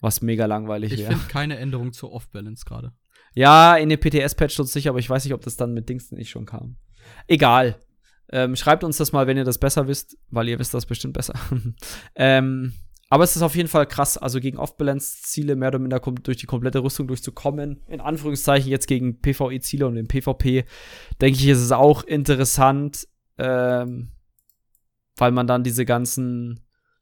was 0.00 0.22
mega 0.22 0.46
langweilig 0.46 0.92
wäre. 0.92 1.02
Ich 1.02 1.08
finde 1.08 1.32
keine 1.32 1.58
Änderung 1.58 1.92
zur 1.92 2.12
Off-Balance 2.12 2.64
gerade. 2.64 2.92
Ja, 3.34 3.76
in 3.76 3.88
den 3.88 4.00
PTS-Patch 4.00 4.56
tut 4.56 4.68
sicher, 4.68 4.90
aber 4.90 4.98
ich 4.98 5.10
weiß 5.10 5.24
nicht, 5.24 5.34
ob 5.34 5.42
das 5.42 5.56
dann 5.56 5.74
mit 5.74 5.88
Dings 5.88 6.10
nicht 6.12 6.30
schon 6.30 6.46
kam. 6.46 6.76
Egal. 7.26 7.76
Ähm, 8.30 8.56
schreibt 8.56 8.84
uns 8.84 8.98
das 8.98 9.12
mal, 9.12 9.26
wenn 9.26 9.36
ihr 9.36 9.44
das 9.44 9.58
besser 9.58 9.88
wisst, 9.88 10.18
weil 10.30 10.48
ihr 10.48 10.58
wisst 10.58 10.74
das 10.74 10.86
bestimmt 10.86 11.14
besser. 11.14 11.34
ähm, 12.14 12.74
aber 13.10 13.24
es 13.24 13.36
ist 13.36 13.42
auf 13.42 13.56
jeden 13.56 13.68
Fall 13.68 13.86
krass, 13.86 14.18
also 14.18 14.38
gegen 14.38 14.58
Off-Balance-Ziele 14.58 15.56
mehr 15.56 15.68
oder 15.68 15.78
minder 15.78 15.98
durch 16.00 16.36
die 16.36 16.46
komplette 16.46 16.82
Rüstung 16.82 17.08
durchzukommen. 17.08 17.82
In 17.86 18.00
Anführungszeichen 18.00 18.70
jetzt 18.70 18.86
gegen 18.86 19.20
PvE-Ziele 19.20 19.86
und 19.86 19.94
den 19.94 20.08
PvP, 20.08 20.64
denke 21.20 21.38
ich, 21.38 21.48
ist 21.48 21.62
es 21.62 21.72
auch 21.72 22.04
interessant, 22.04 23.08
ähm, 23.38 24.10
weil 25.16 25.32
man 25.32 25.46
dann 25.46 25.64
diese 25.64 25.86
ganzen 25.86 26.60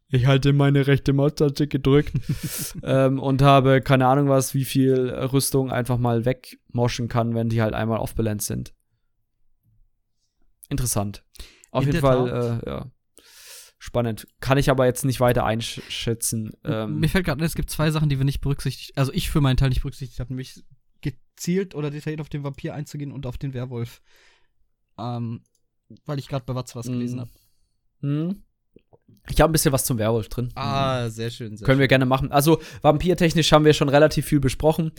ich 0.08 0.26
halte 0.26 0.52
meine 0.52 0.86
rechte 0.86 1.12
Maustaste 1.12 1.66
gedrückt 1.66 2.12
ähm, 2.82 3.18
und 3.18 3.42
habe 3.42 3.80
keine 3.80 4.06
Ahnung 4.06 4.28
was, 4.28 4.54
wie 4.54 4.64
viel 4.64 5.08
Rüstung 5.10 5.70
einfach 5.70 5.98
mal 5.98 6.24
wegmoschen 6.24 7.08
kann, 7.08 7.34
wenn 7.34 7.48
die 7.48 7.62
halt 7.62 7.74
einmal 7.74 7.98
off-balance 7.98 8.46
sind. 8.46 8.74
Interessant. 10.68 11.24
Auf 11.70 11.84
In 11.84 11.88
jeden 11.88 12.00
Fall, 12.00 12.62
äh, 12.64 12.68
ja. 12.68 12.90
Spannend. 13.78 14.26
Kann 14.40 14.58
ich 14.58 14.70
aber 14.70 14.86
jetzt 14.86 15.04
nicht 15.04 15.20
weiter 15.20 15.44
einschätzen. 15.44 16.52
Ähm, 16.64 16.98
Mir 16.98 17.08
fällt 17.08 17.26
gerade 17.26 17.44
es 17.44 17.54
gibt 17.54 17.70
zwei 17.70 17.90
Sachen, 17.90 18.08
die 18.08 18.18
wir 18.18 18.24
nicht 18.24 18.40
berücksichtigt, 18.40 18.96
also 18.96 19.12
ich 19.12 19.30
für 19.30 19.40
meinen 19.40 19.56
Teil 19.56 19.68
nicht 19.68 19.82
berücksichtigt 19.82 20.18
habe, 20.18 20.32
nämlich 20.32 20.64
gezielt 21.02 21.74
oder 21.74 21.90
detailliert 21.90 22.20
auf 22.20 22.28
den 22.28 22.42
Vampir 22.42 22.74
einzugehen 22.74 23.12
und 23.12 23.26
auf 23.26 23.38
den 23.38 23.54
Werwolf. 23.54 24.00
Ähm, 24.98 25.42
weil 26.04 26.18
ich 26.18 26.28
gerade 26.28 26.44
bei 26.46 26.54
Watz 26.54 26.74
was 26.74 26.86
gelesen 26.86 27.20
habe. 27.20 27.30
Mhm. 28.00 28.42
Ich 29.30 29.40
habe 29.40 29.50
ein 29.50 29.52
bisschen 29.52 29.72
was 29.72 29.84
zum 29.84 29.98
Werwolf 29.98 30.28
drin. 30.28 30.50
Ah, 30.54 31.08
sehr 31.08 31.30
schön. 31.30 31.56
Sehr 31.56 31.66
Können 31.66 31.80
wir 31.80 31.88
gerne 31.88 32.06
machen. 32.06 32.30
Also, 32.32 32.60
vampirtechnisch 32.82 33.50
haben 33.52 33.64
wir 33.64 33.72
schon 33.72 33.88
relativ 33.88 34.26
viel 34.26 34.40
besprochen. 34.40 34.92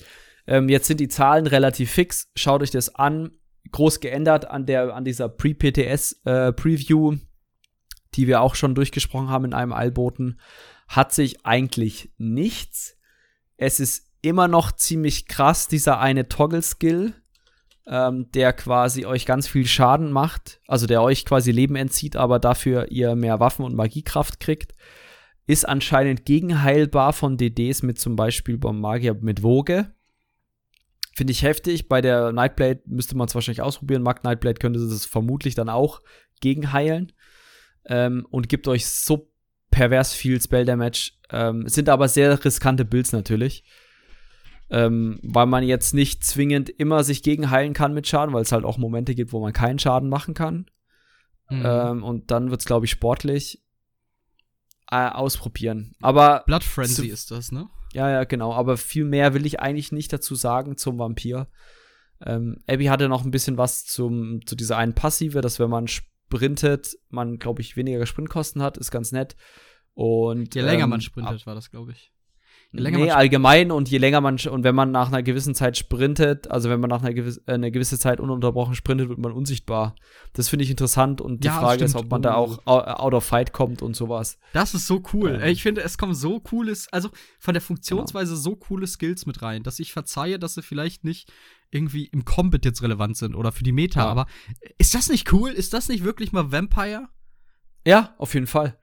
Ähm, 0.47 0.69
jetzt 0.69 0.88
sind 0.88 0.99
die 0.99 1.07
Zahlen 1.07 1.47
relativ 1.47 1.91
fix. 1.91 2.30
Schaut 2.36 2.61
euch 2.61 2.71
das 2.71 2.93
an. 2.95 3.32
Groß 3.71 3.99
geändert 3.99 4.49
an, 4.49 4.65
der, 4.65 4.95
an 4.95 5.03
dieser 5.03 5.28
Pre-PTS-Preview, 5.28 7.13
äh, 7.13 7.17
die 8.15 8.28
wir 8.28 8.41
auch 8.41 8.55
schon 8.55 8.75
durchgesprochen 8.75 9.30
haben 9.30 9.45
in 9.45 9.53
einem 9.53 9.73
Eilboten, 9.73 10.39
hat 10.88 11.13
sich 11.13 11.45
eigentlich 11.45 12.13
nichts. 12.17 12.97
Es 13.57 13.82
ist 13.82 14.07
immer 14.21 14.47
noch 14.47 14.71
ziemlich 14.71 15.28
krass, 15.28 15.67
dieser 15.67 15.99
eine 15.99 16.30
Toggle-Skill 16.30 17.13
ähm, 17.88 18.30
der 18.34 18.54
quasi 18.54 19.06
euch 19.06 19.26
ganz 19.26 19.48
viel 19.48 19.66
Schaden 19.66 20.12
macht, 20.12 20.60
also 20.68 20.88
der 20.88 21.02
euch 21.02 21.26
quasi 21.26 21.52
Leben 21.52 21.76
entzieht, 21.76 22.16
aber 22.16 22.40
dafür 22.40 22.92
ihr 22.92 23.16
mehr 23.16 23.40
Waffen 23.40 23.64
und 23.64 23.76
Magiekraft 23.76 24.40
kriegt, 24.40 24.74
ist 25.48 25.68
anscheinend 25.68 26.26
gegenheilbar 26.26 27.14
von 27.14 27.38
DDs 27.38 27.84
mit 27.84 27.98
zum 28.00 28.18
Beispiel 28.18 28.58
beim 28.58 28.82
Magier 28.82 29.16
mit 29.16 29.42
Woge. 29.44 29.94
Finde 31.16 31.32
ich 31.32 31.42
heftig. 31.42 31.88
Bei 31.88 32.02
der 32.02 32.34
Nightblade 32.34 32.82
müsste 32.86 33.16
man 33.16 33.28
es 33.28 33.34
wahrscheinlich 33.34 33.62
ausprobieren. 33.62 34.04
Mag 34.04 34.24
Nightblade 34.24 34.60
könnte 34.60 34.80
es 34.80 35.06
vermutlich 35.06 35.56
dann 35.56 35.70
auch 35.70 36.02
gegenheilen. 36.42 37.14
Ähm, 37.86 38.28
und 38.30 38.50
gibt 38.50 38.68
euch 38.68 38.86
so 38.86 39.32
pervers 39.72 40.14
viel 40.14 40.40
Spell 40.42 40.66
Damage. 40.66 41.14
Ähm, 41.32 41.68
sind 41.68 41.88
aber 41.88 42.10
sehr 42.10 42.44
riskante 42.44 42.84
Builds 42.84 43.14
natürlich. 43.14 43.64
Ähm, 44.70 45.20
weil 45.24 45.45
man 45.45 45.63
jetzt 45.63 45.93
nicht 45.93 46.26
zwingend 46.26 46.70
immer 46.70 47.03
sich 47.03 47.24
gegenheilen 47.24 47.74
kann 47.74 47.93
mit 47.93 48.05
Schaden, 48.05 48.34
weil 48.34 48.41
es 48.41 48.51
halt 48.51 48.65
auch 48.65 48.78
Momente 48.78 49.15
gibt, 49.15 49.32
wo 49.32 49.39
man 49.39 49.53
keinen 49.53 49.80
Schaden 49.80 50.09
machen 50.09 50.34
kann. 50.34 50.65
Mhm. 51.49 51.63
Ähm, 51.65 52.03
und 52.03 52.32
dann 52.32 52.49
wird 52.49 52.59
es, 52.59 52.65
glaube 52.65 52.86
ich, 52.86 52.91
sportlich 52.91 53.63
äh, 54.91 55.09
ausprobieren. 55.09 55.95
Aber. 56.01 56.43
Blood 56.45 56.63
Frenzy 56.63 57.07
ist 57.07 57.32
das, 57.32 57.51
ne? 57.51 57.70
Ja, 57.93 58.09
ja, 58.09 58.24
genau. 58.26 58.53
Aber 58.53 58.78
viel 58.78 59.05
mehr 59.05 59.34
will 59.34 59.45
ich 59.45 59.59
eigentlich 59.59 59.91
nicht 59.91 60.11
dazu 60.11 60.36
sagen 60.36 60.78
zum 60.78 60.99
Vampir. 60.99 61.47
Ähm, 62.26 62.57
Abby 62.68 62.86
hatte 62.86 63.09
noch 63.09 63.24
ein 63.24 63.32
bisschen 63.32 63.57
was 63.57 63.86
zum, 63.86 64.45
zu 64.45 64.55
dieser 64.55 64.78
einen 64.78 64.93
Passive, 64.93 65.41
dass 65.41 65.59
wenn 65.59 65.70
man 65.70 65.88
sprintet, 65.88 66.97
man, 67.09 67.38
glaube 67.38 67.61
ich, 67.61 67.78
weniger 67.78 68.05
Sprintkosten 68.05 68.61
hat, 68.61 68.78
ist 68.78 68.91
ganz 68.91 69.11
nett. 69.11 69.36
Und, 69.93 70.53
Je 70.55 70.61
länger 70.61 70.84
ähm, 70.84 70.89
man 70.89 71.01
sprintet, 71.01 71.45
war 71.45 71.55
das, 71.55 71.72
glaube 71.72 71.91
ich. 71.91 72.11
Je 72.74 72.82
länger 72.82 72.97
nee, 72.97 73.11
allgemein 73.11 73.72
und 73.72 73.89
je 73.89 73.97
länger 73.97 74.20
man 74.20 74.38
und 74.38 74.63
wenn 74.63 74.76
man 74.76 74.91
nach 74.91 75.07
einer 75.07 75.24
gewissen 75.24 75.55
Zeit 75.55 75.78
sprintet, 75.78 76.51
also 76.51 76.70
wenn 76.70 76.82
man 76.82 76.89
nach 76.89 77.01
einer 77.01 77.13
gewiss, 77.13 77.41
äh, 77.45 77.53
eine 77.53 77.72
gewisse 77.72 77.97
Zeit 77.97 78.20
ununterbrochen 78.20 78.76
sprintet, 78.76 79.07
wird 79.07 79.20
man 79.20 79.32
unsichtbar. 79.32 79.95
Das 80.34 80.49
finde 80.49 80.65
ich 80.65 80.70
interessant 80.70 81.22
und 81.22 81.43
die 81.43 81.47
ja, 81.47 81.59
Frage 81.59 81.86
ist, 81.86 81.95
ob 81.95 82.11
man 82.11 82.22
da 82.22 82.36
auch 82.36 82.59
out 82.65 83.13
of 83.13 83.24
fight 83.24 83.53
kommt 83.53 83.82
und 83.82 83.95
sowas. 83.95 84.38
Das 84.51 84.74
ist 84.74 84.86
so 84.86 85.01
cool. 85.13 85.39
Ähm. 85.41 85.49
Ich 85.49 85.63
finde, 85.63 85.82
es 85.82 85.97
kommen 85.97 86.13
so 86.13 86.41
cooles, 86.41 86.91
also 86.91 87.09
von 87.39 87.53
der 87.53 87.61
Funktionsweise 87.61 88.32
genau. 88.32 88.41
so 88.41 88.55
coole 88.57 88.86
Skills 88.86 89.26
mit 89.26 89.41
rein, 89.41 89.63
dass 89.63 89.80
ich 89.80 89.93
verzeihe, 89.93 90.38
dass 90.38 90.55
sie 90.55 90.61
vielleicht 90.61 91.05
nicht 91.05 91.32
irgendwie 91.72 92.05
im 92.05 92.26
Combat 92.26 92.65
jetzt 92.65 92.82
relevant 92.82 93.15
sind 93.15 93.34
oder 93.34 93.53
für 93.53 93.63
die 93.63 93.72
Meta, 93.72 94.01
ja. 94.01 94.07
aber 94.07 94.28
ist 94.78 94.93
das 94.93 95.09
nicht 95.09 95.32
cool? 95.32 95.51
Ist 95.51 95.74
das 95.74 95.88
nicht 95.88 96.03
wirklich 96.03 96.34
mal 96.34 96.51
Vampire? 96.51 97.07
Ja, 97.86 98.13
auf 98.18 98.34
jeden 98.34 98.47
Fall. 98.47 98.78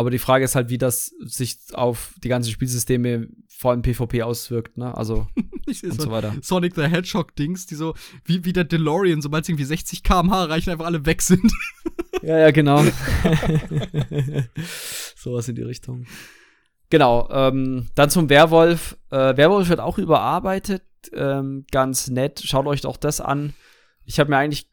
Aber 0.00 0.08
die 0.08 0.18
Frage 0.18 0.46
ist 0.46 0.54
halt, 0.54 0.70
wie 0.70 0.78
das 0.78 1.08
sich 1.20 1.58
auf 1.74 2.14
die 2.24 2.30
ganzen 2.30 2.50
Spielsysteme, 2.50 3.28
vor 3.50 3.72
allem 3.72 3.82
PvP, 3.82 4.22
auswirkt, 4.22 4.78
ne? 4.78 4.96
Also 4.96 5.26
und 5.66 5.74
so, 5.74 6.04
so 6.04 6.10
weiter. 6.10 6.34
Sonic 6.40 6.74
the 6.74 6.84
Hedgehog-Dings, 6.84 7.66
die 7.66 7.74
so, 7.74 7.92
wie, 8.24 8.46
wie 8.46 8.54
der 8.54 8.64
DeLorean, 8.64 9.20
sobald 9.20 9.44
sie 9.44 9.52
irgendwie 9.52 9.66
60 9.66 10.02
km/h 10.02 10.44
reichen, 10.44 10.70
einfach 10.70 10.86
alle 10.86 11.04
weg 11.04 11.20
sind. 11.20 11.52
ja, 12.22 12.38
ja, 12.38 12.50
genau. 12.50 12.82
Sowas 15.16 15.46
in 15.50 15.56
die 15.56 15.64
Richtung. 15.64 16.06
Genau, 16.88 17.28
ähm, 17.30 17.88
dann 17.94 18.08
zum 18.08 18.30
Werwolf. 18.30 18.96
Äh, 19.10 19.36
Werwolf 19.36 19.68
wird 19.68 19.80
auch 19.80 19.98
überarbeitet, 19.98 20.82
ähm, 21.12 21.66
ganz 21.70 22.08
nett. 22.08 22.40
Schaut 22.42 22.66
euch 22.66 22.80
doch 22.80 22.96
das 22.96 23.20
an. 23.20 23.52
Ich 24.06 24.18
habe 24.18 24.30
mir 24.30 24.38
eigentlich, 24.38 24.66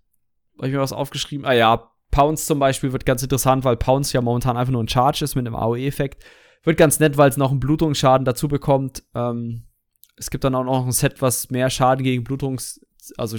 hab 0.57 0.67
ich 0.67 0.71
mir 0.71 0.79
was 0.79 0.93
aufgeschrieben. 0.93 1.45
Ah 1.45 1.51
ja, 1.51 1.91
Pounce 2.11 2.45
zum 2.45 2.59
Beispiel 2.59 2.93
wird 2.93 3.05
ganz 3.05 3.23
interessant, 3.23 3.63
weil 3.63 3.77
Pounce 3.77 4.13
ja 4.13 4.21
momentan 4.21 4.57
einfach 4.57 4.71
nur 4.71 4.83
ein 4.83 4.87
Charge 4.87 5.23
ist 5.23 5.35
mit 5.35 5.45
einem 5.45 5.55
AOE-Effekt. 5.55 6.23
Wird 6.63 6.77
ganz 6.77 6.99
nett, 6.99 7.17
weil 7.17 7.29
es 7.29 7.37
noch 7.37 7.51
einen 7.51 7.59
Blutungsschaden 7.59 8.25
dazu 8.25 8.47
bekommt. 8.47 9.03
Ähm, 9.13 9.67
es 10.15 10.29
gibt 10.29 10.43
dann 10.43 10.55
auch 10.55 10.63
noch 10.63 10.85
ein 10.85 10.91
Set, 10.91 11.21
was 11.21 11.49
mehr 11.49 11.69
Schaden 11.69 12.03
gegen 12.03 12.23
Blutungs-, 12.23 12.79
also 13.17 13.37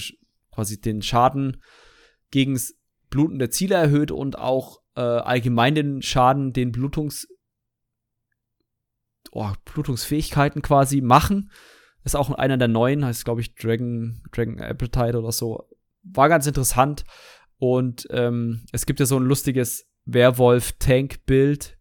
quasi 0.52 0.80
den 0.80 1.02
Schaden 1.02 1.62
gegen 2.30 2.58
blutende 3.10 3.50
Ziele 3.50 3.74
erhöht 3.74 4.10
und 4.10 4.38
auch 4.38 4.80
äh, 4.94 5.00
allgemein 5.00 5.74
den 5.74 6.02
Schaden, 6.02 6.52
den 6.52 6.72
Blutungs-, 6.72 7.26
oh, 9.32 9.50
Blutungsfähigkeiten 9.64 10.62
quasi 10.62 11.00
machen. 11.00 11.50
Ist 12.04 12.16
auch 12.16 12.30
einer 12.30 12.56
der 12.56 12.68
neuen, 12.68 13.04
heißt 13.04 13.24
glaube 13.24 13.40
ich 13.40 13.54
Dragon, 13.54 14.22
Dragon 14.32 14.60
Appetite 14.60 15.18
oder 15.18 15.32
so. 15.32 15.68
War 16.02 16.28
ganz 16.28 16.46
interessant. 16.46 17.04
Und 17.58 18.06
ähm, 18.10 18.64
es 18.72 18.86
gibt 18.86 19.00
ja 19.00 19.06
so 19.06 19.16
ein 19.16 19.24
lustiges 19.24 19.86
Werwolf-Tank-Bild, 20.06 21.76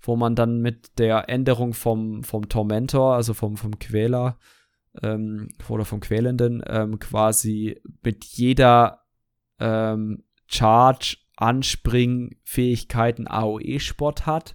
wo 0.00 0.16
man 0.16 0.36
dann 0.36 0.60
mit 0.60 0.98
der 0.98 1.28
Änderung 1.28 1.74
vom, 1.74 2.22
vom 2.22 2.48
Tormentor, 2.48 3.14
also 3.14 3.34
vom, 3.34 3.56
vom 3.56 3.78
Quäler 3.78 4.38
ähm, 5.02 5.48
oder 5.68 5.84
vom 5.84 6.00
Quälenden, 6.00 6.62
ähm, 6.66 6.98
quasi 7.00 7.80
mit 8.02 8.24
jeder 8.24 9.02
ähm, 9.58 10.22
Charge, 10.46 11.16
Anspring, 11.36 12.36
Fähigkeiten 12.44 13.26
AOE-Spot 13.26 14.14
hat. 14.22 14.54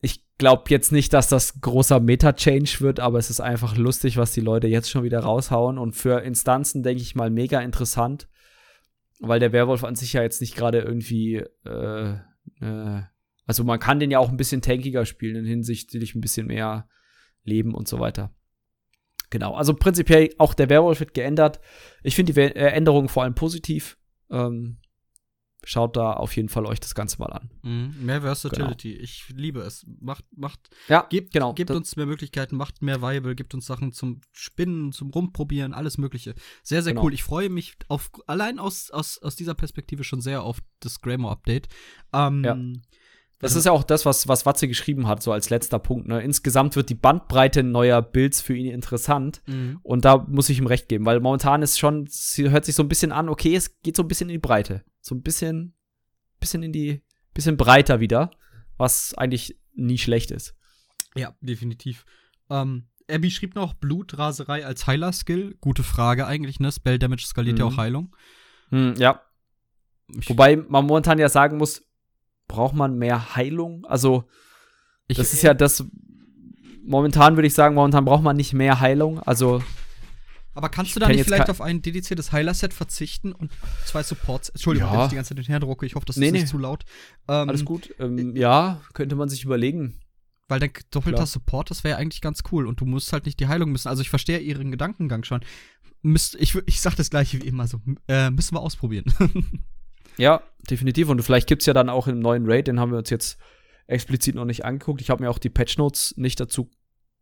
Ich 0.00 0.24
glaube 0.38 0.64
jetzt 0.68 0.92
nicht, 0.92 1.12
dass 1.12 1.28
das 1.28 1.60
großer 1.60 2.00
Meta-Change 2.00 2.80
wird, 2.80 3.00
aber 3.00 3.18
es 3.18 3.28
ist 3.28 3.40
einfach 3.40 3.76
lustig, 3.76 4.16
was 4.16 4.32
die 4.32 4.40
Leute 4.40 4.66
jetzt 4.66 4.90
schon 4.90 5.04
wieder 5.04 5.20
raushauen. 5.20 5.78
Und 5.78 5.92
für 5.92 6.22
Instanzen 6.22 6.82
denke 6.82 7.02
ich 7.02 7.14
mal 7.14 7.30
mega 7.30 7.60
interessant 7.60 8.28
weil 9.20 9.40
der 9.40 9.52
Werwolf 9.52 9.84
an 9.84 9.94
sich 9.94 10.12
ja 10.12 10.22
jetzt 10.22 10.40
nicht 10.40 10.56
gerade 10.56 10.80
irgendwie 10.80 11.42
äh, 11.64 12.16
äh, 12.60 13.02
Also 13.46 13.64
man 13.64 13.78
kann 13.78 14.00
den 14.00 14.10
ja 14.10 14.18
auch 14.18 14.30
ein 14.30 14.36
bisschen 14.36 14.62
tankiger 14.62 15.06
spielen, 15.06 15.44
hinsichtlich 15.44 16.14
ein 16.14 16.20
bisschen 16.20 16.46
mehr 16.46 16.88
Leben 17.44 17.74
und 17.74 17.88
so 17.88 18.00
weiter. 18.00 18.34
Genau, 19.30 19.54
also 19.54 19.74
prinzipiell 19.74 20.30
auch 20.38 20.54
der 20.54 20.70
Werwolf 20.70 21.00
wird 21.00 21.14
geändert. 21.14 21.60
Ich 22.02 22.14
finde 22.14 22.32
die 22.32 22.40
äh, 22.40 22.70
Änderungen 22.70 23.08
vor 23.08 23.24
allem 23.24 23.34
positiv. 23.34 23.98
Ähm, 24.30 24.78
schaut 25.64 25.96
da 25.96 26.12
auf 26.12 26.36
jeden 26.36 26.48
Fall 26.48 26.66
euch 26.66 26.80
das 26.80 26.94
Ganze 26.94 27.18
mal 27.18 27.32
an. 27.32 27.50
Mhm. 27.62 27.94
Mehr 28.00 28.22
Versatility. 28.22 28.92
Genau. 28.92 29.04
Ich 29.04 29.24
liebe 29.34 29.60
es. 29.60 29.86
Macht, 30.00 30.24
macht, 30.36 30.60
ja, 30.88 31.06
gebt, 31.08 31.32
genau. 31.32 31.52
Gebt 31.54 31.70
uns 31.70 31.96
mehr 31.96 32.06
Möglichkeiten, 32.06 32.56
macht 32.56 32.82
mehr 32.82 33.02
Viable, 33.02 33.34
gibt 33.34 33.54
uns 33.54 33.66
Sachen 33.66 33.92
zum 33.92 34.20
Spinnen, 34.32 34.92
zum 34.92 35.10
Rumprobieren, 35.10 35.74
alles 35.74 35.98
Mögliche. 35.98 36.34
Sehr, 36.62 36.82
sehr 36.82 36.92
genau. 36.92 37.04
cool. 37.04 37.14
Ich 37.14 37.22
freue 37.22 37.50
mich 37.50 37.74
auf, 37.88 38.10
allein 38.26 38.58
aus, 38.58 38.90
aus, 38.90 39.20
aus 39.22 39.36
dieser 39.36 39.54
Perspektive 39.54 40.04
schon 40.04 40.20
sehr 40.20 40.42
auf 40.42 40.58
das 40.80 41.00
Grammar-Update. 41.00 41.68
Ähm, 42.12 42.44
ja. 42.44 42.56
Das 43.44 43.56
ist 43.56 43.66
ja 43.66 43.72
auch 43.72 43.84
das, 43.84 44.06
was, 44.06 44.26
was 44.26 44.46
Watze 44.46 44.68
geschrieben 44.68 45.06
hat, 45.06 45.22
so 45.22 45.32
als 45.32 45.50
letzter 45.50 45.78
Punkt. 45.78 46.08
Ne? 46.08 46.22
Insgesamt 46.22 46.76
wird 46.76 46.88
die 46.88 46.94
Bandbreite 46.94 47.62
neuer 47.62 48.00
Builds 48.00 48.40
für 48.40 48.56
ihn 48.56 48.70
interessant. 48.70 49.42
Mhm. 49.46 49.80
Und 49.82 50.04
da 50.04 50.24
muss 50.28 50.48
ich 50.48 50.58
ihm 50.58 50.66
recht 50.66 50.88
geben, 50.88 51.04
weil 51.04 51.20
momentan 51.20 51.62
ist 51.62 51.78
schon, 51.78 52.06
sie 52.08 52.50
hört 52.50 52.64
sich 52.64 52.74
so 52.74 52.82
ein 52.82 52.88
bisschen 52.88 53.12
an, 53.12 53.28
okay, 53.28 53.54
es 53.54 53.80
geht 53.82 53.96
so 53.96 54.02
ein 54.02 54.08
bisschen 54.08 54.30
in 54.30 54.34
die 54.34 54.38
Breite. 54.38 54.82
So 55.04 55.14
ein 55.14 55.20
bisschen, 55.20 55.74
bisschen 56.40 56.62
in 56.62 56.72
die, 56.72 57.02
bisschen 57.34 57.58
breiter 57.58 58.00
wieder, 58.00 58.30
was 58.78 59.12
eigentlich 59.12 59.60
nie 59.74 59.98
schlecht 59.98 60.30
ist. 60.30 60.54
Ja, 61.14 61.36
definitiv. 61.42 62.06
Ähm, 62.48 62.88
Abby 63.10 63.30
schrieb 63.30 63.54
noch 63.54 63.74
Blutraserei 63.74 64.64
als 64.64 64.86
Heiler-Skill. 64.86 65.58
Gute 65.60 65.82
Frage 65.82 66.26
eigentlich, 66.26 66.58
ne? 66.58 66.72
Spell 66.72 66.98
Damage 66.98 67.26
skaliert 67.26 67.56
mhm. 67.56 67.60
ja 67.60 67.66
auch 67.66 67.76
Heilung. 67.76 68.16
Mhm, 68.70 68.94
ja. 68.96 69.20
Ich 70.18 70.30
Wobei 70.30 70.56
man 70.56 70.86
momentan 70.86 71.18
ja 71.18 71.28
sagen 71.28 71.58
muss, 71.58 71.82
braucht 72.48 72.74
man 72.74 72.96
mehr 72.96 73.36
Heilung? 73.36 73.84
Also, 73.84 74.24
ich, 75.06 75.18
das 75.18 75.34
ist 75.34 75.42
ja 75.42 75.52
das. 75.52 75.84
Momentan 76.82 77.36
würde 77.36 77.46
ich 77.46 77.54
sagen, 77.54 77.74
momentan 77.74 78.06
braucht 78.06 78.22
man 78.22 78.36
nicht 78.36 78.54
mehr 78.54 78.80
Heilung. 78.80 79.18
Also. 79.20 79.62
Aber 80.54 80.68
kannst 80.68 80.94
du 80.94 81.00
da 81.00 81.08
nicht 81.08 81.24
vielleicht 81.24 81.50
auf 81.50 81.60
ein 81.60 81.82
dediziertes 81.82 82.32
Heiler-Set 82.32 82.72
verzichten 82.72 83.32
und 83.32 83.50
zwei 83.86 84.02
Supports? 84.02 84.50
Entschuldigung, 84.50 84.88
ja. 84.88 84.96
wenn 84.96 85.04
ich 85.04 85.10
die 85.10 85.16
ganze 85.16 85.34
Zeit 85.34 85.46
den. 85.48 85.82
Ich 85.82 85.94
hoffe, 85.94 86.06
das 86.06 86.16
nee, 86.16 86.26
ist 86.26 86.32
nee. 86.32 86.38
nicht 86.40 86.48
zu 86.48 86.58
laut. 86.58 86.84
Ähm, 87.28 87.48
Alles 87.48 87.64
gut. 87.64 87.94
Ähm, 87.98 88.36
ja, 88.36 88.80
könnte 88.92 89.16
man 89.16 89.28
sich 89.28 89.44
überlegen. 89.44 89.98
Weil 90.46 90.60
dein 90.60 90.72
doppelter 90.90 91.18
Klar. 91.18 91.26
Support, 91.26 91.70
das 91.70 91.84
wäre 91.84 91.96
eigentlich 91.96 92.20
ganz 92.20 92.42
cool. 92.52 92.66
Und 92.66 92.80
du 92.80 92.84
musst 92.84 93.12
halt 93.12 93.26
nicht 93.26 93.40
die 93.40 93.48
Heilung 93.48 93.72
müssen. 93.72 93.88
Also 93.88 94.02
ich 94.02 94.10
verstehe 94.10 94.38
ihren 94.38 94.70
Gedankengang 94.70 95.24
schon. 95.24 95.40
Müsst, 96.02 96.34
ich, 96.34 96.54
ich 96.66 96.80
sag 96.80 96.96
das 96.96 97.10
gleiche 97.10 97.42
wie 97.42 97.46
immer 97.46 97.66
so. 97.66 97.80
Äh, 98.08 98.30
müssen 98.30 98.54
wir 98.54 98.60
ausprobieren. 98.60 99.06
Ja, 100.16 100.42
definitiv. 100.70 101.08
Und 101.08 101.22
vielleicht 101.22 101.48
gibt 101.48 101.62
es 101.62 101.66
ja 101.66 101.72
dann 101.72 101.88
auch 101.88 102.06
im 102.06 102.20
neuen 102.20 102.44
Raid, 102.46 102.68
den 102.68 102.80
haben 102.80 102.92
wir 102.92 102.98
uns 102.98 103.10
jetzt 103.10 103.38
explizit 103.86 104.34
noch 104.34 104.44
nicht 104.44 104.64
angeguckt. 104.64 105.00
Ich 105.00 105.10
habe 105.10 105.22
mir 105.22 105.30
auch 105.30 105.38
die 105.38 105.50
Patch 105.50 105.76
Notes 105.76 106.14
nicht 106.16 106.40
dazu 106.40 106.70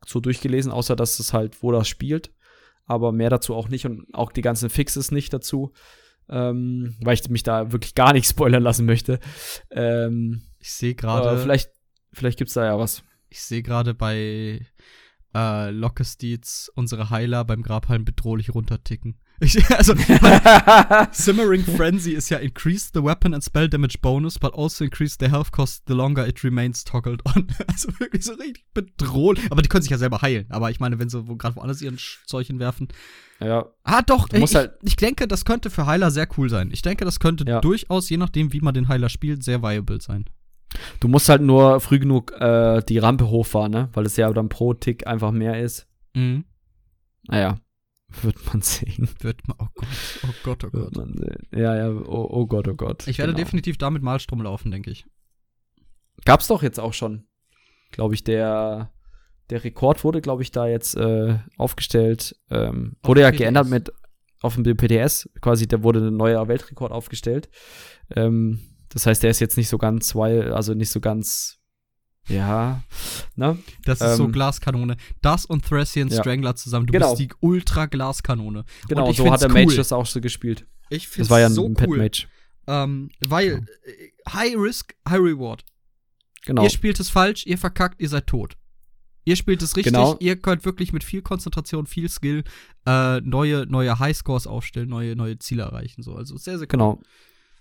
so 0.04 0.20
durchgelesen, 0.20 0.72
außer 0.72 0.96
dass 0.96 1.18
es 1.18 1.32
halt, 1.32 1.62
wo 1.62 1.72
das 1.72 1.88
spielt. 1.88 2.32
Aber 2.84 3.12
mehr 3.12 3.30
dazu 3.30 3.54
auch 3.54 3.68
nicht 3.68 3.86
und 3.86 4.06
auch 4.12 4.32
die 4.32 4.42
ganzen 4.42 4.70
Fixes 4.70 5.10
nicht 5.10 5.32
dazu, 5.32 5.72
ähm, 6.28 6.96
weil 7.00 7.14
ich 7.14 7.28
mich 7.28 7.42
da 7.42 7.72
wirklich 7.72 7.94
gar 7.94 8.12
nicht 8.12 8.26
spoilern 8.28 8.62
lassen 8.62 8.86
möchte. 8.86 9.18
Ähm, 9.70 10.42
ich 10.58 10.72
sehe 10.72 10.94
gerade. 10.94 11.38
Vielleicht, 11.38 11.70
vielleicht 12.12 12.38
gibt 12.38 12.48
es 12.48 12.54
da 12.54 12.64
ja 12.64 12.78
was. 12.78 13.02
Ich 13.28 13.42
sehe 13.42 13.62
gerade 13.62 13.94
bei 13.94 14.66
äh, 15.34 15.70
Lockesteeds 15.70 16.70
unsere 16.74 17.10
Heiler 17.10 17.44
beim 17.44 17.62
Grabhalm 17.62 18.04
bedrohlich 18.04 18.54
runterticken. 18.54 19.18
Ich, 19.40 19.70
also, 19.76 19.94
Simmering 21.12 21.64
Frenzy 21.64 22.12
ist 22.12 22.28
ja 22.28 22.38
increase 22.38 22.90
the 22.94 23.02
weapon 23.02 23.34
and 23.34 23.42
spell 23.42 23.68
damage 23.68 23.98
bonus, 24.00 24.38
but 24.38 24.54
also 24.56 24.84
increase 24.84 25.16
the 25.18 25.28
health 25.28 25.50
cost 25.50 25.82
the 25.86 25.94
longer 25.94 26.26
it 26.26 26.44
remains 26.44 26.84
toggled 26.84 27.22
on. 27.26 27.48
Also 27.66 27.88
wirklich 27.98 28.24
so 28.24 28.34
richtig 28.34 28.64
bedrohlich. 28.74 29.50
Aber 29.50 29.62
die 29.62 29.68
können 29.68 29.82
sich 29.82 29.90
ja 29.90 29.98
selber 29.98 30.22
heilen. 30.22 30.46
Aber 30.50 30.70
ich 30.70 30.78
meine, 30.78 30.98
wenn 30.98 31.08
sie 31.08 31.26
wo, 31.26 31.36
gerade 31.36 31.56
woanders 31.56 31.80
ihren 31.82 31.98
Zeug 32.26 32.46
hinwerfen. 32.46 32.88
Ja. 33.40 33.66
Ah, 33.82 34.02
doch. 34.02 34.28
Ich, 34.32 34.54
halt 34.54 34.74
ich 34.82 34.96
denke, 34.96 35.26
das 35.26 35.44
könnte 35.44 35.70
für 35.70 35.86
Heiler 35.86 36.10
sehr 36.10 36.28
cool 36.36 36.48
sein. 36.48 36.70
Ich 36.72 36.82
denke, 36.82 37.04
das 37.04 37.18
könnte 37.18 37.44
ja. 37.46 37.60
durchaus, 37.60 38.08
je 38.08 38.18
nachdem, 38.18 38.52
wie 38.52 38.60
man 38.60 38.74
den 38.74 38.88
Heiler 38.88 39.08
spielt, 39.08 39.42
sehr 39.42 39.62
viable 39.62 40.00
sein. 40.00 40.26
Du 41.00 41.08
musst 41.08 41.28
halt 41.28 41.42
nur 41.42 41.80
früh 41.80 41.98
genug 41.98 42.32
äh, 42.40 42.82
die 42.82 42.98
Rampe 42.98 43.28
hochfahren, 43.28 43.72
ne? 43.72 43.88
Weil 43.92 44.06
es 44.06 44.16
ja 44.16 44.32
dann 44.32 44.48
pro 44.48 44.74
Tick 44.74 45.06
einfach 45.06 45.32
mehr 45.32 45.60
ist. 45.60 45.86
Mhm. 46.14 46.44
Naja, 47.28 47.58
wird 48.22 48.46
man 48.46 48.62
sehen. 48.62 49.08
Wird 49.20 49.46
man, 49.46 49.56
oh 49.60 49.68
Gott, 49.74 49.88
oh 50.24 50.34
Gott, 50.42 50.64
oh 50.64 50.70
Gott. 50.70 50.96
man 50.96 51.14
sehen. 51.16 51.48
Ja, 51.52 51.76
ja, 51.76 51.90
oh, 51.90 52.28
oh 52.30 52.46
Gott, 52.46 52.68
oh 52.68 52.74
Gott. 52.74 53.06
Ich 53.08 53.18
werde 53.18 53.32
genau. 53.32 53.44
definitiv 53.44 53.78
damit 53.78 54.02
Malstrom 54.02 54.42
laufen, 54.42 54.70
denke 54.70 54.90
ich. 54.90 55.04
Gab's 56.24 56.46
doch 56.46 56.62
jetzt 56.62 56.78
auch 56.78 56.92
schon, 56.92 57.26
glaube 57.90 58.14
ich, 58.14 58.24
der, 58.24 58.92
der 59.50 59.64
Rekord 59.64 60.04
wurde, 60.04 60.20
glaube 60.20 60.42
ich, 60.42 60.50
da 60.50 60.66
jetzt 60.66 60.96
äh, 60.96 61.38
aufgestellt. 61.56 62.36
Ähm, 62.50 62.96
wurde 63.02 63.22
ja 63.22 63.30
PTS. 63.30 63.38
geändert 63.38 63.68
mit 63.68 63.92
auf 64.42 64.56
dem 64.56 64.64
PTS, 64.64 65.30
quasi, 65.40 65.68
da 65.68 65.82
wurde 65.82 66.08
ein 66.08 66.16
neuer 66.16 66.48
Weltrekord 66.48 66.92
aufgestellt. 66.92 67.48
Ähm, 68.14 68.60
das 68.88 69.06
heißt, 69.06 69.22
der 69.22 69.30
ist 69.30 69.40
jetzt 69.40 69.56
nicht 69.56 69.68
so 69.68 69.78
ganz, 69.78 70.14
also 70.16 70.74
nicht 70.74 70.90
so 70.90 71.00
ganz, 71.00 71.61
ja, 72.28 72.82
ne? 73.34 73.58
Das 73.84 74.00
ist 74.00 74.12
ähm, 74.12 74.16
so 74.16 74.28
Glaskanone. 74.28 74.96
Das 75.20 75.44
und 75.44 75.64
Thracian 75.64 76.08
ja. 76.08 76.20
Strangler 76.20 76.54
zusammen. 76.54 76.86
Du 76.86 76.92
genau. 76.92 77.10
bist 77.10 77.20
die 77.20 77.34
Ultra-Glaskanone. 77.40 78.64
Genau, 78.88 79.12
so 79.12 79.30
hat 79.30 79.42
der 79.42 79.50
cool. 79.50 79.64
Mage 79.64 79.76
das 79.76 79.92
auch 79.92 80.06
so 80.06 80.20
gespielt. 80.20 80.66
Ich 80.88 81.08
finde 81.08 81.24
Das 81.24 81.30
war 81.30 81.40
ja 81.40 81.46
ein, 81.46 81.52
so 81.52 81.68
Pet 81.70 81.88
cool. 81.88 81.98
Mage. 81.98 82.26
Ähm, 82.66 83.10
weil 83.20 83.48
ja. 83.48 83.56
Äh, 83.56 84.32
High 84.32 84.56
Risk, 84.56 84.94
High 85.08 85.20
Reward. 85.20 85.64
Genau. 86.44 86.62
Ihr 86.62 86.70
spielt 86.70 86.98
es 87.00 87.08
falsch, 87.08 87.46
ihr 87.46 87.58
verkackt, 87.58 88.00
ihr 88.00 88.08
seid 88.08 88.26
tot. 88.26 88.56
Ihr 89.24 89.36
spielt 89.36 89.62
es 89.62 89.76
richtig, 89.76 89.92
genau. 89.92 90.16
ihr 90.18 90.34
könnt 90.34 90.64
wirklich 90.64 90.92
mit 90.92 91.04
viel 91.04 91.22
Konzentration, 91.22 91.86
viel 91.86 92.08
Skill 92.08 92.42
äh, 92.86 93.20
neue, 93.20 93.66
neue 93.66 94.00
Highscores 94.00 94.48
aufstellen, 94.48 94.88
neue, 94.88 95.14
neue 95.14 95.38
Ziele 95.38 95.62
erreichen. 95.62 96.02
So. 96.02 96.14
Also 96.14 96.36
sehr, 96.36 96.58
sehr 96.58 96.66
cool. 96.66 96.70
Genau 96.70 97.00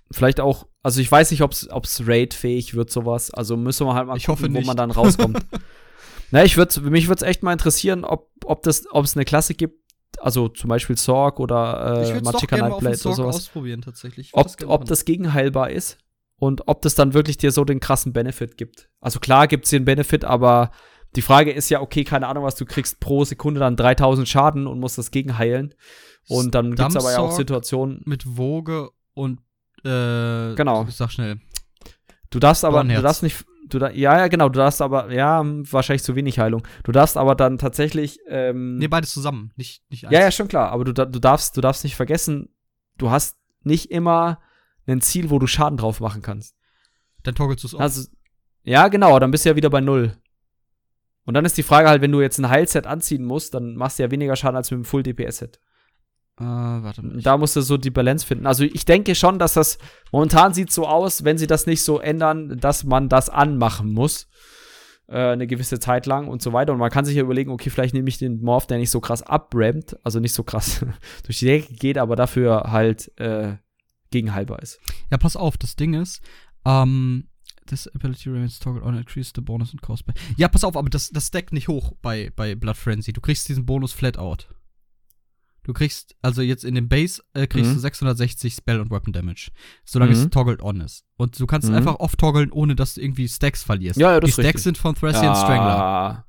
vielleicht 0.09 0.39
auch, 0.39 0.67
also 0.83 1.01
ich 1.01 1.11
weiß 1.11 1.31
nicht, 1.31 1.43
ob 1.43 1.53
es 1.53 2.07
raid-fähig 2.07 2.73
wird, 2.73 2.89
sowas. 2.89 3.31
Also 3.31 3.57
müssen 3.57 3.85
wir 3.85 3.93
halt 3.93 4.07
mal 4.07 4.17
ich 4.17 4.25
gucken, 4.25 4.53
wo 4.53 4.61
man 4.61 4.77
dann 4.77 4.91
rauskommt. 4.91 5.39
Na, 6.31 6.43
ich 6.43 6.57
würde, 6.57 6.81
mich 6.81 7.07
würde 7.07 7.23
es 7.23 7.29
echt 7.29 7.43
mal 7.43 7.53
interessieren, 7.53 8.05
ob, 8.05 8.29
ob 8.45 8.63
das, 8.63 8.85
ob 8.89 9.03
es 9.03 9.15
eine 9.15 9.25
Klasse 9.25 9.53
gibt, 9.53 9.81
also 10.19 10.47
zum 10.47 10.69
Beispiel 10.69 10.97
Sorg 10.97 11.39
oder 11.39 12.03
äh, 12.03 12.21
Magicka 12.21 12.57
Nightblade 12.57 12.99
oder 13.05 13.15
sowas. 13.15 13.35
ausprobieren 13.35 13.81
tatsächlich. 13.81 14.29
Ob, 14.33 14.43
das, 14.43 14.67
ob 14.67 14.85
das 14.85 15.05
gegenheilbar 15.05 15.71
ist 15.71 15.97
und 16.37 16.67
ob 16.67 16.81
das 16.81 16.95
dann 16.95 17.13
wirklich 17.13 17.37
dir 17.37 17.51
so 17.51 17.65
den 17.65 17.79
krassen 17.79 18.13
Benefit 18.13 18.57
gibt. 18.57 18.89
Also 18.99 19.19
klar 19.19 19.47
gibt 19.47 19.65
es 19.65 19.71
den 19.71 19.85
Benefit, 19.85 20.25
aber 20.25 20.71
die 21.15 21.21
Frage 21.21 21.51
ist 21.51 21.69
ja, 21.69 21.81
okay, 21.81 22.03
keine 22.03 22.27
Ahnung, 22.27 22.43
was 22.43 22.55
du 22.55 22.65
kriegst 22.65 22.99
pro 22.99 23.25
Sekunde 23.25 23.59
dann 23.59 23.75
3000 23.75 24.27
Schaden 24.27 24.67
und 24.67 24.79
musst 24.79 24.97
das 24.97 25.11
gegenheilen. 25.11 25.75
Und 26.29 26.55
dann 26.55 26.75
gibt 26.75 26.89
es 26.89 26.95
aber 26.95 27.11
ja 27.11 27.19
auch 27.19 27.31
Situationen. 27.31 28.01
Mit 28.05 28.37
Woge 28.37 28.89
und 29.13 29.41
äh, 29.83 30.55
genau. 30.55 30.85
Sag 30.89 31.11
schnell. 31.11 31.39
Du 32.29 32.39
darfst 32.39 32.63
aber, 32.63 32.83
du 32.83 33.01
darfst 33.01 33.23
nicht, 33.23 33.45
du 33.67 33.77
da, 33.77 33.89
ja, 33.89 34.17
ja, 34.17 34.27
genau, 34.27 34.47
du 34.47 34.57
darfst 34.57 34.81
aber, 34.81 35.11
ja, 35.11 35.41
wahrscheinlich 35.43 36.03
zu 36.03 36.15
wenig 36.15 36.39
Heilung. 36.39 36.65
Du 36.83 36.91
darfst 36.91 37.17
aber 37.17 37.35
dann 37.35 37.57
tatsächlich, 37.57 38.19
ähm, 38.27 38.77
Nee, 38.77 38.87
beides 38.87 39.11
zusammen, 39.13 39.51
nicht, 39.57 39.83
nicht 39.89 40.05
eins. 40.05 40.13
Ja, 40.13 40.21
ja, 40.21 40.31
schon 40.31 40.47
klar, 40.47 40.71
aber 40.71 40.85
du, 40.85 40.93
du 40.93 41.19
darfst, 41.19 41.57
du 41.57 41.61
darfst 41.61 41.83
nicht 41.83 41.95
vergessen, 41.95 42.49
du 42.97 43.11
hast 43.11 43.37
nicht 43.63 43.91
immer 43.91 44.39
ein 44.87 45.01
Ziel, 45.01 45.29
wo 45.29 45.39
du 45.39 45.47
Schaden 45.47 45.77
drauf 45.77 45.99
machen 45.99 46.21
kannst. 46.21 46.55
Dann 47.23 47.35
toggelst 47.35 47.63
du 47.63 47.67
es 47.67 47.75
Also, 47.75 48.09
ja, 48.63 48.87
genau, 48.87 49.19
dann 49.19 49.31
bist 49.31 49.45
du 49.45 49.49
ja 49.49 49.55
wieder 49.55 49.69
bei 49.69 49.81
Null. 49.81 50.17
Und 51.25 51.33
dann 51.33 51.45
ist 51.45 51.57
die 51.57 51.63
Frage 51.63 51.89
halt, 51.89 52.01
wenn 52.01 52.11
du 52.11 52.21
jetzt 52.21 52.39
ein 52.39 52.49
Heilset 52.49 52.87
anziehen 52.87 53.23
musst, 53.23 53.53
dann 53.53 53.75
machst 53.75 53.99
du 53.99 54.03
ja 54.03 54.11
weniger 54.11 54.35
Schaden 54.35 54.55
als 54.55 54.71
mit 54.71 54.77
einem 54.77 54.85
Full-DPS-Set. 54.85 55.59
Äh, 56.41 56.83
warte 56.83 57.03
mal. 57.03 57.21
Da 57.21 57.37
musst 57.37 57.55
du 57.55 57.61
so 57.61 57.77
die 57.77 57.91
Balance 57.91 58.25
finden. 58.25 58.47
Also 58.47 58.63
ich 58.63 58.85
denke 58.85 59.13
schon, 59.13 59.37
dass 59.37 59.53
das 59.53 59.77
momentan 60.11 60.53
sieht 60.53 60.71
so 60.71 60.87
aus, 60.87 61.23
wenn 61.23 61.37
sie 61.37 61.47
das 61.47 61.67
nicht 61.67 61.83
so 61.83 61.99
ändern, 61.99 62.57
dass 62.59 62.83
man 62.83 63.09
das 63.09 63.29
anmachen 63.29 63.93
muss. 63.93 64.27
Äh, 65.07 65.31
eine 65.31 65.45
gewisse 65.45 65.79
Zeit 65.79 66.05
lang 66.05 66.27
und 66.27 66.41
so 66.41 66.51
weiter. 66.53 66.73
Und 66.73 66.79
man 66.79 66.89
kann 66.89 67.05
sich 67.05 67.15
ja 67.15 67.21
überlegen, 67.21 67.51
okay, 67.51 67.69
vielleicht 67.69 67.93
nehme 67.93 68.09
ich 68.09 68.17
den 68.17 68.41
Morph, 68.41 68.65
der 68.65 68.79
nicht 68.79 68.89
so 68.89 69.01
krass 69.01 69.21
abrampt, 69.21 69.97
also 70.03 70.19
nicht 70.19 70.33
so 70.33 70.43
krass 70.43 70.85
durch 71.25 71.39
die 71.39 71.45
Decke 71.45 71.73
geht, 71.73 71.97
aber 71.97 72.15
dafür 72.15 72.71
halt 72.71 73.11
äh, 73.19 73.57
gegenhaltbar 74.09 74.61
ist. 74.61 74.79
Ja, 75.11 75.17
pass 75.17 75.35
auf, 75.35 75.57
das 75.57 75.75
Ding 75.75 75.93
ist, 75.93 76.21
ähm, 76.65 77.27
this 77.67 77.87
ability 77.93 78.29
remains 78.29 78.59
toggled 78.59 78.83
on 78.83 78.97
increase 78.97 79.31
the 79.35 79.41
bonus 79.41 79.71
and 79.71 79.81
cost. 79.81 80.05
Ja, 80.37 80.47
pass 80.47 80.63
auf, 80.63 80.75
aber 80.75 80.89
das, 80.89 81.09
das 81.09 81.27
stackt 81.27 81.53
nicht 81.53 81.67
hoch 81.67 81.93
bei, 82.01 82.31
bei 82.35 82.55
Blood 82.55 82.77
Frenzy. 82.77 83.13
Du 83.13 83.21
kriegst 83.21 83.47
diesen 83.47 83.65
Bonus 83.65 83.93
flat 83.93 84.17
out. 84.17 84.47
Du 85.71 85.73
kriegst, 85.73 86.17
also 86.21 86.41
jetzt 86.41 86.65
in 86.65 86.75
dem 86.75 86.89
Base 86.89 87.23
äh, 87.33 87.47
kriegst 87.47 87.69
mhm. 87.69 87.75
du 87.75 87.79
660 87.79 88.53
Spell 88.53 88.81
und 88.81 88.91
Weapon 88.91 89.13
Damage, 89.13 89.51
solange 89.85 90.13
mhm. 90.13 90.23
es 90.23 90.29
toggled 90.29 90.61
on 90.61 90.81
ist. 90.81 91.05
Und 91.15 91.39
du 91.39 91.47
kannst 91.47 91.69
mhm. 91.69 91.75
einfach 91.75 91.95
off 92.01 92.17
toggeln, 92.17 92.51
ohne 92.51 92.75
dass 92.75 92.95
du 92.95 93.01
irgendwie 93.01 93.29
Stacks 93.29 93.63
verlierst. 93.63 93.97
Ja, 93.97 94.11
ja, 94.11 94.19
das 94.19 94.27
Die 94.27 94.33
Stacks 94.33 94.47
richtig. 94.47 94.63
sind 94.63 94.77
von 94.77 94.95
Thracian 94.95 95.23
ja. 95.23 95.35
Strangler. 95.35 96.25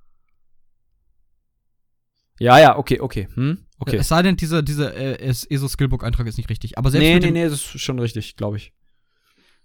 Ja, 2.39 2.59
ja, 2.61 2.79
okay, 2.79 3.01
okay. 3.01 3.27
Hm? 3.35 3.67
okay. 3.81 3.97
Es 3.97 4.07
sei 4.07 4.23
denn, 4.23 4.37
dieser, 4.37 4.63
dieser 4.63 4.95
äh, 4.95 5.17
ESO 5.25 5.67
Skillbook-Eintrag 5.67 6.29
ist 6.29 6.37
nicht 6.37 6.49
richtig. 6.49 6.79
Aber 6.79 6.93
selbst 6.93 7.05
nee, 7.05 7.19
nee, 7.19 7.33
nee, 7.33 7.43
das 7.43 7.55
ist 7.55 7.81
schon 7.81 7.99
richtig, 7.99 8.37
glaube 8.37 8.59
ich. 8.59 8.73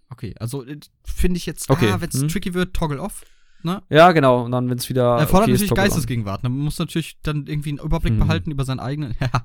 Okay, 0.10 0.34
also 0.40 0.66
äh, 0.66 0.80
finde 1.06 1.38
ich 1.38 1.46
jetzt, 1.46 1.70
Okay, 1.70 1.92
ah, 1.92 2.02
wenn 2.02 2.10
es 2.10 2.20
hm. 2.20 2.30
tricky 2.30 2.56
wird, 2.56 2.74
toggle 2.74 3.00
off. 3.00 3.22
Ja, 3.90 4.12
genau. 4.12 4.44
Und 4.46 4.52
dann, 4.52 4.70
wenn 4.70 4.78
es 4.78 4.90
wieder. 4.90 5.18
Er 5.18 5.28
fordert 5.28 5.50
okay 5.50 5.52
natürlich. 5.54 5.74
Geistesgegenwart. 5.74 6.44
ne? 6.44 6.50
Man 6.50 6.60
muss 6.60 6.80
natürlich 6.80 7.18
dann 7.24 7.46
irgendwie 7.48 7.70
einen 7.70 7.80
Überblick 7.80 8.14
Hm. 8.14 8.20
behalten 8.20 8.52
über 8.52 8.64
seinen 8.66 8.80
eigenen. 8.80 9.16
Ja. 9.22 9.44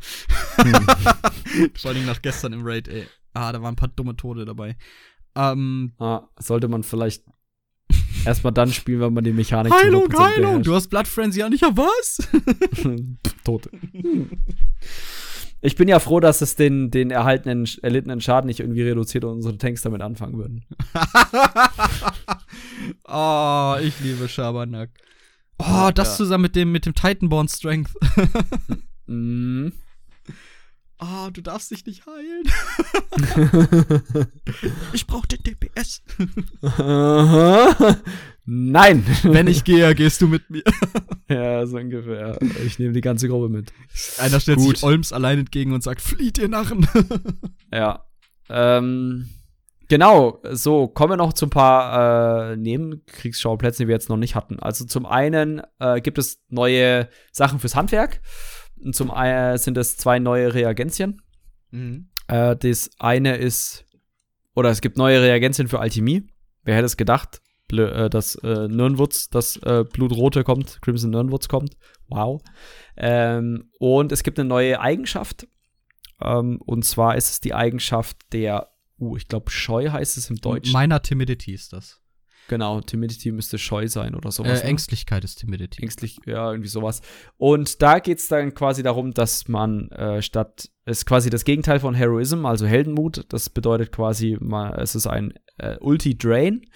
Hm. 0.64 1.70
Vor 1.74 1.90
allem 1.90 2.06
nach 2.06 2.22
gestern 2.22 2.52
im 2.52 2.60
Raid, 2.64 2.88
ey. 2.88 3.06
Ah, 3.34 3.52
da 3.52 3.62
waren 3.62 3.72
ein 3.72 3.76
paar 3.76 3.88
dumme 3.88 4.16
Tode 4.16 4.44
dabei. 4.44 4.76
Ähm, 5.34 5.92
Ah, 5.98 6.22
sollte 6.38 6.68
man 6.68 6.82
vielleicht 6.82 7.24
erstmal 8.24 8.52
dann 8.52 8.70
spielen, 8.72 9.00
wenn 9.00 9.14
man 9.14 9.24
die 9.24 9.32
Mechanik 9.32 9.72
Heilung, 9.72 10.04
100% 10.08 10.18
Heilung! 10.18 10.42
beherrscht. 10.50 10.66
Du 10.66 10.74
hast 10.74 10.88
Blood 10.88 11.08
Frenzy 11.08 11.40
ja 11.40 11.48
nicht, 11.48 11.62
ja 11.62 11.76
was? 11.76 12.28
Tote. 13.44 13.70
Ich 15.64 15.76
bin 15.76 15.86
ja 15.88 16.00
froh, 16.00 16.18
dass 16.18 16.40
es 16.40 16.56
den, 16.56 16.90
den 16.90 17.12
erhaltenen, 17.12 17.68
erlittenen 17.82 18.20
Schaden 18.20 18.48
nicht 18.48 18.58
irgendwie 18.60 18.82
reduziert 18.82 19.22
und 19.24 19.34
unsere 19.34 19.56
Tanks 19.56 19.82
damit 19.82 20.02
anfangen 20.02 20.36
würden. 20.36 20.64
oh, 23.04 23.76
ich 23.80 23.98
liebe 24.00 24.28
Schabernack. 24.28 24.90
Oh, 25.58 25.64
Ja, 25.64 25.92
das 25.92 26.08
ja. 26.08 26.14
zusammen 26.16 26.42
mit 26.42 26.56
dem, 26.56 26.72
mit 26.72 26.84
dem 26.84 26.94
Titanborn 26.94 27.48
Strength. 27.48 27.92
Mhm. 29.06 29.72
Oh, 31.00 31.28
du 31.32 31.40
darfst 31.42 31.72
dich 31.72 31.84
nicht 31.84 32.04
heilen. 32.06 32.44
Ich 34.92 35.08
brauch 35.08 35.26
den 35.26 35.42
DPS. 35.42 36.02
Nein. 38.44 39.04
Wenn 39.22 39.46
ich 39.46 39.62
gehe, 39.62 39.94
gehst 39.94 40.20
du 40.20 40.26
mit 40.26 40.50
mir. 40.50 40.62
ja, 41.28 41.64
so 41.66 41.76
ungefähr. 41.76 42.38
Ich 42.66 42.78
nehme 42.78 42.92
die 42.92 43.00
ganze 43.00 43.28
Gruppe 43.28 43.48
mit. 43.48 43.72
Einer 44.18 44.40
stellt 44.40 44.58
Gut. 44.58 44.76
sich 44.76 44.84
Olms 44.84 45.12
allein 45.12 45.38
entgegen 45.38 45.72
und 45.72 45.82
sagt, 45.82 46.00
flieht 46.00 46.38
ihr 46.38 46.48
Narren. 46.48 46.86
Ja. 47.74 48.04
Ähm, 48.50 49.30
genau, 49.88 50.42
so, 50.50 50.86
kommen 50.86 51.12
wir 51.12 51.16
noch 51.16 51.32
zu 51.32 51.46
ein 51.46 51.50
paar 51.50 52.50
äh, 52.52 52.56
Nebenkriegsschauplätzen, 52.58 53.84
die 53.84 53.88
wir 53.88 53.94
jetzt 53.94 54.10
noch 54.10 54.18
nicht 54.18 54.34
hatten. 54.34 54.58
Also 54.58 54.84
zum 54.84 55.06
einen 55.06 55.62
äh, 55.78 56.02
gibt 56.02 56.18
es 56.18 56.42
neue 56.50 57.08
Sachen 57.30 57.60
fürs 57.60 57.76
Handwerk. 57.76 58.20
Und 58.78 58.94
zum 58.94 59.10
einen 59.10 59.56
sind 59.56 59.78
es 59.78 59.96
zwei 59.96 60.18
neue 60.18 60.52
Reagenzien. 60.52 61.22
Mhm. 61.70 62.10
Äh, 62.28 62.56
das 62.56 62.90
eine 62.98 63.36
ist, 63.36 63.86
oder 64.54 64.68
es 64.68 64.82
gibt 64.82 64.98
neue 64.98 65.22
Reagenzien 65.22 65.68
für 65.68 65.80
Alchemie. 65.80 66.26
Wer 66.62 66.76
hätte 66.76 66.86
es 66.86 66.98
gedacht, 66.98 67.40
äh, 67.78 68.10
dass 68.10 68.34
äh, 68.36 68.68
Nirnwoods, 68.68 69.30
das 69.30 69.56
äh, 69.58 69.84
Blutrote 69.90 70.44
kommt, 70.44 70.80
Crimson 70.82 71.10
Nirnwoods 71.10 71.48
kommt. 71.48 71.76
Wow. 72.08 72.42
Ähm, 72.96 73.70
und 73.78 74.12
es 74.12 74.22
gibt 74.22 74.38
eine 74.38 74.48
neue 74.48 74.80
Eigenschaft. 74.80 75.46
Ähm, 76.20 76.60
und 76.64 76.84
zwar 76.84 77.16
ist 77.16 77.30
es 77.30 77.40
die 77.40 77.54
Eigenschaft 77.54 78.16
der, 78.32 78.68
uh, 78.98 79.16
ich 79.16 79.28
glaube, 79.28 79.50
Scheu 79.50 79.90
heißt 79.90 80.16
es 80.16 80.30
im 80.30 80.36
Deutschen. 80.36 80.72
Meiner 80.72 81.02
Timidity 81.02 81.52
ist 81.52 81.72
das. 81.72 82.00
genau, 82.48 82.80
Timidity 82.80 83.32
müsste 83.32 83.58
Scheu 83.58 83.88
sein 83.88 84.14
oder 84.14 84.30
sowas. 84.30 84.60
Äh, 84.60 84.64
ne? 84.64 84.70
Ängstlichkeit 84.70 85.24
ist 85.24 85.36
Timidity. 85.36 85.82
ängstlich, 85.82 86.18
ja, 86.26 86.50
irgendwie 86.50 86.68
sowas. 86.68 87.00
Und 87.38 87.82
da 87.82 87.98
geht 87.98 88.18
es 88.18 88.28
dann 88.28 88.54
quasi 88.54 88.82
darum, 88.82 89.12
dass 89.14 89.48
man 89.48 89.90
äh, 89.90 90.22
statt, 90.22 90.70
ist 90.84 91.06
quasi 91.06 91.30
das 91.30 91.44
Gegenteil 91.44 91.80
von 91.80 91.94
Heroism, 91.94 92.44
also 92.46 92.66
Heldenmut, 92.66 93.24
das 93.28 93.50
bedeutet 93.50 93.92
quasi, 93.92 94.36
man, 94.40 94.74
es 94.74 94.94
ist 94.94 95.06
ein 95.06 95.32
äh, 95.58 95.76
Ulti-Drain, 95.80 96.66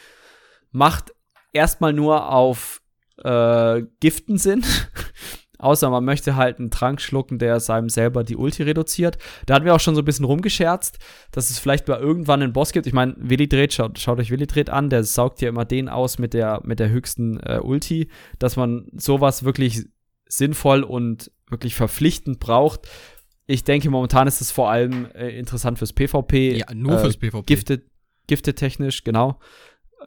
macht 0.77 1.15
erstmal 1.53 1.93
nur 1.93 2.33
auf 2.33 2.83
äh, 3.25 3.83
Giften 4.01 4.39
Sinn. 4.39 4.63
Außer 5.59 5.89
man 5.89 6.05
möchte 6.05 6.37
halt 6.37 6.59
einen 6.59 6.71
Trank 6.71 7.01
schlucken, 7.01 7.39
der 7.39 7.61
seinem 7.61 7.89
selber 7.89 8.25
die 8.25 8.37
Ulti 8.37 8.63
reduziert. 8.63 9.17
Da 9.47 9.55
hatten 9.55 9.65
wir 9.65 9.75
auch 9.75 9.81
schon 9.81 9.95
so 9.95 10.03
ein 10.03 10.05
bisschen 10.05 10.27
rumgescherzt, 10.27 10.99
dass 11.33 11.49
es 11.49 11.59
vielleicht 11.59 11.89
mal 11.89 11.99
irgendwann 11.99 12.43
einen 12.43 12.53
Boss 12.53 12.73
gibt. 12.73 12.87
Ich 12.87 12.93
meine, 12.93 13.15
Willidred, 13.17 13.73
schaut, 13.73 13.99
schaut 13.99 14.19
euch 14.21 14.31
Willidred 14.31 14.69
an, 14.69 14.91
der 14.91 15.03
saugt 15.03 15.41
ja 15.41 15.49
immer 15.49 15.65
den 15.65 15.89
aus 15.89 16.19
mit 16.19 16.35
der, 16.35 16.61
mit 16.65 16.79
der 16.79 16.91
höchsten 16.91 17.41
äh, 17.41 17.59
Ulti, 17.63 18.11
dass 18.39 18.57
man 18.57 18.87
sowas 18.93 19.45
wirklich 19.45 19.87
sinnvoll 20.29 20.83
und 20.83 21.31
wirklich 21.49 21.75
verpflichtend 21.75 22.39
braucht. 22.39 22.87
Ich 23.47 23.65
denke, 23.65 23.89
momentan 23.89 24.29
ist 24.29 24.43
es 24.43 24.51
vor 24.51 24.71
allem 24.71 25.07
äh, 25.15 25.39
interessant 25.39 25.79
fürs 25.79 25.95
PvP. 25.95 26.59
Ja, 26.59 26.75
nur 26.75 26.97
äh, 26.97 26.99
fürs 26.99 27.17
PvP. 27.17 27.47
Gifte, 27.47 27.83
Gifte 28.27 28.55
technisch, 28.55 29.05
genau. 29.05 29.39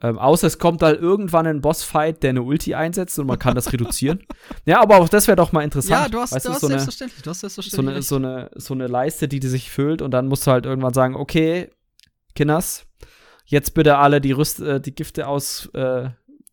Ähm, 0.02 0.18
außer 0.18 0.46
es 0.46 0.58
kommt 0.58 0.82
halt 0.82 1.00
irgendwann 1.00 1.46
ein 1.46 1.60
Bossfight, 1.60 2.22
der 2.22 2.30
eine 2.30 2.42
Ulti 2.42 2.74
einsetzt 2.74 3.18
und 3.18 3.26
man 3.26 3.38
kann 3.38 3.54
das 3.54 3.72
reduzieren. 3.72 4.20
Ja, 4.64 4.82
aber 4.82 4.98
auch 4.98 5.08
das 5.08 5.26
wäre 5.26 5.36
doch 5.36 5.52
mal 5.52 5.62
interessant. 5.62 6.02
Ja, 6.02 6.08
du 6.08 6.18
hast, 6.18 6.32
Weißt 6.32 6.46
du 6.46 6.50
hast 6.50 6.60
so 6.60 6.66
eine, 6.66 6.78
selbstverständlich. 6.78 7.22
Du 7.22 7.30
hast 7.30 7.40
so, 7.40 7.48
selbstverständlich. 7.48 7.94
eine, 7.94 8.02
so, 8.02 8.16
eine, 8.16 8.50
so 8.54 8.74
eine 8.74 8.86
Leiste, 8.86 9.28
die, 9.28 9.40
die 9.40 9.48
sich 9.48 9.70
füllt 9.70 10.02
und 10.02 10.10
dann 10.10 10.26
musst 10.26 10.46
du 10.46 10.50
halt 10.50 10.66
irgendwann 10.66 10.94
sagen, 10.94 11.14
okay, 11.14 11.70
Kinders, 12.34 12.86
jetzt 13.46 13.74
bitte 13.74 13.98
alle 13.98 14.20
die, 14.20 14.32
Rüst, 14.32 14.60
äh, 14.60 14.80
die 14.80 14.94
Gifte 14.94 15.26
aus, 15.26 15.66
äh, 15.74 16.10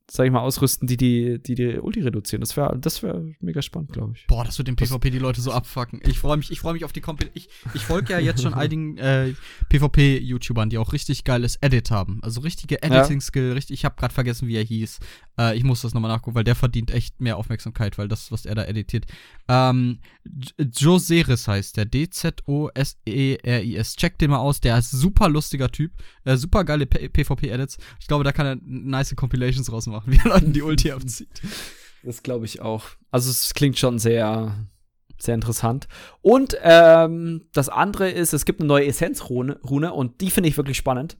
sag 0.09 0.25
ich 0.25 0.31
mal, 0.31 0.39
ausrüsten, 0.39 0.87
die 0.87 0.97
die, 0.97 1.39
die, 1.39 1.55
die 1.55 1.79
Ulti 1.79 2.01
reduzieren. 2.01 2.41
Das 2.41 2.55
wäre 2.55 2.77
das 2.79 3.03
wär 3.03 3.23
mega 3.41 3.61
spannend, 3.61 3.91
glaube 3.91 4.13
ich. 4.15 4.25
Boah, 4.27 4.43
das 4.43 4.57
wird 4.57 4.69
im 4.69 4.75
PvP 4.75 5.09
die 5.09 5.19
Leute 5.19 5.41
so 5.41 5.51
abfucken. 5.51 5.99
Ich 6.05 6.19
freue 6.19 6.37
mich, 6.37 6.49
ich 6.49 6.59
freue 6.59 6.73
mich 6.73 6.85
auf 6.85 6.93
die 6.93 7.01
Kompil 7.01 7.29
Ich, 7.33 7.49
ich 7.73 7.83
folge 7.83 8.13
ja 8.13 8.19
jetzt 8.19 8.41
schon 8.41 8.53
einigen 8.53 8.97
äh, 8.97 9.33
PvP-YouTubern, 9.69 10.69
die 10.69 10.77
auch 10.77 10.93
richtig 10.93 11.25
geiles 11.25 11.57
Edit 11.57 11.91
haben. 11.91 12.19
Also 12.23 12.41
richtige 12.41 12.81
Editing-Skill, 12.81 13.51
richtig. 13.53 13.73
Ich 13.73 13.85
habe 13.85 13.95
gerade 13.95 14.13
vergessen, 14.13 14.47
wie 14.47 14.55
er 14.55 14.63
hieß. 14.63 14.99
Äh, 15.37 15.55
ich 15.57 15.63
muss 15.63 15.81
das 15.81 15.93
nochmal 15.93 16.11
nachgucken, 16.11 16.35
weil 16.35 16.43
der 16.43 16.55
verdient 16.55 16.91
echt 16.91 17.21
mehr 17.21 17.37
Aufmerksamkeit, 17.37 17.97
weil 17.97 18.07
das, 18.07 18.31
was 18.31 18.45
er 18.45 18.55
da 18.55 18.63
editiert. 18.65 19.05
Ähm, 19.47 19.99
Joseris 20.57 21.47
heißt 21.47 21.77
der. 21.77 21.85
D-Z-O-S-E-R-I-S. 21.85 22.35
Checkt 23.95 24.21
den 24.21 24.31
mal 24.31 24.39
aus. 24.39 24.59
Der 24.59 24.77
ist 24.77 24.91
super 24.91 25.29
lustiger 25.29 25.71
Typ. 25.71 25.91
Äh, 26.25 26.37
super 26.37 26.63
geile 26.63 26.85
PvP-Edits. 26.85 27.77
Ich 27.99 28.07
glaube, 28.07 28.23
da 28.23 28.31
kann 28.31 28.45
er 28.45 28.57
nice 28.63 29.15
Compilations 29.15 29.71
rausmachen, 29.71 30.11
wie 30.13 30.17
er 30.17 30.29
Leuten 30.29 30.53
die 30.53 30.61
Ulti 30.61 30.91
abzieht. 30.91 31.41
Das 32.03 32.23
glaube 32.23 32.45
ich 32.45 32.61
auch. 32.61 32.85
Also 33.11 33.29
es 33.29 33.53
klingt 33.53 33.77
schon 33.77 33.99
sehr, 33.99 34.67
sehr 35.17 35.35
interessant. 35.35 35.87
Und 36.21 36.57
ähm, 36.61 37.47
das 37.53 37.69
andere 37.69 38.09
ist, 38.09 38.33
es 38.33 38.45
gibt 38.45 38.59
eine 38.61 38.67
neue 38.67 38.85
Essenzrune 38.85 39.59
Rune, 39.63 39.93
und 39.93 40.21
die 40.21 40.31
finde 40.31 40.49
ich 40.49 40.57
wirklich 40.57 40.77
spannend. 40.77 41.17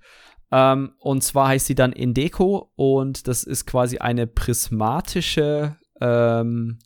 Ähm, 0.51 0.93
und 0.99 1.23
zwar 1.23 1.49
heißt 1.49 1.67
sie 1.67 1.75
dann 1.75 1.91
Indeco 1.91 2.71
und 2.75 3.27
das 3.27 3.43
ist 3.43 3.65
quasi 3.65 3.97
eine 3.97 4.27
prismatische 4.27 5.77
ähm. 5.99 6.79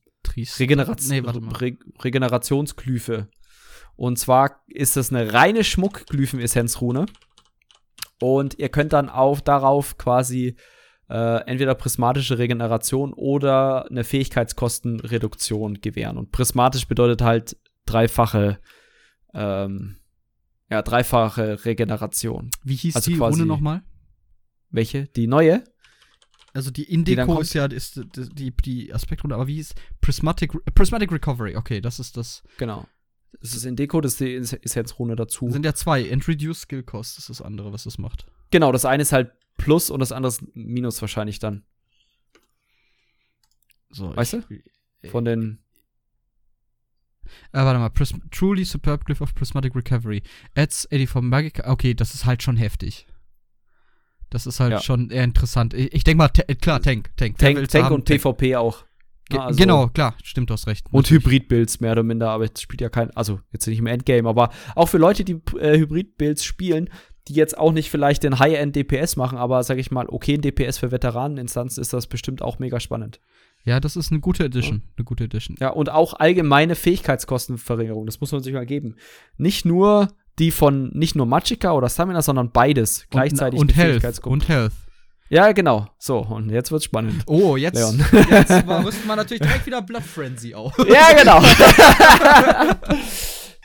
Regeneration, 0.59 1.09
Nee. 1.09 1.19
Re 1.59 1.77
Regenerationsglyphe. 2.03 3.27
Und 3.95 4.17
zwar 4.17 4.61
ist 4.67 4.95
das 4.95 5.11
eine 5.11 5.33
reine 5.33 5.63
Schmuckglyphen-Essenzrune. 5.63 7.05
Und 8.19 8.57
ihr 8.59 8.69
könnt 8.69 8.93
dann 8.93 9.09
auch 9.09 9.41
darauf 9.41 9.97
quasi 9.97 10.55
äh, 11.09 11.43
entweder 11.45 11.75
prismatische 11.75 12.37
Regeneration 12.37 13.13
oder 13.13 13.89
eine 13.89 14.03
Fähigkeitskostenreduktion 14.03 15.81
gewähren. 15.81 16.17
Und 16.17 16.31
prismatisch 16.31 16.87
bedeutet 16.87 17.21
halt 17.21 17.57
dreifache, 17.85 18.59
ähm, 19.33 19.97
ja, 20.71 20.81
dreifache 20.81 21.63
Regeneration. 21.65 22.49
Wie 22.63 22.75
hieß 22.75 22.95
Also 22.95 23.11
die 23.11 23.17
Rune 23.17 23.45
nochmal? 23.45 23.83
Welche? 24.69 25.05
Die 25.07 25.27
neue? 25.27 25.63
Also 26.53 26.71
die 26.71 26.83
Indeco 26.91 27.25
kommt? 27.25 27.41
ist 27.41 27.53
ja 27.53 27.65
ist, 27.65 27.97
die, 28.15 28.29
die, 28.29 28.51
die 28.51 28.93
Aspektrunde, 28.93 29.35
aber 29.35 29.47
wie 29.47 29.55
hieß 29.55 29.73
Prismatic, 30.01 30.51
Prismatic 30.73 31.11
Recovery? 31.11 31.55
Okay, 31.55 31.79
das 31.81 31.99
ist 31.99 32.17
das. 32.17 32.43
Genau. 32.57 32.87
Das 33.39 33.53
ist 33.55 33.63
in 33.65 33.77
Deko, 33.77 34.01
das 34.01 34.13
ist 34.13 34.19
die 34.19 34.33
Es- 34.33 34.51
Essenzrune 34.53 35.15
dazu. 35.15 35.45
Das 35.45 35.53
sind 35.53 35.65
ja 35.65 35.73
zwei. 35.73 36.11
And 36.11 36.27
Reduce 36.27 36.61
Skill 36.61 36.83
Cost 36.83 37.17
ist 37.17 37.29
das 37.29 37.41
andere, 37.41 37.71
was 37.71 37.85
das 37.85 37.97
macht. 37.97 38.25
Genau, 38.49 38.73
das 38.73 38.83
eine 38.83 39.03
ist 39.03 39.13
halt 39.13 39.31
Plus 39.57 39.89
und 39.89 39.99
das 40.01 40.11
andere 40.11 40.29
ist 40.33 40.43
Minus 40.53 40.99
wahrscheinlich 41.01 41.39
dann. 41.39 41.63
So, 43.89 44.15
Weißt 44.15 44.37
ich, 45.01 45.09
Von 45.11 45.25
den. 45.25 45.59
Äh, 47.53 47.59
warte 47.59 47.79
mal. 47.79 47.89
Pris 47.89 48.13
Truly 48.31 48.63
Superb 48.63 49.05
Glyph 49.05 49.21
of 49.21 49.33
Prismatic 49.35 49.75
Recovery. 49.75 50.21
Adds 50.55 50.87
84 50.91 51.21
Magic. 51.21 51.61
Okay, 51.67 51.93
das 51.93 52.13
ist 52.13 52.25
halt 52.25 52.43
schon 52.43 52.57
heftig. 52.57 53.07
Das 54.29 54.47
ist 54.47 54.59
halt 54.59 54.71
Ja. 54.71 54.81
schon 54.81 55.09
eher 55.09 55.23
interessant. 55.23 55.73
Ich, 55.73 55.93
ich 55.93 56.03
denke 56.03 56.17
mal, 56.19 56.29
äh, 56.47 56.55
klar, 56.55 56.81
Tank. 56.81 57.09
Tank, 57.17 57.37
Tank, 57.37 57.67
Tank 57.69 57.85
haben? 57.85 57.95
und 57.95 58.05
PvP 58.05 58.55
auch. 58.55 58.83
Ah, 59.33 59.45
also- 59.47 59.57
genau, 59.59 59.87
klar, 59.87 60.15
stimmt, 60.23 60.49
du 60.49 60.53
hast 60.53 60.67
recht. 60.67 60.85
Und. 60.91 61.09
Hybrid-Builds 61.09 61.79
mehr 61.79 61.93
oder 61.93 62.03
minder, 62.03 62.29
aber 62.31 62.45
jetzt 62.45 62.61
spielt 62.61 62.81
ja 62.81 62.89
kein, 62.89 63.11
also 63.11 63.39
jetzt 63.51 63.65
nicht 63.67 63.79
im 63.79 63.87
Endgame, 63.87 64.27
aber 64.27 64.49
auch 64.75 64.87
für 64.89 64.97
Leute, 64.97 65.23
die 65.23 65.39
äh, 65.59 65.77
Hybrid-Builds 65.77 66.43
spielen, 66.43 66.89
die 67.27 67.33
jetzt 67.33 67.57
auch 67.57 67.71
nicht 67.71 67.89
vielleicht 67.89 68.23
den 68.23 68.39
High-End-DPS 68.39 69.15
machen, 69.15 69.37
aber 69.37 69.63
sag 69.63 69.77
ich 69.77 69.91
mal, 69.91 70.07
okay, 70.09 70.33
ein 70.33 70.41
DPS 70.41 70.79
für 70.79 70.91
Veteraneninstanzen 70.91 71.79
ist 71.81 71.93
das 71.93 72.07
bestimmt 72.07 72.41
auch 72.41 72.59
mega 72.59 72.79
spannend. 72.79 73.19
Ja, 73.63 73.79
das 73.79 73.95
ist 73.95 74.11
eine 74.11 74.19
gute 74.19 74.45
Edition. 74.45 74.81
Eine 74.97 75.05
gute 75.05 75.25
Edition. 75.25 75.55
Ja, 75.59 75.69
und 75.69 75.89
auch 75.89 76.15
allgemeine 76.15 76.75
Fähigkeitskostenverringerung, 76.75 78.05
das 78.05 78.19
muss 78.19 78.31
man 78.31 78.41
sich 78.41 78.53
mal 78.53 78.65
geben. 78.65 78.95
Nicht 79.37 79.65
nur 79.65 80.07
die 80.39 80.51
von, 80.51 80.89
nicht 80.93 81.15
nur 81.15 81.25
Magicka 81.25 81.71
oder 81.73 81.89
Stamina, 81.89 82.21
sondern 82.21 82.51
beides 82.51 83.05
gleichzeitig. 83.09 83.59
Und, 83.59 83.69
die 83.69 83.73
und 83.73 83.77
Health. 83.77 83.91
Fähigkeitskosten. 83.91 84.33
Und 84.33 84.49
Health. 84.49 84.71
Ja, 85.29 85.51
genau. 85.53 85.87
So, 85.97 86.17
und 86.19 86.49
jetzt 86.49 86.71
wird's 86.71 86.85
spannend. 86.85 87.23
Oh, 87.25 87.55
jetzt, 87.55 87.75
Leon. 87.75 87.99
jetzt 88.29 88.51
rüsten 88.51 89.07
wir 89.07 89.15
natürlich 89.15 89.41
direkt 89.41 89.65
wieder 89.65 89.81
Blood 89.81 90.03
Frenzy 90.03 90.53
auf. 90.53 90.73
ja, 90.89 91.13
genau. 91.13 91.41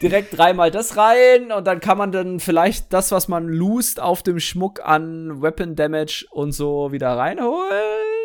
direkt 0.01 0.36
dreimal 0.36 0.70
das 0.70 0.97
rein 0.97 1.51
und 1.51 1.66
dann 1.66 1.81
kann 1.81 1.98
man 1.98 2.12
dann 2.12 2.39
vielleicht 2.39 2.93
das, 2.93 3.10
was 3.10 3.27
man 3.28 3.48
lost 3.48 3.98
auf 4.01 4.23
dem 4.23 4.39
Schmuck 4.39 4.81
an 4.85 5.43
Weapon 5.43 5.74
Damage 5.74 6.27
und 6.31 6.52
so 6.52 6.93
wieder 6.93 7.16
reinholen. 7.16 8.15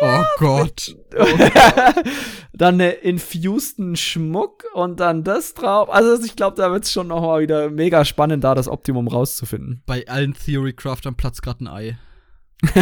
Oh 0.00 0.22
Gott. 0.38 0.96
dann 2.52 2.74
eine 2.74 2.90
infusten 2.90 3.96
Schmuck 3.96 4.64
und 4.74 5.00
dann 5.00 5.24
das 5.24 5.54
drauf. 5.54 5.90
Also 5.90 6.24
ich 6.24 6.36
glaube, 6.36 6.56
da 6.56 6.70
wird 6.72 6.84
es 6.84 6.92
schon 6.92 7.08
noch 7.08 7.22
mal 7.22 7.40
wieder 7.40 7.70
mega 7.70 8.04
spannend, 8.04 8.44
da 8.44 8.54
das 8.54 8.68
Optimum 8.68 9.08
rauszufinden. 9.08 9.82
Bei 9.86 10.06
allen 10.08 10.34
Theory-Craftern 10.34 11.14
platzt 11.16 11.42
gerade 11.42 11.64
ein 11.64 11.68
Ei. 11.68 11.98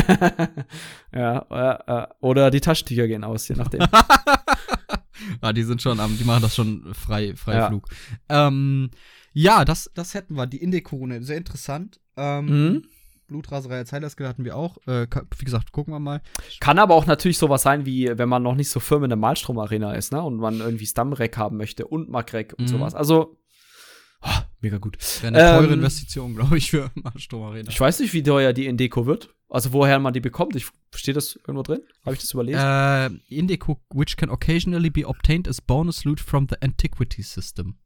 ja, 1.12 1.46
äh, 1.50 2.02
äh, 2.02 2.06
oder 2.20 2.50
die 2.50 2.60
Taschentücher 2.60 3.06
gehen 3.06 3.24
aus, 3.24 3.46
je 3.48 3.56
nachdem. 3.56 3.82
ah, 5.40 5.52
die 5.52 5.62
sind 5.64 5.82
schon 5.82 6.00
am, 6.00 6.16
die 6.16 6.24
machen 6.24 6.42
das 6.42 6.54
schon 6.54 6.94
frei, 6.94 7.34
frei 7.36 7.54
Ja. 7.54 7.68
Flug. 7.68 7.86
Ähm, 8.28 8.90
ja, 9.32 9.64
das, 9.66 9.90
das 9.94 10.14
hätten 10.14 10.34
wir. 10.36 10.46
Die 10.46 10.62
Indie-Krone, 10.62 11.22
sehr 11.22 11.36
interessant. 11.36 12.00
Ähm, 12.16 12.46
Mhm. 12.46 12.82
Blutraserei 13.26 13.78
als 13.78 13.92
Highlight-Skill 13.92 14.28
hatten 14.28 14.44
wir 14.44 14.56
auch. 14.56 14.76
Äh, 14.86 15.06
wie 15.38 15.44
gesagt, 15.44 15.72
gucken 15.72 15.92
wir 15.92 16.00
mal. 16.00 16.22
Kann 16.60 16.78
aber 16.78 16.94
auch 16.94 17.06
natürlich 17.06 17.38
sowas 17.38 17.62
sein, 17.62 17.84
wie 17.86 18.10
wenn 18.16 18.28
man 18.28 18.42
noch 18.42 18.54
nicht 18.54 18.70
so 18.70 18.80
firm 18.80 19.04
in 19.04 19.10
der 19.10 19.16
Malstrom-Arena 19.16 19.94
ist, 19.94 20.12
ne? 20.12 20.22
Und 20.22 20.36
man 20.36 20.60
irgendwie 20.60 20.86
Stamrek 20.86 21.36
haben 21.36 21.56
möchte 21.56 21.86
und 21.86 22.08
Magrek 22.08 22.54
und 22.56 22.64
Mhm. 22.64 22.68
sowas. 22.68 22.94
Also, 22.94 23.36
oh, 24.22 24.28
mega 24.60 24.78
gut. 24.78 24.96
Wäre 25.22 25.28
eine 25.28 25.38
teure 25.60 25.72
Ähm, 25.72 25.78
investition, 25.80 26.34
glaube 26.36 26.56
ich, 26.58 26.70
für 26.70 26.90
Sturm 27.16 27.42
Arena. 27.42 27.68
Ich 27.70 27.80
weiß 27.80 28.00
nicht, 28.00 28.12
wie 28.12 28.22
teuer 28.22 28.52
die 28.52 28.66
Indeko 28.66 29.06
wird. 29.06 29.34
Also, 29.48 29.72
woher 29.72 29.98
man 29.98 30.12
die 30.12 30.20
bekommt. 30.20 30.56
Ich, 30.56 30.66
steht 30.94 31.16
das 31.16 31.36
irgendwo 31.36 31.62
drin? 31.62 31.80
Habe 32.04 32.14
ich 32.14 32.20
das 32.20 32.32
überlesen? 32.32 32.60
Äh, 32.60 33.06
Indico, 33.28 33.80
which 33.92 34.16
can 34.16 34.28
occasionally 34.30 34.90
be 34.90 35.06
obtained 35.06 35.48
as 35.48 35.60
bonus 35.60 36.04
loot 36.04 36.20
from 36.20 36.46
the 36.50 36.56
Antiquity 36.60 37.22
System. 37.22 37.76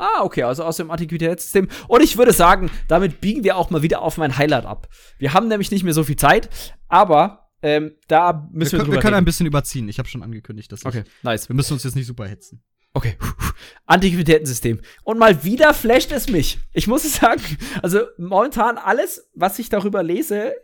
Ah, 0.00 0.22
okay, 0.22 0.44
also 0.44 0.64
aus 0.64 0.78
dem 0.78 0.90
Antiquitätssystem. 0.90 1.68
Und 1.86 2.02
ich 2.02 2.16
würde 2.16 2.32
sagen, 2.32 2.70
damit 2.88 3.20
biegen 3.20 3.44
wir 3.44 3.58
auch 3.58 3.68
mal 3.68 3.82
wieder 3.82 4.00
auf 4.00 4.16
mein 4.16 4.38
Highlight 4.38 4.64
ab. 4.64 4.88
Wir 5.18 5.34
haben 5.34 5.48
nämlich 5.48 5.70
nicht 5.70 5.84
mehr 5.84 5.92
so 5.92 6.04
viel 6.04 6.16
Zeit, 6.16 6.48
aber 6.88 7.50
ähm, 7.62 7.92
da 8.08 8.48
müssen 8.50 8.52
wir, 8.52 8.56
Wir, 8.56 8.68
können, 8.70 8.84
drüber 8.84 8.96
wir 8.96 9.02
können 9.02 9.16
ein 9.16 9.24
bisschen 9.26 9.46
überziehen. 9.46 9.90
Ich 9.90 9.98
habe 9.98 10.08
schon 10.08 10.22
angekündigt, 10.22 10.72
dass 10.72 10.80
ich, 10.80 10.86
Okay, 10.86 11.04
nice. 11.22 11.50
wir 11.50 11.54
müssen 11.54 11.74
uns 11.74 11.84
jetzt 11.84 11.96
nicht 11.96 12.06
super 12.06 12.26
hetzen. 12.26 12.62
Okay. 12.94 13.16
Antiquitätensystem. 13.86 14.80
Und 15.04 15.18
mal 15.18 15.44
wieder 15.44 15.74
flasht 15.74 16.12
es 16.12 16.30
mich. 16.30 16.58
Ich 16.72 16.86
muss 16.86 17.04
es 17.04 17.16
sagen, 17.16 17.42
also 17.82 18.00
momentan 18.16 18.78
alles, 18.78 19.28
was 19.34 19.58
ich 19.58 19.68
darüber 19.68 20.02
lese 20.02 20.54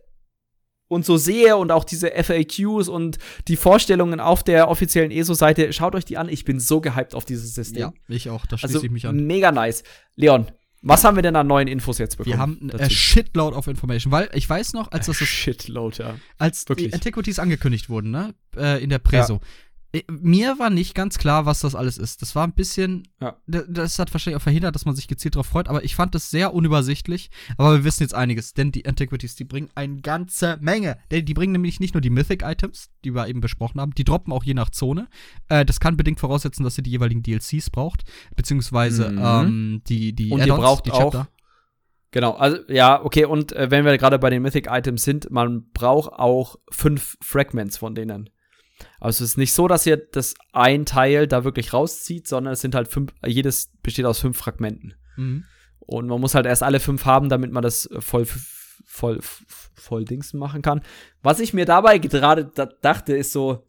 und 0.89 1.05
so 1.05 1.17
sehe 1.17 1.57
und 1.57 1.73
auch 1.73 1.85
diese 1.85 2.11
FAQs 2.11 2.89
und 2.89 3.19
die 3.49 3.57
Vorstellungen 3.57 4.21
auf 4.21 4.43
der 4.43 4.69
offiziellen 4.69 5.11
ESO-Seite, 5.11 5.73
schaut 5.73 5.95
euch 5.95 6.05
die 6.05 6.17
an. 6.17 6.29
Ich 6.29 6.45
bin 6.45 6.61
so 6.61 6.81
gehypt 6.81 7.15
auf 7.15 7.25
dieses 7.25 7.55
System. 7.55 7.93
ich 8.09 8.31
auch. 8.31 8.47
Da 8.47 8.59
schließe 8.59 8.75
also 8.75 8.87
ich 8.87 8.91
mich 8.91 9.07
an. 9.07 9.27
mega 9.27 9.53
nice. 9.53 9.83
Leon, 10.15 10.47
was 10.83 11.03
haben 11.03 11.17
wir 11.17 11.23
denn 11.23 11.35
an 11.35 11.47
neuen 11.47 11.67
Infos 11.69 11.99
jetzt 11.99 12.17
bekommen? 12.17 12.35
Wir 12.35 12.39
haben 12.39 12.59
ein 12.63 12.69
dazu? 12.69 12.85
äh, 12.85 12.91
Shitload 12.91 13.57
of 13.57 13.67
Information, 13.67 14.13
weil 14.13 14.29
ich 14.35 14.49
weiß 14.49 14.73
noch, 14.75 14.93
als 14.93 15.07
das, 15.07 15.19
das 15.19 15.29
Shitload, 15.29 15.97
ja. 15.99 16.15
als 16.39 16.69
Wirklich. 16.69 16.89
die 16.89 16.95
Antiquities 16.95 17.39
angekündigt 17.39 17.89
wurden, 17.89 18.11
ne, 18.13 18.35
äh, 18.57 18.83
in 18.83 18.91
der 18.91 18.99
Preso. 18.99 19.37
Äh, 19.37 19.41
Mir 20.11 20.59
war 20.59 20.69
nicht 20.69 20.95
ganz 20.95 21.17
klar, 21.17 21.47
was 21.47 21.61
das 21.61 21.75
alles 21.75 21.97
ist. 21.97 22.21
Das 22.21 22.35
war 22.35 22.47
ein 22.47 22.53
bisschen, 22.53 23.09
Ja. 23.21 23.37
das 23.47 23.99
hat 23.99 24.13
wahrscheinlich 24.13 24.37
auch 24.37 24.43
verhindert, 24.43 24.75
dass 24.75 24.85
man 24.85 24.95
sich 24.95 25.09
gezielt 25.09 25.37
darauf 25.37 25.47
freut, 25.47 25.69
aber 25.69 25.85
ich 25.85 25.95
fand 25.95 26.15
das 26.15 26.31
sehr 26.31 26.53
unübersichtlich. 26.53 27.31
Aber 27.57 27.77
wir 27.79 27.85
wissen 27.85 28.03
jetzt 28.03 28.15
einiges, 28.15 28.53
denn 28.53 28.73
die 28.73 28.85
Antiquities, 28.85 29.37
die 29.37 29.45
bringen 29.45 29.71
eine 29.75 30.01
ganze 30.03 30.59
Menge. 30.61 30.99
Denn 31.11 31.25
die 31.25 31.33
bringen 31.35 31.53
nämlich 31.53 31.81
nicht 31.81 31.95
nur 31.95 32.03
die 32.03 32.11
Mythic-Items, 32.11 32.91
die 33.05 33.15
wir 33.15 33.27
eben 33.29 33.41
besprochen 33.41 33.81
haben, 33.81 33.95
die 33.95 34.05
droppen 34.05 34.33
auch 34.33 34.45
je 34.45 34.55
nach 34.55 34.69
Zone. 34.71 35.09
Äh, 35.49 35.65
das 35.65 35.81
kann 35.81 35.97
bedingt 35.97 36.21
voraussetzen, 36.21 36.63
dass 36.65 36.77
ihr 36.77 36.85
die 36.85 36.91
jeweiligen 36.91 37.23
DLCs 37.23 37.71
braucht, 37.71 38.03
beziehungsweise 38.35 39.11
Mhm. 39.11 39.23
ähm, 39.25 39.83
die, 39.89 40.13
die 40.13 40.31
Und 40.31 40.45
ihr 40.45 40.55
braucht 40.55 40.87
die 40.87 40.91
auch- 40.93 41.27
Genau, 42.11 42.33
also 42.33 42.59
ja, 42.69 43.03
okay, 43.05 43.25
und 43.25 43.53
äh, 43.53 43.71
wenn 43.71 43.85
wir 43.85 43.97
gerade 43.99 44.19
bei 44.19 44.31
den 44.31 44.43
Mythic-Items 44.43 45.03
sind, 45.05 45.31
man 45.31 45.71
braucht 45.73 46.13
auch 46.13 46.57
fünf 46.71 47.17
Fragments 47.23 47.77
von 47.79 47.95
denen. 47.95 48.31
Also 49.01 49.24
es 49.24 49.31
ist 49.32 49.36
nicht 49.39 49.53
so, 49.53 49.69
dass 49.69 49.86
ihr 49.86 49.97
das 49.97 50.35
ein 50.53 50.85
Teil 50.86 51.27
da 51.27 51.44
wirklich 51.44 51.73
rauszieht, 51.73 52.27
sondern 52.28 52.53
es 52.55 52.61
sind 52.61 52.74
halt 52.74 52.89
fünf, 52.89 53.12
jedes 53.24 53.73
besteht 53.82 54.05
aus 54.05 54.19
fünf 54.20 54.36
Fragmenten. 54.36 54.94
Mhm. 55.16 55.44
Und 55.81 56.07
man 56.09 56.20
muss 56.20 56.35
halt 56.35 56.47
erst 56.47 56.62
alle 56.62 56.81
fünf 56.81 57.05
haben, 57.05 57.28
damit 57.28 57.53
man 57.53 57.62
das 57.62 57.89
voll, 58.01 58.27
voll, 58.85 59.20
voll 59.23 60.05
Dingsen 60.05 60.39
machen 60.40 60.62
kann. 60.62 60.82
Was 61.23 61.39
ich 61.40 61.55
mir 61.55 61.65
dabei 61.65 61.98
gerade 61.98 62.44
da 62.47 62.66
dachte, 62.66 63.16
ist 63.16 63.32
so, 63.32 63.66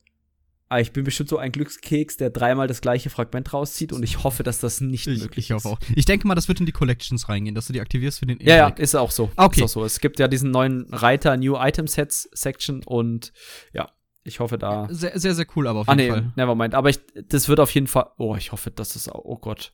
ah, 0.70 0.80
ich 0.80 0.92
bin 0.92 1.04
bestimmt 1.04 1.30
so 1.30 1.38
ein 1.38 1.52
Glückskeks, 1.52 2.18
der 2.18 2.30
dreimal 2.30 2.68
das 2.68 2.82
gleiche 2.82 3.10
Fragment 3.10 3.54
rauszieht 3.54 3.94
und 3.94 4.04
ich 4.04 4.24
hoffe, 4.24 4.44
dass 4.44 4.60
das 4.60 4.82
nicht 4.82 5.08
Ich, 5.08 5.22
möglich 5.22 5.46
ich 5.46 5.52
hoffe 5.54 5.70
ist. 5.70 5.74
auch. 5.74 5.80
Ich 5.96 6.06
denke 6.06 6.28
mal, 6.28 6.36
das 6.36 6.48
wird 6.48 6.60
in 6.60 6.66
die 6.66 6.72
Collections 6.72 7.30
reingehen, 7.30 7.56
dass 7.56 7.68
du 7.68 7.74
die 7.74 7.82
aktivierst 7.82 8.20
für 8.20 8.26
den 8.26 8.40
Ja, 8.42 8.56
ja, 8.56 8.68
Index. 8.68 8.82
ist 8.82 8.96
auch 8.96 9.12
so. 9.12 9.32
Okay. 9.36 9.60
Ist 9.60 9.64
auch 9.66 9.70
so. 9.82 9.86
Es 9.86 10.00
gibt 10.00 10.20
ja 10.20 10.28
diesen 10.28 10.52
neuen 10.52 10.88
Reiter 10.92 11.38
New 11.38 11.56
Item 11.56 11.88
Sets 11.88 12.28
Section 12.34 12.84
und 12.84 13.32
ja, 13.74 13.90
ich 14.28 14.40
hoffe 14.40 14.58
da. 14.58 14.88
Sehr, 14.92 15.18
sehr, 15.20 15.34
sehr 15.34 15.46
cool, 15.56 15.68
aber 15.68 15.80
auf 15.80 15.90
Ah, 15.90 15.94
jeden 15.94 16.06
nee, 16.06 16.12
Fall. 16.12 16.32
nevermind. 16.36 16.76
Aber 16.76 16.90
ich, 16.90 17.00
das 17.28 17.48
wird 17.50 17.60
auf 17.60 17.72
jeden 17.74 17.88
Fall. 17.88 18.08
Oh, 18.18 18.36
ich 18.36 18.52
hoffe, 18.52 18.70
dass 18.72 18.90
das 18.94 19.08
auch. 19.10 19.22
Oh 19.24 19.38
Gott. 19.38 19.74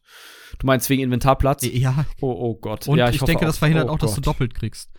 Du 0.59 0.67
meinst 0.67 0.89
wegen 0.89 1.01
Inventarplatz? 1.03 1.65
Ja, 1.65 2.05
Oh, 2.21 2.31
oh 2.31 2.55
Gott. 2.55 2.88
und 2.88 2.97
ja, 2.99 3.09
ich, 3.09 3.15
hoffe 3.21 3.31
denke, 3.31 3.45
das 3.45 3.57
verhindert 3.57 3.89
oh 3.89 3.93
auch, 3.93 3.97
dass 3.97 4.13
du 4.15 4.21
doppelt 4.21 4.53
kriegst. 4.53 4.91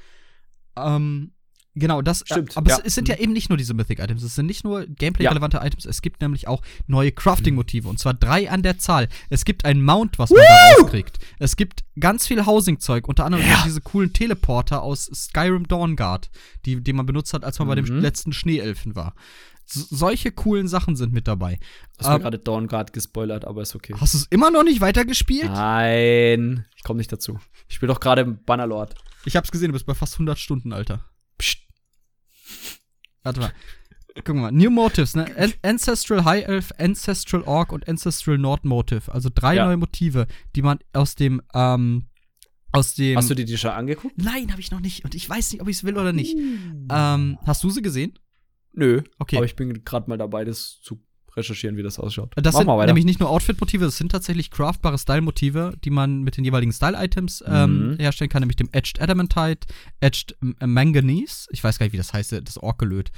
Ähm, 0.77 1.33
genau, 1.75 2.03
das 2.03 2.23
Stimmt, 2.27 2.57
Aber 2.57 2.71
ja. 2.71 2.77
es, 2.79 2.85
es 2.87 2.95
sind 2.95 3.09
ja 3.09 3.17
eben 3.19 3.33
nicht 3.33 3.49
nur 3.49 3.57
diese 3.59 3.75
Mythic-Items, 3.75 4.23
es 4.23 4.35
sind 4.35 4.47
nicht 4.47 4.65
nur 4.65 4.87
gameplay-relevante 4.87 5.59
Items, 5.63 5.85
es 5.85 6.03
gibt 6.03 6.21
nämlich 6.21 6.49
auch 6.49 6.63
neue 6.87 7.11
Mhm. 7.11 7.15
Crafting-Motive 7.15 7.89
und 7.89 7.99
zwar 7.99 8.15
drei 8.15 8.51
an 8.51 8.63
der 8.63 8.79
Zahl. 8.79 9.09
Es 9.31 9.45
gibt 9.45 9.65
ein 9.65 9.83
Mount, 9.83 10.19
was 10.19 10.31
man 10.31 10.41
da 10.41 10.75
rauskriegt. 10.83 11.19
Es 11.39 11.57
gibt 11.57 11.85
ganz 11.99 12.27
viel 12.27 12.45
Housing-Zeug, 12.47 13.07
unter 13.09 13.25
anderem 13.25 13.45
Ja. 13.47 13.63
diese 13.65 13.81
coolen 13.81 14.13
Teleporter 14.13 14.83
aus 14.83 15.05
Skyrim 15.15 15.69
Dawnguard, 15.69 16.31
die, 16.65 16.83
die 16.83 16.93
man 16.93 17.07
benutzt 17.07 17.33
hat, 17.35 17.45
als 17.45 17.59
man 17.59 17.69
bei 17.69 17.75
dem 17.75 17.85
Mhm. 17.87 18.01
letzten 18.01 18.33
Schneeelfen 18.33 18.95
war. 18.97 19.15
S 19.67 19.89
solche 19.89 20.31
coolen 20.31 20.69
Sachen 20.69 20.95
sind 20.95 21.15
mit 21.15 21.27
dabei. 21.27 21.59
Hast 21.99 22.09
du 22.09 22.13
Ähm, 22.17 22.21
gerade 22.21 22.39
Dawnguard 22.39 22.93
gespoilert, 22.93 23.47
aber 23.47 23.63
ist 23.63 23.75
okay. 23.75 23.95
Hast 23.99 24.13
du 24.13 24.19
es 24.19 24.27
immer 24.27 24.51
noch 24.51 24.63
nicht 24.63 24.83
weitergespielt? 24.83 25.51
Nein, 25.51 26.67
ich 26.77 26.83
komme 26.83 26.99
nicht 26.99 27.11
dazu. 27.11 27.39
Ich 27.69 27.77
spiele 27.77 27.93
doch 27.93 28.01
gerade 28.01 28.23
im 28.23 28.45
Bannerlord. 28.45 28.95
Ich 29.25 29.37
hab's 29.37 29.51
gesehen, 29.51 29.69
du 29.69 29.73
bist 29.73 29.87
bei 29.87 29.95
fast 29.95 30.15
100 30.17 30.39
Stunden, 30.39 30.73
Alter. 30.75 31.03
Warte 33.25 33.41
mal. 33.41 33.53
Guck 34.23 34.37
mal, 34.37 34.53
New 34.53 34.71
Motives, 34.71 35.17
ne? 35.17 35.27
An 35.37 35.53
Ancestral 35.63 36.25
High 36.25 36.47
Elf, 36.47 36.71
Ancestral 36.79 37.43
Orc 37.43 37.73
und 37.73 37.89
Ancestral 37.89 38.39
Nord 38.39 38.65
Motive. 38.65 39.13
Also 39.13 39.29
drei 39.35 39.57
Ja. 39.57 39.67
neue 39.67 39.77
Motive, 39.77 40.29
die 40.55 40.63
man 40.63 40.79
aus 40.93 41.17
dem, 41.17 41.43
ähm, 41.53 42.05
aus 42.71 42.95
dem. 42.95 43.17
Hast 43.17 43.31
du 43.31 43.35
dir 43.35 43.45
die 43.45 43.59
schon 43.59 43.71
angeguckt? 43.73 44.15
Nein, 44.17 44.53
habe 44.53 44.61
ich 44.61 44.71
noch 44.71 44.79
nicht. 44.81 45.05
Und 45.05 45.17
ich 45.17 45.29
weiß 45.29 45.51
nicht, 45.53 45.61
ob 45.63 45.69
ich 45.69 45.79
es 45.79 45.85
will 45.85 45.99
oder 45.99 46.13
nicht. 46.13 46.37
Ähm, 46.39 47.39
hast 47.45 47.65
du 47.65 47.71
sie 47.71 47.83
gesehen? 47.83 48.17
Nö. 48.73 49.03
Okay. 49.19 49.37
Aber 49.37 49.47
ich 49.47 49.57
bin 49.57 49.85
gerade 49.85 50.09
mal 50.09 50.17
dabei, 50.17 50.45
das 50.45 50.81
zu 50.81 51.01
recherchieren, 51.37 51.77
wie 51.77 51.83
das 51.83 51.99
ausschaut. 51.99 52.33
Das 52.37 52.55
Mach 52.55 52.61
sind 52.61 52.87
nämlich 52.87 53.05
nicht 53.05 53.21
nur 53.21 53.31
Outfit-Motive, 53.31 53.85
das 53.85 53.97
sind 53.97 54.13
tatsächlich 54.13 54.51
craftbare 54.51 54.99
Style-Motive, 54.99 55.75
die 55.85 55.91
man 55.91 56.23
mit 56.23 56.37
den 56.37 56.45
jeweiligen 56.45 56.73
Style-Items 56.73 57.45
ähm, 57.47 57.93
Mhm. 57.93 57.99
herstellen 57.99 58.29
kann, 58.29 58.41
nämlich 58.41 58.57
dem 58.57 58.69
Edged 58.73 59.01
Adamantite, 59.01 59.67
Edged 60.01 60.37
äh, 60.61 60.67
Manganese. 60.67 61.47
Ich 61.51 61.63
weiß 61.63 61.79
gar 61.79 61.87
nicht, 61.87 61.93
wie 61.93 61.99
das 61.99 62.13
heißt, 62.13 62.33
das 62.33 62.59
Orkelöt. 62.59 63.11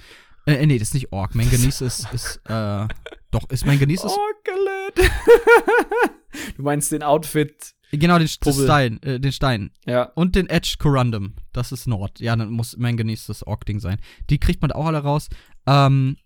Äh, 0.47 0.55
äh, 0.55 0.67
nee, 0.67 0.79
das 0.79 0.89
ist 0.89 0.95
nicht 0.95 1.13
Ork. 1.13 1.35
Manganese 1.35 1.85
ist, 1.85 2.07
ist, 2.13 2.41
äh, 2.49 2.87
doch, 3.31 3.49
ist 3.51 3.67
Manganese 3.67 4.07
ist, 4.07 4.17
Orkelet. 4.17 5.11
du 6.57 6.63
meinst 6.63 6.93
den 6.93 7.03
Outfit. 7.03 7.75
genau, 7.91 8.19
den, 8.19 8.29
Puzzle. 8.41 8.65
Stein, 8.65 9.03
äh, 9.03 9.19
den 9.21 9.33
Stein. 9.33 9.71
Ja. 9.87 10.05
Und 10.15 10.37
den 10.37 10.49
Edged 10.49 10.79
Corundum, 10.79 11.35
das 11.53 11.73
ist 11.73 11.87
Nord. 11.87 12.21
Ja, 12.21 12.37
dann 12.37 12.51
muss 12.51 12.77
Manganese 12.77 13.27
das 13.29 13.43
Ork-Ding 13.47 13.81
sein. 13.81 13.99
Die 14.31 14.39
kriegt 14.39 14.63
man 14.63 14.71
auch 14.73 14.87
alle 14.87 14.99
raus. 14.99 15.29
Ähm, 15.67 16.17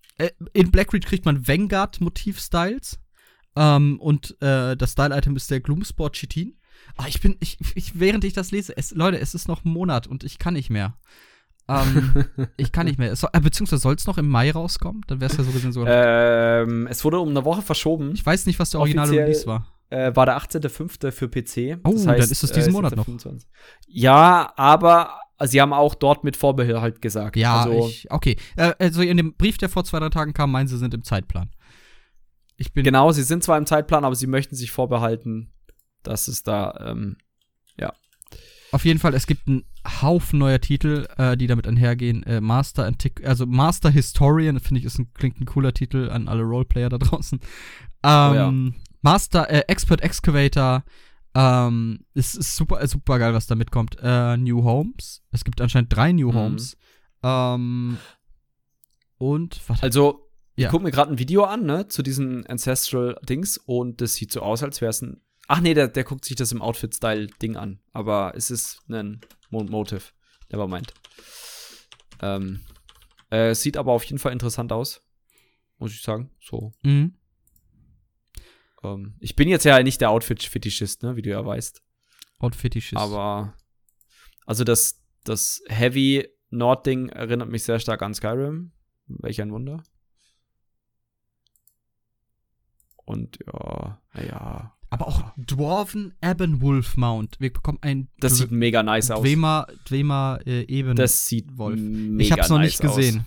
in 0.53 0.71
Blackreach 0.71 1.05
kriegt 1.05 1.25
man 1.25 1.47
Vanguard-Motiv-Styles. 1.47 2.99
Ähm, 3.55 3.99
und 3.99 4.41
äh, 4.41 4.77
das 4.77 4.93
Style-Item 4.93 5.35
ist 5.35 5.51
der 5.51 5.59
Gloomsport 5.59 6.15
Chitin. 6.15 6.57
Ah, 6.97 7.05
ich 7.07 7.21
bin, 7.21 7.37
ich, 7.39 7.57
ich, 7.75 7.99
während 7.99 8.23
ich 8.23 8.33
das 8.33 8.51
lese, 8.51 8.75
es, 8.75 8.91
Leute, 8.91 9.19
es 9.19 9.33
ist 9.33 9.47
noch 9.47 9.65
ein 9.65 9.71
Monat 9.71 10.07
und 10.07 10.23
ich 10.23 10.39
kann 10.39 10.53
nicht 10.53 10.69
mehr. 10.69 10.97
Ähm, 11.67 12.25
ich 12.57 12.71
kann 12.71 12.85
nicht 12.85 12.97
mehr. 12.99 13.15
Soll, 13.15 13.29
äh, 13.33 13.39
beziehungsweise 13.39 13.81
soll 13.81 13.95
es 13.95 14.07
noch 14.07 14.17
im 14.17 14.29
Mai 14.29 14.51
rauskommen? 14.51 15.03
Dann 15.07 15.21
wäre 15.21 15.31
es 15.31 15.37
ja 15.37 15.43
so 15.43 15.51
gesehen 15.51 15.71
sogar. 15.71 16.63
ähm, 16.63 16.87
es 16.87 17.03
wurde 17.03 17.19
um 17.19 17.29
eine 17.29 17.45
Woche 17.45 17.61
verschoben. 17.61 18.13
ich 18.13 18.25
weiß 18.25 18.45
nicht, 18.45 18.59
was 18.59 18.71
der 18.71 18.79
originale 18.79 19.11
Release 19.11 19.45
war. 19.45 19.67
Äh, 19.91 20.15
war 20.15 20.25
der 20.25 20.37
18.05. 20.37 21.11
für 21.11 21.27
PC. 21.27 21.79
Oh, 21.83 21.93
dann 22.03 22.17
ist 22.17 22.31
es 22.31 22.39
diesen 22.51 22.63
jetzt 22.63 22.71
Monat 22.71 22.95
noch. 22.95 23.05
25. 23.05 23.47
Ja, 23.87 24.53
aber 24.55 25.19
sie 25.43 25.61
haben 25.61 25.73
auch 25.73 25.95
dort 25.95 26.23
mit 26.23 26.37
Vorbehalt 26.37 27.01
gesagt. 27.01 27.35
Ja, 27.35 27.63
also, 27.63 27.87
ich, 27.87 28.09
okay. 28.09 28.37
Äh, 28.55 28.73
also 28.79 29.01
in 29.01 29.17
dem 29.17 29.35
Brief, 29.35 29.57
der 29.57 29.69
vor 29.69 29.83
zwei, 29.83 29.99
drei 29.99 30.09
Tagen 30.09 30.33
kam, 30.33 30.51
meinen 30.51 30.67
sie 30.67 30.77
sind 30.77 30.93
im 30.93 31.03
Zeitplan. 31.03 31.51
Ich 32.57 32.73
bin 32.73 32.83
genau, 32.83 33.11
sie 33.11 33.23
sind 33.23 33.43
zwar 33.43 33.57
im 33.57 33.65
Zeitplan, 33.65 34.05
aber 34.05 34.15
sie 34.15 34.27
möchten 34.27 34.55
sich 34.55 34.71
vorbehalten, 34.71 35.51
dass 36.03 36.27
es 36.27 36.43
da, 36.43 36.91
ähm, 36.91 37.17
Auf 38.71 38.85
jeden 38.85 38.99
Fall, 38.99 39.13
es 39.13 39.27
gibt 39.27 39.47
einen 39.47 39.65
Haufen 40.01 40.39
neuer 40.39 40.61
Titel, 40.61 41.05
äh, 41.17 41.35
die 41.35 41.47
damit 41.47 41.67
einhergehen. 41.67 42.23
Äh, 42.23 42.39
Master 42.39 42.85
Antiq 42.85 43.25
also 43.25 43.45
Master 43.45 43.89
Historian, 43.89 44.59
finde 44.59 44.79
ich, 44.79 44.85
ist 44.85 44.99
ein, 44.99 45.11
klingt 45.13 45.41
ein 45.41 45.45
cooler 45.45 45.73
Titel 45.73 46.09
an 46.09 46.27
alle 46.27 46.43
Roleplayer 46.43 46.89
da 46.89 46.97
draußen. 46.97 47.39
Ähm, 48.03 48.33
ja. 48.33 48.53
Master, 49.01 49.49
äh, 49.49 49.63
Expert 49.67 50.01
Excavator, 50.01 50.83
Ähm, 51.33 52.03
es 52.13 52.35
ist 52.35 52.57
super, 52.57 52.85
super 52.89 53.17
geil, 53.17 53.33
was 53.33 53.47
da 53.47 53.55
mitkommt. 53.55 53.95
Äh, 54.03 54.35
New 54.35 54.65
Homes. 54.65 55.23
Es 55.31 55.45
gibt 55.45 55.61
anscheinend 55.61 55.95
drei 55.95 56.11
New 56.11 56.29
Mhm. 56.31 56.35
Homes. 56.35 56.75
Ähm, 57.23 57.97
und 59.17 59.61
was? 59.69 59.81
Also, 59.81 60.29
ich 60.55 60.63
Ja. 60.65 60.69
gucke 60.69 60.83
mir 60.83 60.91
gerade 60.91 61.09
ein 61.11 61.19
Video 61.19 61.45
an, 61.45 61.63
ne, 61.65 61.87
zu 61.87 62.03
diesen 62.03 62.45
Ancestral-Dings 62.47 63.57
und 63.59 64.01
das 64.01 64.15
sieht 64.15 64.33
so 64.33 64.41
aus, 64.41 64.61
als 64.61 64.81
wäre 64.81 64.89
es 64.89 65.01
ein. 65.01 65.21
Ach 65.47 65.61
nee, 65.61 65.73
der, 65.73 65.87
der 65.87 66.03
guckt 66.03 66.25
sich 66.25 66.35
das 66.35 66.51
im 66.51 66.61
Outfit-Style-Ding 66.61 67.55
an. 67.55 67.79
Aber 67.93 68.33
es 68.35 68.51
ist 68.51 68.81
ein 68.89 69.21
Mo 69.49 69.63
Motive. 69.63 70.03
Nevermind. 70.51 70.93
Ähm, 72.21 72.59
äh, 73.31 73.51
es 73.51 73.61
sieht 73.61 73.77
aber 73.77 73.93
auf 73.93 74.03
jeden 74.03 74.19
Fall 74.19 74.33
interessant 74.33 74.73
aus. 74.73 75.01
Muss 75.77 75.93
ich 75.93 76.01
sagen. 76.01 76.29
So. 76.41 76.73
Mhm. 76.83 77.15
Ähm, 78.83 79.15
ich 79.19 79.35
bin 79.35 79.47
jetzt 79.47 79.65
ja 79.65 79.81
nicht 79.83 80.01
der 80.01 80.09
Outfit-Fetischist, 80.09 81.03
ne, 81.03 81.15
wie 81.15 81.21
du 81.21 81.29
ja 81.29 81.45
weißt. 81.45 81.81
Outfetisch 82.39 82.93
ist. 82.93 82.97
Aber 82.99 83.55
also 84.45 84.63
das, 84.63 85.01
das 85.23 85.61
Heavy 85.67 86.27
Nord-Ding 86.49 87.09
erinnert 87.09 87.49
mich 87.49 87.63
sehr 87.63 87.79
stark 87.79 88.01
an 88.01 88.13
Skyrim. 88.13 88.71
Welch 89.07 89.41
ein 89.41 89.51
Wunder. 89.51 89.83
Und 93.05 93.39
ja, 93.45 94.01
naja. 94.13 94.77
Aber 94.89 95.07
auch 95.07 95.31
Dwarven 95.37 96.13
Ebbenwolf 96.21 96.97
Mount. 96.97 97.39
Wir 97.39 97.51
bekommen 97.53 97.79
ein 97.81 98.09
Das 98.19 98.37
sieht 98.37 98.51
mega 98.51 98.83
nice 98.83 99.11
aus. 99.11 99.21
Dwemer, 99.21 99.67
Dwemer 99.85 100.39
äh, 100.45 100.63
Eben. 100.63 100.95
Das 100.95 101.25
sieht 101.25 101.57
Wolf. 101.57 101.79
mega 101.79 102.23
ich 102.23 102.31
hab's 102.31 102.49
noch 102.49 102.57
nice 102.57 102.81
nicht 102.81 102.81
gesehen. 102.81 103.25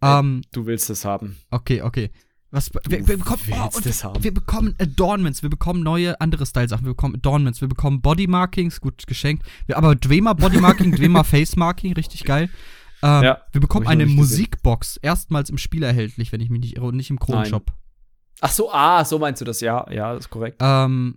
Aus. 0.00 0.20
Ähm, 0.20 0.42
Du 0.52 0.66
willst 0.66 0.90
es 0.90 1.04
haben. 1.04 1.38
okay, 1.50 1.80
okay. 1.82 2.10
Was, 2.52 2.70
wir, 2.86 3.08
wir 3.08 3.16
bekommen, 3.16 3.40
oh, 3.50 3.54
haben. 3.54 4.22
wir 4.22 4.34
bekommen 4.34 4.74
Adornments, 4.78 5.42
wir 5.42 5.48
bekommen 5.48 5.82
neue 5.82 6.20
andere 6.20 6.44
Style-Sachen, 6.44 6.84
wir 6.84 6.92
bekommen 6.92 7.14
Adornments, 7.14 7.62
wir 7.62 7.68
bekommen 7.68 8.02
Bodymarkings, 8.02 8.82
gut 8.82 9.06
geschenkt. 9.06 9.46
Wir, 9.64 9.78
aber 9.78 9.94
Dwemer 9.94 10.34
Bodymarking, 10.34 10.92
Dwemer 10.96 11.24
Facemarking, 11.24 11.94
richtig 11.94 12.24
geil. 12.24 12.50
Ähm, 13.02 13.22
Ja, 13.22 13.42
wir 13.52 13.60
bekommen 13.62 13.86
eine 13.86 14.04
nicht 14.04 14.18
gesehen. 14.18 14.38
Musikbox, 14.38 14.98
erstmals 14.98 15.48
im 15.48 15.56
Spiel 15.56 15.82
erhältlich, 15.82 16.30
wenn 16.30 16.42
ich 16.42 16.50
mich 16.50 16.60
nicht 16.60 16.76
irre, 16.76 16.86
und 16.86 16.96
nicht 16.96 17.08
im 17.08 17.18
Kronenshop. 17.18 17.72
Ach 18.42 18.50
so, 18.50 18.70
ah, 18.70 19.02
so 19.02 19.18
meinst 19.18 19.40
du 19.40 19.46
das, 19.46 19.62
ja, 19.62 19.90
ja, 19.90 20.12
das 20.12 20.26
ist 20.26 20.30
korrekt. 20.30 20.58
Ähm, 20.60 21.16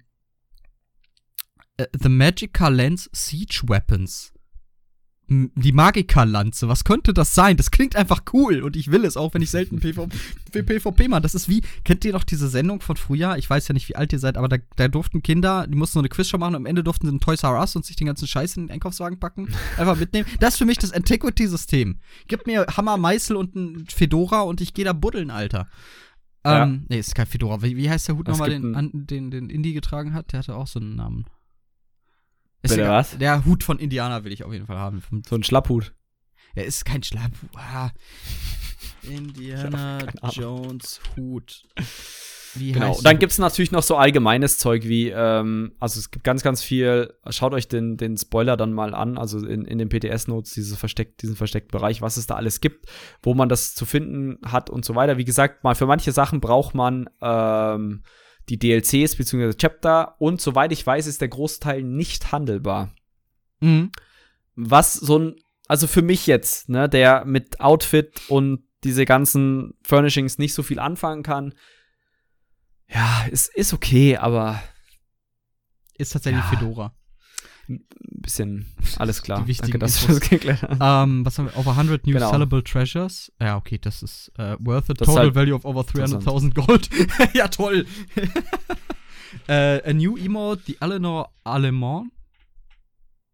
äh, 1.76 1.88
The 2.02 2.08
Magica 2.08 2.70
Lens 2.70 3.10
Siege 3.12 3.62
Weapons. 3.68 4.32
Die 5.28 5.72
Magica-Lanze, 5.72 6.68
was 6.68 6.84
könnte 6.84 7.12
das 7.12 7.34
sein? 7.34 7.58
Das 7.58 7.72
klingt 7.72 7.96
einfach 7.96 8.22
cool 8.34 8.62
und 8.62 8.76
ich 8.76 8.92
will 8.92 9.06
es 9.06 9.18
auch, 9.18 9.34
wenn 9.34 9.42
ich 9.42 9.50
selten 9.50 9.80
PV 9.80 10.08
PvP 10.52 11.08
mache. 11.08 11.22
Das 11.22 11.34
ist 11.34 11.50
wie, 11.50 11.64
kennt 11.84 12.06
ihr 12.06 12.14
noch 12.14 12.24
diese 12.24 12.48
Sendung 12.48 12.80
von 12.80 12.96
früher? 12.96 13.36
Ich 13.38 13.50
weiß 13.50 13.68
ja 13.68 13.74
nicht, 13.74 13.90
wie 13.90 13.96
alt 13.96 14.14
ihr 14.14 14.20
seid, 14.20 14.38
aber 14.38 14.48
da, 14.48 14.58
da 14.76 14.88
durften 14.88 15.24
Kinder, 15.24 15.66
die 15.66 15.76
mussten 15.76 15.94
so 15.94 16.00
eine 16.00 16.10
Quizshow 16.10 16.38
machen 16.38 16.54
und 16.54 16.62
am 16.62 16.66
Ende 16.68 16.84
durften 16.84 17.08
sie 17.08 17.12
einen 17.12 17.20
Toys 17.20 17.42
R 17.42 17.60
Us 17.60 17.76
und 17.76 17.86
sich 17.86 17.96
den 17.96 18.06
ganzen 18.06 18.28
Scheiß 18.28 18.58
in 18.58 18.68
den 18.68 18.72
Einkaufswagen 18.72 19.20
packen. 19.20 19.48
Einfach 19.78 19.98
mitnehmen. 19.98 20.28
Das 20.40 20.54
ist 20.54 20.58
für 20.60 20.66
mich 20.66 20.78
das 20.78 20.92
Antiquity-System. 20.92 21.98
Gib 22.28 22.46
mir 22.46 22.68
Hammer, 22.78 22.98
Meißel 22.98 23.36
und 23.36 23.56
ein 23.56 23.86
Fedora 23.88 24.42
und 24.42 24.62
ich 24.62 24.76
gehe 24.76 24.86
da 24.86 24.94
buddeln, 24.94 25.32
Alter. 25.32 25.68
Ja. 26.46 26.64
Ähm, 26.64 26.86
nee, 26.90 27.00
ist 27.00 27.16
kein 27.16 27.26
Fedora. 27.26 27.64
Wie, 27.64 27.76
wie 27.76 27.90
heißt 27.90 28.08
der 28.08 28.18
Hut 28.18 28.28
nochmal, 28.28 28.52
den, 28.52 28.92
den, 28.94 29.32
den 29.32 29.50
Indie 29.50 29.74
getragen 29.74 30.14
hat? 30.14 30.32
Der 30.32 30.40
hatte 30.40 30.56
auch 30.56 30.68
so 30.68 30.80
einen 30.80 30.96
Namen. 30.96 31.26
Bitte 32.70 32.88
was? 32.88 33.18
Der 33.18 33.46
Hut 33.46 33.64
von 33.64 33.80
Indianer 33.80 34.24
will 34.24 34.32
ich 34.32 34.44
auf 34.44 34.54
jeden 34.54 34.66
Fall 34.66 34.78
haben. 34.78 35.04
So 35.28 35.36
ein 35.36 35.44
Schlapphut. 35.44 35.94
Er 36.56 36.66
ist 36.66 36.86
kein 36.86 37.04
Schlapphut. 37.04 37.50
Ah. 37.56 37.92
Indiana. 39.04 40.00
Jones 40.32 41.02
Hut. 41.16 41.64
Wie 42.56 42.72
Genau. 42.72 42.94
dann 42.96 43.04
der? 43.04 43.16
gibt's 43.16 43.38
natürlich 43.38 43.72
noch 43.72 43.84
so 43.84 43.98
allgemeines 43.98 44.58
Zeug 44.58 44.86
wie, 44.86 45.10
ähm, 45.10 45.74
also 45.80 46.00
es 46.00 46.10
gibt 46.10 46.24
ganz, 46.24 46.42
ganz 46.42 46.64
viel, 46.64 47.14
schaut 47.30 47.54
euch 47.54 47.68
den, 47.68 47.98
den 47.98 48.18
Spoiler 48.18 48.56
dann 48.56 48.72
mal 48.72 48.94
an, 48.96 49.18
also 49.18 49.46
in, 49.46 49.66
in 49.66 49.78
den 49.78 49.90
PTS-Notes, 49.90 50.54
diese 50.54 50.78
versteckt, 50.78 51.22
diesen 51.22 51.36
versteckten 51.36 51.78
Bereich, 51.78 52.02
was 52.02 52.18
es 52.18 52.28
da 52.28 52.36
alles 52.36 52.62
gibt, 52.62 52.86
wo 53.22 53.34
man 53.34 53.50
das 53.50 53.76
zu 53.76 53.86
finden 53.86 54.38
hat 54.50 54.70
und 54.70 54.86
so 54.86 54.96
weiter. 54.96 55.18
Wie 55.18 55.26
gesagt, 55.26 55.64
mal 55.64 55.76
für 55.76 55.86
manche 55.86 56.14
Sachen 56.14 56.40
braucht 56.40 56.76
man 56.76 57.10
ähm, 57.22 58.04
die 58.50 58.60
DLCs 58.60 59.16
bzw. 59.16 59.54
Chapter 59.54 60.16
und 60.20 60.40
soweit 60.42 60.72
ich 60.72 60.86
weiß, 60.86 61.08
ist 61.08 61.22
der 61.22 61.28
Großteil 61.30 61.84
nicht 61.84 62.32
handelbar. 62.32 62.94
Mhm. 63.62 63.92
was 64.56 64.94
so 64.94 65.18
ein, 65.18 65.36
also 65.68 65.88
für 65.88 66.02
mich 66.02 66.28
jetzt, 66.28 66.70
ne, 66.70 66.88
der 66.90 67.26
mit 67.26 67.60
Outfit 67.62 68.22
und 68.28 68.64
diese 68.84 69.06
ganzen 69.06 69.74
Furnishings 69.84 70.38
nicht 70.38 70.54
so 70.54 70.62
viel 70.62 70.78
anfangen 70.80 71.24
kann, 71.24 71.54
ja, 72.88 73.26
ist, 73.32 73.54
ist 73.56 73.74
okay, 73.74 74.18
aber 74.18 74.62
Ist 75.98 76.12
tatsächlich 76.14 76.44
Ja. 76.44 76.50
Fedora. 76.50 76.94
Ein 77.70 77.86
bisschen, 78.22 78.66
alles 78.98 79.22
klar. 79.24 79.42
Die 79.42 79.48
wichtigen 79.48 79.80
Danke, 79.80 79.80
dass 79.86 80.02
du 80.02 80.08
das 80.08 80.20
geklärt 80.22 80.62
hast. 80.62 80.78
Ähm, 80.82 81.26
was 81.26 81.38
haben 81.38 81.46
wir? 81.48 81.58
Over 81.58 81.72
100 81.76 82.06
new 82.08 82.14
Genau. 82.14 82.32
sellable 82.32 82.64
treasures. 82.64 83.32
Ja, 83.42 83.58
okay, 83.58 83.78
das 83.80 84.04
ist 84.04 84.32
äh, 84.38 84.56
worth 84.60 84.90
it. 84.90 85.02
Das 85.02 85.08
Total 85.08 85.26
halt 85.26 85.36
value 85.36 85.54
of 85.56 85.66
over 85.66 85.82
300.000 85.82 86.54
Gold. 86.54 86.90
ja, 87.34 87.48
toll. 87.48 87.86
äh, 89.48 89.82
a 89.90 89.94
new 89.94 90.18
emote, 90.18 90.62
the 90.66 90.78
Eleanor 90.80 91.30
Allemand. 91.44 92.12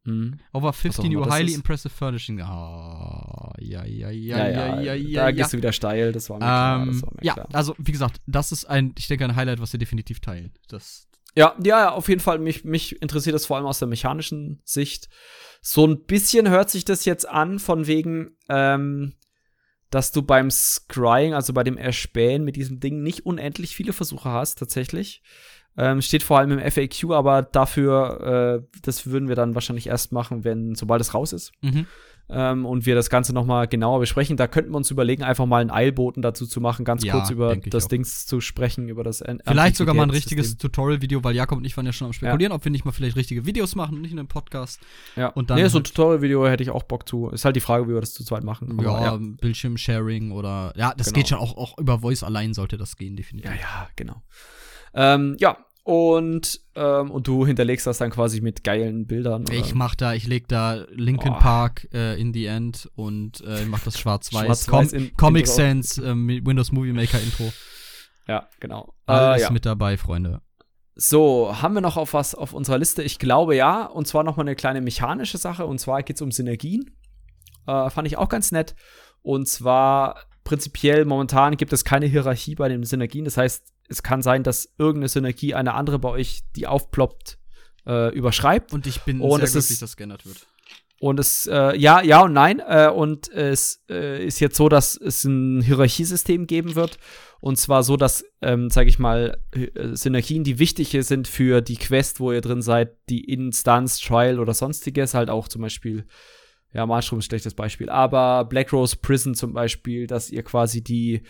Mhm. 0.03 0.39
Over 0.51 0.73
50 0.73 1.05
auch 1.05 1.09
new 1.09 1.23
das 1.23 1.33
highly 1.33 1.51
ist. 1.51 1.57
impressive 1.57 1.93
furnishing. 1.93 2.41
Ah, 2.41 3.53
ja, 3.59 3.85
ja, 3.85 4.09
ja, 4.09 4.37
Ja, 4.37 4.49
ja, 4.49 4.81
ja, 4.81 4.93
ja. 4.95 5.21
da 5.21 5.29
ja. 5.29 5.31
gehst 5.31 5.53
du 5.53 5.57
wieder 5.57 5.71
steil, 5.71 6.11
das 6.11 6.27
war 6.29 6.37
mir 6.37 6.45
klar. 6.45 6.85
Das 6.87 6.95
Ähm, 6.95 7.01
war 7.03 7.13
mir 7.13 7.23
ja, 7.25 7.33
klar. 7.35 7.47
also 7.53 7.75
wie 7.77 7.91
gesagt, 7.91 8.19
das 8.25 8.51
ist 8.51 8.65
ein, 8.65 8.95
ich 8.97 9.07
denke, 9.07 9.25
ein 9.25 9.35
Highlight, 9.35 9.59
was 9.61 9.73
wir 9.73 9.79
definitiv 9.79 10.19
teilen. 10.19 10.53
Das, 10.69 11.07
Ja, 11.35 11.55
ja, 11.63 11.91
auf 11.91 12.09
jeden 12.09 12.21
Fall. 12.21 12.39
Mich, 12.39 12.63
mich 12.63 13.01
interessiert 13.01 13.35
das 13.35 13.45
vor 13.45 13.57
allem 13.57 13.65
aus 13.65 13.79
der 13.79 13.87
mechanischen 13.87 14.61
Sicht. 14.65 15.09
So 15.61 15.85
ein 15.85 16.03
bisschen 16.03 16.49
hört 16.49 16.69
sich 16.69 16.85
das 16.85 17.05
jetzt 17.05 17.27
an, 17.27 17.59
von 17.59 17.87
wegen, 17.87 18.35
ähm, 18.49 19.13
dass 19.89 20.11
du 20.11 20.21
beim 20.21 20.49
Scrying, 20.49 21.33
also 21.33 21.53
bei 21.53 21.63
dem 21.63 21.77
Erspähen 21.77 22.43
mit 22.43 22.55
diesem 22.55 22.79
Ding, 22.79 23.03
nicht 23.03 23.25
unendlich 23.25 23.75
viele 23.75 23.93
Versuche 23.93 24.29
hast, 24.29 24.57
tatsächlich. 24.57 25.21
Ähm, 25.77 26.01
steht 26.01 26.23
vor 26.23 26.37
allem 26.37 26.51
im 26.51 26.71
FAQ, 26.71 27.11
aber 27.11 27.43
dafür, 27.43 28.63
äh, 28.73 28.79
das 28.81 29.07
würden 29.07 29.29
wir 29.29 29.35
dann 29.35 29.55
wahrscheinlich 29.55 29.87
erst 29.87 30.11
machen, 30.11 30.43
wenn, 30.43 30.75
sobald 30.75 31.01
es 31.01 31.13
raus 31.13 31.31
ist. 31.33 31.53
mhm. 31.61 31.85
Ähm, 32.33 32.65
und 32.65 32.85
wir 32.85 32.95
das 32.95 33.09
Ganze 33.09 33.33
noch 33.33 33.45
mal 33.45 33.67
genauer 33.67 33.99
besprechen. 33.99 34.37
Da 34.37 34.47
könnten 34.47 34.71
wir 34.71 34.77
uns 34.77 34.89
überlegen, 34.89 35.21
einfach 35.21 35.45
mal 35.45 35.59
einen 35.61 35.69
Eilboten 35.69 36.21
dazu 36.21 36.47
zu 36.47 36.61
machen, 36.61 36.85
ganz 36.85 37.03
Ja, 37.03 37.13
kurz 37.13 37.29
über 37.29 37.55
das. 37.57 37.89
Dings 37.89 38.25
zu 38.25 38.39
sprechen, 38.39 38.87
über 38.87 39.03
das 39.03 39.21
An- 39.21 39.41
Vielleicht 39.45 39.75
sogar 39.75 39.93
mal 39.93 40.03
ein 40.03 40.09
richtiges 40.11 40.55
Tutorial-Video, 40.57 41.23
weil 41.25 41.35
Jakob 41.35 41.57
und 41.57 41.65
ich 41.65 41.75
waren 41.75 41.85
ja 41.85 41.91
schon 41.91 42.07
am 42.07 42.13
Spekulieren, 42.13 42.53
ob 42.53 42.63
wir 42.63 42.71
nicht 42.71 42.85
mal 42.85 42.91
vielleicht 42.93 43.17
richtige 43.17 43.45
Videos 43.45 43.75
machen 43.75 43.95
und 43.95 44.01
nicht 44.01 44.13
nur 44.13 44.21
einen 44.21 44.27
Podcast. 44.29 44.79
Ja, 45.17 45.27
Und 45.27 45.49
dann 45.49 45.57
nee, 45.57 45.67
so 45.67 45.79
ein 45.79 45.83
halt- 45.83 45.87
Tutorial-Video 45.93 46.47
hätte 46.47 46.63
ich 46.63 46.69
auch 46.69 46.83
Bock 46.83 47.07
zu. 47.07 47.29
Ist 47.31 47.43
halt 47.43 47.57
die 47.57 47.59
Frage, 47.59 47.89
wie 47.89 47.93
wir 47.93 47.99
das 47.99 48.13
zu 48.13 48.23
zweit 48.23 48.43
machen. 48.45 48.71
Aber 48.79 48.83
ja, 48.83 49.03
ja. 49.15 49.17
Bildschirmsharing 49.19 50.31
oder. 50.31 50.73
Ja, 50.77 50.93
das 50.95 51.07
Genau. 51.07 51.15
geht 51.17 51.27
schon 51.27 51.37
auch, 51.37 51.57
auch 51.57 51.77
über 51.77 51.99
Voice 51.99 52.23
allein 52.23 52.53
sollte 52.53 52.77
das 52.77 52.95
gehen, 52.95 53.15
definitiv. 53.17 53.51
ja, 53.51 53.57
ja, 53.57 53.87
genau. 53.95 54.21
Ähm, 54.93 55.35
ja, 55.39 55.57
und, 55.83 56.61
ähm, 56.75 57.09
und 57.09 57.27
du 57.27 57.45
hinterlegst 57.45 57.87
das 57.87 57.97
dann 57.97 58.11
quasi 58.11 58.41
mit 58.41 58.63
geilen 58.63 59.07
Bildern. 59.07 59.43
Oder? 59.43 59.53
Ich 59.53 59.73
mach 59.73 59.95
da, 59.95 60.13
ich 60.13 60.27
leg 60.27 60.47
da 60.47 60.85
Linkin 60.91 61.33
Oh. 61.33 61.39
Park 61.39 61.87
äh, 61.93 62.19
in 62.21 62.33
the 62.33 62.45
End 62.45 62.89
und 62.95 63.41
äh, 63.41 63.65
mach 63.65 63.83
das 63.83 63.97
schwarz-weiß. 63.97 64.45
Schwarz-Weiß 64.45 64.91
Com 64.91 65.11
Comic 65.17 65.47
Intro. 65.47 65.55
Sans, 65.55 65.97
äh, 65.97 66.13
mit 66.13 66.45
Windows 66.45 66.71
Movie 66.71 66.93
Maker 66.93 67.19
Intro. 67.19 67.51
Ja, 68.27 68.47
genau. 68.59 68.93
Alles 69.07 69.41
äh, 69.41 69.45
ja. 69.45 69.51
mit 69.51 69.65
dabei, 69.65 69.97
Freunde. 69.97 70.41
So, 70.95 71.61
haben 71.61 71.73
wir 71.73 71.81
noch 71.81 71.97
auf 71.97 72.13
was 72.13 72.35
auf 72.35 72.53
unserer 72.53 72.77
Liste? 72.77 73.01
Ich 73.01 73.17
glaube 73.17 73.55
ja. 73.55 73.85
Und 73.85 74.07
zwar 74.07 74.23
noch 74.23 74.37
mal 74.37 74.43
eine 74.43 74.55
kleine 74.55 74.81
mechanische 74.81 75.37
Sache. 75.39 75.65
Und 75.65 75.79
zwar 75.79 76.03
geht 76.03 76.17
es 76.17 76.21
um 76.21 76.31
Synergien. 76.31 76.95
Äh, 77.65 77.89
fand 77.89 78.07
ich 78.07 78.17
auch 78.17 78.29
ganz 78.29 78.51
nett. 78.51 78.75
Und 79.23 79.47
zwar 79.47 80.27
prinzipiell 80.43 81.05
momentan 81.05 81.57
gibt 81.57 81.73
es 81.73 81.85
keine 81.85 82.05
Hierarchie 82.05 82.55
bei 82.55 82.69
den 82.69 82.83
Synergien. 82.83 83.25
Das 83.25 83.37
heißt, 83.37 83.73
es 83.91 84.03
kann 84.03 84.21
sein, 84.21 84.43
dass 84.43 84.73
irgendeine 84.77 85.09
Synergie 85.09 85.53
eine 85.53 85.73
andere 85.73 85.99
bei 85.99 86.09
euch, 86.09 86.41
die 86.55 86.65
aufploppt, 86.65 87.37
äh, 87.85 88.13
überschreibt. 88.15 88.73
Und 88.73 88.87
ich 88.87 89.01
bin 89.01 89.19
Und 89.21 89.39
sehr 89.41 89.49
glücklich, 89.49 89.71
ist- 89.71 89.81
dass 89.81 89.97
geändert 89.97 90.25
wird. 90.25 90.47
Und 90.99 91.19
es, 91.19 91.47
äh, 91.47 91.75
ja, 91.77 92.01
ja 92.03 92.21
und 92.21 92.33
nein. 92.33 92.59
Äh, 92.59 92.89
und 92.93 93.27
es 93.29 93.83
äh, 93.89 94.23
ist 94.23 94.39
jetzt 94.39 94.55
so, 94.55 94.69
dass 94.69 94.95
es 94.95 95.23
ein 95.23 95.61
Hierarchiesystem 95.61 96.45
geben 96.45 96.75
wird. 96.75 96.99
Und 97.39 97.57
zwar 97.57 97.81
so, 97.81 97.97
dass, 97.97 98.23
ähm, 98.43 98.69
sage 98.69 98.87
ich 98.87 98.99
mal, 98.99 99.39
äh, 99.51 99.95
Synergien, 99.95 100.43
die 100.43 100.59
wichtig 100.59 100.95
sind 101.01 101.27
für 101.27 101.61
die 101.61 101.77
Quest, 101.77 102.19
wo 102.19 102.31
ihr 102.31 102.41
drin 102.41 102.61
seid, 102.61 102.95
die 103.09 103.23
Instanz, 103.23 103.99
Trial 103.99 104.39
oder 104.39 104.53
sonstiges, 104.53 105.15
halt 105.15 105.31
auch 105.31 105.47
zum 105.47 105.63
Beispiel, 105.63 106.05
ja, 106.71 106.85
Marstrom 106.85 107.17
ist 107.17 107.25
ein 107.25 107.29
schlechtes 107.29 107.55
Beispiel, 107.55 107.89
aber 107.89 108.45
Black 108.45 108.71
Rose 108.71 108.95
Prison 108.95 109.33
zum 109.33 109.53
Beispiel, 109.53 110.05
dass 110.05 110.29
ihr 110.29 110.43
quasi 110.43 110.83
die 110.83 111.23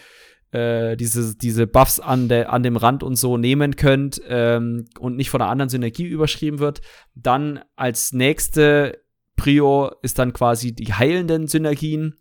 äh, 0.52 0.96
diese, 0.98 1.36
diese 1.36 1.68
Buffs 1.68 2.00
an, 2.00 2.28
der, 2.28 2.52
an 2.52 2.64
dem 2.64 2.76
Rand 2.78 3.04
und 3.04 3.16
so 3.16 3.38
nehmen 3.38 3.76
könnt 3.76 4.22
ähm, 4.28 4.86
und 5.00 5.16
nicht 5.16 5.30
von 5.30 5.42
einer 5.42 5.52
anderen 5.52 5.70
Synergie 5.70 6.06
überschrieben 6.06 6.60
wird. 6.60 6.82
Dann 7.16 7.62
als 7.76 8.14
nächste 8.14 9.02
Prio 9.36 9.92
ist 10.02 10.20
dann 10.20 10.34
quasi 10.34 10.74
die 10.74 10.94
heilenden 10.94 11.48
Synergien. 11.48 12.18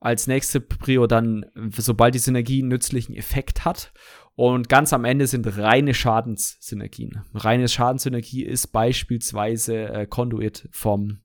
Als 0.00 0.26
nächste 0.26 0.60
Prio 0.60 1.06
dann, 1.06 1.46
sobald 1.76 2.14
die 2.14 2.18
Synergie 2.18 2.60
einen 2.60 2.68
nützlichen 2.68 3.14
Effekt 3.14 3.64
hat. 3.64 3.92
Und 4.34 4.68
ganz 4.68 4.92
am 4.92 5.04
Ende 5.04 5.26
sind 5.26 5.56
reine 5.56 5.94
Schadenssynergien. 5.94 7.22
Reine 7.32 7.68
Schadenssynergie 7.68 8.42
ist 8.44 8.68
beispielsweise 8.68 9.88
äh, 9.88 10.06
Conduit 10.06 10.68
vom 10.72 11.20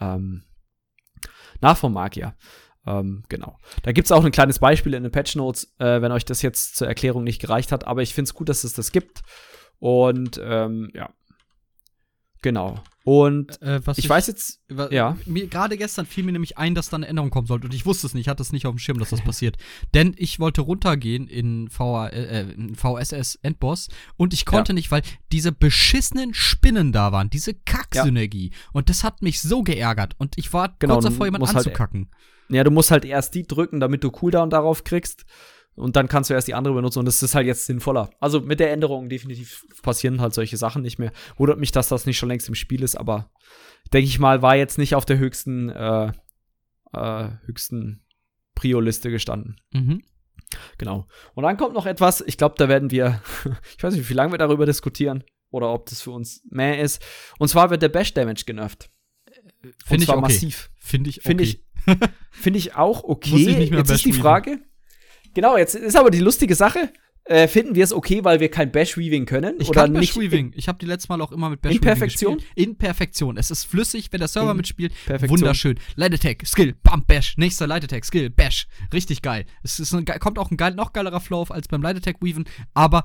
ähm, 0.00 0.42
na, 1.60 1.74
vom 1.74 1.92
Magier. 1.92 2.34
Ähm, 2.88 3.22
genau. 3.28 3.58
Da 3.82 3.92
gibt 3.92 4.06
es 4.06 4.12
auch 4.12 4.24
ein 4.24 4.32
kleines 4.32 4.58
Beispiel 4.60 4.94
in 4.94 5.02
den 5.02 5.12
Patch 5.12 5.36
Notes, 5.36 5.74
äh, 5.78 6.00
wenn 6.00 6.12
euch 6.12 6.24
das 6.24 6.40
jetzt 6.42 6.76
zur 6.76 6.88
Erklärung 6.88 7.24
nicht 7.24 7.40
gereicht 7.40 7.70
hat. 7.72 7.86
Aber 7.86 8.02
ich 8.02 8.14
finde 8.14 8.28
es 8.28 8.34
gut, 8.34 8.48
dass 8.48 8.64
es 8.64 8.72
das 8.72 8.92
gibt. 8.92 9.22
Und 9.78 10.40
ähm, 10.42 10.90
ja. 10.94 11.10
Genau. 12.40 12.80
Und 13.04 13.60
Äh, 13.62 13.84
was 13.84 13.98
ich, 13.98 14.08
weiß 14.08 14.26
jetzt, 14.28 14.60
ja. 14.90 15.16
Gerade 15.26 15.76
gestern 15.76 16.06
fiel 16.06 16.22
mir 16.24 16.32
nämlich 16.32 16.56
ein, 16.56 16.74
dass 16.76 16.88
da 16.88 16.96
eine 16.96 17.08
Änderung 17.08 17.30
kommen 17.30 17.46
sollte 17.48 17.66
und 17.66 17.74
ich 17.74 17.84
wusste 17.86 18.06
es 18.06 18.14
nicht, 18.14 18.26
ich 18.26 18.28
hatte 18.28 18.42
es 18.42 18.52
nicht 18.52 18.66
auf 18.66 18.74
dem 18.74 18.78
Schirm, 18.78 18.98
dass 18.98 19.10
das 19.10 19.22
passiert. 19.24 19.56
Denn 19.94 20.14
ich 20.16 20.38
wollte 20.38 20.60
runtergehen 20.60 21.26
in, 21.26 21.68
VA, 21.76 22.08
äh, 22.08 22.42
in 22.52 22.76
VSS 22.76 23.36
Endboss 23.42 23.88
und 24.16 24.34
ich 24.34 24.44
konnte 24.44 24.72
nicht, 24.74 24.90
weil 24.92 25.02
diese 25.32 25.50
beschissenen 25.52 26.32
Spinnen 26.34 26.92
da 26.92 27.10
waren, 27.10 27.28
diese 27.30 27.54
Kacksynergie. 27.54 28.52
Und 28.72 28.88
das 28.88 29.02
hat 29.04 29.20
mich 29.22 29.40
so 29.40 29.62
geärgert 29.62 30.14
und 30.18 30.36
ich 30.38 30.52
war 30.52 30.76
Genau, 30.78 30.94
kurz 30.94 31.06
davor, 31.06 31.26
jemanden 31.26 31.46
halt- 31.48 31.56
anzukacken. 31.56 32.10
Ja, 32.48 32.64
du 32.64 32.70
musst 32.70 32.90
halt 32.90 33.04
erst 33.04 33.34
die 33.34 33.46
drücken, 33.46 33.80
damit 33.80 34.04
du 34.04 34.10
Cooldown 34.10 34.50
darauf 34.50 34.84
kriegst. 34.84 35.24
Und 35.74 35.94
dann 35.94 36.08
kannst 36.08 36.28
du 36.28 36.34
erst 36.34 36.48
die 36.48 36.54
andere 36.54 36.74
benutzen. 36.74 36.98
Und 36.98 37.06
das 37.06 37.22
ist 37.22 37.34
halt 37.34 37.46
jetzt 37.46 37.66
sinnvoller. 37.66 38.10
Also 38.18 38.40
mit 38.40 38.58
der 38.58 38.72
Änderung 38.72 39.08
definitiv 39.08 39.64
passieren 39.82 40.20
halt 40.20 40.34
solche 40.34 40.56
Sachen 40.56 40.82
nicht 40.82 40.98
mehr. 40.98 41.12
Wundert 41.36 41.60
mich, 41.60 41.70
dass 41.70 41.88
das 41.88 42.04
nicht 42.04 42.18
schon 42.18 42.28
längst 42.28 42.48
im 42.48 42.56
Spiel 42.56 42.82
ist, 42.82 42.96
aber 42.96 43.30
denke 43.92 44.08
ich 44.08 44.18
mal, 44.18 44.42
war 44.42 44.56
jetzt 44.56 44.78
nicht 44.78 44.96
auf 44.96 45.04
der 45.04 45.18
höchsten, 45.18 45.68
äh, 45.70 46.12
äh, 46.92 47.28
höchsten 47.44 48.02
Prio-Liste 48.56 49.10
gestanden. 49.10 49.60
Mhm. 49.72 50.02
Genau. 50.78 51.06
Und 51.34 51.44
dann 51.44 51.56
kommt 51.56 51.74
noch 51.74 51.86
etwas, 51.86 52.22
ich 52.22 52.38
glaube, 52.38 52.56
da 52.58 52.68
werden 52.68 52.90
wir, 52.90 53.22
ich 53.76 53.82
weiß 53.82 53.94
nicht, 53.94 54.08
wie 54.08 54.14
lange 54.14 54.32
wir 54.32 54.38
darüber 54.38 54.66
diskutieren 54.66 55.22
oder 55.50 55.72
ob 55.72 55.86
das 55.86 56.02
für 56.02 56.10
uns 56.10 56.42
mehr 56.50 56.80
ist. 56.80 57.04
Und 57.38 57.48
zwar 57.48 57.70
wird 57.70 57.82
der 57.82 57.88
Bash 57.88 58.14
Damage 58.14 58.44
genervt. 58.46 58.90
Und 59.62 59.74
Finde 59.84 60.04
ich 60.04 60.10
okay. 60.10 60.20
massiv. 60.20 60.70
Finde 60.76 61.10
ich 61.10 61.18
okay. 61.18 61.28
Finde 61.28 61.44
ich, 61.44 61.64
finde 62.30 62.58
ich 62.58 62.74
auch 62.74 63.04
okay. 63.04 63.30
Muss 63.30 63.40
ich 63.40 63.58
nicht 63.58 63.70
mehr 63.70 63.80
jetzt 63.80 63.90
ist 63.90 64.04
die. 64.04 64.12
Frage. 64.12 64.60
Genau, 65.34 65.56
jetzt 65.56 65.74
ist 65.74 65.96
aber 65.96 66.10
die 66.10 66.20
lustige 66.20 66.54
Sache. 66.54 66.90
Äh, 67.24 67.46
finden 67.46 67.74
wir 67.74 67.84
es 67.84 67.92
okay, 67.92 68.24
weil 68.24 68.40
wir 68.40 68.50
kein 68.50 68.72
Bash-Weaving 68.72 69.26
können? 69.26 69.56
Ich 69.60 69.68
oder 69.68 69.82
kann 69.82 69.92
nicht? 69.92 70.14
Bash-Weaving. 70.14 70.52
Ich 70.56 70.66
habe 70.66 70.78
die 70.78 70.86
letztes 70.86 71.10
Mal 71.10 71.20
auch 71.20 71.30
immer 71.30 71.50
mit 71.50 71.58
In 71.58 71.62
Bash-Weaving 71.62 71.80
Perfektion? 71.82 72.38
gespielt. 72.38 72.56
In 72.56 72.78
Perfektion. 72.78 73.36
Es 73.36 73.50
ist 73.50 73.64
flüssig, 73.64 74.08
wenn 74.10 74.20
der 74.20 74.28
Server 74.28 74.52
In 74.52 74.56
mitspielt. 74.56 74.94
Perfektion. 75.04 75.40
Wunderschön. 75.40 75.78
Light 75.96 76.14
Attack, 76.14 76.46
Skill, 76.46 76.74
Bam, 76.82 77.04
Bash. 77.04 77.36
Nächster 77.36 77.66
Light 77.66 77.84
Attack, 77.84 78.06
Skill, 78.06 78.30
Bash. 78.30 78.66
Richtig 78.94 79.20
geil. 79.20 79.44
Es 79.62 79.78
ist 79.78 79.92
ein, 79.92 80.06
kommt 80.06 80.38
auch 80.38 80.50
ein 80.50 80.56
geil, 80.56 80.74
noch 80.74 80.94
geilerer 80.94 81.20
Flow 81.20 81.40
auf 81.42 81.50
als 81.52 81.68
beim 81.68 81.82
Light 81.82 81.98
Attack 81.98 82.16
Weaven. 82.22 82.46
Aber 82.72 83.04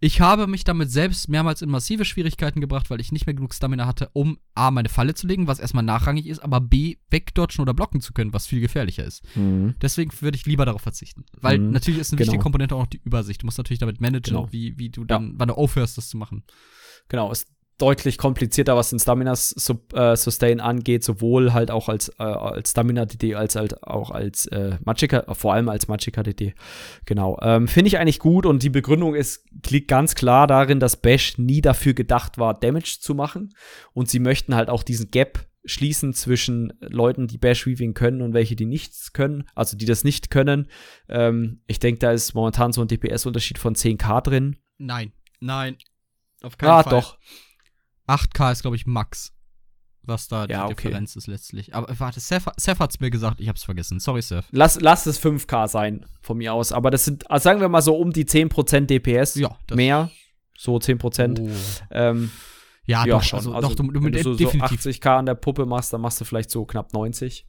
ich 0.00 0.20
habe 0.20 0.46
mich 0.46 0.64
damit 0.64 0.90
selbst 0.90 1.28
mehrmals 1.28 1.60
in 1.62 1.70
massive 1.70 2.04
Schwierigkeiten 2.04 2.60
gebracht, 2.60 2.88
weil 2.90 3.00
ich 3.00 3.10
nicht 3.12 3.26
mehr 3.26 3.34
genug 3.34 3.52
Stamina 3.54 3.86
hatte, 3.86 4.10
um 4.12 4.38
A, 4.54 4.70
meine 4.70 4.88
Falle 4.88 5.14
zu 5.14 5.26
legen, 5.26 5.46
was 5.46 5.58
erstmal 5.58 5.82
nachrangig 5.82 6.26
ist, 6.26 6.38
aber 6.38 6.60
B, 6.60 6.96
wegdodgen 7.10 7.62
oder 7.62 7.74
blocken 7.74 8.00
zu 8.00 8.12
können, 8.12 8.32
was 8.32 8.46
viel 8.46 8.60
gefährlicher 8.60 9.04
ist. 9.04 9.24
Mhm. 9.36 9.74
Deswegen 9.82 10.10
würde 10.20 10.36
ich 10.36 10.46
lieber 10.46 10.64
darauf 10.66 10.82
verzichten. 10.82 11.24
Weil 11.40 11.58
Mhm. 11.58 11.70
natürlich 11.72 12.00
ist 12.00 12.12
eine 12.12 12.18
Genau. 12.18 12.28
wichtige 12.28 12.42
Komponente 12.42 12.74
auch 12.76 12.80
noch 12.80 12.86
die 12.86 13.00
Übersicht. 13.02 13.42
Du 13.42 13.46
musst 13.46 13.58
natürlich 13.58 13.80
damit 13.80 14.00
managen, 14.00 14.34
Genau. 14.36 14.52
wie, 14.52 14.78
wie 14.78 14.90
du 14.90 15.04
dann, 15.04 15.34
wann 15.36 15.48
du 15.48 15.54
aufhörst, 15.54 15.98
das 15.98 16.08
zu 16.08 16.16
machen. 16.16 16.44
Genau, 17.08 17.32
ist 17.32 17.48
deutlich 17.78 18.18
komplizierter, 18.18 18.76
was 18.76 18.90
den 18.90 18.98
Stamina 18.98 19.34
Sub, 19.36 19.92
äh, 19.94 20.16
Sustain 20.16 20.60
angeht, 20.60 21.04
sowohl 21.04 21.52
halt 21.52 21.70
auch 21.70 21.88
als, 21.88 22.08
äh, 22.18 22.22
als 22.22 22.72
Stamina 22.72 23.06
DD 23.06 23.34
als 23.36 23.54
halt 23.56 23.82
auch 23.84 24.10
als 24.10 24.46
äh, 24.46 24.76
Magicka, 24.84 25.32
vor 25.34 25.54
allem 25.54 25.68
als 25.68 25.86
Magicka 25.88 26.22
DD. 26.22 26.54
Genau. 27.06 27.38
Ähm, 27.40 27.68
Finde 27.68 27.88
ich 27.88 27.98
eigentlich 27.98 28.18
gut 28.18 28.46
und 28.46 28.62
die 28.62 28.70
Begründung 28.70 29.14
ist, 29.14 29.46
liegt 29.68 29.88
ganz 29.88 30.14
klar 30.14 30.46
darin, 30.46 30.80
dass 30.80 30.96
Bash 30.96 31.38
nie 31.38 31.60
dafür 31.60 31.94
gedacht 31.94 32.36
war, 32.38 32.58
Damage 32.58 32.98
zu 33.00 33.14
machen. 33.14 33.54
Und 33.92 34.10
sie 34.10 34.18
möchten 34.18 34.54
halt 34.54 34.68
auch 34.68 34.82
diesen 34.82 35.10
Gap 35.10 35.46
schließen 35.64 36.14
zwischen 36.14 36.72
Leuten, 36.80 37.26
die 37.26 37.38
Bash 37.38 37.66
Weaving 37.66 37.92
können 37.94 38.22
und 38.22 38.32
welche, 38.32 38.56
die 38.56 38.64
nichts 38.66 39.12
können, 39.12 39.44
also 39.54 39.76
die 39.76 39.84
das 39.84 40.02
nicht 40.02 40.30
können. 40.30 40.68
Ähm, 41.08 41.60
ich 41.66 41.78
denke, 41.78 41.98
da 41.98 42.10
ist 42.12 42.34
momentan 42.34 42.72
so 42.72 42.80
ein 42.80 42.88
DPS-Unterschied 42.88 43.58
von 43.58 43.74
10k 43.74 44.22
drin. 44.22 44.56
Nein, 44.78 45.12
nein. 45.40 45.76
Auf 46.42 46.56
keinen 46.56 46.70
Ah, 46.70 46.82
Fall. 46.82 46.90
doch. 46.92 47.18
8K 48.08 48.52
ist, 48.52 48.62
glaube 48.62 48.76
ich, 48.76 48.86
Max. 48.86 49.32
Was 50.02 50.26
da 50.28 50.46
die 50.46 50.52
Ja, 50.54 50.64
okay. 50.64 50.74
Differenz 50.74 51.16
ist 51.16 51.26
letztlich. 51.26 51.74
Aber 51.74 51.92
warte, 52.00 52.18
Seth, 52.20 52.44
Seth 52.56 52.78
hat's 52.78 52.98
mir 52.98 53.10
gesagt, 53.10 53.40
ich 53.40 53.48
hab's 53.48 53.64
vergessen. 53.64 54.00
Sorry, 54.00 54.22
Seth. 54.22 54.46
Lass, 54.50 54.80
lass 54.80 55.04
es 55.04 55.22
5K 55.22 55.68
sein, 55.68 56.06
von 56.22 56.38
mir 56.38 56.54
aus. 56.54 56.72
Aber 56.72 56.90
das 56.90 57.04
sind, 57.04 57.30
also 57.30 57.44
sagen 57.44 57.60
wir 57.60 57.68
mal 57.68 57.82
so 57.82 57.94
um 57.94 58.10
die 58.12 58.24
10% 58.24 58.86
DPS. 58.86 59.34
Ja, 59.34 59.58
Mehr. 59.74 60.10
So 60.56 60.76
10%. 60.76 61.40
Oh. 61.40 61.50
Ähm, 61.90 62.30
Ja, 62.86 63.04
ja, 63.04 63.16
doch, 63.16 63.22
schon. 63.22 63.38
Also, 63.38 63.52
Also, 63.52 63.68
doch, 63.68 63.74
du, 63.76 63.90
du, 63.92 64.02
wenn 64.02 64.12
du 64.12 64.22
so, 64.22 64.32
so 64.32 64.38
definitiv. 64.38 64.80
80k 64.80 65.18
an 65.18 65.26
der 65.26 65.34
Puppe 65.34 65.66
machst, 65.66 65.92
dann 65.92 66.00
machst 66.00 66.20
du 66.20 66.24
vielleicht 66.24 66.50
so 66.50 66.64
knapp 66.64 66.92
90. 66.94 67.46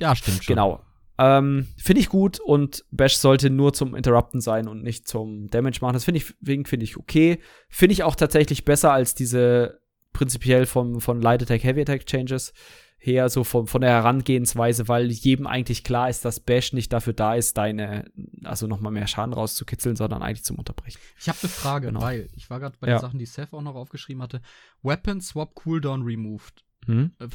ja, 0.00 0.16
stimmt 0.16 0.42
schon. 0.42 0.54
Genau. 0.56 0.82
Ähm, 1.18 1.68
finde 1.76 2.00
ich 2.00 2.08
gut 2.08 2.40
und 2.40 2.84
Bash 2.90 3.16
sollte 3.18 3.48
nur 3.50 3.72
zum 3.72 3.94
Interrupten 3.94 4.40
sein 4.40 4.66
und 4.66 4.82
nicht 4.82 5.06
zum 5.06 5.48
Damage 5.48 5.78
machen. 5.80 5.92
Das 5.94 6.04
finde 6.04 6.18
ich, 6.18 6.24
finde 6.68 6.84
ich 6.84 6.96
okay. 6.96 7.38
Finde 7.68 7.92
ich 7.92 8.02
auch 8.02 8.16
tatsächlich 8.16 8.64
besser 8.64 8.92
als 8.92 9.14
diese 9.14 9.80
prinzipiell 10.12 10.66
vom, 10.66 11.00
von 11.00 11.20
Light 11.22 11.42
Attack, 11.42 11.62
Heavy 11.62 11.82
Attack 11.82 12.06
Changes 12.06 12.52
her, 12.98 13.28
so 13.28 13.44
von, 13.44 13.66
von 13.66 13.82
der 13.82 13.90
Herangehensweise, 13.90 14.88
weil 14.88 15.10
jedem 15.10 15.46
eigentlich 15.46 15.84
klar 15.84 16.08
ist, 16.08 16.24
dass 16.24 16.40
Bash 16.40 16.72
nicht 16.72 16.92
dafür 16.92 17.12
da 17.12 17.34
ist, 17.34 17.58
deine, 17.58 18.06
also 18.44 18.66
nochmal 18.66 18.92
mehr 18.92 19.06
Schaden 19.06 19.34
rauszukitzeln, 19.34 19.94
sondern 19.94 20.22
eigentlich 20.22 20.44
zum 20.44 20.56
Unterbrechen. 20.58 20.98
Ich 21.20 21.28
habe 21.28 21.38
eine 21.42 21.48
Frage, 21.50 21.86
Genau. 21.88 22.00
weil 22.00 22.28
ich 22.34 22.48
war 22.48 22.60
gerade 22.60 22.76
bei 22.80 22.88
Ja. 22.88 22.96
den 22.96 23.00
Sachen, 23.02 23.18
die 23.18 23.26
Seth 23.26 23.52
auch 23.52 23.60
noch 23.62 23.74
aufgeschrieben 23.74 24.22
hatte. 24.22 24.40
Weapon 24.82 25.20
Swap 25.20 25.54
Cooldown 25.54 26.02
removed. 26.02 26.64
Hm? 26.86 27.12
Äh, 27.18 27.26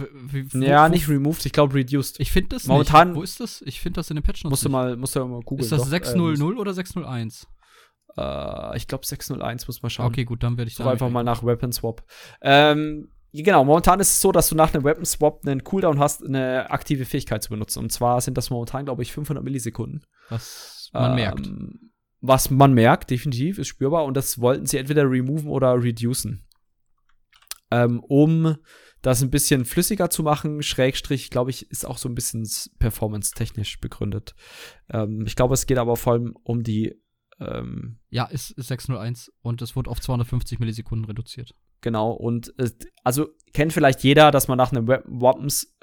wo- 0.51 0.57
Ja, 0.59 0.85
wo- 0.85 0.89
nicht 0.91 1.07
removed, 1.09 1.45
ich 1.45 1.51
glaube 1.53 1.73
reduced. 1.75 2.19
Ich 2.19 2.31
finde 2.31 2.49
das 2.55 2.65
Momentan- 2.67 3.09
nicht. 3.09 3.17
Wo 3.17 3.23
ist 3.23 3.39
das? 3.39 3.61
Ich 3.65 3.79
finde 3.81 3.97
das 3.99 4.09
in 4.09 4.15
den 4.15 4.23
Patch 4.23 4.43
Notes 4.43 4.51
musst 4.51 4.65
du 4.65 4.69
mal, 4.69 4.95
musst 4.97 5.15
du 5.15 5.25
mal 5.25 5.41
googeln. 5.41 5.63
Ist 5.63 5.71
das 5.71 5.81
doch, 5.81 5.87
600 5.87 6.57
oder 6.57 6.73
601? 6.73 7.47
Ähm, 8.17 8.23
äh, 8.23 8.77
ich 8.77 8.87
glaube 8.87 9.05
601 9.05 9.67
muss 9.67 9.81
man 9.81 9.89
schauen. 9.89 10.07
Okay, 10.07 10.25
gut, 10.25 10.43
dann 10.43 10.57
werde 10.57 10.69
ich 10.69 10.75
da 10.75 10.89
einfach 10.89 11.09
mal 11.09 11.23
nach 11.23 11.43
Weapon 11.43 11.71
Swap. 11.71 12.03
Ähm, 12.41 13.09
genau, 13.33 13.63
momentan 13.65 13.99
ist 13.99 14.09
es 14.09 14.21
so, 14.21 14.31
dass 14.31 14.49
du 14.49 14.55
nach 14.55 14.73
einem 14.73 14.83
Weapon 14.83 15.05
Swap 15.05 15.45
einen 15.45 15.63
Cooldown 15.63 15.99
hast, 15.99 16.23
eine 16.25 16.69
aktive 16.71 17.05
Fähigkeit 17.05 17.43
zu 17.43 17.49
benutzen. 17.49 17.79
Und 17.79 17.91
zwar 17.91 18.19
sind 18.21 18.37
das 18.37 18.49
momentan, 18.49 18.85
glaube 18.85 19.01
ich, 19.03 19.11
500 19.13 19.43
Millisekunden. 19.43 20.03
was 20.29 20.89
man 20.93 21.11
Ähm, 21.11 21.15
merkt. 21.15 21.49
Was 22.21 22.49
man 22.49 22.73
merkt, 22.73 23.09
definitiv, 23.11 23.59
ist 23.59 23.67
spürbar. 23.69 24.03
Und 24.05 24.17
das 24.17 24.39
wollten 24.41 24.65
sie 24.65 24.77
entweder 24.77 25.09
removen 25.09 25.47
oder 25.49 25.81
reducen. 25.81 26.45
Ähm, 27.71 27.99
um 28.07 28.55
das 29.01 29.21
ein 29.21 29.29
bisschen 29.29 29.65
flüssiger 29.65 30.09
zu 30.09 30.23
machen, 30.23 30.61
Schrägstrich, 30.61 31.29
glaube 31.29 31.51
ich, 31.51 31.69
ist 31.71 31.85
auch 31.85 31.97
so 31.97 32.09
ein 32.09 32.15
bisschen 32.15 32.47
performance-technisch 32.79 33.79
begründet. 33.79 34.35
Ähm, 34.89 35.23
ich 35.25 35.35
glaube, 35.35 35.53
es 35.53 35.65
geht 35.65 35.77
aber 35.77 35.95
vor 35.95 36.13
allem 36.13 36.35
um 36.43 36.63
die 36.63 36.95
ähm, 37.39 37.99
Ja, 38.09 38.25
ist, 38.25 38.51
ist 38.51 38.67
601 38.67 39.31
und 39.41 39.61
es 39.61 39.75
wurde 39.75 39.89
auf 39.89 40.01
250 40.01 40.59
Millisekunden 40.59 41.05
reduziert. 41.05 41.55
Genau, 41.81 42.11
und 42.11 42.53
äh, 42.59 42.69
also 43.05 43.29
kennt 43.53 43.71
vielleicht 43.71 44.03
jeder, 44.03 44.31
dass 44.31 44.49
man 44.49 44.57
nach 44.57 44.73
einem 44.73 44.87
Wappens, 44.87 45.73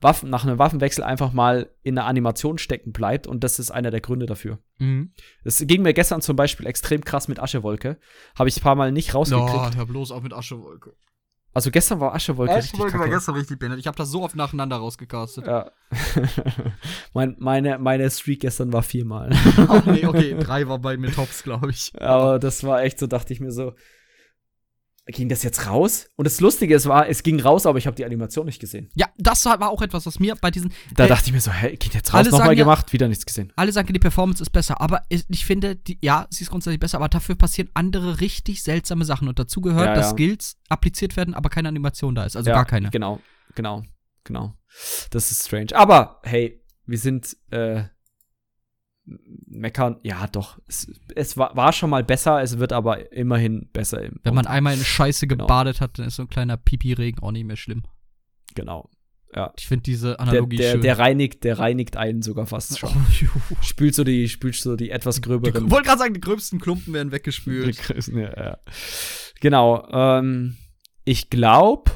Waffen, 0.00 0.28
nach 0.28 0.44
einem 0.44 0.58
Waffenwechsel 0.58 1.02
einfach 1.02 1.32
mal 1.32 1.70
in 1.82 1.98
einer 1.98 2.06
Animation 2.06 2.58
stecken 2.58 2.92
bleibt 2.92 3.26
und 3.26 3.42
das 3.42 3.58
ist 3.58 3.70
einer 3.70 3.90
der 3.90 4.02
Gründe 4.02 4.26
dafür. 4.26 4.58
Mhm. 4.78 5.12
Das 5.44 5.64
ging 5.66 5.82
mir 5.82 5.94
gestern 5.94 6.20
zum 6.20 6.36
Beispiel 6.36 6.66
extrem 6.66 7.02
krass 7.02 7.26
mit 7.26 7.40
Aschewolke. 7.40 7.98
Habe 8.38 8.50
ich 8.50 8.58
ein 8.58 8.62
paar 8.62 8.74
Mal 8.74 8.92
nicht 8.92 9.14
rausgekriegt. 9.14 9.76
hör 9.76 9.86
bloß 9.86 10.10
auf 10.10 10.22
mit 10.22 10.34
Aschewolke. 10.34 10.94
Also 11.58 11.72
gestern 11.72 11.98
war 11.98 12.14
Aschewolke, 12.14 12.54
richtig 12.54 12.78
kacke. 12.78 13.10
gestern 13.10 13.34
richtig 13.34 13.58
behindert. 13.58 13.80
Ich 13.80 13.88
habe 13.88 13.96
das 13.96 14.10
so 14.10 14.22
oft 14.22 14.36
nacheinander 14.36 14.76
rausgecastet. 14.76 15.48
Ja. 15.48 15.72
mein, 17.14 17.34
meine, 17.40 17.80
meine 17.80 18.08
Streak 18.12 18.42
gestern 18.42 18.72
war 18.72 18.84
viermal. 18.84 19.30
oh, 19.68 19.80
nee, 19.90 20.06
okay, 20.06 20.36
drei 20.38 20.68
war 20.68 20.78
bei 20.78 20.96
mir 20.96 21.10
Tops, 21.10 21.42
glaube 21.42 21.70
ich. 21.70 21.90
Aber 22.00 22.38
das 22.38 22.62
war 22.62 22.84
echt 22.84 23.00
so, 23.00 23.08
dachte 23.08 23.32
ich 23.32 23.40
mir 23.40 23.50
so, 23.50 23.72
ging 25.10 25.28
das 25.28 25.42
jetzt 25.42 25.66
raus? 25.66 26.10
Und 26.16 26.26
das 26.26 26.40
Lustige 26.40 26.74
ist, 26.74 26.86
war, 26.86 27.08
es 27.08 27.22
ging 27.22 27.40
raus, 27.40 27.66
aber 27.66 27.78
ich 27.78 27.86
habe 27.86 27.96
die 27.96 28.04
Animation 28.04 28.46
nicht 28.46 28.60
gesehen. 28.60 28.90
Ja, 28.94 29.06
das 29.16 29.44
war 29.46 29.70
auch 29.70 29.80
etwas, 29.82 30.04
was 30.06 30.20
mir 30.20 30.34
bei 30.36 30.50
diesen. 30.50 30.72
Da 30.94 31.04
Äh, 31.06 31.08
dachte 31.08 31.26
ich 31.26 31.32
mir 31.32 31.40
so, 31.40 31.50
hä, 31.50 31.76
geht 31.76 31.94
jetzt 31.94 32.12
raus, 32.12 32.26
nochmal 32.30 32.48
ja- 32.48 32.64
gemacht, 32.64 32.92
wieder 32.92 33.08
nichts 33.08 33.24
gesehen. 33.26 33.52
Alle 33.56 33.72
sagen, 33.72 33.92
die 33.92 33.98
Performance 33.98 34.42
ist 34.42 34.50
besser, 34.50 34.80
aber 34.80 35.02
ich 35.08 35.44
finde, 35.46 35.76
die, 35.76 35.98
ja, 36.02 36.26
sie 36.30 36.44
ist 36.44 36.50
grundsätzlich 36.50 36.80
besser, 36.80 36.98
aber 36.98 37.08
dafür 37.08 37.34
passieren 37.36 37.70
andere 37.74 38.20
richtig 38.20 38.62
seltsame 38.62 39.04
Sachen. 39.04 39.28
Und 39.28 39.38
dazu 39.38 39.60
gehört, 39.60 39.86
Ja, 39.86 39.94
dass 39.94 40.06
ja. 40.06 40.12
Skills 40.12 40.56
appliziert 40.68 41.16
werden, 41.16 41.34
aber 41.34 41.48
keine 41.48 41.68
Animation 41.68 42.14
da 42.14 42.24
ist. 42.24 42.36
Also 42.36 42.50
gar 42.50 42.66
keine. 42.66 42.90
Genau, 42.90 43.20
genau, 43.54 43.82
genau. 44.24 44.54
Das 45.10 45.30
ist 45.30 45.46
strange. 45.46 45.68
Aber 45.74 46.20
hey, 46.24 46.62
wir 46.86 46.98
sind 46.98 47.36
äh, 47.50 47.84
meckern. 49.46 49.96
Ja, 50.02 50.26
doch. 50.26 50.58
Es, 50.68 50.90
es 51.14 51.36
war, 51.36 51.56
war 51.56 51.72
schon 51.72 51.90
mal 51.90 52.04
besser, 52.04 52.42
es 52.42 52.58
wird 52.58 52.72
aber 52.72 53.12
immerhin 53.12 53.68
besser. 53.72 54.02
Im 54.02 54.20
Wenn 54.22 54.34
man 54.34 54.46
einmal 54.46 54.74
in 54.74 54.84
Scheiße 54.84 55.26
Genau. 55.26 55.44
gebadet 55.44 55.80
hat, 55.80 55.98
dann 55.98 56.06
ist 56.06 56.16
so 56.16 56.22
ein 56.22 56.28
kleiner 56.28 56.56
Pipi-Regen 56.56 57.20
auch 57.20 57.32
nicht 57.32 57.44
mehr 57.46 57.56
schlimm. 57.56 57.82
Genau. 58.54 58.90
Ja. 59.34 59.52
Ich 59.58 59.66
finde 59.66 59.82
diese 59.82 60.08
Der, 60.12 60.20
Analogie 60.20 60.56
der, 60.56 60.72
schön. 60.72 60.80
der 60.80 60.98
reinigt, 60.98 61.44
der 61.44 61.58
reinigt 61.58 61.96
einen 61.96 62.22
sogar 62.22 62.46
fast 62.46 62.78
schon. 62.78 62.90
oh. 62.90 63.56
Spült 63.60 63.94
so 63.94 64.04
die, 64.04 64.28
spült 64.28 64.54
so 64.54 64.74
die 64.76 64.90
etwas 64.90 65.20
gröberen. 65.20 65.66
Ich 65.66 65.70
wollte 65.70 65.86
gerade 65.86 65.98
sagen, 65.98 66.14
die 66.14 66.20
gröbsten 66.20 66.60
Klumpen 66.60 66.94
werden 66.94 67.12
weggespült. 67.12 67.78
ja, 68.08 68.20
ja. 68.44 68.58
Genau. 69.40 69.86
Ähm, 69.92 70.56
ich 71.04 71.30
glaube, 71.30 71.90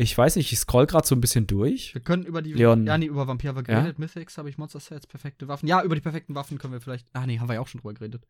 ich 0.00 0.16
weiß 0.16 0.36
nicht, 0.36 0.52
ich 0.52 0.58
scroll 0.58 0.86
gerade 0.86 1.06
so 1.06 1.14
ein 1.14 1.20
bisschen 1.20 1.46
durch. 1.46 1.94
Wir 1.94 2.00
können 2.00 2.24
über 2.24 2.42
die. 2.42 2.52
Leon. 2.52 2.86
Ja, 2.86 2.96
nee, 2.98 3.06
über 3.06 3.26
Vampir 3.26 3.50
haben 3.50 3.56
wir 3.66 3.72
Ja? 3.72 3.80
geredet. 3.80 3.98
Mythics 3.98 4.38
habe 4.38 4.48
ich 4.48 4.58
Monster 4.58 4.80
Sets, 4.80 5.06
perfekte 5.06 5.46
Waffen. 5.48 5.68
Ja, 5.68 5.82
über 5.82 5.94
die 5.94 6.00
perfekten 6.00 6.34
Waffen 6.34 6.58
können 6.58 6.72
wir 6.72 6.80
vielleicht. 6.80 7.06
Ah, 7.12 7.26
nee, 7.26 7.38
haben 7.38 7.48
wir 7.48 7.54
ja 7.54 7.60
auch 7.60 7.68
schon 7.68 7.80
drüber 7.80 7.94
geredet. 7.94 8.26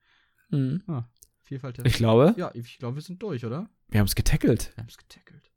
Mhm. 0.50 0.82
Vielfalt 1.42 1.78
der. 1.78 1.86
Ich 1.86 1.94
glaube, 1.94 2.34
ja, 2.36 2.50
ich 2.54 2.78
glaube, 2.78 2.96
wir 2.96 3.02
sind 3.02 3.22
durch, 3.22 3.44
oder? 3.44 3.68
wir 3.88 3.98
haben 4.00 4.06
es 4.06 4.14
getackelt. 4.14 4.72
Wir 4.74 4.82
haben 4.82 4.88
es 4.88 4.98
getackelt. 4.98 5.50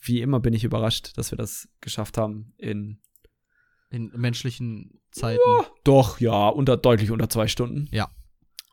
Wie 0.00 0.20
immer 0.20 0.40
bin 0.40 0.54
ich 0.54 0.62
überrascht, 0.64 1.16
dass 1.18 1.30
wir 1.32 1.36
das 1.38 1.68
geschafft 1.80 2.16
haben 2.16 2.54
in 2.58 3.00
In 3.90 4.12
menschlichen 4.14 5.00
Zeiten. 5.10 5.40
doch 5.84 6.20
ja 6.20 6.48
unter 6.48 6.76
deutlich 6.76 7.10
unter 7.10 7.28
zwei 7.28 7.48
Stunden. 7.48 7.88
Ja. 7.92 8.10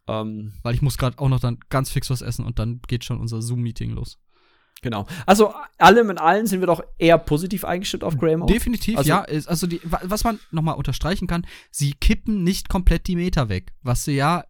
Ähm, 0.07 0.53
Weil 0.63 0.75
ich 0.75 0.81
muss 0.81 0.97
gerade 0.97 1.17
auch 1.19 1.29
noch 1.29 1.39
dann 1.39 1.59
ganz 1.69 1.89
fix 1.89 2.09
was 2.09 2.21
essen 2.21 2.45
und 2.45 2.59
dann 2.59 2.81
geht 2.87 3.03
schon 3.05 3.19
unser 3.19 3.41
Zoom-Meeting 3.41 3.91
los. 3.91 4.19
Genau. 4.83 5.07
Also 5.25 5.53
allem 5.79 6.11
in 6.11 6.17
allem 6.19 6.45
sind 6.45 6.59
wir 6.59 6.67
doch 6.67 6.83
eher 6.99 7.17
positiv 7.17 7.65
eingestellt 7.65 8.03
auf 8.03 8.17
Graham. 8.17 8.45
Definitiv, 8.45 8.97
Also- 8.97 9.09
ja. 9.09 9.21
Also 9.23 9.65
die, 9.65 9.81
wa- 9.83 10.01
was 10.03 10.23
man 10.23 10.39
nochmal 10.51 10.75
unterstreichen 10.75 11.25
kann, 11.27 11.47
sie 11.71 11.93
kippen 11.93 12.43
nicht 12.43 12.69
komplett 12.69 13.07
die 13.07 13.15
Meter 13.15 13.49
weg, 13.49 13.73
was 13.81 14.03
sie 14.03 14.13
ja 14.13 14.43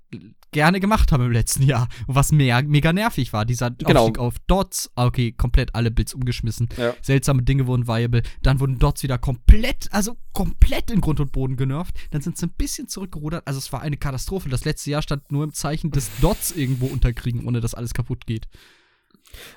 gerne 0.52 0.80
gemacht 0.80 1.12
haben 1.12 1.26
im 1.26 1.32
letzten 1.32 1.64
Jahr. 1.64 1.88
Und 2.06 2.14
was 2.14 2.32
mehr, 2.32 2.62
mega 2.62 2.94
nervig 2.94 3.34
war. 3.34 3.44
Dieser 3.44 3.72
Genau. 3.72 4.02
Aufstieg 4.02 4.20
auf 4.20 4.36
Dots, 4.46 4.92
okay, 4.96 5.32
komplett 5.32 5.74
alle 5.74 5.90
Bits 5.90 6.14
umgeschmissen. 6.14 6.70
Ja. 6.78 6.94
Seltsame 7.02 7.42
Dinge 7.42 7.66
wurden 7.66 7.88
viable. 7.88 8.22
Dann 8.44 8.60
wurden 8.60 8.78
Dots 8.78 9.02
wieder 9.02 9.18
komplett, 9.18 9.88
also 9.92 10.16
komplett 10.32 10.92
in 10.92 11.02
Grund 11.02 11.20
und 11.20 11.32
Boden 11.32 11.56
genervt. 11.58 11.96
Dann 12.12 12.22
sind 12.22 12.38
sie 12.38 12.46
ein 12.46 12.52
bisschen 12.56 12.88
zurückgerudert. 12.88 13.48
Also 13.48 13.58
es 13.58 13.74
war 13.74 13.82
eine 13.82 13.98
Katastrophe. 13.98 14.48
Das 14.50 14.64
letzte 14.64 14.92
Jahr 14.92 15.02
stand 15.02 15.32
nur 15.32 15.44
im 15.44 15.54
Zeichen 15.54 15.90
des 15.90 16.12
Dots 16.22 16.52
irgendwo 16.52 16.86
unterkriegen, 16.86 17.48
ohne 17.48 17.60
dass 17.60 17.74
alles 17.74 17.96
kaputt 17.96 18.28
geht. 18.28 18.48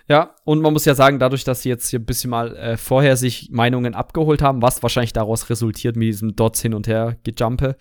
Ja, 0.08 0.34
und 0.44 0.60
man 0.60 0.72
muss 0.72 0.84
ja 0.84 0.94
sagen, 0.94 1.18
dadurch, 1.18 1.44
dass 1.44 1.62
sie 1.62 1.68
jetzt 1.68 1.88
hier 1.88 1.98
ein 1.98 2.06
bisschen 2.06 2.30
mal 2.30 2.56
äh, 2.56 2.76
vorher 2.76 3.16
sich 3.16 3.50
Meinungen 3.50 3.94
abgeholt 3.94 4.42
haben, 4.42 4.62
was 4.62 4.82
wahrscheinlich 4.82 5.12
daraus 5.12 5.50
resultiert 5.50 5.96
mit 5.96 6.08
diesem 6.08 6.36
Dots 6.36 6.62
hin 6.62 6.74
und 6.74 6.86
her 6.86 7.16
gejumpe 7.24 7.76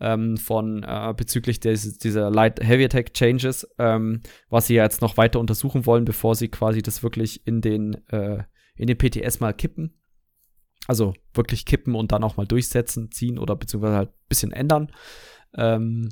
ähm, 0.00 0.36
von 0.36 0.82
äh, 0.82 1.14
bezüglich 1.16 1.60
des, 1.60 1.98
dieser 1.98 2.30
Light 2.30 2.60
Heavy 2.60 2.84
Attack 2.84 3.14
Changes, 3.14 3.68
ähm, 3.78 4.22
was 4.48 4.66
sie 4.66 4.74
ja 4.74 4.84
jetzt 4.84 5.02
noch 5.02 5.16
weiter 5.16 5.40
untersuchen 5.40 5.86
wollen, 5.86 6.04
bevor 6.04 6.34
sie 6.34 6.48
quasi 6.48 6.82
das 6.82 7.02
wirklich 7.02 7.46
in 7.46 7.60
den 7.60 7.94
äh, 8.08 8.42
in 8.76 8.88
den 8.88 8.98
PTS 8.98 9.40
mal 9.40 9.54
kippen. 9.54 9.94
Also 10.86 11.14
wirklich 11.32 11.64
kippen 11.64 11.94
und 11.94 12.12
dann 12.12 12.24
auch 12.24 12.36
mal 12.36 12.46
durchsetzen, 12.46 13.10
ziehen 13.10 13.38
oder 13.38 13.56
beziehungsweise 13.56 13.96
halt 13.96 14.10
ein 14.10 14.28
bisschen 14.28 14.52
ändern. 14.52 14.92
Ähm, 15.54 16.10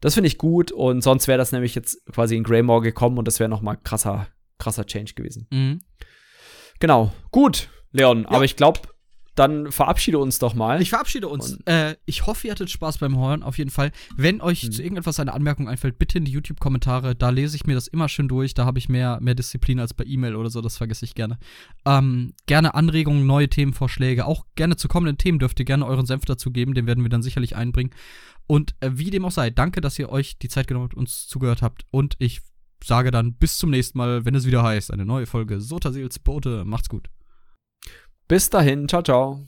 das 0.00 0.14
finde 0.14 0.26
ich 0.26 0.38
gut 0.38 0.72
und 0.72 1.02
sonst 1.02 1.28
wäre 1.28 1.38
das 1.38 1.52
nämlich 1.52 1.74
jetzt 1.74 2.04
quasi 2.12 2.36
in 2.36 2.42
Greymore 2.42 2.82
gekommen 2.82 3.18
und 3.18 3.28
das 3.28 3.38
wäre 3.38 3.48
noch 3.48 3.62
mal 3.62 3.76
krasser, 3.76 4.26
krasser 4.58 4.86
Change 4.86 5.14
gewesen. 5.14 5.46
Mhm. 5.50 5.80
Genau, 6.80 7.12
gut, 7.30 7.68
Leon, 7.92 8.26
aber 8.26 8.44
ich 8.44 8.56
glaube, 8.56 8.80
dann 9.36 9.72
verabschiede 9.72 10.18
uns 10.20 10.38
doch 10.38 10.54
mal. 10.54 10.80
Ich 10.80 10.90
verabschiede 10.90 11.26
uns. 11.26 11.58
Äh, 11.64 11.96
ich 12.06 12.24
hoffe, 12.26 12.46
ihr 12.46 12.52
hattet 12.52 12.70
Spaß 12.70 12.98
beim 12.98 13.18
Hören, 13.18 13.42
auf 13.42 13.58
jeden 13.58 13.70
Fall. 13.70 13.90
Wenn 14.16 14.40
euch 14.40 14.62
Mhm. 14.62 14.70
zu 14.72 14.82
irgendetwas 14.82 15.18
eine 15.18 15.32
Anmerkung 15.32 15.68
einfällt, 15.68 15.98
bitte 15.98 16.18
in 16.18 16.24
die 16.24 16.30
YouTube-Kommentare. 16.30 17.16
Da 17.16 17.30
lese 17.30 17.56
ich 17.56 17.64
mir 17.66 17.74
das 17.74 17.88
immer 17.88 18.08
schön 18.08 18.28
durch. 18.28 18.54
Da 18.54 18.64
habe 18.64 18.78
ich 18.78 18.88
mehr, 18.88 19.18
mehr 19.20 19.34
Disziplin 19.34 19.80
als 19.80 19.92
bei 19.92 20.04
E-Mail 20.04 20.36
oder 20.36 20.50
so. 20.50 20.60
Das 20.60 20.76
vergesse 20.76 21.04
ich 21.04 21.16
gerne. 21.16 21.38
Ähm, 21.84 22.34
gerne 22.46 22.74
Anregungen, 22.74 23.26
neue 23.26 23.48
Themenvorschläge. 23.48 24.24
Auch 24.24 24.46
gerne 24.54 24.76
zu 24.76 24.86
kommenden 24.86 25.18
Themen 25.18 25.40
dürft 25.40 25.58
ihr 25.58 25.64
gerne 25.66 25.84
euren 25.86 26.06
Senf 26.06 26.24
dazu 26.26 26.52
geben. 26.52 26.74
Den 26.74 26.86
werden 26.86 27.02
wir 27.02 27.10
dann 27.10 27.22
sicherlich 27.22 27.56
einbringen. 27.56 27.90
Und 28.46 28.76
äh, 28.80 28.90
wie 28.94 29.10
dem 29.10 29.24
auch 29.24 29.32
sei, 29.32 29.50
danke, 29.50 29.80
dass 29.80 29.98
ihr 29.98 30.10
euch 30.10 30.38
die 30.38 30.48
Zeit 30.48 30.68
genommen 30.68 30.90
und 30.90 30.94
uns 30.94 31.26
zugehört 31.26 31.60
habt. 31.60 31.86
Und 31.90 32.14
ich 32.20 32.40
sage 32.86 33.10
dann 33.10 33.34
bis 33.34 33.58
zum 33.58 33.70
nächsten 33.70 33.98
Mal, 33.98 34.24
wenn 34.24 34.34
es 34.34 34.46
wieder 34.46 34.62
heißt, 34.62 34.92
eine 34.92 35.04
neue 35.04 35.26
Folge 35.26 35.60
Sotasils 35.60 36.18
Bote. 36.18 36.64
Macht's 36.64 36.88
gut. 36.88 37.08
Bis 38.28 38.50
dahin, 38.50 38.88
ciao, 38.88 39.02
ciao. 39.02 39.46